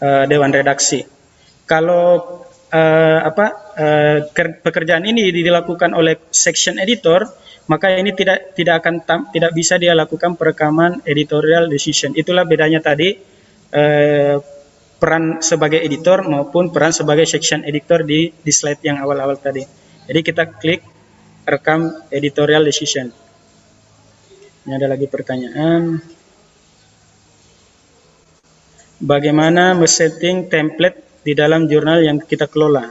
eh, 0.00 0.24
dewan 0.30 0.54
redaksi. 0.54 1.02
Kalau 1.66 2.46
eh, 2.70 3.20
apa 3.20 3.46
ker- 4.32 4.62
pekerjaan 4.64 5.04
ini 5.04 5.28
dilakukan 5.34 5.92
oleh 5.92 6.30
section 6.32 6.80
editor, 6.80 7.28
maka 7.66 7.92
ini 7.98 8.14
tidak 8.14 8.54
tidak 8.54 8.82
akan 8.82 8.94
tam- 9.02 9.26
tidak 9.34 9.52
bisa 9.52 9.76
dia 9.76 9.92
lakukan 9.92 10.38
perekaman 10.38 11.02
editorial 11.02 11.66
decision. 11.66 12.14
Itulah 12.14 12.46
bedanya 12.46 12.78
tadi 12.78 13.18
eh, 13.74 14.36
peran 14.96 15.44
sebagai 15.44 15.82
editor 15.82 16.24
maupun 16.24 16.72
peran 16.72 16.94
sebagai 16.94 17.28
section 17.28 17.66
editor 17.68 18.00
di 18.06 18.32
di 18.32 18.52
slide 18.54 18.80
yang 18.80 19.02
awal-awal 19.02 19.36
tadi. 19.36 19.60
Jadi 20.06 20.20
kita 20.22 20.56
klik 20.56 20.80
rekam 21.44 21.90
editorial 22.08 22.62
decision. 22.64 23.10
Ini 24.66 24.72
ada 24.72 24.90
lagi 24.90 25.06
pertanyaan. 25.06 26.15
Bagaimana 28.96 29.76
men-setting 29.76 30.48
template 30.48 31.20
di 31.20 31.36
dalam 31.36 31.68
jurnal 31.68 32.00
yang 32.00 32.16
kita 32.16 32.48
kelola? 32.48 32.88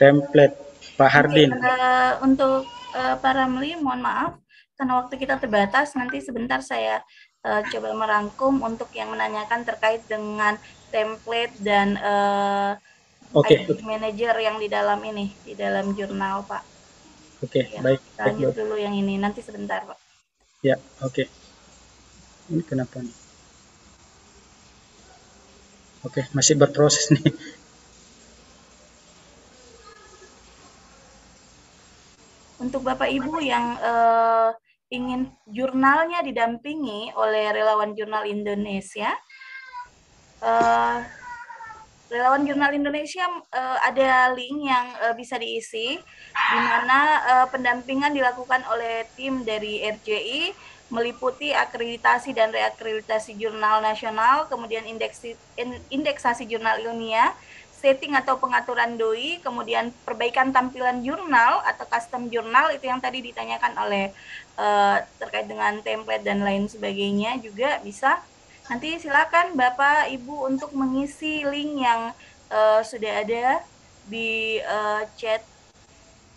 Template, 0.00 0.56
Pak 0.96 1.10
Hardin. 1.12 1.52
Oke, 1.52 1.68
eh, 1.68 2.12
untuk 2.24 2.64
eh, 2.96 3.14
Pak 3.20 3.32
Ramli, 3.36 3.76
mohon 3.76 4.00
maaf 4.00 4.40
karena 4.80 5.04
waktu 5.04 5.14
kita 5.20 5.36
terbatas. 5.36 5.92
Nanti 6.00 6.24
sebentar 6.24 6.64
saya 6.64 7.04
eh, 7.44 7.60
coba 7.68 7.92
merangkum 7.92 8.64
untuk 8.64 8.88
yang 8.96 9.12
menanyakan 9.12 9.68
terkait 9.68 10.00
dengan 10.08 10.56
template 10.88 11.60
dan 11.60 12.00
eh, 12.00 12.72
Oke, 13.36 13.56
ID 13.60 13.84
manager 13.84 14.34
yang 14.40 14.56
di 14.56 14.68
dalam 14.72 15.00
ini, 15.04 15.28
di 15.44 15.52
dalam 15.52 15.92
jurnal, 15.92 16.44
Pak. 16.48 16.62
oke, 17.44 17.60
Ya, 17.68 17.80
baik. 17.84 18.00
lanjut 18.16 18.48
baik. 18.48 18.56
dulu 18.56 18.76
yang 18.80 18.96
ini. 18.96 19.20
Nanti 19.20 19.44
sebentar, 19.44 19.84
Pak. 19.84 19.98
Ya, 20.64 20.76
oke. 21.04 21.24
Ini 22.52 22.62
kenapa 22.64 23.00
nih? 23.00 23.21
Oke, 26.02 26.26
masih 26.34 26.58
berproses 26.58 27.14
nih. 27.14 27.30
Untuk 32.58 32.82
Bapak 32.82 33.06
Ibu 33.06 33.38
yang 33.38 33.78
eh, 33.78 34.50
ingin 34.90 35.30
jurnalnya 35.46 36.26
didampingi 36.26 37.14
oleh 37.14 37.54
relawan 37.54 37.94
jurnal 37.94 38.26
Indonesia, 38.26 39.14
eh, 40.42 40.98
relawan 42.10 42.42
jurnal 42.50 42.74
Indonesia 42.74 43.22
eh, 43.54 43.78
ada 43.86 44.34
link 44.34 44.58
yang 44.58 44.86
eh, 45.06 45.14
bisa 45.14 45.38
diisi, 45.38 46.02
di 46.34 46.58
mana 46.58 46.98
eh, 47.30 47.46
pendampingan 47.46 48.10
dilakukan 48.10 48.66
oleh 48.66 49.06
tim 49.14 49.46
dari 49.46 49.86
RJI 49.86 50.50
meliputi 50.92 51.56
akreditasi 51.56 52.36
dan 52.36 52.52
reakreditasi 52.52 53.32
jurnal 53.40 53.80
nasional, 53.80 54.44
kemudian 54.52 54.84
indeksi, 54.84 55.32
in- 55.56 55.80
indeksasi 55.88 56.44
jurnal 56.44 56.76
ilmiah, 56.84 57.32
setting 57.80 58.12
atau 58.12 58.36
pengaturan 58.36 59.00
doi, 59.00 59.40
kemudian 59.40 59.90
perbaikan 60.04 60.52
tampilan 60.52 61.00
jurnal 61.00 61.64
atau 61.64 61.88
custom 61.88 62.28
jurnal 62.28 62.70
itu 62.70 62.86
yang 62.86 63.00
tadi 63.00 63.24
ditanyakan 63.24 63.72
oleh 63.74 64.12
eh, 64.60 64.96
terkait 65.16 65.48
dengan 65.48 65.80
template 65.80 66.22
dan 66.22 66.44
lain 66.44 66.68
sebagainya 66.68 67.40
juga 67.40 67.80
bisa. 67.80 68.20
Nanti 68.68 69.00
silakan 69.00 69.58
Bapak 69.58 70.12
Ibu 70.12 70.46
untuk 70.46 70.70
mengisi 70.76 71.42
link 71.42 71.82
yang 71.82 72.12
eh, 72.52 72.80
sudah 72.84 73.24
ada 73.24 73.64
di 74.06 74.60
eh, 74.60 75.02
chat 75.16 75.42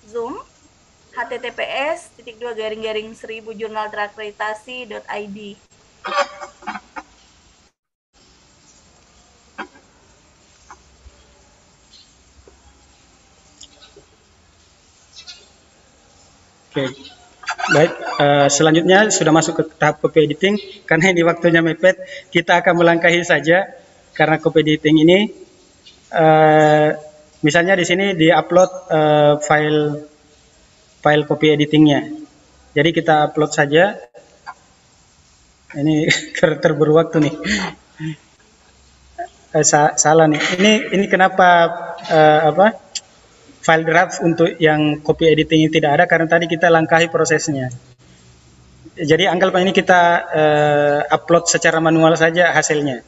Zoom 0.08 0.40
https 1.16 2.12
titik 2.20 2.36
dua 2.36 2.52
garing 2.52 2.84
garing 2.84 3.10
seribu 3.16 3.56
jurnal 3.56 3.88
terakreditasi.id. 3.88 5.38
Oke, 16.76 16.92
baik. 17.72 17.92
Uh, 18.20 18.48
selanjutnya 18.52 19.08
sudah 19.08 19.32
masuk 19.32 19.56
ke 19.56 19.64
tahap 19.80 20.04
copy 20.04 20.28
editing. 20.28 20.60
Karena 20.84 21.16
ini 21.16 21.24
waktunya 21.24 21.64
mepet, 21.64 21.96
kita 22.28 22.60
akan 22.60 22.84
melangkahi 22.84 23.24
saja. 23.24 23.72
Karena 24.12 24.36
copy 24.44 24.60
editing 24.60 25.00
ini, 25.08 25.32
uh, 26.12 26.92
misalnya 27.40 27.80
di 27.80 27.88
sini 27.88 28.12
di-upload 28.12 28.72
uh, 28.92 29.34
file 29.40 30.15
file 31.06 31.30
copy 31.30 31.54
editingnya. 31.54 32.10
Jadi 32.74 32.90
kita 32.90 33.30
upload 33.30 33.54
saja. 33.54 33.94
Ini 35.78 36.10
terburu 36.66 36.98
waktu 36.98 37.30
nih. 37.30 37.36
Uh, 39.54 39.62
sa 39.62 39.94
salah 39.94 40.26
nih. 40.26 40.42
Ini 40.58 40.72
ini 40.98 41.06
kenapa 41.06 41.70
uh, 42.10 42.42
apa? 42.50 42.82
file 43.66 43.82
draft 43.82 44.22
untuk 44.22 44.46
yang 44.62 45.02
copy 45.02 45.26
editing 45.26 45.66
ini 45.66 45.74
tidak 45.74 45.98
ada 45.98 46.06
karena 46.06 46.30
tadi 46.30 46.46
kita 46.46 46.70
langkahi 46.70 47.10
prosesnya. 47.10 47.74
Jadi 48.94 49.26
anggap 49.26 49.58
ini 49.58 49.74
kita 49.74 50.02
uh, 50.30 51.00
upload 51.10 51.50
secara 51.50 51.82
manual 51.82 52.14
saja 52.14 52.54
hasilnya. 52.54 53.02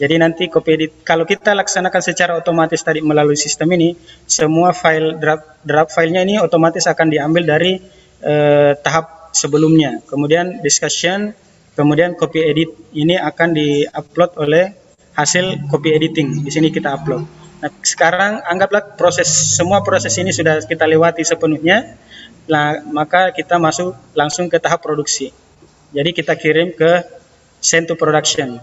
Jadi 0.00 0.14
nanti 0.18 0.48
copy 0.48 0.70
edit 0.72 0.92
kalau 1.04 1.28
kita 1.28 1.52
laksanakan 1.52 2.02
secara 2.02 2.32
otomatis 2.34 2.80
tadi 2.80 3.04
melalui 3.04 3.36
sistem 3.36 3.70
ini, 3.76 3.92
semua 4.24 4.72
file 4.72 5.20
draft 5.20 5.62
draft 5.62 5.92
filenya 5.92 6.24
ini 6.24 6.34
otomatis 6.40 6.88
akan 6.88 7.12
diambil 7.12 7.44
dari 7.44 7.78
uh, 8.24 8.72
tahap 8.80 9.30
sebelumnya. 9.36 10.00
Kemudian 10.08 10.64
discussion, 10.64 11.36
kemudian 11.76 12.16
copy 12.16 12.40
edit 12.40 12.70
ini 12.96 13.20
akan 13.20 13.52
diupload 13.52 14.30
oleh 14.40 14.72
hasil 15.12 15.68
copy 15.68 15.92
editing. 15.92 16.40
Di 16.44 16.50
sini 16.50 16.72
kita 16.72 16.96
upload. 16.96 17.22
Nah, 17.62 17.70
sekarang 17.84 18.42
anggaplah 18.42 18.98
proses 18.98 19.30
semua 19.30 19.86
proses 19.86 20.16
ini 20.18 20.34
sudah 20.34 20.58
kita 20.66 20.82
lewati 20.82 21.22
sepenuhnya, 21.22 21.94
nah, 22.50 22.82
maka 22.90 23.30
kita 23.30 23.54
masuk 23.60 23.94
langsung 24.18 24.50
ke 24.50 24.58
tahap 24.58 24.82
produksi. 24.82 25.30
Jadi 25.92 26.10
kita 26.10 26.34
kirim 26.34 26.74
ke 26.74 27.06
send 27.62 27.86
to 27.86 27.94
production. 27.94 28.58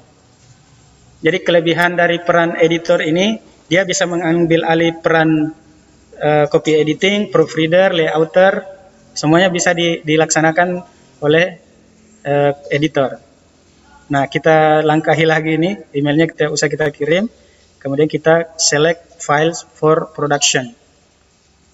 Jadi 1.19 1.37
kelebihan 1.43 1.99
dari 1.99 2.23
peran 2.23 2.55
editor 2.55 3.03
ini, 3.03 3.35
dia 3.67 3.83
bisa 3.83 4.07
mengambil 4.07 4.63
alih 4.63 4.95
peran 5.03 5.51
uh, 6.15 6.45
copy 6.47 6.79
editing, 6.79 7.27
proofreader, 7.27 7.91
layouter, 7.91 8.63
semuanya 9.11 9.51
bisa 9.51 9.75
di, 9.75 9.99
dilaksanakan 9.99 10.79
oleh 11.19 11.45
uh, 12.23 12.51
editor. 12.71 13.19
Nah, 14.09 14.25
kita 14.31 14.81
langkahi 14.81 15.25
lagi 15.27 15.59
ini, 15.59 15.75
emailnya 15.93 16.25
kita 16.25 16.49
usah 16.49 16.71
kita 16.71 16.89
kirim. 16.89 17.29
Kemudian 17.79 18.11
kita 18.11 18.59
select 18.59 19.23
files 19.23 19.63
for 19.63 20.11
production. 20.11 20.75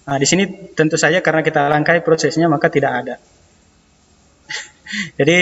Nah, 0.06 0.16
di 0.22 0.26
sini 0.26 0.70
tentu 0.74 0.94
saja 0.94 1.18
karena 1.18 1.42
kita 1.42 1.66
langkai 1.66 2.02
prosesnya 2.02 2.46
maka 2.46 2.70
tidak 2.70 2.92
ada. 3.02 3.14
Jadi 5.18 5.38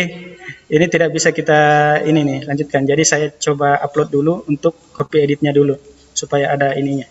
ini 0.72 0.86
tidak 0.88 1.12
bisa 1.12 1.30
kita 1.30 1.60
ini 2.04 2.20
nih 2.24 2.38
lanjutkan. 2.48 2.82
Jadi 2.88 3.02
saya 3.04 3.26
coba 3.36 3.76
upload 3.84 4.08
dulu 4.08 4.34
untuk 4.48 4.76
copy 4.96 5.20
editnya 5.20 5.52
dulu 5.52 5.76
supaya 6.16 6.54
ada 6.54 6.72
ininya. 6.74 7.06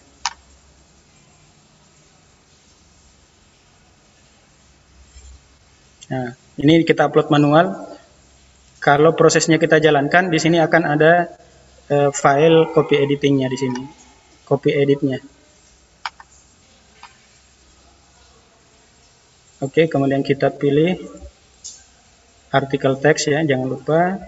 Nah, 6.14 6.30
ini 6.62 6.86
kita 6.86 7.10
upload 7.10 7.34
manual. 7.34 7.90
Kalau 8.84 9.16
prosesnya 9.16 9.56
kita 9.56 9.80
jalankan, 9.80 10.28
di 10.28 10.38
sini 10.38 10.60
akan 10.60 10.84
ada 10.84 11.32
uh, 11.88 12.12
file 12.12 12.68
copy 12.76 13.00
editingnya 13.00 13.48
di 13.48 13.56
sini, 13.56 13.82
copy 14.44 14.76
editnya. 14.76 15.24
Oke, 19.64 19.88
kemudian 19.88 20.20
kita 20.28 20.52
pilih 20.52 21.00
artikel 22.54 22.94
teks 23.02 23.34
ya, 23.34 23.42
jangan 23.42 23.68
lupa. 23.68 24.22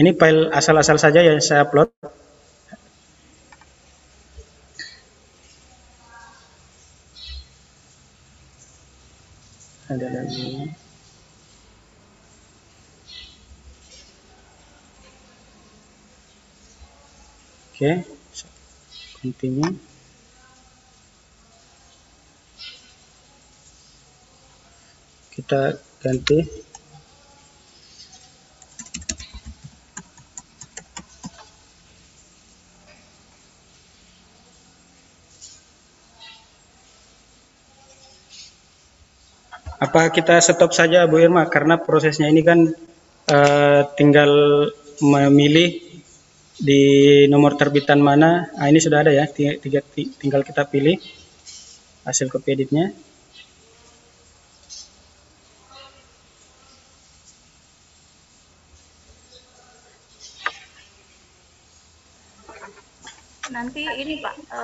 Ini 0.00 0.16
file 0.16 0.48
asal-asal 0.48 0.96
saja 0.96 1.20
yang 1.20 1.42
saya 1.44 1.68
upload. 1.68 1.92
Ada 9.90 10.06
lagi. 10.08 10.70
Oke, 17.74 17.92
continue. 19.18 19.89
Kita 25.50 25.74
ganti. 25.98 26.38
Apa 39.74 40.14
kita 40.14 40.38
stop 40.38 40.70
saja 40.70 41.10
Bu 41.10 41.18
Irma? 41.18 41.50
Karena 41.50 41.82
prosesnya 41.82 42.30
ini 42.30 42.46
kan 42.46 42.70
uh, 43.34 43.82
tinggal 43.98 44.30
memilih 45.02 45.82
di 46.62 46.82
nomor 47.26 47.58
terbitan 47.58 47.98
mana. 47.98 48.54
Nah 48.54 48.70
ini 48.70 48.78
sudah 48.78 49.02
ada 49.02 49.10
ya 49.10 49.26
tinggal 49.26 50.46
kita 50.46 50.62
pilih 50.70 50.94
hasil 52.06 52.30
copy 52.30 52.54
editnya 52.54 53.09
nanti 63.70 63.86
ini 63.86 64.18
Pak 64.18 64.34
e, 64.50 64.62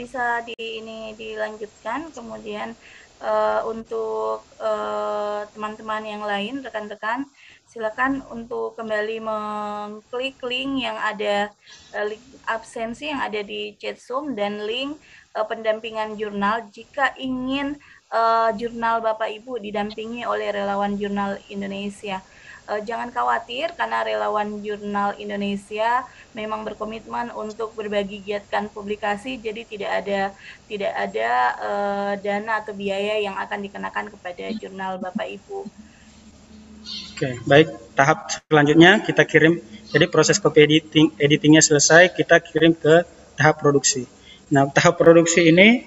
bisa 0.00 0.40
di 0.40 0.56
ini 0.56 1.12
dilanjutkan 1.12 2.08
kemudian 2.08 2.72
e, 3.20 3.32
untuk 3.68 4.48
eh, 4.56 5.44
teman-teman 5.52 6.00
e, 6.00 6.08
yang 6.08 6.24
lain 6.24 6.64
rekan-rekan 6.64 7.28
silakan 7.76 8.24
untuk 8.32 8.72
kembali 8.80 9.20
mengklik 9.20 10.40
link 10.48 10.80
yang 10.80 10.96
ada 10.96 11.52
uh, 11.92 12.08
link 12.08 12.24
absensi 12.48 13.12
yang 13.12 13.20
ada 13.20 13.44
di 13.44 13.76
chat 13.76 14.00
Zoom 14.00 14.32
dan 14.32 14.64
link 14.64 14.96
uh, 15.36 15.44
pendampingan 15.44 16.16
jurnal 16.16 16.64
jika 16.72 17.12
ingin 17.20 17.76
uh, 18.08 18.48
jurnal 18.56 19.04
Bapak 19.04 19.28
Ibu 19.28 19.60
didampingi 19.60 20.24
oleh 20.24 20.56
relawan 20.56 20.96
jurnal 20.96 21.36
Indonesia. 21.52 22.24
Uh, 22.66 22.82
jangan 22.82 23.14
khawatir 23.14 23.70
karena 23.78 24.02
relawan 24.02 24.58
jurnal 24.58 25.14
Indonesia 25.22 26.02
memang 26.34 26.66
berkomitmen 26.66 27.30
untuk 27.30 27.70
berbagi 27.78 28.18
giatkan 28.26 28.66
publikasi 28.66 29.38
jadi 29.38 29.62
tidak 29.62 29.90
ada 30.02 30.20
tidak 30.66 30.90
ada 30.98 31.30
uh, 31.62 32.12
dana 32.18 32.58
atau 32.58 32.74
biaya 32.74 33.22
yang 33.22 33.38
akan 33.38 33.70
dikenakan 33.70 34.10
kepada 34.10 34.50
jurnal 34.58 34.98
Bapak 34.98 35.30
Ibu. 35.30 35.62
Oke, 37.14 37.38
baik. 37.46 37.70
Tahap 37.94 38.34
selanjutnya 38.50 38.98
kita 38.98 39.22
kirim. 39.22 39.62
Jadi 39.94 40.04
proses 40.10 40.42
copy 40.42 40.66
editing 40.66 41.14
editingnya 41.22 41.62
selesai, 41.62 42.10
kita 42.18 42.42
kirim 42.42 42.74
ke 42.74 43.06
tahap 43.38 43.62
produksi. 43.62 44.10
Nah, 44.50 44.66
tahap 44.74 44.98
produksi 44.98 45.54
ini 45.54 45.86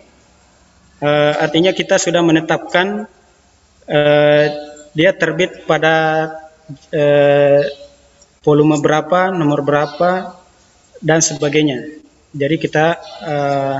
uh, 1.03 1.33
artinya 1.43 1.75
kita 1.75 1.99
sudah 1.99 2.23
menetapkan 2.23 3.03
uh, 3.83 4.45
dia 4.95 5.11
terbit 5.13 5.67
pada 5.67 6.27
uh, 6.71 7.61
volume 8.45 8.77
berapa, 8.79 9.33
nomor 9.33 9.61
berapa, 9.65 10.39
dan 11.03 11.19
sebagainya. 11.19 11.99
Jadi 12.29 12.55
kita 12.61 12.85
uh, 13.25 13.77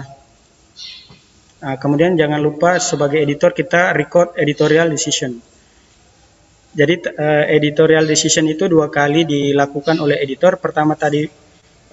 uh, 1.61 1.77
kemudian 1.77 2.17
jangan 2.17 2.41
lupa 2.41 2.81
sebagai 2.81 3.21
editor 3.21 3.53
kita 3.53 3.93
record 3.93 4.33
editorial 4.35 4.89
decision. 4.89 5.37
Jadi 6.69 6.95
uh, 7.17 7.45
editorial 7.49 8.05
decision 8.05 8.45
itu 8.45 8.69
dua 8.69 8.89
kali 8.93 9.25
dilakukan 9.25 9.97
oleh 10.01 10.21
editor. 10.21 10.57
Pertama 10.61 10.93
tadi 10.97 11.25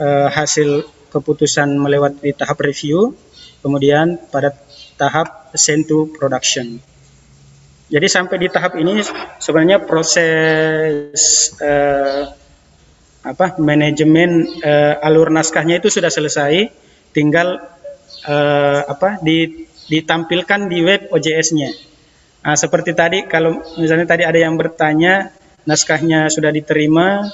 uh, 0.01 0.29
hasil 0.29 0.85
keputusan 1.09 1.77
melewati 1.81 2.37
tahap 2.37 2.61
review, 2.61 3.17
kemudian 3.65 4.21
pada 4.29 4.53
tahap 5.01 5.53
send 5.57 5.89
to 5.89 6.13
production. 6.13 6.77
Jadi 7.87 8.07
sampai 8.11 8.37
di 8.43 8.49
tahap 8.51 8.75
ini 8.75 8.99
sebenarnya 9.39 9.79
proses 9.79 11.55
uh, 11.63 12.27
apa 13.23 13.59
manajemen 13.63 14.43
uh, 14.59 15.07
alur 15.07 15.31
naskahnya 15.31 15.79
itu 15.79 15.91
sudah 15.91 16.11
selesai, 16.11 16.67
tinggal 17.15 17.63
uh, 18.27 18.81
apa 18.91 19.23
di, 19.23 19.71
ditampilkan 19.87 20.67
di 20.67 20.79
web 20.83 21.15
OJS-nya. 21.15 21.71
Nah, 22.43 22.55
seperti 22.59 22.91
tadi 22.95 23.27
kalau 23.27 23.63
misalnya 23.79 24.07
tadi 24.07 24.23
ada 24.27 24.39
yang 24.39 24.59
bertanya 24.59 25.31
naskahnya 25.67 26.27
sudah 26.31 26.51
diterima, 26.51 27.27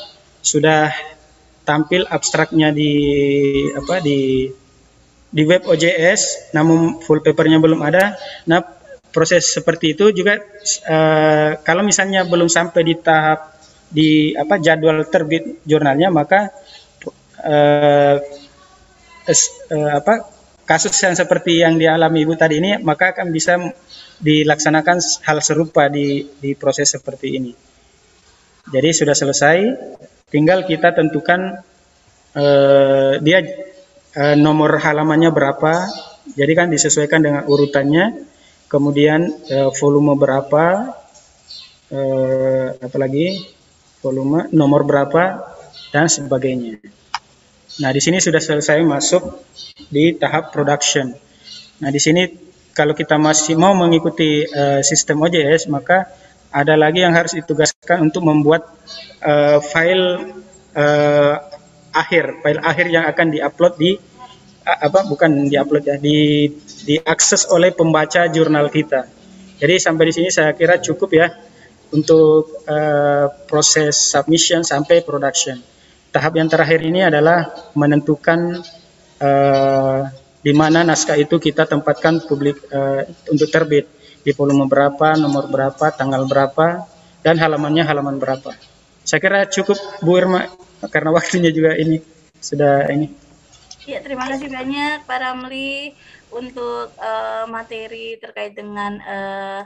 sudah 0.45 0.93
tampil 1.65 2.05
abstraknya 2.09 2.73
di 2.77 2.93
apa 3.73 4.05
di 4.05 4.53
di 5.33 5.43
web 5.49 5.65
OJS, 5.65 6.53
namun 6.53 7.01
full 7.01 7.25
papernya 7.25 7.57
belum 7.57 7.81
ada. 7.81 8.21
Nah, 8.45 8.82
proses 9.13 9.45
seperti 9.53 9.95
itu 9.95 10.11
juga 10.11 10.41
uh, 10.89 11.61
kalau 11.61 11.85
misalnya 11.85 12.25
belum 12.25 12.49
sampai 12.49 12.83
di 12.83 12.95
tahap 12.99 13.53
di 13.93 14.33
apa 14.33 14.57
jadwal 14.57 15.05
terbit 15.05 15.61
jurnalnya, 15.69 16.09
maka 16.09 16.49
uh, 17.45 18.17
uh, 19.29 19.93
apa 19.93 20.15
kasus 20.65 20.97
yang 21.05 21.13
seperti 21.13 21.61
yang 21.61 21.77
dialami 21.77 22.25
ibu 22.25 22.33
tadi 22.33 22.57
ini, 22.57 22.81
maka 22.81 23.13
akan 23.13 23.29
bisa 23.29 23.61
dilaksanakan 24.17 24.99
hal 25.29 25.39
serupa 25.45 25.93
di, 25.93 26.25
di 26.41 26.57
proses 26.57 26.89
seperti 26.97 27.29
ini. 27.37 27.53
Jadi 28.73 28.89
sudah 28.97 29.13
selesai, 29.13 29.59
tinggal 30.33 30.65
kita 30.65 30.97
tentukan 30.97 31.61
uh, 32.33 33.13
dia 33.21 33.45
uh, 34.17 34.37
nomor 34.41 34.81
halamannya 34.81 35.29
berapa. 35.29 35.73
Jadi 36.23 36.53
kan 36.55 36.71
disesuaikan 36.71 37.21
dengan 37.21 37.43
urutannya, 37.51 38.32
kemudian 38.73 39.29
uh, 39.53 39.69
volume 39.77 40.17
berapa, 40.17 40.97
uh, 41.93 42.67
apalagi 42.81 43.53
volume, 44.01 44.49
nomor 44.57 44.89
berapa, 44.89 45.45
dan 45.93 46.09
sebagainya. 46.09 46.81
Nah 47.85 47.93
di 47.93 48.01
sini 48.01 48.17
sudah 48.17 48.41
selesai 48.41 48.81
masuk 48.81 49.45
di 49.93 50.17
tahap 50.17 50.57
production. 50.57 51.13
Nah 51.85 51.93
di 51.93 52.01
sini 52.01 52.25
kalau 52.73 52.97
kita 52.97 53.21
masih 53.21 53.61
mau 53.61 53.77
mengikuti 53.77 54.49
uh, 54.49 54.81
sistem 54.81 55.21
OJS 55.21 55.69
maka 55.69 56.09
ada 56.53 56.77
lagi 56.77 57.05
yang 57.05 57.13
harus 57.13 57.37
ditugaskan 57.37 58.09
untuk 58.09 58.25
membuat 58.25 58.69
uh, 59.25 59.61
file 59.61 60.37
uh, 60.77 61.37
akhir, 61.93 62.41
file 62.41 62.61
akhir 62.61 62.87
yang 62.89 63.05
akan 63.09 63.27
diupload 63.33 63.77
di 63.77 63.97
apa 64.63 65.07
bukan 65.07 65.51
diupload 65.51 65.85
ya, 65.85 65.97
di 65.99 66.49
diakses 66.87 67.51
oleh 67.51 67.75
pembaca 67.75 68.27
jurnal 68.31 68.71
kita. 68.71 69.07
Jadi 69.63 69.75
sampai 69.79 70.05
di 70.11 70.13
sini 70.15 70.29
saya 70.31 70.51
kira 70.55 70.83
cukup 70.83 71.11
ya 71.15 71.31
untuk 71.95 72.65
uh, 72.67 73.31
proses 73.47 73.95
submission 73.95 74.67
sampai 74.67 75.05
production. 75.07 75.61
Tahap 76.13 76.33
yang 76.37 76.49
terakhir 76.49 76.83
ini 76.83 77.05
adalah 77.05 77.53
menentukan 77.77 78.61
uh, 79.23 80.01
di 80.43 80.53
mana 80.53 80.83
naskah 80.83 81.15
itu 81.15 81.39
kita 81.39 81.69
tempatkan 81.71 82.27
publik 82.27 82.59
uh, 82.75 83.07
untuk 83.31 83.49
terbit 83.49 83.87
di 84.23 84.35
volume 84.35 84.67
berapa, 84.67 85.15
nomor 85.19 85.47
berapa, 85.47 85.87
tanggal 85.95 86.27
berapa, 86.27 86.87
dan 87.23 87.39
halamannya 87.39 87.87
halaman 87.87 88.19
berapa. 88.19 88.55
Saya 89.03 89.19
kira 89.23 89.47
cukup 89.47 89.79
Bu 90.03 90.19
Irma 90.19 90.51
karena 90.91 91.11
waktunya 91.19 91.55
juga 91.55 91.79
ini 91.79 92.03
sudah 92.43 92.91
ini. 92.91 93.11
Ya, 93.83 93.99
terima 93.99 94.31
kasih 94.31 94.47
banyak 94.47 95.03
Pak 95.11 95.19
Ramli 95.19 95.99
untuk 96.31 96.95
uh, 97.03 97.45
materi 97.51 98.15
terkait 98.23 98.55
dengan 98.55 99.03
uh, 99.03 99.63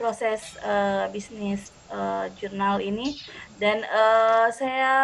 proses 0.00 0.56
uh, 0.64 1.04
bisnis 1.12 1.68
uh, 1.92 2.32
jurnal 2.40 2.80
ini. 2.80 3.20
Dan 3.60 3.84
uh, 3.84 4.48
saya 4.48 4.96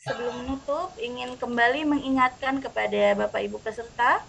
Sebelum 0.00 0.32
menutup, 0.32 0.96
ingin 0.96 1.36
kembali 1.36 1.84
mengingatkan 1.84 2.56
kepada 2.64 3.12
Bapak 3.20 3.44
Ibu 3.44 3.60
peserta 3.60 4.24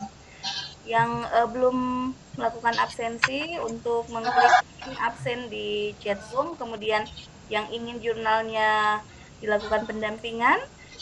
yang 0.84 1.24
uh, 1.32 1.48
belum 1.48 2.12
melakukan 2.36 2.76
absensi 2.76 3.56
untuk 3.56 4.04
mengklik 4.12 4.52
absen 5.00 5.48
di 5.48 5.96
chat 6.04 6.20
Zoom, 6.28 6.60
kemudian 6.60 7.08
yang 7.48 7.72
ingin 7.72 8.04
jurnalnya 8.04 9.00
dilakukan 9.40 9.88
pendampingan 9.88 10.60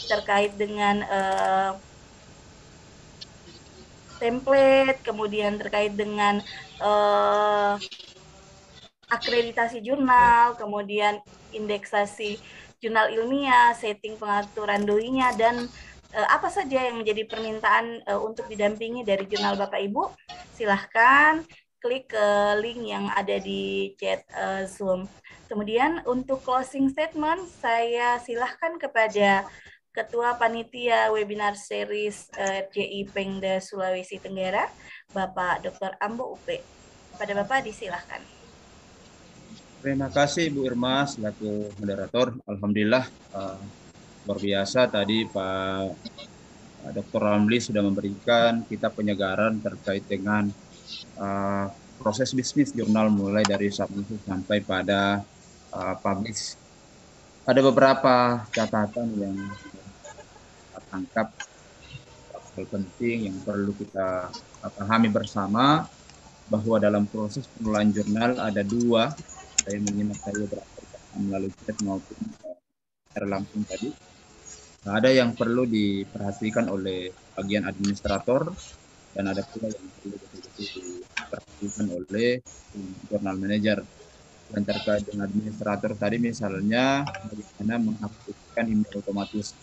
terkait 0.07 0.55
dengan 0.55 1.03
uh, 1.09 1.71
template, 4.19 4.99
kemudian 5.01 5.55
terkait 5.57 5.95
dengan 5.95 6.43
uh, 6.83 7.79
akreditasi 9.09 9.81
jurnal, 9.81 10.53
kemudian 10.59 11.23
indeksasi 11.55 12.37
jurnal 12.79 13.09
ilmiah, 13.09 13.73
setting 13.73 14.15
pengaturan 14.15 14.85
doi-nya 14.85 15.33
dan 15.35 15.67
uh, 16.13 16.27
apa 16.29 16.47
saja 16.51 16.87
yang 16.91 17.01
menjadi 17.01 17.25
permintaan 17.25 18.05
uh, 18.05 18.19
untuk 18.21 18.45
didampingi 18.47 19.01
dari 19.01 19.25
jurnal 19.25 19.57
Bapak 19.57 19.81
Ibu, 19.81 20.13
silahkan 20.53 21.41
klik 21.79 22.11
ke 22.11 22.27
link 22.59 22.91
yang 22.91 23.07
ada 23.15 23.39
di 23.39 23.95
chat 23.95 24.27
uh, 24.35 24.67
Zoom. 24.67 25.07
Kemudian 25.47 26.05
untuk 26.05 26.43
closing 26.45 26.91
statement, 26.93 27.49
saya 27.49 28.21
silahkan 28.21 28.77
kepada 28.77 29.47
Ketua 29.99 30.39
Panitia 30.39 31.11
Webinar 31.11 31.59
Series 31.59 32.31
uh, 32.39 32.63
RJI 32.71 33.11
Pengda 33.11 33.59
Sulawesi 33.59 34.15
Tenggara, 34.15 34.71
Bapak 35.11 35.67
Dr. 35.67 35.99
Ambo 35.99 36.39
UP. 36.39 36.47
Pada 37.19 37.35
Bapak 37.35 37.67
disilahkan. 37.67 38.23
Terima 39.83 40.07
kasih 40.07 40.55
Bu 40.55 40.63
Irma 40.63 41.03
selaku 41.03 41.75
moderator. 41.75 42.31
Alhamdulillah 42.47 43.11
uh, 43.35 43.59
luar 44.23 44.39
biasa 44.39 44.87
tadi 44.87 45.27
Pak 45.27 45.91
Dr. 46.95 47.19
Ramli 47.19 47.59
sudah 47.59 47.83
memberikan 47.83 48.63
kita 48.71 48.87
penyegaran 48.95 49.59
terkait 49.59 50.07
dengan 50.07 50.47
uh, 51.19 51.67
proses 51.99 52.31
bisnis 52.31 52.71
jurnal 52.71 53.11
mulai 53.11 53.43
dari 53.43 53.67
submission 53.67 54.15
sampai 54.23 54.63
pada 54.63 55.19
uh, 55.75 55.95
publish. 55.99 56.55
Ada 57.43 57.59
beberapa 57.59 58.47
catatan 58.55 59.07
yang 59.19 59.35
tangkap 60.89 61.31
hal 62.57 62.65
penting 62.67 63.31
yang 63.31 63.37
perlu 63.45 63.71
kita 63.77 64.27
pahami 64.75 65.07
bersama 65.07 65.85
bahwa 66.49 66.75
dalam 66.81 67.05
proses 67.05 67.45
pengelolaan 67.55 67.93
jurnal 67.93 68.31
ada 68.41 68.65
dua 68.65 69.13
saya 69.63 69.77
menyimak 69.85 70.17
beberapa 70.33 70.79
melalui 71.17 71.53
chat 71.65 71.77
maupun 71.81 72.17
eh, 72.45 72.57
secara 73.09 73.27
langsung 73.37 73.61
tadi. 73.65 73.89
Nah, 74.85 74.93
ada 74.97 75.09
yang 75.11 75.35
perlu 75.35 75.67
diperhatikan 75.67 76.71
oleh 76.71 77.11
bagian 77.35 77.67
administrator 77.67 78.47
dan 79.13 79.25
ada 79.27 79.43
pula 79.43 79.67
yang 79.67 79.87
perlu 79.99 80.15
diperhatikan 80.55 81.87
oleh 81.91 82.29
jurnal 83.09 83.35
manager. 83.37 83.79
Dan 84.49 84.65
terkait 84.65 85.05
dengan 85.05 85.29
administrator 85.29 85.93
tadi 85.93 86.17
misalnya 86.17 87.05
bagaimana 87.05 87.93
mengaktifkan 87.93 88.65
email 88.65 88.97
otomatis. 88.97 89.53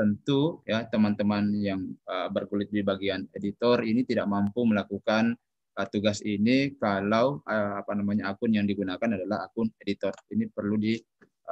Tentu 0.00 0.64
ya 0.64 0.88
teman-teman 0.88 1.52
yang 1.60 1.92
uh, 2.08 2.32
berkulit 2.32 2.72
di 2.72 2.80
bagian 2.80 3.28
editor 3.36 3.84
ini 3.84 4.00
tidak 4.08 4.32
mampu 4.32 4.64
melakukan 4.64 5.36
uh, 5.76 5.86
tugas 5.92 6.24
ini 6.24 6.72
kalau 6.80 7.44
uh, 7.44 7.84
apa 7.84 7.92
namanya 7.92 8.32
akun 8.32 8.56
yang 8.56 8.64
digunakan 8.64 8.96
adalah 8.96 9.44
akun 9.44 9.68
editor. 9.76 10.16
Ini 10.32 10.48
perlu 10.48 10.80
di 10.80 10.96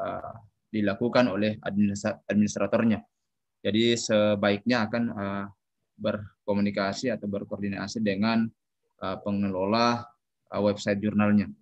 uh, 0.00 0.32
dilakukan 0.72 1.28
oleh 1.28 1.60
administratornya. 2.24 3.04
Jadi 3.60 3.84
sebaiknya 4.00 4.88
akan 4.88 5.04
uh, 5.12 5.44
berkomunikasi 6.00 7.12
atau 7.12 7.28
berkoordinasi 7.28 8.00
dengan 8.00 8.48
uh, 9.04 9.16
pengelola 9.20 10.08
uh, 10.48 10.60
website 10.64 11.04
jurnalnya. 11.04 11.52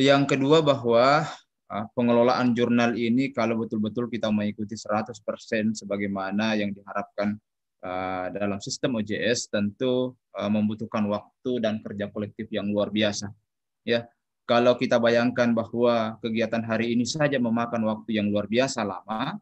Yang 0.00 0.32
kedua 0.32 0.64
bahwa 0.64 1.28
pengelolaan 1.68 2.56
jurnal 2.56 2.96
ini 2.96 3.28
kalau 3.28 3.60
betul-betul 3.60 4.08
kita 4.08 4.32
mengikuti 4.32 4.72
100% 4.72 5.20
sebagaimana 5.76 6.56
yang 6.56 6.72
diharapkan 6.72 7.36
uh, 7.84 8.26
dalam 8.32 8.56
sistem 8.58 8.96
OJS 8.96 9.52
tentu 9.52 10.16
uh, 10.32 10.50
membutuhkan 10.50 11.04
waktu 11.06 11.60
dan 11.60 11.84
kerja 11.84 12.08
kolektif 12.08 12.48
yang 12.48 12.72
luar 12.72 12.88
biasa. 12.88 13.28
Ya, 13.84 14.08
kalau 14.48 14.80
kita 14.80 14.96
bayangkan 14.96 15.52
bahwa 15.52 16.16
kegiatan 16.24 16.64
hari 16.64 16.96
ini 16.96 17.04
saja 17.04 17.36
memakan 17.36 17.84
waktu 17.84 18.16
yang 18.16 18.32
luar 18.32 18.48
biasa 18.48 18.80
lama, 18.84 19.36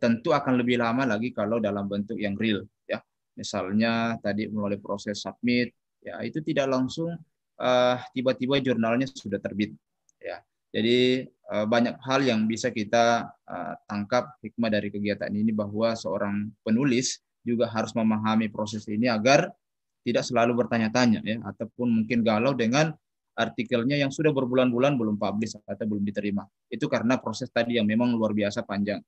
tentu 0.00 0.32
akan 0.32 0.58
lebih 0.58 0.80
lama 0.80 1.04
lagi 1.06 1.30
kalau 1.30 1.62
dalam 1.62 1.86
bentuk 1.86 2.18
yang 2.18 2.34
real. 2.34 2.66
Ya, 2.88 2.98
misalnya 3.38 4.18
tadi 4.18 4.50
melalui 4.50 4.82
proses 4.82 5.22
submit, 5.22 5.70
ya 6.02 6.18
itu 6.26 6.42
tidak 6.42 6.66
langsung 6.66 7.14
tiba-tiba 8.10 8.58
uh, 8.58 8.62
jurnalnya 8.62 9.06
sudah 9.06 9.38
terbit. 9.38 9.74
Ya, 10.18 10.42
jadi 10.74 11.30
banyak 11.44 12.00
hal 12.00 12.24
yang 12.24 12.48
bisa 12.48 12.72
kita 12.72 13.28
tangkap 13.84 14.32
hikmah 14.40 14.72
dari 14.72 14.88
kegiatan 14.88 15.28
ini 15.28 15.52
bahwa 15.52 15.92
seorang 15.92 16.48
penulis 16.64 17.20
juga 17.44 17.68
harus 17.68 17.92
memahami 17.92 18.48
proses 18.48 18.88
ini 18.88 19.12
agar 19.12 19.52
tidak 20.04 20.24
selalu 20.24 20.64
bertanya-tanya 20.64 21.20
ya 21.24 21.40
ataupun 21.44 21.88
mungkin 22.02 22.24
galau 22.24 22.56
dengan 22.56 22.92
artikelnya 23.34 23.98
yang 23.98 24.14
sudah 24.14 24.30
berbulan-bulan 24.30 24.94
belum 24.94 25.16
publish 25.18 25.58
atau 25.66 25.84
belum 25.84 26.06
diterima. 26.06 26.46
Itu 26.70 26.86
karena 26.86 27.18
proses 27.18 27.50
tadi 27.50 27.76
yang 27.76 27.84
memang 27.84 28.14
luar 28.14 28.30
biasa 28.30 28.62
panjang. 28.62 29.02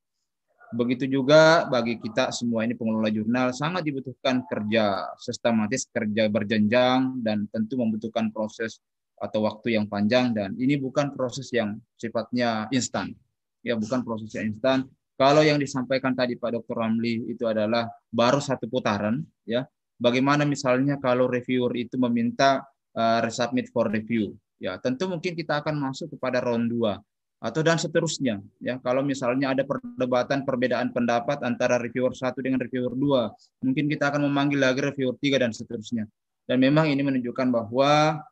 Begitu 0.74 1.06
juga 1.06 1.62
bagi 1.70 1.94
kita 2.02 2.34
semua 2.34 2.66
ini 2.66 2.74
pengelola 2.74 3.06
jurnal 3.06 3.54
sangat 3.54 3.86
dibutuhkan 3.86 4.42
kerja 4.50 5.14
sistematis, 5.14 5.86
kerja 5.86 6.26
berjenjang 6.26 7.22
dan 7.22 7.46
tentu 7.54 7.78
membutuhkan 7.78 8.34
proses 8.34 8.82
atau 9.16 9.48
waktu 9.48 9.80
yang 9.80 9.88
panjang 9.88 10.36
dan 10.36 10.52
ini 10.60 10.76
bukan 10.76 11.12
proses 11.16 11.48
yang 11.52 11.80
sifatnya 11.96 12.68
instan. 12.72 13.16
Ya, 13.64 13.74
bukan 13.74 14.06
proses 14.06 14.30
yang 14.36 14.54
instan. 14.54 14.86
Kalau 15.16 15.40
yang 15.40 15.56
disampaikan 15.56 16.12
tadi 16.12 16.36
Pak 16.36 16.60
Dr. 16.60 16.76
Ramli 16.76 17.24
itu 17.32 17.48
adalah 17.48 17.88
baru 18.12 18.38
satu 18.38 18.68
putaran, 18.68 19.24
ya. 19.48 19.64
Bagaimana 19.96 20.44
misalnya 20.44 21.00
kalau 21.00 21.24
reviewer 21.24 21.72
itu 21.72 21.96
meminta 21.96 22.60
uh, 22.92 23.24
resubmit 23.24 23.72
for 23.72 23.88
review, 23.88 24.36
ya 24.60 24.76
tentu 24.76 25.08
mungkin 25.08 25.32
kita 25.32 25.64
akan 25.64 25.76
masuk 25.88 26.16
kepada 26.16 26.44
round 26.44 26.68
2 26.68 27.00
atau 27.36 27.60
dan 27.60 27.76
seterusnya 27.76 28.40
ya 28.64 28.80
kalau 28.80 29.04
misalnya 29.04 29.52
ada 29.52 29.60
perdebatan 29.60 30.48
perbedaan 30.48 30.88
pendapat 30.88 31.44
antara 31.44 31.76
reviewer 31.76 32.16
satu 32.16 32.40
dengan 32.40 32.56
reviewer 32.56 32.96
dua 32.96 33.28
mungkin 33.60 33.92
kita 33.92 34.08
akan 34.08 34.24
memanggil 34.24 34.56
lagi 34.56 34.80
reviewer 34.80 35.12
tiga 35.20 35.44
dan 35.44 35.52
seterusnya 35.52 36.08
dan 36.48 36.56
memang 36.56 36.88
ini 36.88 37.04
menunjukkan 37.04 37.52
bahwa 37.52 38.24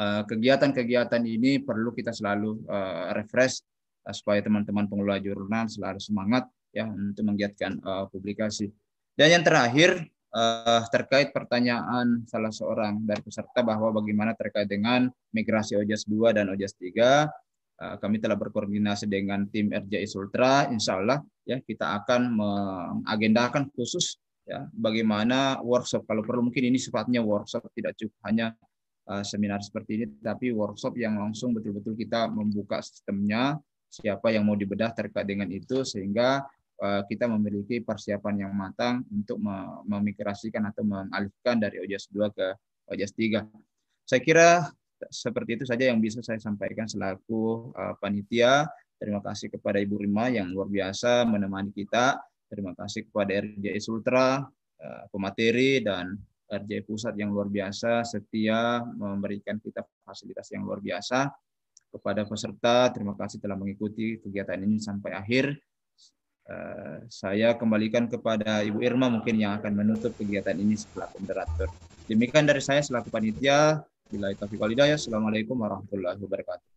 kegiatan-kegiatan 0.00 1.22
uh, 1.22 1.28
ini 1.28 1.60
perlu 1.60 1.92
kita 1.92 2.14
selalu 2.14 2.64
uh, 2.68 3.12
refresh 3.12 3.60
uh, 4.06 4.14
supaya 4.14 4.40
teman-teman 4.40 4.88
pengelola 4.88 5.20
jurnal 5.20 5.66
selalu 5.68 6.00
semangat 6.00 6.48
ya 6.72 6.88
untuk 6.88 7.24
menggiatkan 7.26 7.80
uh, 7.82 8.06
publikasi. 8.08 8.70
Dan 9.12 9.40
yang 9.40 9.44
terakhir 9.44 10.06
uh, 10.32 10.82
terkait 10.88 11.34
pertanyaan 11.34 12.24
salah 12.24 12.54
seorang 12.54 13.02
dari 13.04 13.20
peserta 13.20 13.60
bahwa 13.60 13.92
bagaimana 13.92 14.32
terkait 14.32 14.70
dengan 14.70 15.10
migrasi 15.34 15.76
OJAS 15.76 16.08
2 16.08 16.36
dan 16.36 16.48
OJAS 16.48 16.74
3 16.78 17.28
Eh, 17.80 17.96
kami 17.96 18.20
telah 18.20 18.36
berkoordinasi 18.36 19.08
dengan 19.08 19.48
tim 19.48 19.72
RJI 19.72 20.04
Sultra, 20.04 20.68
insya 20.68 21.00
Allah 21.00 21.24
ya 21.48 21.64
kita 21.64 21.96
akan 21.96 22.36
mengagendakan 22.36 23.72
khusus 23.72 24.20
ya 24.44 24.68
bagaimana 24.68 25.64
workshop. 25.64 26.04
Kalau 26.04 26.20
perlu 26.20 26.44
mungkin 26.44 26.68
ini 26.68 26.76
sifatnya 26.76 27.24
workshop 27.24 27.72
tidak 27.72 27.96
cukup 27.96 28.20
hanya 28.28 28.52
seminar 29.26 29.58
seperti 29.58 29.98
ini 29.98 30.06
tapi 30.22 30.54
workshop 30.54 30.94
yang 30.94 31.18
langsung 31.18 31.50
betul-betul 31.50 31.98
kita 31.98 32.30
membuka 32.30 32.78
sistemnya 32.78 33.58
siapa 33.90 34.30
yang 34.30 34.46
mau 34.46 34.54
dibedah 34.54 34.94
terkait 34.94 35.26
dengan 35.26 35.50
itu 35.50 35.82
sehingga 35.82 36.46
uh, 36.78 37.02
kita 37.10 37.26
memiliki 37.26 37.82
persiapan 37.82 38.46
yang 38.46 38.52
matang 38.54 39.02
untuk 39.10 39.42
memigrasikan 39.84 40.70
atau 40.70 40.86
mengalihkan 40.86 41.58
dari 41.58 41.82
OJAS 41.82 42.06
2 42.14 42.30
ke 42.30 42.46
OJAS 42.94 43.12
3. 43.18 44.06
Saya 44.06 44.20
kira 44.22 44.50
seperti 45.10 45.60
itu 45.60 45.64
saja 45.66 45.90
yang 45.90 45.98
bisa 45.98 46.22
saya 46.22 46.38
sampaikan 46.38 46.86
selaku 46.86 47.74
uh, 47.74 47.98
panitia. 47.98 48.70
Terima 49.00 49.18
kasih 49.24 49.48
kepada 49.50 49.80
Ibu 49.80 50.06
Rima 50.06 50.28
yang 50.30 50.54
luar 50.54 50.70
biasa 50.70 51.26
menemani 51.26 51.74
kita. 51.74 52.20
Terima 52.50 52.74
kasih 52.74 53.08
kepada 53.08 53.42
RJI 53.42 53.80
Sultra, 53.80 54.44
uh, 54.44 55.04
pemateri, 55.10 55.80
dan 55.80 56.18
RJI 56.50 56.82
Pusat 56.82 57.14
yang 57.14 57.30
luar 57.30 57.46
biasa 57.46 58.02
setia 58.02 58.82
memberikan 58.82 59.62
kita 59.62 59.86
fasilitas 60.02 60.50
yang 60.50 60.66
luar 60.66 60.82
biasa. 60.82 61.30
Kepada 61.90 62.22
peserta, 62.22 62.86
terima 62.94 63.18
kasih 63.18 63.42
telah 63.42 63.58
mengikuti 63.58 64.18
kegiatan 64.22 64.58
ini 64.62 64.78
sampai 64.78 65.10
akhir. 65.14 65.58
Uh, 66.50 67.06
saya 67.06 67.54
kembalikan 67.54 68.10
kepada 68.10 68.66
Ibu 68.66 68.82
Irma 68.82 69.06
mungkin 69.06 69.38
yang 69.38 69.58
akan 69.58 69.70
menutup 69.74 70.14
kegiatan 70.18 70.58
ini 70.58 70.74
setelah 70.74 71.10
moderator. 71.14 71.70
Demikian 72.10 72.46
dari 72.46 72.62
saya 72.62 72.82
selaku 72.82 73.10
panitia. 73.10 73.82
Bila 74.10 74.34
walidayah. 74.34 74.98
Assalamualaikum 74.98 75.54
warahmatullahi 75.54 76.18
wabarakatuh. 76.18 76.69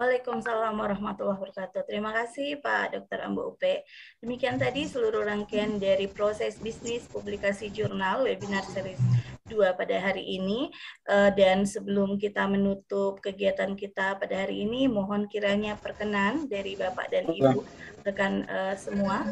Waalaikumsalam 0.00 0.80
warahmatullahi 0.80 1.36
wabarakatuh. 1.36 1.84
Terima 1.84 2.08
kasih 2.16 2.56
Pak 2.64 2.96
Dr. 2.96 3.20
Ambo 3.20 3.52
Upe. 3.52 3.84
Demikian 4.24 4.56
tadi 4.56 4.88
seluruh 4.88 5.28
rangkaian 5.28 5.76
dari 5.76 6.08
proses 6.08 6.56
bisnis 6.56 7.04
publikasi 7.04 7.68
jurnal 7.68 8.24
webinar 8.24 8.64
series 8.64 8.96
2 9.44 9.60
pada 9.76 10.00
hari 10.00 10.40
ini. 10.40 10.72
Eh, 11.04 11.36
dan 11.36 11.68
sebelum 11.68 12.16
kita 12.16 12.48
menutup 12.48 13.20
kegiatan 13.20 13.76
kita 13.76 14.16
pada 14.16 14.48
hari 14.48 14.64
ini, 14.64 14.88
mohon 14.88 15.28
kiranya 15.28 15.76
perkenan 15.76 16.48
dari 16.48 16.80
Bapak 16.80 17.12
dan 17.12 17.28
Ibu 17.28 17.60
rekan 18.00 18.48
eh, 18.48 18.80
semua 18.80 19.28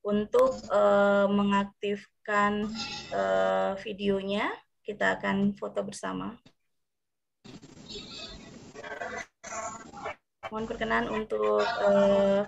untuk 0.00 0.56
eh, 0.72 1.28
mengaktifkan 1.28 2.72
videonya. 3.84 4.48
Kita 4.80 5.20
akan 5.20 5.52
foto 5.60 5.84
bersama. 5.84 6.32
Mohon 10.50 10.66
perkenan 10.70 11.04
untuk 11.10 11.66
uh, 11.66 12.46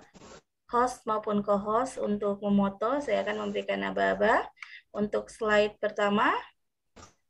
host 0.71 1.03
maupun 1.09 1.43
co-host 1.43 1.99
untuk 1.99 2.39
memoto. 2.45 3.03
Saya 3.03 3.25
akan 3.27 3.49
memberikan 3.49 3.83
aba-aba. 3.83 4.47
Untuk 4.95 5.29
slide 5.29 5.77
pertama, 5.83 6.33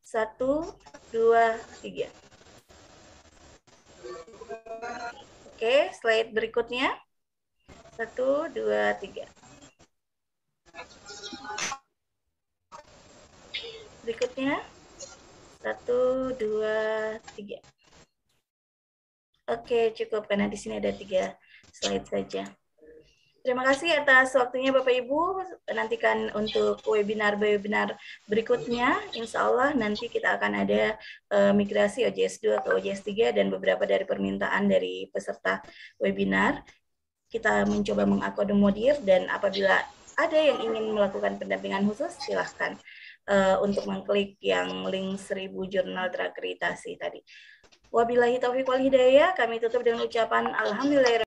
satu, 0.05 0.65
dua, 1.11 1.59
tiga. 1.81 2.09
Oke, 5.55 5.91
slide 5.97 6.31
berikutnya. 6.31 6.95
Satu, 7.99 8.47
dua, 8.55 8.95
tiga. 9.03 9.27
Berikutnya. 14.07 14.63
Satu, 15.59 16.31
dua, 16.39 17.19
tiga. 17.35 17.59
Oke, 19.49 19.97
cukup 19.97 20.29
karena 20.29 20.45
di 20.45 20.61
sini 20.61 20.77
ada 20.77 20.93
tiga 20.93 21.33
slide 21.73 22.05
saja. 22.05 22.45
Terima 23.41 23.65
kasih 23.65 23.97
atas 23.97 24.37
waktunya 24.37 24.69
Bapak 24.77 24.93
Ibu. 24.93 25.41
Nantikan 25.73 26.29
untuk 26.37 26.85
webinar-webinar 26.85 27.97
berikutnya. 28.29 29.01
Insya 29.17 29.49
Allah 29.49 29.73
nanti 29.73 30.13
kita 30.13 30.37
akan 30.37 30.53
ada 30.69 31.01
uh, 31.33 31.57
migrasi 31.57 32.05
OJS 32.05 32.45
2 32.45 32.61
ke 32.61 32.69
OJS 32.77 33.01
3 33.09 33.33
dan 33.41 33.49
beberapa 33.49 33.89
dari 33.89 34.05
permintaan 34.05 34.69
dari 34.69 35.09
peserta 35.09 35.65
webinar. 35.97 36.61
Kita 37.33 37.65
mencoba 37.65 38.05
mengakomodir 38.05 39.01
dan 39.01 39.33
apabila 39.33 39.81
ada 40.21 40.37
yang 40.37 40.61
ingin 40.61 40.93
melakukan 40.93 41.41
pendampingan 41.41 41.89
khusus, 41.89 42.21
silahkan 42.21 42.77
uh, 43.33 43.65
untuk 43.65 43.89
mengklik 43.89 44.37
yang 44.45 44.85
link 44.93 45.17
1000 45.17 45.57
jurnal 45.73 46.13
terakreditasi 46.13 47.01
tadi. 47.01 47.25
Wabillahi 47.89 48.37
taufiq 48.37 48.69
wal 48.69 48.85
hidayah. 48.85 49.33
Kami 49.33 49.57
tutup 49.57 49.81
dengan 49.81 50.05
ucapan 50.05 50.53
alhamdulillah 50.53 51.09